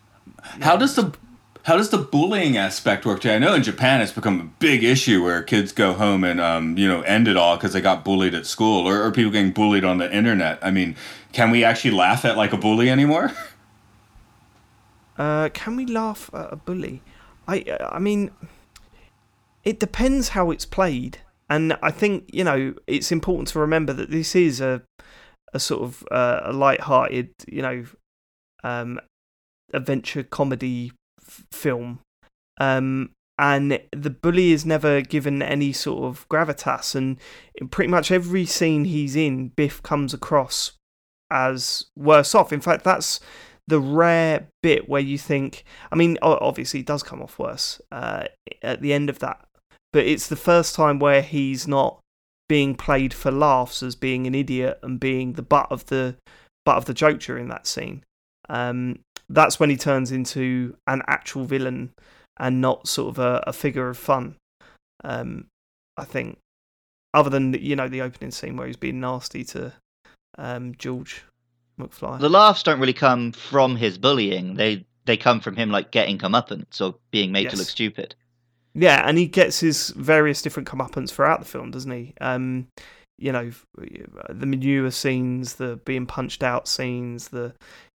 How 0.61 0.75
does 0.75 0.95
the 0.95 1.13
how 1.63 1.77
does 1.77 1.89
the 1.89 1.97
bullying 1.97 2.57
aspect 2.57 3.05
work? 3.05 3.21
Jay? 3.21 3.35
I 3.35 3.39
know 3.39 3.53
in 3.53 3.63
Japan 3.63 4.01
it's 4.01 4.11
become 4.11 4.39
a 4.39 4.43
big 4.59 4.83
issue 4.83 5.23
where 5.23 5.41
kids 5.41 5.71
go 5.71 5.93
home 5.93 6.23
and 6.23 6.39
um, 6.39 6.77
you 6.77 6.87
know 6.87 7.01
end 7.01 7.27
it 7.27 7.37
all 7.37 7.55
because 7.55 7.73
they 7.73 7.81
got 7.81 8.03
bullied 8.03 8.33
at 8.33 8.45
school 8.45 8.87
or, 8.87 9.01
or 9.01 9.11
people 9.11 9.31
getting 9.31 9.51
bullied 9.51 9.85
on 9.85 9.97
the 9.97 10.13
internet. 10.13 10.59
I 10.61 10.71
mean, 10.71 10.95
can 11.31 11.51
we 11.51 11.63
actually 11.63 11.91
laugh 11.91 12.25
at 12.25 12.37
like 12.37 12.53
a 12.53 12.57
bully 12.57 12.89
anymore? 12.89 13.31
Uh, 15.15 15.47
can 15.49 15.75
we 15.75 15.85
laugh 15.85 16.27
at 16.33 16.51
a 16.51 16.55
bully? 16.55 17.03
I 17.47 17.63
I 17.91 17.99
mean, 17.99 18.31
it 19.63 19.79
depends 19.79 20.29
how 20.29 20.49
it's 20.49 20.65
played, 20.65 21.19
and 21.47 21.77
I 21.83 21.91
think 21.91 22.31
you 22.33 22.43
know 22.43 22.73
it's 22.87 23.11
important 23.11 23.49
to 23.49 23.59
remember 23.59 23.93
that 23.93 24.09
this 24.09 24.35
is 24.35 24.59
a 24.59 24.81
a 25.53 25.59
sort 25.59 25.83
of 25.83 26.03
uh, 26.09 26.41
a 26.45 26.51
light-hearted, 26.51 27.29
you 27.47 27.61
know, 27.61 27.85
um, 28.63 28.99
adventure 29.71 30.23
comedy 30.23 30.93
film, 31.51 31.99
um, 32.59 33.11
and 33.39 33.79
the 33.91 34.09
bully 34.09 34.51
is 34.51 34.65
never 34.65 35.01
given 35.01 35.41
any 35.41 35.73
sort 35.73 36.03
of 36.03 36.27
gravitas, 36.29 36.95
and 36.95 37.17
in 37.55 37.67
pretty 37.69 37.89
much 37.89 38.11
every 38.11 38.45
scene 38.45 38.85
he's 38.85 39.15
in, 39.15 39.49
Biff 39.49 39.81
comes 39.81 40.13
across 40.13 40.73
as 41.31 41.85
worse 41.97 42.35
off. 42.35 42.53
In 42.53 42.61
fact, 42.61 42.83
that's 42.83 43.19
the 43.67 43.79
rare 43.79 44.47
bit 44.61 44.89
where 44.89 45.01
you 45.01 45.17
think, 45.17 45.63
I 45.91 45.95
mean, 45.95 46.17
obviously 46.21 46.81
he 46.81 46.83
does 46.83 47.01
come 47.01 47.21
off 47.21 47.39
worse 47.39 47.81
uh, 47.91 48.25
at 48.61 48.81
the 48.81 48.93
end 48.93 49.09
of 49.09 49.19
that, 49.19 49.45
but 49.91 50.05
it's 50.05 50.27
the 50.27 50.35
first 50.35 50.75
time 50.75 50.99
where 50.99 51.21
he's 51.21 51.67
not 51.67 51.99
being 52.49 52.75
played 52.75 53.13
for 53.13 53.31
laughs 53.31 53.81
as 53.81 53.95
being 53.95 54.27
an 54.27 54.35
idiot 54.35 54.77
and 54.83 54.99
being 54.99 55.33
the 55.33 55.41
butt 55.41 55.71
of 55.71 55.85
the 55.87 56.15
butt 56.65 56.77
of 56.77 56.85
the 56.85 56.93
joke 56.93 57.19
during 57.19 57.47
that 57.47 57.65
scene. 57.65 58.03
Um, 58.49 58.99
that's 59.33 59.59
when 59.59 59.69
he 59.69 59.77
turns 59.77 60.11
into 60.11 60.75
an 60.87 61.01
actual 61.07 61.45
villain 61.45 61.91
and 62.37 62.61
not 62.61 62.87
sort 62.87 63.09
of 63.09 63.19
a, 63.19 63.43
a 63.47 63.53
figure 63.53 63.89
of 63.89 63.97
fun. 63.97 64.35
Um, 65.03 65.47
I 65.97 66.05
think, 66.05 66.37
other 67.13 67.29
than 67.29 67.53
you 67.53 67.75
know 67.75 67.87
the 67.87 68.01
opening 68.01 68.31
scene 68.31 68.57
where 68.57 68.67
he's 68.67 68.77
being 68.77 68.99
nasty 68.99 69.43
to 69.45 69.73
um, 70.37 70.73
George 70.77 71.23
McFly. 71.79 72.19
The 72.19 72.29
laughs 72.29 72.63
don't 72.63 72.79
really 72.79 72.93
come 72.93 73.31
from 73.31 73.75
his 73.75 73.97
bullying. 73.97 74.55
They 74.55 74.85
they 75.05 75.17
come 75.17 75.39
from 75.39 75.55
him 75.55 75.69
like 75.69 75.91
getting 75.91 76.17
comeuppance 76.17 76.79
or 76.79 76.95
being 77.11 77.31
made 77.31 77.49
to 77.49 77.57
look 77.57 77.67
stupid. 77.67 78.15
Yeah, 78.73 79.07
and 79.07 79.17
he 79.17 79.27
gets 79.27 79.59
his 79.59 79.89
various 79.89 80.41
different 80.41 80.67
comeuppance 80.67 81.11
throughout 81.11 81.39
the 81.39 81.45
film, 81.45 81.71
doesn't 81.71 81.91
he? 81.91 82.13
Um, 82.21 82.67
you 83.19 83.31
know, 83.31 83.51
the 83.77 84.45
manure 84.45 84.89
scenes, 84.89 85.55
the 85.55 85.79
being 85.85 86.07
punched 86.07 86.41
out 86.41 86.67
scenes, 86.67 87.27
the 87.29 87.53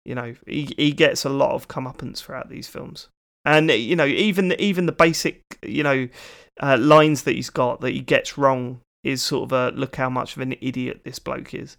you 0.08 0.14
know, 0.14 0.34
he 0.46 0.72
he 0.78 0.92
gets 0.92 1.24
a 1.26 1.28
lot 1.28 1.52
of 1.52 1.68
comeuppance 1.68 2.22
throughout 2.22 2.48
these 2.48 2.66
films, 2.66 3.08
and 3.44 3.70
you 3.70 3.94
know, 3.94 4.06
even 4.06 4.52
even 4.58 4.86
the 4.86 4.92
basic 4.92 5.58
you 5.62 5.82
know 5.82 6.08
uh, 6.60 6.78
lines 6.78 7.24
that 7.24 7.36
he's 7.36 7.50
got 7.50 7.82
that 7.82 7.90
he 7.90 8.00
gets 8.00 8.38
wrong 8.38 8.80
is 9.04 9.22
sort 9.22 9.44
of 9.44 9.52
a 9.52 9.76
look 9.76 9.96
how 9.96 10.08
much 10.08 10.34
of 10.34 10.42
an 10.42 10.54
idiot 10.62 11.02
this 11.04 11.18
bloke 11.18 11.52
is. 11.52 11.76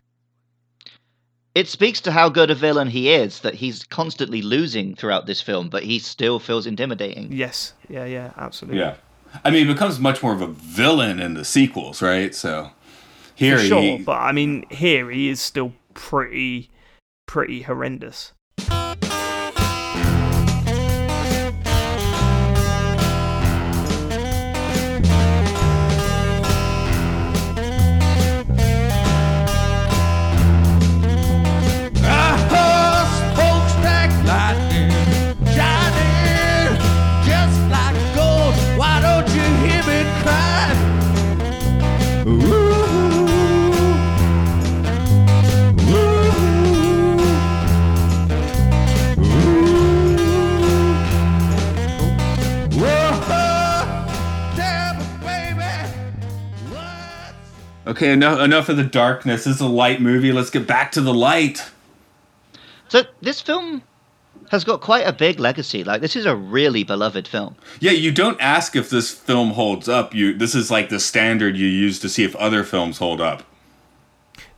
It 1.56 1.68
speaks 1.68 2.00
to 2.02 2.12
how 2.12 2.30
good 2.30 2.52
a 2.52 2.56
villain 2.56 2.90
he 2.90 3.12
is 3.12 3.40
that 3.40 3.56
he's 3.56 3.84
constantly 3.84 4.44
losing 4.44 4.96
throughout 4.96 5.26
this 5.26 5.42
film, 5.42 5.68
but 5.68 5.84
he 5.84 5.98
still 5.98 6.40
feels 6.40 6.68
intimidating. 6.68 7.32
Yes, 7.32 7.74
yeah, 7.90 8.06
yeah, 8.06 8.32
absolutely. 8.38 8.80
Yeah, 8.80 8.96
I 9.44 9.50
mean, 9.50 9.66
he 9.66 9.74
becomes 9.74 10.00
much 10.00 10.22
more 10.22 10.34
of 10.34 10.42
a 10.42 10.48
villain 10.48 11.20
in 11.20 11.34
the 11.34 11.44
sequels, 11.44 12.04
right? 12.04 12.34
So 12.36 12.70
here, 13.34 13.58
For 13.58 13.64
sure, 13.64 13.82
he, 13.82 13.98
but 13.98 14.22
I 14.22 14.32
mean, 14.32 14.66
here 14.70 15.10
he 15.10 15.30
is 15.30 15.42
still 15.42 15.74
pretty, 15.96 16.70
pretty 17.30 17.62
horrendous. 17.62 18.34
Okay, 57.90 58.12
enough 58.14 58.40
enough 58.40 58.70
of 58.70 58.78
the 58.78 58.84
darkness. 58.84 59.44
This 59.44 59.56
is 59.56 59.62
a 59.62 59.68
light 59.68 60.02
movie. 60.02 60.32
Let's 60.32 60.50
get 60.50 60.68
back 60.68 60.92
to 60.94 61.02
the 61.02 61.14
light. 61.14 61.70
So 62.88 63.04
this 63.22 63.42
film 63.42 63.84
has 64.52 64.64
got 64.64 64.82
quite 64.82 65.06
a 65.06 65.14
big 65.14 65.40
legacy. 65.40 65.84
Like 65.84 66.02
this 66.02 66.16
is 66.16 66.26
a 66.26 66.36
really 66.36 66.84
beloved 66.84 67.28
film. 67.28 67.56
Yeah, 67.80 67.92
you 67.92 68.12
don't 68.12 68.40
ask 68.42 68.76
if 68.76 68.90
this 68.90 69.12
film 69.12 69.52
holds 69.52 69.88
up. 69.90 70.14
You 70.16 70.34
this 70.38 70.56
is 70.56 70.72
like 70.72 70.90
the 70.90 71.00
standard 71.00 71.58
you 71.58 71.68
use 71.68 72.00
to 72.00 72.10
see 72.10 72.24
if 72.24 72.36
other 72.38 72.64
films 72.64 72.98
hold 72.98 73.22
up. 73.22 73.44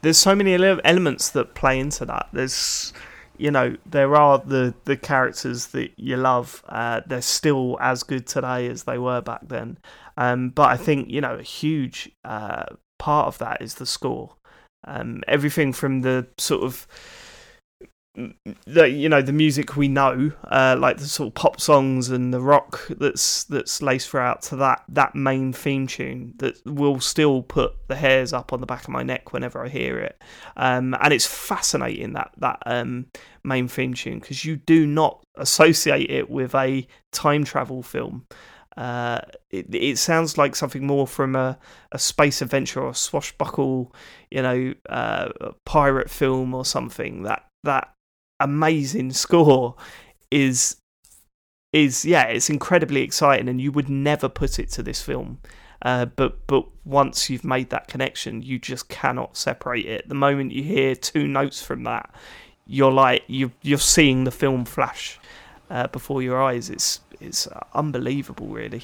there's 0.01 0.17
so 0.17 0.35
many 0.35 0.53
elements 0.83 1.29
that 1.29 1.53
play 1.53 1.79
into 1.79 2.05
that. 2.05 2.27
There's, 2.33 2.93
you 3.37 3.51
know, 3.51 3.75
there 3.85 4.15
are 4.15 4.39
the 4.39 4.73
the 4.85 4.97
characters 4.97 5.67
that 5.67 5.91
you 5.97 6.17
love. 6.17 6.63
Uh, 6.67 7.01
they're 7.05 7.21
still 7.21 7.77
as 7.79 8.03
good 8.03 8.27
today 8.27 8.67
as 8.67 8.83
they 8.83 8.97
were 8.97 9.21
back 9.21 9.41
then. 9.47 9.77
Um, 10.17 10.49
but 10.49 10.69
I 10.69 10.77
think 10.77 11.09
you 11.09 11.21
know 11.21 11.35
a 11.35 11.43
huge 11.43 12.11
uh, 12.23 12.65
part 13.01 13.27
of 13.27 13.39
that 13.39 13.61
is 13.61 13.75
the 13.75 13.85
score. 13.85 14.35
Um, 14.85 15.23
everything 15.27 15.73
from 15.73 16.01
the 16.01 16.27
sort 16.37 16.63
of 16.63 16.87
the 18.65 18.89
you 18.89 19.09
know 19.09 19.21
the 19.21 19.33
music 19.33 19.75
we 19.75 19.87
know, 19.87 20.31
uh, 20.43 20.75
like 20.77 20.97
the 20.97 21.05
sort 21.05 21.27
of 21.27 21.33
pop 21.33 21.59
songs 21.59 22.09
and 22.09 22.31
the 22.31 22.41
rock 22.41 22.85
that's 22.89 23.45
that's 23.45 23.81
laced 23.81 24.09
throughout 24.09 24.43
to 24.43 24.55
that 24.57 24.83
that 24.87 25.15
main 25.15 25.51
theme 25.51 25.87
tune 25.87 26.33
that 26.37 26.55
will 26.65 26.99
still 26.99 27.41
put 27.41 27.73
the 27.87 27.95
hairs 27.95 28.33
up 28.33 28.53
on 28.53 28.59
the 28.59 28.67
back 28.67 28.83
of 28.83 28.89
my 28.89 29.01
neck 29.01 29.33
whenever 29.33 29.65
I 29.65 29.69
hear 29.69 29.97
it. 29.97 30.21
Um, 30.57 30.95
and 31.01 31.11
it's 31.11 31.25
fascinating 31.25 32.13
that 32.13 32.31
that 32.37 32.61
um, 32.67 33.07
main 33.43 33.67
theme 33.67 33.95
tune 33.95 34.19
because 34.19 34.45
you 34.45 34.57
do 34.57 34.85
not 34.85 35.23
associate 35.37 36.11
it 36.11 36.29
with 36.29 36.53
a 36.53 36.85
time 37.11 37.45
travel 37.45 37.81
film. 37.81 38.27
Uh, 38.77 39.19
it, 39.49 39.73
it 39.73 39.97
sounds 39.97 40.37
like 40.37 40.55
something 40.55 40.85
more 40.85 41.05
from 41.05 41.35
a, 41.35 41.57
a 41.91 41.99
space 41.99 42.41
adventure 42.41 42.81
or 42.81 42.93
swashbuckle, 42.93 43.93
you 44.29 44.41
know, 44.41 44.73
uh, 44.89 45.29
pirate 45.65 46.09
film 46.09 46.53
or 46.53 46.63
something. 46.63 47.23
That 47.23 47.45
that 47.63 47.93
amazing 48.39 49.11
score 49.13 49.75
is 50.29 50.77
is 51.73 52.05
yeah, 52.05 52.23
it's 52.23 52.49
incredibly 52.49 53.01
exciting, 53.01 53.49
and 53.49 53.59
you 53.59 53.71
would 53.71 53.89
never 53.89 54.29
put 54.29 54.59
it 54.59 54.69
to 54.71 54.83
this 54.83 55.01
film. 55.01 55.39
Uh, 55.83 56.05
but 56.05 56.45
but 56.47 56.65
once 56.85 57.29
you've 57.29 57.43
made 57.43 57.69
that 57.71 57.87
connection, 57.87 58.41
you 58.41 58.59
just 58.59 58.87
cannot 58.87 59.35
separate 59.35 59.85
it. 59.85 60.07
The 60.07 60.15
moment 60.15 60.51
you 60.51 60.63
hear 60.63 60.95
two 60.95 61.27
notes 61.27 61.61
from 61.61 61.83
that, 61.83 62.13
you're 62.65 62.91
like 62.91 63.23
you 63.27 63.51
you're 63.61 63.79
seeing 63.79 64.23
the 64.23 64.31
film 64.31 64.63
flash 64.63 65.19
uh, 65.71 65.87
before 65.87 66.21
your 66.21 66.41
eyes. 66.41 66.69
It's 66.69 66.99
it's 67.19 67.47
unbelievable, 67.73 68.47
really. 68.47 68.83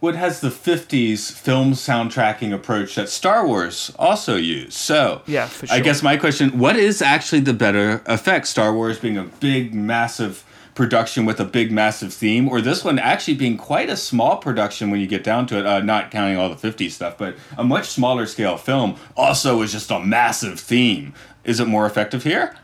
What 0.00 0.14
has 0.14 0.40
the 0.40 0.50
50s 0.50 1.32
film 1.32 1.72
soundtracking 1.72 2.52
approach 2.52 2.96
that 2.96 3.08
Star 3.08 3.46
Wars 3.46 3.92
also 3.98 4.36
used? 4.36 4.74
So, 4.74 5.22
Yeah, 5.26 5.46
for 5.46 5.66
I 5.70 5.80
guess 5.80 6.02
my 6.02 6.18
question 6.18 6.58
what 6.58 6.76
is 6.76 7.00
actually 7.00 7.40
the 7.40 7.54
better 7.54 8.02
effect? 8.04 8.46
Star 8.46 8.74
Wars 8.74 8.98
being 8.98 9.16
a 9.16 9.24
big, 9.24 9.74
massive 9.74 10.44
production 10.74 11.24
with 11.24 11.40
a 11.40 11.44
big, 11.46 11.72
massive 11.72 12.12
theme, 12.12 12.46
or 12.46 12.60
this 12.60 12.84
one 12.84 12.98
actually 12.98 13.34
being 13.34 13.56
quite 13.56 13.88
a 13.88 13.96
small 13.96 14.36
production 14.36 14.90
when 14.90 15.00
you 15.00 15.06
get 15.06 15.24
down 15.24 15.46
to 15.46 15.58
it, 15.58 15.64
uh, 15.64 15.80
not 15.80 16.10
counting 16.10 16.36
all 16.36 16.50
the 16.54 16.70
50s 16.70 16.90
stuff, 16.90 17.16
but 17.16 17.34
a 17.56 17.64
much 17.64 17.86
smaller 17.86 18.26
scale 18.26 18.58
film 18.58 18.96
also 19.16 19.62
is 19.62 19.72
just 19.72 19.90
a 19.90 19.98
massive 19.98 20.60
theme. 20.60 21.14
Is 21.44 21.60
it 21.60 21.66
more 21.66 21.86
effective 21.86 22.24
here? 22.24 22.54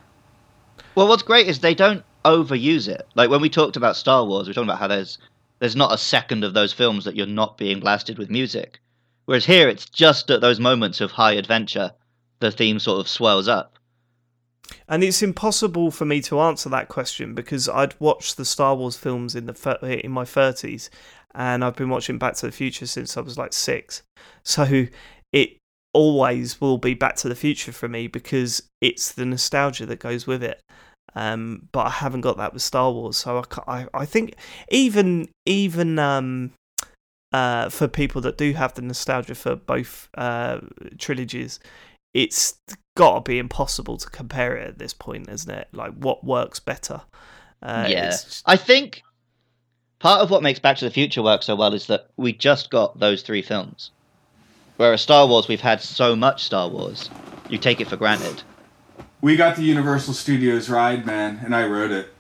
Well, 0.95 1.09
what's 1.09 1.23
great 1.23 1.49
is 1.49 1.61
they 1.61 1.75
don't 1.75 2.05
overuse 2.25 2.89
it. 2.89 3.07
Like 3.15 3.31
when 3.31 3.41
we 3.41 3.49
talked 3.49 3.77
about 3.77 3.97
Star 3.97 4.25
Wars, 4.25 4.47
we 4.47 4.51
are 4.51 4.55
talking 4.55 4.69
about 4.69 4.81
how 4.81 4.89
there's 4.89 5.19
there's 5.59 5.77
not 5.77 5.95
a 5.95 5.99
second 5.99 6.43
of 6.43 6.55
those 6.55 6.73
films 6.73 7.05
that 7.05 7.15
you're 7.15 7.27
not 7.27 7.57
being 7.57 7.79
blasted 7.79 8.19
with 8.19 8.31
music. 8.31 8.81
Whereas 9.27 9.47
here, 9.47 9.69
it's 9.69 9.89
just 9.89 10.31
at 10.31 10.41
those 10.41 10.59
moments 10.59 11.01
of 11.01 11.13
high 11.13 11.35
adventure, 11.35 11.93
the 12.41 12.51
theme 12.51 12.81
sort 12.81 12.99
of 12.99 13.09
swells 13.09 13.47
up. 13.47 13.79
And 14.89 15.05
it's 15.05 15.23
impossible 15.23 15.91
for 15.91 16.05
me 16.05 16.21
to 16.23 16.41
answer 16.41 16.69
that 16.71 16.89
question 16.89 17.35
because 17.35 17.69
I'd 17.69 17.99
watched 18.01 18.37
the 18.37 18.45
Star 18.45 18.75
Wars 18.75 18.97
films 18.97 19.35
in 19.35 19.47
the 19.47 20.01
in 20.05 20.11
my 20.11 20.25
thirties, 20.25 20.91
and 21.35 21.65
I've 21.65 21.77
been 21.77 21.89
watching 21.91 22.19
Back 22.19 22.35
to 22.37 22.47
the 22.47 22.53
Future 22.53 22.87
since 22.87 23.17
I 23.17 23.21
was 23.21 23.39
like 23.39 23.53
six. 23.53 24.03
So 24.43 24.87
it 25.33 25.57
always 25.93 26.61
will 26.61 26.79
be 26.79 26.95
Back 26.95 27.17
to 27.17 27.29
the 27.29 27.35
Future 27.37 27.73
for 27.73 27.89
me 27.89 28.07
because 28.07 28.63
it's 28.81 29.13
the 29.13 29.27
nostalgia 29.27 29.87
that 29.87 30.01
goes 30.01 30.27
with 30.27 30.43
it. 30.43 30.61
Um, 31.15 31.69
but 31.73 31.87
I 31.87 31.91
haven't 31.91 32.23
got 32.23 32.39
that 32.39 32.55
with 32.55 32.63
Star 32.63 32.91
Wars, 32.91 33.19
so 33.19 33.43
I, 33.67 33.81
I, 33.81 33.87
I 33.93 34.07
think 34.07 34.35
even 34.71 35.29
even 35.45 35.99
um, 35.99 36.53
uh, 37.33 37.69
for 37.69 37.87
people 37.89 38.21
that 38.23 38.39
do 38.39 38.53
have 38.55 38.75
the 38.75 38.83
nostalgia 38.83 39.35
for 39.35 39.57
both 39.57 40.09
uh, 40.15 40.61
trilogies, 40.99 41.61
it's 42.15 42.59
got 42.97 43.15
to 43.15 43.31
be 43.31 43.39
impossible 43.39 43.97
to 43.99 44.09
compare 44.09 44.57
it 44.57 44.69
at 44.69 44.79
this 44.79 44.95
point, 44.95 45.29
isn't 45.29 45.51
it? 45.51 45.69
Like, 45.73 45.93
what 45.95 46.25
works 46.25 46.61
better? 46.61 47.03
Uh, 47.63 47.87
yeah, 47.89 48.17
I 48.47 48.57
think 48.57 49.03
part 49.99 50.21
of 50.21 50.31
what 50.31 50.43
makes 50.43 50.59
Back 50.59 50.79
to 50.79 50.85
the 50.85 50.91
Future 50.91 51.23
work 51.23 51.43
so 51.43 51.55
well 51.55 51.75
is 51.75 51.87
that 51.87 52.09
we 52.17 52.33
just 52.33 52.71
got 52.71 52.99
those 52.99 53.23
three 53.23 53.43
films. 53.43 53.91
Whereas 54.77 55.01
Star 55.01 55.27
Wars, 55.27 55.47
we've 55.47 55.61
had 55.61 55.81
so 55.81 56.17
much 56.17 56.43
Star 56.43 56.69
Wars, 56.69 57.09
you 57.49 57.59
take 57.59 57.81
it 57.81 57.89
for 57.89 57.97
granted. 57.97 58.43
We 59.23 59.37
got 59.37 59.55
the 59.55 59.63
Universal 59.63 60.15
Studios 60.15 60.69
ride, 60.69 61.07
man, 61.07 61.41
and 61.45 61.55
I 61.55 61.65
wrote 61.65 61.93
it. 61.93 62.13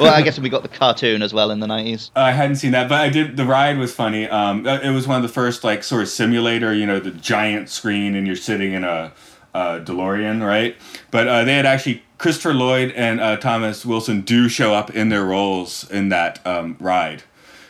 Well, 0.00 0.14
I 0.14 0.22
guess 0.22 0.38
we 0.38 0.48
got 0.48 0.62
the 0.62 0.70
cartoon 0.70 1.20
as 1.20 1.34
well 1.34 1.50
in 1.50 1.60
the 1.60 1.66
nineties. 1.66 2.10
I 2.16 2.32
hadn't 2.32 2.56
seen 2.56 2.70
that, 2.70 2.88
but 2.88 2.98
I 2.98 3.10
did. 3.10 3.36
The 3.36 3.44
ride 3.44 3.76
was 3.76 3.94
funny. 3.94 4.26
Um, 4.26 4.66
it 4.66 4.94
was 4.94 5.06
one 5.06 5.18
of 5.18 5.22
the 5.22 5.28
first 5.28 5.62
like 5.62 5.84
sort 5.84 6.00
of 6.00 6.08
simulator, 6.08 6.72
you 6.72 6.86
know, 6.86 7.00
the 7.00 7.10
giant 7.10 7.68
screen, 7.68 8.14
and 8.14 8.26
you're 8.26 8.34
sitting 8.34 8.72
in 8.72 8.82
a, 8.82 9.12
a 9.52 9.80
DeLorean, 9.80 10.44
right? 10.44 10.74
But 11.10 11.28
uh, 11.28 11.44
they 11.44 11.54
had 11.54 11.66
actually 11.66 12.02
Christopher 12.16 12.54
Lloyd 12.54 12.92
and 12.92 13.20
uh, 13.20 13.36
Thomas 13.36 13.84
Wilson 13.84 14.22
do 14.22 14.48
show 14.48 14.72
up 14.72 14.90
in 14.94 15.10
their 15.10 15.24
roles 15.24 15.88
in 15.90 16.08
that 16.08 16.44
um, 16.46 16.78
ride, 16.80 17.24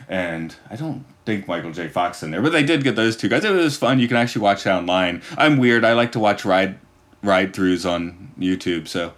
and 0.08 0.54
I 0.70 0.76
don't 0.76 1.04
think 1.24 1.48
Michael 1.48 1.72
J. 1.72 1.88
Fox 1.88 2.22
in 2.22 2.30
there, 2.30 2.42
but 2.42 2.52
they 2.52 2.62
did 2.62 2.84
get 2.84 2.94
those 2.94 3.16
two 3.16 3.28
guys. 3.28 3.44
It 3.44 3.50
was 3.50 3.76
fun. 3.76 3.98
You 3.98 4.06
can 4.06 4.16
actually 4.16 4.42
watch 4.42 4.66
it 4.66 4.70
online. 4.70 5.22
I'm 5.36 5.56
weird. 5.56 5.84
I 5.84 5.94
like 5.94 6.12
to 6.12 6.20
watch 6.20 6.44
ride 6.44 6.78
ride 7.22 7.52
throughs 7.52 7.88
on 7.88 8.32
YouTube, 8.38 8.88
so. 8.88 9.12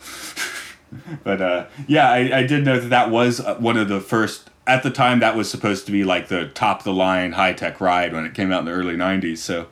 but 1.25 1.41
uh, 1.41 1.67
yeah, 1.87 2.11
I, 2.11 2.39
I 2.39 2.47
did 2.47 2.65
know 2.65 2.79
that 2.79 2.91
that 2.91 3.11
was 3.11 3.41
uh, 3.41 3.57
one 3.57 3.77
of 3.77 3.89
the 3.89 4.01
first. 4.01 4.51
At 4.67 4.83
the 4.83 4.91
time, 4.91 5.21
that 5.21 5.37
was 5.37 5.51
supposed 5.51 5.85
to 5.87 5.93
be 5.93 6.05
like 6.05 6.29
the 6.29 6.49
top 6.49 6.79
of 6.79 6.85
the 6.85 6.93
line 6.95 7.33
high 7.33 7.53
tech 7.53 7.83
ride 7.83 8.15
when 8.15 8.25
it 8.25 8.33
came 8.33 8.51
out 8.51 8.61
in 8.61 8.65
the 8.65 8.73
early 8.73 8.97
'90s. 8.97 9.39
So 9.39 9.67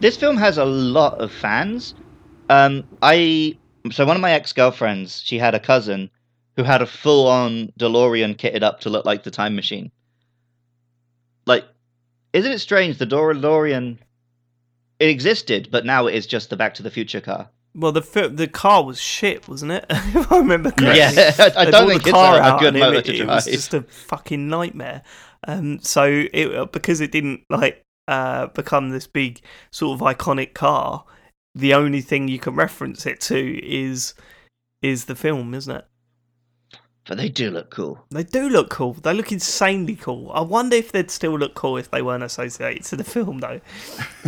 this 0.00 0.16
film 0.16 0.36
has 0.36 0.58
a 0.58 0.64
lot 0.64 1.20
of 1.20 1.30
fans. 1.30 1.94
Um, 2.48 2.82
I 3.02 3.56
so 3.92 4.04
one 4.04 4.16
of 4.16 4.22
my 4.22 4.32
ex 4.32 4.52
girlfriends, 4.52 5.22
she 5.22 5.38
had 5.38 5.54
a 5.54 5.60
cousin 5.60 6.10
who 6.56 6.64
had 6.64 6.82
a 6.82 6.86
full 6.86 7.28
on 7.28 7.72
DeLorean 7.78 8.36
kitted 8.36 8.62
up 8.62 8.80
to 8.80 8.90
look 8.90 9.04
like 9.04 9.22
the 9.22 9.30
time 9.30 9.54
machine. 9.54 9.90
Like, 11.46 11.64
isn't 12.32 12.50
it 12.50 12.58
strange? 12.58 12.98
The 12.98 13.06
DeLorean 13.06 13.98
it 15.00 15.08
existed, 15.08 15.68
but 15.72 15.84
now 15.84 16.06
it 16.06 16.14
is 16.14 16.26
just 16.26 16.50
the 16.50 16.56
Back 16.56 16.74
to 16.74 16.82
the 16.82 16.90
Future 16.90 17.20
car. 17.20 17.48
well, 17.74 17.90
the 17.90 18.02
fi- 18.02 18.28
the 18.28 18.46
car 18.46 18.84
was 18.84 19.00
shit, 19.00 19.48
wasn't 19.48 19.72
it? 19.72 19.86
if 19.90 20.30
I 20.30 20.38
remember 20.38 20.70
correctly. 20.70 20.98
Yeah, 20.98 21.32
I, 21.38 21.62
I 21.62 21.70
don't 21.70 21.88
think 21.88 22.04
the 22.04 22.10
it's 22.10 22.18
a, 22.18 22.54
a 22.54 22.58
good 22.60 22.74
motor 22.74 22.98
it, 22.98 23.04
to 23.06 23.16
it 23.16 23.26
was 23.26 23.46
just 23.46 23.74
a 23.74 23.82
fucking 23.82 24.48
nightmare. 24.48 25.02
Um, 25.48 25.80
so 25.80 26.26
it 26.32 26.70
because 26.70 27.00
it 27.00 27.10
didn't 27.10 27.44
like 27.48 27.82
uh, 28.06 28.48
become 28.48 28.90
this 28.90 29.06
big 29.06 29.40
sort 29.70 29.98
of 29.98 30.06
iconic 30.06 30.52
car, 30.52 31.04
the 31.54 31.74
only 31.74 32.02
thing 32.02 32.28
you 32.28 32.38
can 32.38 32.54
reference 32.54 33.06
it 33.06 33.20
to 33.22 33.58
is 33.66 34.14
is 34.82 35.06
the 35.06 35.14
film, 35.14 35.54
isn't 35.54 35.74
it? 35.76 35.86
But 37.10 37.18
they 37.18 37.28
do 37.28 37.50
look 37.50 37.70
cool. 37.70 37.98
They 38.10 38.22
do 38.22 38.48
look 38.48 38.70
cool. 38.70 38.92
They 38.92 39.12
look 39.12 39.32
insanely 39.32 39.96
cool. 39.96 40.30
I 40.32 40.42
wonder 40.42 40.76
if 40.76 40.92
they'd 40.92 41.10
still 41.10 41.36
look 41.36 41.54
cool 41.54 41.76
if 41.76 41.90
they 41.90 42.02
weren't 42.02 42.22
associated 42.22 42.84
to 42.84 42.94
the 42.94 43.02
film, 43.02 43.38
though. 43.38 43.60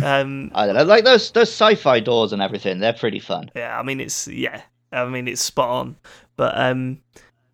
Um, 0.03 0.51
I 0.53 0.65
don't 0.65 0.75
know, 0.75 0.83
like 0.83 1.05
those 1.05 1.31
those 1.31 1.47
sci-fi 1.47 2.01
doors 2.01 2.33
and 2.33 2.41
everything. 2.41 2.79
They're 2.79 2.91
pretty 2.91 3.19
fun. 3.19 3.51
yeah, 3.55 3.79
I 3.79 3.83
mean 3.83 4.01
it's 4.01 4.27
yeah, 4.27 4.63
I 4.91 5.05
mean 5.05 5.29
it's 5.29 5.41
spot 5.41 5.69
on. 5.69 5.95
But 6.35 6.59
um, 6.59 6.99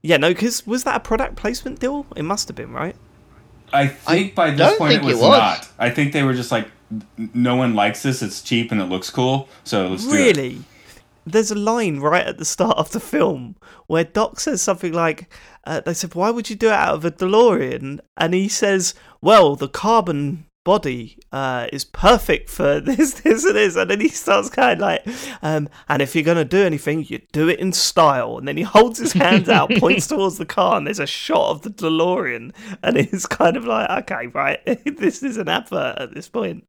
yeah, 0.02 0.18
no, 0.18 0.30
because 0.30 0.66
was 0.66 0.84
that 0.86 0.96
a 0.96 1.00
product 1.00 1.36
placement 1.36 1.80
deal? 1.80 2.08
It 2.16 2.24
must 2.24 2.48
have 2.48 2.56
been, 2.56 2.72
right? 2.72 2.96
I 3.72 3.86
think 3.86 4.34
by 4.34 4.50
this 4.50 4.78
point 4.80 4.94
it 4.94 4.96
think 4.96 5.12
it 5.12 5.14
was, 5.14 5.22
was. 5.22 5.38
not. 5.38 5.70
I 5.78 5.92
think 5.92 6.14
they 6.14 6.24
were 6.24 6.34
just 6.34 6.52
like, 6.52 6.72
no 7.36 7.56
one 7.56 7.76
likes 7.76 8.02
this. 8.02 8.24
It's 8.24 8.42
cheap 8.42 8.72
and 8.72 8.82
it 8.82 8.86
looks 8.86 9.12
cool, 9.12 9.48
so 9.64 9.90
let's 9.90 10.08
do 10.08 10.16
it. 10.16 10.38
Really? 10.38 10.64
There's 11.26 11.52
a 11.52 11.56
line 11.56 12.00
right 12.00 12.26
at 12.26 12.38
the 12.38 12.46
start 12.46 12.78
of 12.78 12.92
the 12.92 13.00
film 13.00 13.56
where 13.88 14.04
Doc 14.04 14.40
says 14.40 14.62
something 14.62 14.94
like, 14.94 15.32
uh, 15.66 15.82
"They 15.82 15.94
said, 15.94 16.16
why 16.16 16.32
would 16.32 16.50
you 16.50 16.56
do 16.56 16.68
it 16.68 16.74
out 16.74 16.96
of 16.96 17.06
a 17.06 17.12
DeLorean?" 17.12 18.00
And 18.18 18.34
he 18.34 18.48
says, 18.48 18.94
"Well, 19.22 19.56
the 19.56 19.68
carbon 19.68 20.46
body 20.66 21.18
uh, 21.32 21.68
is 21.74 21.84
perfect 21.84 22.50
for 22.50 22.80
this, 22.80 23.22
this, 23.22 23.46
and 23.46 23.56
this." 23.56 23.76
And 23.76 23.90
then 23.90 24.02
he 24.02 24.10
starts 24.10 24.50
kind 24.50 24.74
of 24.74 24.80
like, 24.80 25.08
um, 25.42 25.70
"And 25.88 26.02
if 26.02 26.16
you're 26.16 26.24
gonna 26.24 26.46
do 26.46 26.64
anything, 26.64 27.06
you 27.08 27.22
do 27.32 27.50
it 27.50 27.60
in 27.60 27.74
style." 27.74 28.38
And 28.38 28.48
then 28.48 28.58
he 28.58 28.64
holds 28.64 29.00
his 29.00 29.14
hands 29.14 29.50
out, 29.50 29.72
points 29.72 30.08
towards 30.14 30.38
the 30.38 30.46
car, 30.46 30.78
and 30.78 30.88
there's 30.88 31.00
a 31.00 31.08
shot 31.08 31.52
of 31.52 31.62
the 31.62 31.70
DeLorean, 31.70 32.54
and 32.84 32.98
it's 32.98 33.26
kind 33.26 33.58
of 33.58 33.66
like, 33.66 33.90
"Okay, 34.04 34.28
right, 34.28 34.60
this 34.98 35.24
is 35.24 35.38
an 35.38 35.50
advert 35.50 35.98
at 35.98 36.14
this 36.14 36.30
point." 36.30 36.66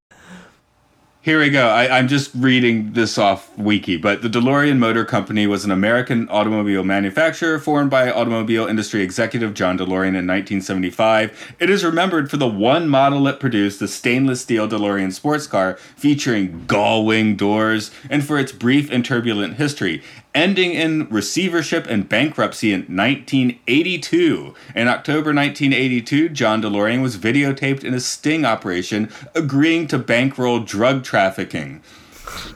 Here 1.22 1.38
we 1.38 1.50
go. 1.50 1.68
I, 1.68 1.98
I'm 1.98 2.08
just 2.08 2.30
reading 2.34 2.94
this 2.94 3.18
off 3.18 3.54
Wiki, 3.58 3.98
but 3.98 4.22
the 4.22 4.28
DeLorean 4.30 4.78
Motor 4.78 5.04
Company 5.04 5.46
was 5.46 5.66
an 5.66 5.70
American 5.70 6.26
automobile 6.30 6.82
manufacturer 6.82 7.58
formed 7.58 7.90
by 7.90 8.10
automobile 8.10 8.66
industry 8.66 9.02
executive 9.02 9.52
John 9.52 9.76
DeLorean 9.76 10.16
in 10.16 10.26
1975. 10.26 11.56
It 11.60 11.68
is 11.68 11.84
remembered 11.84 12.30
for 12.30 12.38
the 12.38 12.48
one 12.48 12.88
model 12.88 13.28
it 13.28 13.38
produced, 13.38 13.80
the 13.80 13.86
stainless 13.86 14.40
steel 14.40 14.66
DeLorean 14.66 15.12
sports 15.12 15.46
car 15.46 15.76
featuring 15.94 16.64
gull 16.66 17.04
wing 17.04 17.36
doors, 17.36 17.90
and 18.08 18.24
for 18.24 18.38
its 18.38 18.52
brief 18.52 18.90
and 18.90 19.04
turbulent 19.04 19.56
history, 19.56 20.02
ending 20.34 20.72
in 20.72 21.08
receivership 21.08 21.86
and 21.88 22.08
bankruptcy 22.08 22.72
in 22.72 22.80
1982. 22.82 24.54
In 24.74 24.88
October 24.88 25.34
1982, 25.34 26.28
John 26.30 26.62
DeLorean 26.62 27.02
was 27.02 27.16
videotaped 27.16 27.84
in 27.84 27.94
a 27.94 28.00
sting 28.00 28.44
operation 28.44 29.10
agreeing 29.34 29.86
to 29.88 29.98
bankroll 29.98 30.60
drug 30.60 31.02
trafficking, 31.04 31.82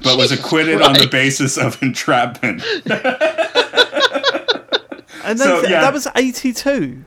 but 0.02 0.16
was 0.16 0.28
Jesus 0.30 0.44
acquitted 0.44 0.82
on 0.82 0.94
the 0.94 1.08
basis 1.10 1.56
of 1.58 1.82
entrapment. 1.82 2.62
And 5.24 5.38
So, 5.38 5.62
yeah. 5.62 5.80
that 5.80 5.92
was 5.94 6.06
82. 6.14 7.02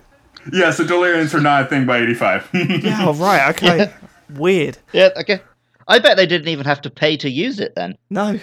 yeah, 0.52 0.72
so 0.72 0.84
DeLoreans 0.84 1.34
are 1.36 1.40
not 1.40 1.64
a 1.64 1.66
thing 1.68 1.86
by 1.86 2.00
85. 2.00 2.50
Yeah, 2.84 2.98
oh, 3.08 3.14
right, 3.14 3.50
okay. 3.52 3.94
Weird. 4.32 4.80
Yeah, 4.92 5.10
okay. 5.18 5.40
I 5.88 6.00
bet 6.00 6.18
they 6.18 6.26
didn't 6.26 6.48
even 6.48 6.66
have 6.66 6.82
to 6.82 6.90
pay 6.90 7.16
to 7.18 7.30
use 7.30 7.60
it 7.60 7.76
then. 7.76 7.96
No. 8.10 8.40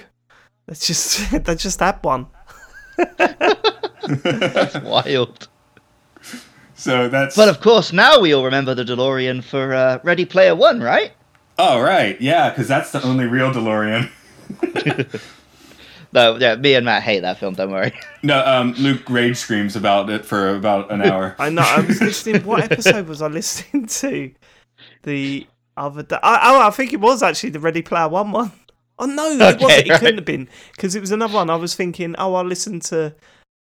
That's 0.66 0.86
just 0.86 1.30
they 1.44 1.54
just 1.54 1.80
had 1.80 2.02
one. 2.02 2.26
That's 3.16 4.74
wild. 4.82 5.48
so 6.74 7.08
that's. 7.08 7.36
But 7.36 7.48
of 7.48 7.60
course, 7.60 7.92
now 7.92 8.20
we 8.20 8.32
all 8.32 8.44
remember 8.44 8.74
the 8.74 8.84
DeLorean 8.84 9.42
for 9.44 9.74
uh, 9.74 9.98
Ready 10.02 10.24
Player 10.24 10.54
One, 10.54 10.80
right? 10.80 11.12
oh, 11.58 11.80
right. 11.80 12.20
Yeah, 12.20 12.50
because 12.50 12.66
that's 12.66 12.90
the 12.90 13.00
only 13.04 13.26
real 13.26 13.52
DeLorean. 13.52 14.10
No, 16.12 16.36
yeah, 16.36 16.54
me 16.54 16.74
and 16.74 16.84
Matt 16.84 17.02
hate 17.02 17.22
that 17.22 17.38
film. 17.38 17.54
Don't 17.54 17.72
worry. 17.72 17.92
No, 18.22 18.38
um, 18.46 18.72
Luke 18.74 19.10
rage 19.10 19.36
screams 19.36 19.74
about 19.74 20.08
it 20.10 20.24
for 20.24 20.54
about 20.54 20.92
an 20.92 21.02
hour. 21.02 21.34
I 21.40 21.50
know. 21.50 21.62
I 21.62 21.80
was 21.80 22.00
listening. 22.00 22.44
What 22.44 22.62
episode 22.70 23.08
was 23.08 23.20
I 23.20 23.26
listening 23.26 23.86
to? 23.86 24.30
The 25.02 25.44
other 25.76 26.04
day. 26.04 26.18
I, 26.22 26.52
oh, 26.54 26.68
I 26.68 26.70
think 26.70 26.92
it 26.92 27.00
was 27.00 27.20
actually 27.24 27.50
the 27.50 27.58
Ready 27.58 27.82
Player 27.82 28.08
One 28.08 28.30
one. 28.30 28.52
Oh 28.98 29.06
no, 29.06 29.28
it 29.30 29.60
wasn't. 29.60 29.86
It 29.86 29.90
right. 29.90 30.00
couldn't 30.00 30.18
have 30.18 30.24
been 30.24 30.48
because 30.72 30.94
it 30.94 31.00
was 31.00 31.10
another 31.10 31.34
one. 31.34 31.50
I 31.50 31.56
was 31.56 31.74
thinking, 31.74 32.14
oh, 32.18 32.34
I'll 32.34 32.44
listen 32.44 32.80
to. 32.80 33.14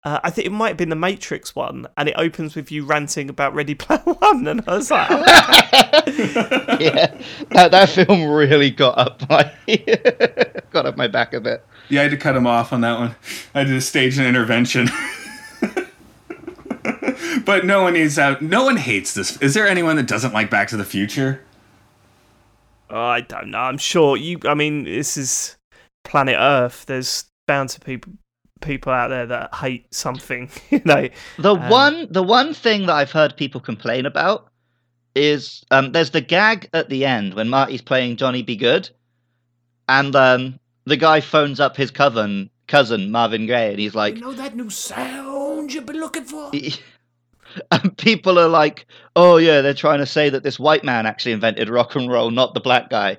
Uh, 0.03 0.19
I 0.23 0.31
think 0.31 0.47
it 0.47 0.51
might 0.51 0.69
have 0.69 0.77
been 0.77 0.89
the 0.89 0.95
Matrix 0.95 1.55
one, 1.55 1.85
and 1.95 2.09
it 2.09 2.15
opens 2.17 2.55
with 2.55 2.71
you 2.71 2.85
ranting 2.85 3.29
about 3.29 3.53
Ready 3.53 3.75
Player 3.75 3.99
One, 4.05 4.47
and 4.47 4.63
I 4.67 4.73
was 4.73 4.89
like, 4.89 5.07
oh, 5.11 5.21
yeah, 6.79 7.21
that, 7.51 7.69
that 7.69 7.89
film 7.89 8.27
really 8.31 8.71
got 8.71 8.97
up 8.97 9.29
my 9.29 9.51
got 10.71 10.87
up 10.87 10.97
my 10.97 11.07
back 11.07 11.33
a 11.33 11.39
bit. 11.39 11.63
Yeah, 11.89 11.99
I 11.99 12.03
had 12.03 12.11
to 12.11 12.17
cut 12.17 12.35
him 12.35 12.47
off 12.47 12.73
on 12.73 12.81
that 12.81 12.97
one. 12.97 13.15
I 13.53 13.59
had 13.59 13.67
to 13.67 13.79
stage 13.79 14.17
an 14.17 14.25
intervention. 14.25 14.89
but 17.45 17.65
no 17.65 17.83
one 17.83 17.93
needs 17.93 18.17
out. 18.17 18.41
No 18.41 18.63
one 18.65 18.77
hates 18.77 19.13
this. 19.13 19.39
Is 19.39 19.53
there 19.53 19.67
anyone 19.67 19.97
that 19.97 20.07
doesn't 20.07 20.33
like 20.33 20.49
Back 20.49 20.69
to 20.69 20.77
the 20.77 20.85
Future? 20.85 21.43
Oh, 22.91 22.99
I 22.99 23.21
don't 23.21 23.51
know. 23.51 23.59
I'm 23.59 23.77
sure 23.77 24.17
you. 24.17 24.39
I 24.45 24.53
mean, 24.53 24.83
this 24.83 25.17
is 25.17 25.57
planet 26.03 26.35
Earth. 26.37 26.85
There's 26.85 27.25
bound 27.47 27.69
to 27.69 27.79
people 27.79 28.13
people 28.61 28.91
out 28.91 29.07
there 29.07 29.25
that 29.25 29.53
hate 29.55 29.93
something. 29.93 30.49
You 30.69 30.81
know, 30.85 31.09
The 31.39 31.55
Um, 31.55 31.69
one 31.69 32.07
the 32.11 32.23
one 32.23 32.53
thing 32.53 32.85
that 32.85 32.93
I've 32.93 33.11
heard 33.11 33.35
people 33.37 33.61
complain 33.61 34.05
about 34.05 34.49
is 35.15 35.63
um, 35.71 35.91
there's 35.91 36.11
the 36.11 36.21
gag 36.21 36.69
at 36.73 36.89
the 36.89 37.05
end 37.05 37.33
when 37.33 37.49
Marty's 37.49 37.81
playing 37.81 38.17
Johnny 38.17 38.43
B. 38.43 38.55
Goode, 38.55 38.89
and 39.89 40.15
um, 40.15 40.59
the 40.85 40.97
guy 40.97 41.21
phones 41.21 41.59
up 41.59 41.75
his 41.75 41.91
cousin 41.91 42.49
cousin 42.67 43.11
Marvin 43.11 43.47
Gaye, 43.47 43.71
and 43.71 43.79
he's 43.79 43.95
like, 43.95 44.15
"You 44.15 44.21
know 44.21 44.33
that 44.33 44.55
new 44.55 44.69
sound 44.69 45.73
you've 45.73 45.85
been 45.85 45.99
looking 45.99 46.23
for? 46.25 46.51
and 47.71 47.97
people 47.97 48.39
are 48.39 48.47
like, 48.47 48.85
"Oh 49.15 49.37
yeah, 49.37 49.61
they're 49.61 49.73
trying 49.73 49.99
to 49.99 50.05
say 50.05 50.29
that 50.29 50.43
this 50.43 50.59
white 50.59 50.83
man 50.83 51.05
actually 51.05 51.31
invented 51.33 51.69
rock 51.69 51.95
and 51.95 52.09
roll, 52.09 52.31
not 52.31 52.53
the 52.53 52.59
black 52.59 52.89
guy." 52.89 53.17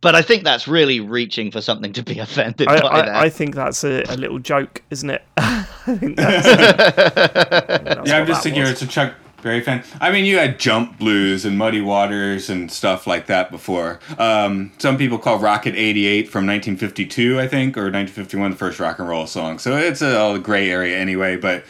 But 0.00 0.16
I 0.16 0.22
think 0.22 0.42
that's 0.42 0.66
really 0.66 0.98
reaching 0.98 1.52
for 1.52 1.60
something 1.60 1.92
to 1.92 2.02
be 2.02 2.18
offended 2.18 2.68
I, 2.68 2.80
by. 2.80 2.88
I, 2.88 3.22
I 3.24 3.28
think 3.30 3.54
that's 3.54 3.84
a, 3.84 4.02
a 4.08 4.16
little 4.16 4.38
joke, 4.38 4.82
isn't 4.90 5.10
it? 5.10 5.22
I 5.36 5.62
think 5.98 6.16
that's, 6.16 6.46
that's 6.46 8.08
yeah, 8.08 8.18
I'm 8.18 8.26
just 8.26 8.40
that 8.40 8.42
thinking 8.42 8.62
was. 8.62 8.72
it's 8.72 8.82
a 8.82 8.86
Chuck 8.86 9.14
Berry 9.42 9.60
fan. 9.60 9.82
I 10.00 10.12
mean, 10.12 10.24
you 10.24 10.38
had 10.38 10.58
Jump 10.58 10.98
Blues 10.98 11.44
and 11.44 11.58
Muddy 11.58 11.80
Waters 11.80 12.48
and 12.48 12.70
stuff 12.70 13.06
like 13.06 13.26
that 13.26 13.50
before. 13.50 13.98
Um, 14.18 14.72
some 14.78 14.96
people 14.96 15.18
call 15.18 15.38
Rocket 15.38 15.74
88 15.74 16.28
from 16.28 16.46
1952, 16.46 17.40
I 17.40 17.48
think, 17.48 17.76
or 17.76 17.90
1951, 17.90 18.52
the 18.52 18.56
first 18.56 18.78
rock 18.78 18.98
and 18.98 19.08
roll 19.08 19.26
song. 19.26 19.58
So 19.58 19.76
it's 19.76 20.00
a, 20.00 20.18
all 20.18 20.38
gray 20.38 20.70
area 20.70 20.96
anyway. 20.96 21.36
But 21.36 21.64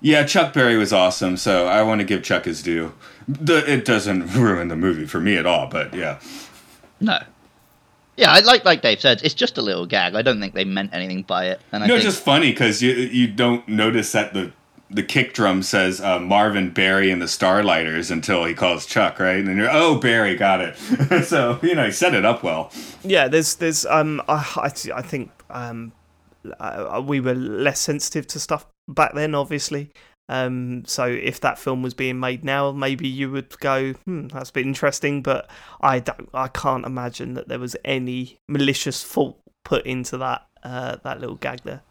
yeah, 0.00 0.24
Chuck 0.24 0.52
Berry 0.52 0.76
was 0.76 0.92
awesome. 0.92 1.36
So 1.36 1.66
I 1.66 1.82
want 1.82 2.00
to 2.00 2.04
give 2.04 2.22
Chuck 2.22 2.44
his 2.44 2.62
due. 2.62 2.92
The, 3.26 3.70
it 3.70 3.84
doesn't 3.84 4.26
ruin 4.34 4.68
the 4.68 4.76
movie 4.76 5.06
for 5.06 5.20
me 5.20 5.36
at 5.36 5.46
all, 5.46 5.66
but 5.66 5.94
yeah. 5.94 6.18
no. 7.00 7.18
Yeah, 8.16 8.32
I 8.32 8.40
like 8.40 8.64
like 8.64 8.82
Dave 8.82 9.00
said, 9.00 9.22
it's 9.22 9.34
just 9.34 9.58
a 9.58 9.62
little 9.62 9.86
gag. 9.86 10.16
I 10.16 10.22
don't 10.22 10.40
think 10.40 10.52
they 10.54 10.64
meant 10.64 10.92
anything 10.92 11.22
by 11.22 11.46
it. 11.46 11.60
And 11.70 11.84
I 11.84 11.86
no, 11.86 11.94
think, 11.94 12.04
it's 12.04 12.14
just 12.14 12.24
funny 12.24 12.50
because 12.50 12.82
you 12.82 12.92
you 12.92 13.28
don't 13.28 13.68
notice 13.68 14.10
that 14.10 14.34
the 14.34 14.50
the 14.90 15.04
kick 15.04 15.34
drum 15.34 15.62
says 15.62 16.00
uh, 16.00 16.18
Marvin 16.18 16.70
Barry 16.70 17.12
and 17.12 17.22
the 17.22 17.26
Starlighters 17.26 18.10
until 18.10 18.44
he 18.44 18.54
calls 18.54 18.86
Chuck, 18.86 19.20
right? 19.20 19.36
And 19.36 19.46
then 19.46 19.56
you're 19.56 19.70
oh 19.70 20.00
Barry, 20.00 20.34
got 20.34 20.60
it. 20.60 20.76
so 21.26 21.60
you 21.62 21.76
know 21.76 21.84
he 21.84 21.92
set 21.92 22.12
it 22.12 22.24
up 22.24 22.42
well. 22.42 22.72
yeah, 23.04 23.28
there's 23.28 23.54
there's 23.54 23.86
um 23.86 24.20
I 24.26 24.44
I, 24.56 24.72
I 24.96 25.02
think 25.02 25.30
um 25.50 25.92
uh, 26.58 27.00
we 27.06 27.20
were 27.20 27.36
less 27.36 27.78
sensitive 27.78 28.26
to 28.28 28.40
stuff 28.40 28.66
back 28.88 29.14
then, 29.14 29.34
obviously. 29.34 29.90
Um, 30.30 30.84
so 30.84 31.06
if 31.06 31.40
that 31.40 31.58
film 31.58 31.82
was 31.82 31.94
being 31.94 32.20
made 32.20 32.44
now, 32.44 32.72
maybe 32.72 33.08
you 33.08 33.30
would 33.30 33.58
go, 33.60 33.92
hmm, 33.92 34.28
that's 34.28 34.50
a 34.50 34.52
bit 34.52 34.66
interesting. 34.66 35.22
But 35.22 35.48
I 35.80 36.00
don't, 36.00 36.28
I 36.34 36.48
can't 36.48 36.84
imagine 36.84 37.34
that 37.34 37.48
there 37.48 37.58
was 37.58 37.76
any 37.84 38.38
malicious 38.48 39.02
fault 39.02 39.38
put 39.64 39.86
into 39.86 40.18
that 40.18 40.46
uh, 40.62 40.96
that 41.04 41.20
little 41.20 41.36
gag 41.36 41.60
there. 41.64 41.82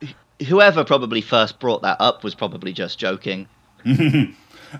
whoever 0.47 0.83
probably 0.83 1.21
first 1.21 1.59
brought 1.59 1.81
that 1.81 1.97
up 1.99 2.23
was 2.23 2.35
probably 2.35 2.73
just 2.73 2.99
joking. 2.99 3.47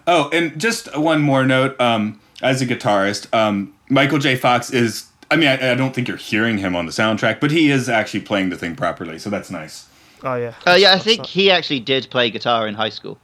Oh, 0.06 0.30
and 0.31 0.60
just 0.60 0.95
one 0.98 1.22
more 1.22 1.45
note. 1.45 1.80
Um, 1.80 2.19
as 2.41 2.61
a 2.61 2.65
guitarist, 2.65 3.34
um, 3.34 3.73
Michael 3.89 4.19
J. 4.19 4.35
Fox 4.35 4.69
is. 4.69 5.07
I 5.30 5.35
mean, 5.35 5.49
I, 5.49 5.72
I 5.72 5.76
don't 5.76 5.94
think 5.94 6.07
you're 6.07 6.18
hearing 6.18 6.57
him 6.57 6.76
on 6.76 6.85
the 6.85 6.91
soundtrack, 6.91 7.39
but 7.41 7.52
he 7.52 7.69
is 7.69 7.89
actually 7.89 8.22
playing 8.22 8.49
the 8.49 8.57
thing 8.57 8.76
properly, 8.76 9.19
so 9.19 9.30
that's 9.30 9.52
nice. 9.52 9.88
Oh 10.23 10.35
yeah. 10.35 10.53
Uh, 10.65 10.77
yeah, 10.80 10.94
I 10.94 10.99
think 10.99 11.26
he 11.26 11.52
actually 11.52 11.80
did 11.80 12.10
play 12.10 12.30
guitar 12.30 12.68
in 12.68 12.76
high 12.76 12.89
school. 12.89 13.18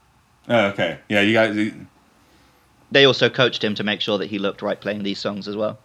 Oh, 0.48 0.66
okay, 0.68 1.00
yeah, 1.10 1.22
you 1.22 1.34
guys. 1.34 1.74
They 2.92 3.06
also 3.06 3.30
coached 3.30 3.64
him 3.64 3.76
to 3.76 3.84
make 3.84 4.02
sure 4.02 4.18
that 4.18 4.28
he 4.28 4.38
looked 4.38 4.62
right 4.62 4.80
playing 4.80 5.04
these 5.04 5.20
songs 5.20 5.48
as 5.48 5.56
well. 5.56 5.80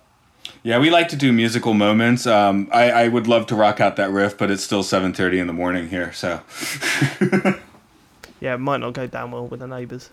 Yeah, 0.63 0.79
we 0.79 0.91
like 0.91 1.09
to 1.09 1.17
do 1.17 1.33
musical 1.33 1.75
moments. 1.75 2.27
Um, 2.27 2.69
I, 2.73 2.91
I 2.91 3.09
would 3.09 3.27
love 3.27 3.47
to 3.47 3.55
rock 3.55 3.81
out 3.81 3.97
that 3.97 4.11
riff, 4.11 4.37
but 4.37 4.51
it's 4.51 4.63
still 4.63 4.83
7:30 4.83 5.41
in 5.41 5.47
the 5.47 5.53
morning 5.53 5.89
here, 5.89 6.13
so. 6.13 6.41
Yeah, 8.41 8.55
it 8.55 8.59
might 8.59 8.79
not 8.79 8.93
go 8.93 9.07
down 9.07 9.31
well 9.33 9.47
with 9.47 9.61
the 9.61 9.67
neighbours. 9.67 10.11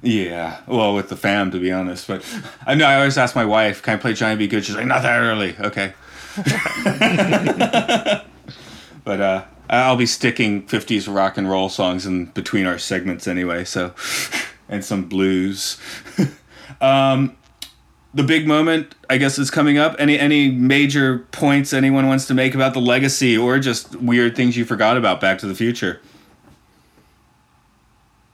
Yeah, 0.00 0.60
well, 0.66 0.94
with 0.94 1.08
the 1.08 1.16
fam, 1.16 1.50
to 1.50 1.60
be 1.60 1.70
honest. 1.70 2.06
But 2.06 2.24
I 2.66 2.74
know 2.74 2.86
I 2.86 2.96
always 2.96 3.18
ask 3.18 3.36
my 3.36 3.44
wife, 3.44 3.82
"Can 3.82 3.94
I 3.94 3.96
play 3.98 4.14
Johnny 4.14 4.36
B. 4.36 4.46
Goode?" 4.48 4.64
She's 4.64 4.74
like, 4.74 4.86
"Not 4.86 5.02
that 5.02 5.20
early." 5.20 5.54
Okay. 5.60 5.92
but 9.04 9.20
uh, 9.20 9.44
I'll 9.70 9.96
be 9.96 10.06
sticking 10.06 10.66
'50s 10.66 11.12
rock 11.12 11.36
and 11.36 11.48
roll 11.48 11.68
songs 11.68 12.06
in 12.06 12.26
between 12.26 12.66
our 12.66 12.78
segments 12.78 13.26
anyway. 13.26 13.64
So, 13.64 13.94
and 14.68 14.84
some 14.84 15.08
blues. 15.08 15.78
um, 16.80 17.36
the 18.14 18.22
big 18.22 18.46
moment, 18.46 18.94
I 19.08 19.16
guess, 19.16 19.38
is 19.38 19.50
coming 19.50 19.78
up. 19.78 19.96
Any 19.98 20.18
any 20.18 20.50
major 20.50 21.20
points 21.32 21.72
anyone 21.72 22.06
wants 22.06 22.26
to 22.26 22.34
make 22.34 22.54
about 22.54 22.74
the 22.74 22.80
legacy, 22.80 23.36
or 23.36 23.58
just 23.58 23.96
weird 23.96 24.36
things 24.36 24.56
you 24.56 24.64
forgot 24.64 24.96
about 24.96 25.20
Back 25.20 25.38
to 25.38 25.46
the 25.46 25.54
Future? 25.54 26.00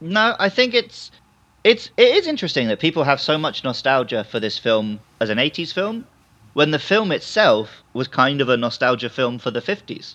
No, 0.01 0.37
I 0.39 0.49
think 0.49 0.75
it's 0.75 1.11
it's 1.65 1.91
it 1.97 2.17
is 2.17 2.27
interesting 2.27 2.69
that 2.69 2.81
people 2.81 3.05
have 3.05 3.21
so 3.21 3.39
much 3.39 3.65
nostalgia 3.65 4.25
for 4.25 4.41
this 4.41 4.59
film 4.59 5.01
as 5.21 5.31
an 5.31 5.39
80s 5.39 5.73
film 5.73 6.07
when 6.55 6.71
the 6.71 6.79
film 6.79 7.13
itself 7.13 7.83
was 7.93 8.09
kind 8.09 8.41
of 8.41 8.49
a 8.49 8.57
nostalgia 8.57 9.11
film 9.11 9.39
for 9.39 9.51
the 9.51 9.61
50s. 9.61 10.15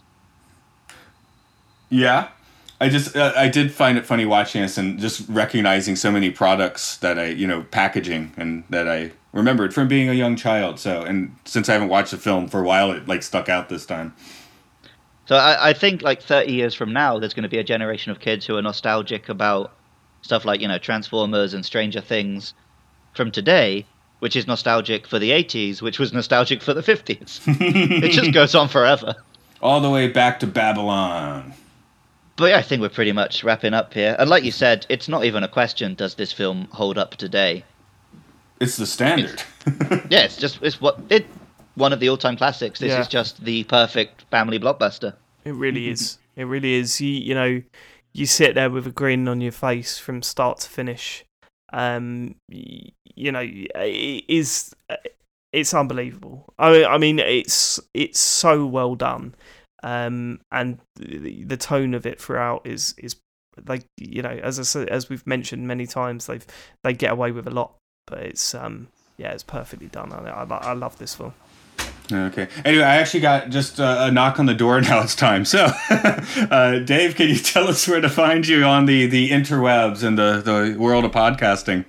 Yeah, 1.94 2.30
I 2.82 2.90
just 2.90 3.16
uh, 3.16 3.34
I 3.36 3.48
did 3.50 3.72
find 3.72 4.00
it 4.00 4.06
funny 4.06 4.26
watching 4.26 4.64
this 4.64 4.80
and 4.80 5.00
just 5.00 5.30
recognizing 5.30 5.96
so 5.96 6.12
many 6.12 6.32
products 6.32 6.98
that 6.98 7.20
I 7.20 7.28
you 7.28 7.46
know 7.46 7.68
packaging 7.70 8.34
and 8.36 8.64
that 8.72 8.90
I 8.90 9.12
remembered 9.32 9.76
from 9.76 9.88
being 9.88 10.10
a 10.10 10.14
young 10.14 10.36
child. 10.36 10.80
So 10.80 11.04
and 11.04 11.36
since 11.46 11.70
I 11.70 11.74
haven't 11.74 11.90
watched 11.90 12.10
the 12.10 12.18
film 12.18 12.48
for 12.48 12.60
a 12.60 12.64
while, 12.64 12.92
it 12.92 13.08
like 13.08 13.22
stuck 13.22 13.48
out 13.48 13.70
this 13.70 13.86
time. 13.86 14.16
So 15.28 15.36
I, 15.36 15.70
I 15.70 15.74
think 15.74 16.02
like 16.02 16.22
30 16.22 16.52
years 16.52 16.74
from 16.74 16.92
now, 16.92 17.20
there's 17.20 17.36
going 17.36 17.44
to 17.44 17.50
be 17.50 17.60
a 17.60 17.64
generation 17.64 18.12
of 18.12 18.20
kids 18.20 18.46
who 18.46 18.58
are 18.58 18.62
nostalgic 18.62 19.30
about 19.30 19.72
stuff 20.24 20.44
like, 20.44 20.60
you 20.60 20.68
know, 20.68 20.80
Transformers 20.80 21.54
and 21.54 21.64
Stranger 21.64 22.02
Things 22.02 22.56
from 23.14 23.32
today, 23.32 23.86
which 24.20 24.36
is 24.36 24.48
nostalgic 24.48 25.08
for 25.08 25.20
the 25.20 25.30
80s, 25.30 25.82
which 25.82 26.00
was 26.00 26.12
nostalgic 26.12 26.62
for 26.62 26.74
the 26.74 26.82
50s. 26.82 27.40
it 28.04 28.10
just 28.10 28.34
goes 28.34 28.56
on 28.56 28.68
forever. 28.68 29.16
All 29.62 29.80
the 29.80 29.90
way 29.90 30.08
back 30.08 30.42
to 30.42 30.48
Babylon. 30.48 31.54
But 32.36 32.46
yeah, 32.50 32.58
I 32.58 32.62
think 32.64 32.82
we're 32.82 32.90
pretty 32.90 33.12
much 33.12 33.44
wrapping 33.44 33.74
up 33.74 33.94
here. 33.94 34.16
And 34.18 34.30
like 34.30 34.44
you 34.44 34.52
said, 34.52 34.86
it's 34.90 35.08
not 35.08 35.24
even 35.24 35.44
a 35.44 35.48
question 35.48 35.94
does 35.96 36.16
this 36.16 36.32
film 36.34 36.68
hold 36.72 36.98
up 36.98 37.16
today? 37.16 37.64
It's 38.60 38.78
the 38.78 38.86
standard. 38.88 39.42
Yeah, 40.10 40.24
it's 40.24 40.38
just 40.38 40.60
it's 40.62 40.80
what 40.82 41.00
it 41.10 41.26
one 41.76 41.94
of 41.94 42.00
the 42.00 42.10
all-time 42.10 42.38
classics. 42.38 42.80
This 42.80 42.92
Yeah. 42.92 43.02
is 43.02 43.08
just 43.08 43.44
the 43.44 43.64
perfect 43.66 44.24
family 44.32 44.60
blockbuster. 44.60 45.14
It 45.46 45.54
really 45.54 45.90
is. 45.90 46.18
It 46.36 46.46
really 46.46 46.74
is. 46.76 47.00
You 47.02 47.10
you 47.10 47.34
know, 47.36 47.62
you 48.14 48.26
sit 48.26 48.56
there 48.56 48.70
with 48.70 48.88
a 48.88 48.92
grin 48.92 49.28
on 49.28 49.42
your 49.42 49.52
face 49.52 49.98
from 50.00 50.22
start 50.22 50.60
to 50.60 50.70
finish. 50.70 51.26
Um, 51.72 52.36
you 52.50 53.32
know, 53.32 53.42
it 53.44 54.24
is 54.28 54.74
it's 55.52 55.74
unbelievable. 55.74 56.54
I 56.58 56.86
I 56.86 56.98
mean, 56.98 57.20
it's 57.20 57.80
it's 57.94 58.20
so 58.20 58.66
well 58.66 58.96
done. 58.96 59.36
Um, 59.84 60.40
and 60.52 60.80
the, 60.96 61.44
the 61.44 61.58
tone 61.58 61.94
of 61.94 62.06
it 62.06 62.20
throughout 62.20 62.66
is 62.66 62.96
is 62.98 63.18
like 63.68 63.86
you 63.98 64.22
know, 64.22 64.30
as 64.30 64.60
I 64.60 64.64
said, 64.64 64.90
as 64.90 65.10
we've 65.10 65.26
mentioned 65.28 65.68
many 65.68 65.86
times, 65.86 66.26
they've 66.26 66.46
they 66.84 66.94
get 66.94 67.12
away 67.12 67.32
with 67.32 67.48
a 67.48 67.52
lot, 67.52 67.76
but 68.08 68.20
it's 68.20 68.56
um 68.56 68.88
yeah, 69.18 69.32
it's 69.32 69.44
perfectly 69.44 69.88
done. 69.88 70.12
I 70.12 70.30
I, 70.30 70.44
I 70.44 70.74
love 70.74 70.98
this 70.98 71.16
film. 71.16 71.34
Okay. 72.12 72.48
Anyway, 72.66 72.84
I 72.84 72.98
actually 72.98 73.22
got 73.22 73.50
just 73.50 73.80
a, 73.80 74.06
a 74.06 74.12
knock 74.12 74.40
on 74.40 74.46
the 74.46 74.54
door. 74.54 74.82
Now 74.84 75.02
it's 75.02 75.16
time. 75.16 75.46
So, 75.46 75.72
uh, 75.90 76.80
Dave, 76.80 77.16
can 77.16 77.30
you 77.30 77.38
tell 77.38 77.68
us 77.68 77.88
where 77.88 78.02
to 78.02 78.10
find 78.10 78.48
you 78.48 78.64
on 78.64 78.86
the 78.86 79.06
the 79.06 79.30
interwebs 79.30 80.04
and 80.04 80.18
the 80.18 80.42
the 80.42 80.78
world 80.80 81.06
of 81.06 81.12
podcasting? 81.12 81.86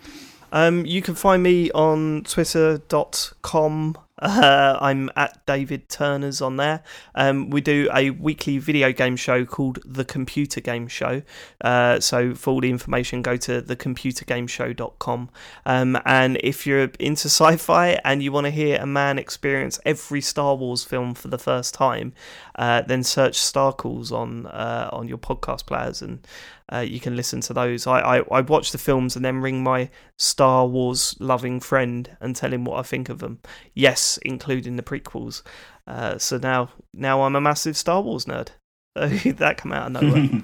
Um, 0.52 0.86
you 0.86 1.02
can 1.02 1.16
find 1.16 1.42
me 1.42 1.70
on 1.72 2.22
twitter.com 2.22 3.96
Uh, 4.19 4.78
I'm 4.81 5.11
at 5.16 5.45
David 5.45 5.89
Turner's 5.89 6.41
on 6.41 6.57
there. 6.57 6.82
Um, 7.15 7.51
we 7.51 7.61
do 7.61 7.89
a 7.93 8.11
weekly 8.11 8.59
video 8.59 8.93
game 8.93 9.16
show 9.16 9.45
called 9.45 9.81
The 9.85 10.05
Computer 10.05 10.61
Game 10.61 10.86
Show. 10.86 11.23
Uh, 11.61 11.99
so 11.99 12.35
for 12.35 12.51
all 12.51 12.61
the 12.61 12.70
information, 12.70 13.23
go 13.23 13.36
to 13.36 13.61
thecomputergameshow.com. 13.62 15.31
Um, 15.66 15.99
and 16.05 16.39
if 16.45 16.66
you're 16.66 16.91
into 17.01 17.28
sci-fi 17.28 18.01
and 18.05 18.23
you 18.23 18.31
want 18.31 18.47
to 18.47 18.51
hear 18.53 18.78
a 18.81 18.86
man 18.86 19.19
experience 19.19 19.81
every 19.85 20.20
Star 20.20 20.55
Wars 20.55 20.85
film 20.85 21.15
for 21.15 21.28
the 21.28 21.39
first 21.39 21.74
time, 21.74 22.12
uh, 22.55 22.82
then 22.82 23.03
search 23.03 23.36
Star 23.36 23.73
Calls 23.73 24.12
on 24.12 24.47
uh, 24.47 24.91
on 24.93 25.09
your 25.09 25.19
podcast 25.19 25.66
players 25.66 26.03
and 26.03 26.24
uh, 26.73 26.78
you 26.78 26.99
can 26.99 27.15
listen 27.15 27.41
to 27.43 27.53
those. 27.53 27.86
I, 27.86 28.01
I, 28.01 28.19
I 28.31 28.41
watch 28.41 28.73
the 28.73 28.78
films 28.78 29.16
and 29.16 29.24
then 29.24 29.41
ring 29.41 29.62
my 29.62 29.91
Star 30.19 30.66
Wars 30.66 31.15
loving 31.20 31.61
friend 31.61 32.16
and 32.20 32.35
tell 32.35 32.53
him 32.53 32.65
what 32.65 32.78
I 32.78 32.82
think 32.82 33.09
of 33.09 33.19
them. 33.19 33.41
Yes, 33.74 34.19
including 34.23 34.77
the 34.77 34.82
prequels. 34.82 35.43
Uh, 35.86 36.16
so 36.19 36.39
now 36.39 36.70
now 36.95 37.23
I'm 37.23 37.36
a 37.36 37.41
massive 37.41 37.77
Star 37.77 38.01
Wars 38.01 38.24
nerd. 38.24 38.49
that 38.95 39.57
come 39.57 39.73
out 39.73 39.89
of 39.89 40.03
nowhere. 40.03 40.43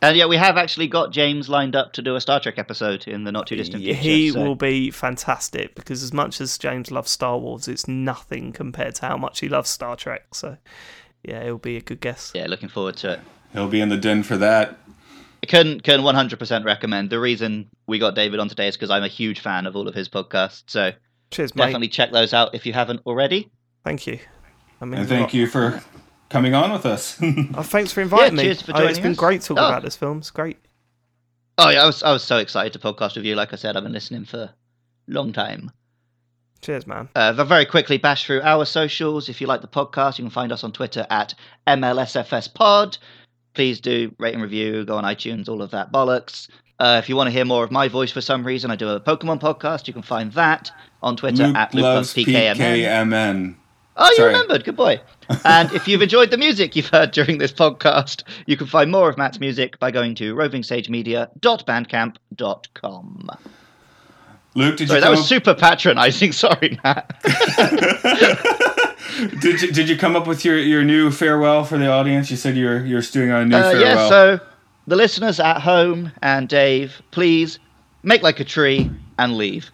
And 0.00 0.16
yeah, 0.16 0.26
we 0.26 0.36
have 0.36 0.56
actually 0.56 0.86
got 0.86 1.10
James 1.10 1.48
lined 1.48 1.74
up 1.74 1.92
to 1.94 2.02
do 2.02 2.14
a 2.14 2.20
Star 2.20 2.38
Trek 2.38 2.56
episode 2.56 3.08
in 3.08 3.24
the 3.24 3.32
not 3.32 3.48
too 3.48 3.56
distant 3.56 3.82
future. 3.82 3.98
he 3.98 4.30
so- 4.30 4.42
will 4.42 4.54
be 4.54 4.90
fantastic 4.92 5.74
because 5.74 6.02
as 6.02 6.12
much 6.12 6.40
as 6.40 6.56
James 6.56 6.90
loves 6.90 7.10
Star 7.10 7.36
Wars, 7.36 7.66
it's 7.66 7.88
nothing 7.88 8.52
compared 8.52 8.94
to 8.96 9.06
how 9.06 9.16
much 9.16 9.40
he 9.40 9.48
loves 9.48 9.68
Star 9.68 9.96
Trek. 9.96 10.34
So 10.34 10.56
yeah, 11.24 11.42
it'll 11.42 11.58
be 11.58 11.76
a 11.76 11.82
good 11.82 12.00
guess. 12.00 12.32
Yeah, 12.34 12.46
looking 12.46 12.68
forward 12.68 12.96
to 12.98 13.14
it. 13.14 13.20
He'll 13.52 13.68
be 13.68 13.80
in 13.80 13.88
the 13.88 13.96
den 13.96 14.22
for 14.22 14.36
that. 14.36 14.78
I 15.44 15.46
can 15.46 15.78
can 15.80 16.00
100% 16.00 16.64
recommend. 16.64 17.10
The 17.10 17.20
reason 17.20 17.68
we 17.86 17.98
got 17.98 18.14
David 18.14 18.40
on 18.40 18.48
today 18.48 18.68
is 18.68 18.76
because 18.76 18.88
I'm 18.88 19.02
a 19.04 19.08
huge 19.08 19.40
fan 19.40 19.66
of 19.66 19.76
all 19.76 19.86
of 19.88 19.94
his 19.94 20.08
podcasts. 20.08 20.62
So 20.68 20.92
Cheers, 21.30 21.54
mate. 21.54 21.64
definitely 21.66 21.88
check 21.88 22.12
those 22.12 22.32
out 22.32 22.54
if 22.54 22.64
you 22.64 22.72
haven't 22.72 23.00
already. 23.04 23.50
Thank 23.84 24.06
you. 24.06 24.18
I 24.80 24.86
mean, 24.86 25.00
And 25.00 25.08
thank 25.08 25.34
you 25.34 25.46
for 25.46 25.82
coming 26.30 26.54
on 26.54 26.72
with 26.72 26.86
us. 26.86 27.20
Oh, 27.54 27.62
thanks 27.62 27.92
for 27.92 28.00
inviting 28.00 28.36
Yeah, 28.38 28.42
me. 28.42 28.48
cheers 28.48 28.62
for 28.62 28.72
Oh, 28.74 28.78
it's 28.86 28.96
joining 28.98 29.02
been 29.02 29.12
us. 29.12 29.18
great 29.18 29.40
talking 29.42 29.62
Oh. 29.62 29.68
about 29.68 29.82
this 29.82 29.96
film. 29.96 30.18
It's 30.18 30.30
great. 30.30 30.56
Oh 31.58 31.68
yeah, 31.68 31.82
I 31.82 31.86
was 31.86 32.02
I 32.02 32.10
was 32.12 32.24
so 32.24 32.38
excited 32.38 32.72
to 32.72 32.78
podcast 32.78 33.14
with 33.16 33.26
you. 33.26 33.34
Like 33.34 33.52
I 33.52 33.56
said, 33.56 33.76
I've 33.76 33.82
been 33.84 33.92
listening 33.92 34.24
for 34.24 34.38
a 34.44 34.54
long 35.06 35.32
time. 35.34 35.70
Cheers, 36.62 36.86
man. 36.86 37.10
Uh, 37.14 37.34
but 37.34 37.44
very 37.44 37.66
quickly, 37.66 37.98
bash 37.98 38.24
through 38.24 38.40
our 38.40 38.64
socials. 38.64 39.28
If 39.28 39.40
you 39.42 39.46
like 39.46 39.60
the 39.60 39.68
podcast, 39.68 40.18
you 40.18 40.24
can 40.24 40.30
find 40.30 40.50
us 40.50 40.64
on 40.64 40.72
Twitter 40.72 41.06
at 41.10 41.34
MLSFSPod. 41.66 42.96
Please 43.54 43.80
do 43.80 44.14
rate 44.18 44.34
and 44.34 44.42
review, 44.42 44.84
go 44.84 44.96
on 44.96 45.04
iTunes, 45.04 45.48
all 45.48 45.62
of 45.62 45.70
that 45.70 45.92
bollocks. 45.92 46.48
Uh, 46.80 47.00
if 47.02 47.08
you 47.08 47.14
want 47.16 47.28
to 47.28 47.30
hear 47.30 47.44
more 47.44 47.62
of 47.62 47.70
my 47.70 47.86
voice 47.88 48.10
for 48.10 48.20
some 48.20 48.44
reason, 48.44 48.68
I 48.70 48.76
do 48.76 48.88
a 48.88 49.00
Pokemon 49.00 49.40
podcast. 49.40 49.86
You 49.86 49.92
can 49.92 50.02
find 50.02 50.32
that 50.32 50.72
on 51.02 51.16
Twitter 51.16 51.46
Luke 51.46 51.56
at 51.56 51.72
Luke 51.72 51.82
loves 51.84 52.16
loves 52.16 52.28
PKMN. 52.28 52.56
PKMN. 52.56 53.54
Oh, 53.96 54.08
you 54.10 54.16
Sorry. 54.16 54.32
remembered. 54.32 54.64
Good 54.64 54.74
boy. 54.76 55.00
And 55.44 55.72
if 55.72 55.86
you've 55.86 56.02
enjoyed 56.02 56.32
the 56.32 56.36
music 56.36 56.74
you've 56.74 56.88
heard 56.88 57.12
during 57.12 57.38
this 57.38 57.52
podcast, 57.52 58.24
you 58.46 58.56
can 58.56 58.66
find 58.66 58.90
more 58.90 59.08
of 59.08 59.16
Matt's 59.16 59.38
music 59.38 59.78
by 59.78 59.92
going 59.92 60.16
to 60.16 60.34
rovingsagemedia.bandcamp.com. 60.34 63.30
Luke, 64.56 64.76
did 64.76 64.88
Sorry, 64.88 64.98
you 64.98 65.04
that 65.04 65.10
was 65.10 65.20
up, 65.20 65.26
super 65.26 65.54
patronizing. 65.54 66.32
Sorry, 66.32 66.76
Matt. 66.82 67.20
did 69.40 69.62
you 69.62 69.72
did 69.72 69.88
you 69.88 69.96
come 69.96 70.16
up 70.16 70.26
with 70.26 70.44
your, 70.44 70.58
your 70.58 70.84
new 70.84 71.10
farewell 71.10 71.64
for 71.64 71.78
the 71.78 71.88
audience? 71.88 72.30
You 72.30 72.36
said 72.36 72.56
you're 72.56 72.84
you're 72.84 73.00
doing 73.02 73.30
a 73.30 73.44
new 73.44 73.56
Uh, 73.56 73.70
farewell. 73.72 73.80
yeah, 73.80 74.08
so 74.08 74.40
the 74.86 74.96
listeners 74.96 75.40
at 75.40 75.60
home 75.60 76.12
and 76.22 76.48
Dave, 76.48 77.00
please 77.10 77.58
make 78.02 78.22
like 78.22 78.40
a 78.40 78.44
tree 78.44 78.90
and 79.18 79.36
leave. 79.36 79.70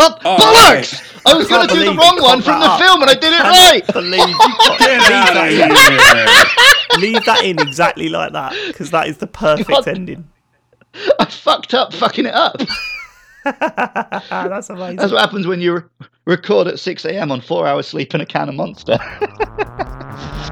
Oh, 0.00 0.16
Oh, 0.24 0.36
bollocks! 0.36 1.02
I 1.26 1.34
was 1.34 1.48
going 1.48 1.66
to 1.66 1.74
do 1.74 1.84
the 1.84 1.90
wrong 1.92 2.22
one 2.22 2.40
from 2.40 2.60
the 2.60 2.66
up. 2.66 2.80
film 2.80 3.02
and 3.02 3.10
I 3.10 3.14
did 3.14 3.32
it 3.32 3.40
right! 3.42 3.82
believe 3.92 4.28
you 4.28 4.38
got 4.38 4.78
Get 4.78 5.10
out 5.10 5.36
of 5.36 5.48
here! 5.50 6.98
leave 7.00 7.24
that 7.24 7.40
in 7.44 7.58
exactly 7.60 8.08
like 8.08 8.32
that 8.32 8.54
because 8.68 8.90
that 8.92 9.08
is 9.08 9.18
the 9.18 9.26
perfect 9.26 9.68
God. 9.68 9.88
ending. 9.88 10.28
I 11.18 11.24
fucked 11.24 11.74
up 11.74 11.92
fucking 11.92 12.26
it 12.26 12.34
up. 12.34 12.56
That's 13.44 14.70
amazing. 14.70 14.96
That's 14.96 15.12
what 15.12 15.20
happens 15.20 15.46
when 15.46 15.60
you 15.60 15.74
re- 15.76 15.82
record 16.28 16.68
at 16.68 16.78
6 16.78 17.04
a.m. 17.06 17.32
on 17.32 17.40
four 17.40 17.66
hours 17.66 17.88
sleep 17.88 18.12
and 18.12 18.22
a 18.22 18.26
can 18.26 18.50
of 18.50 18.54
Monster. 18.54 18.98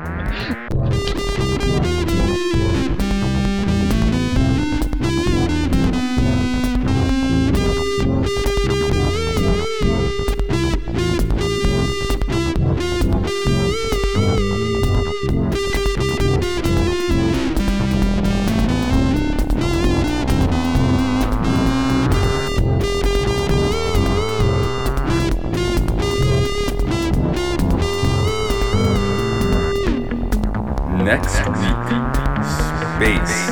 next 31.06 31.38
week. 31.46 31.86
Space. 32.96 33.45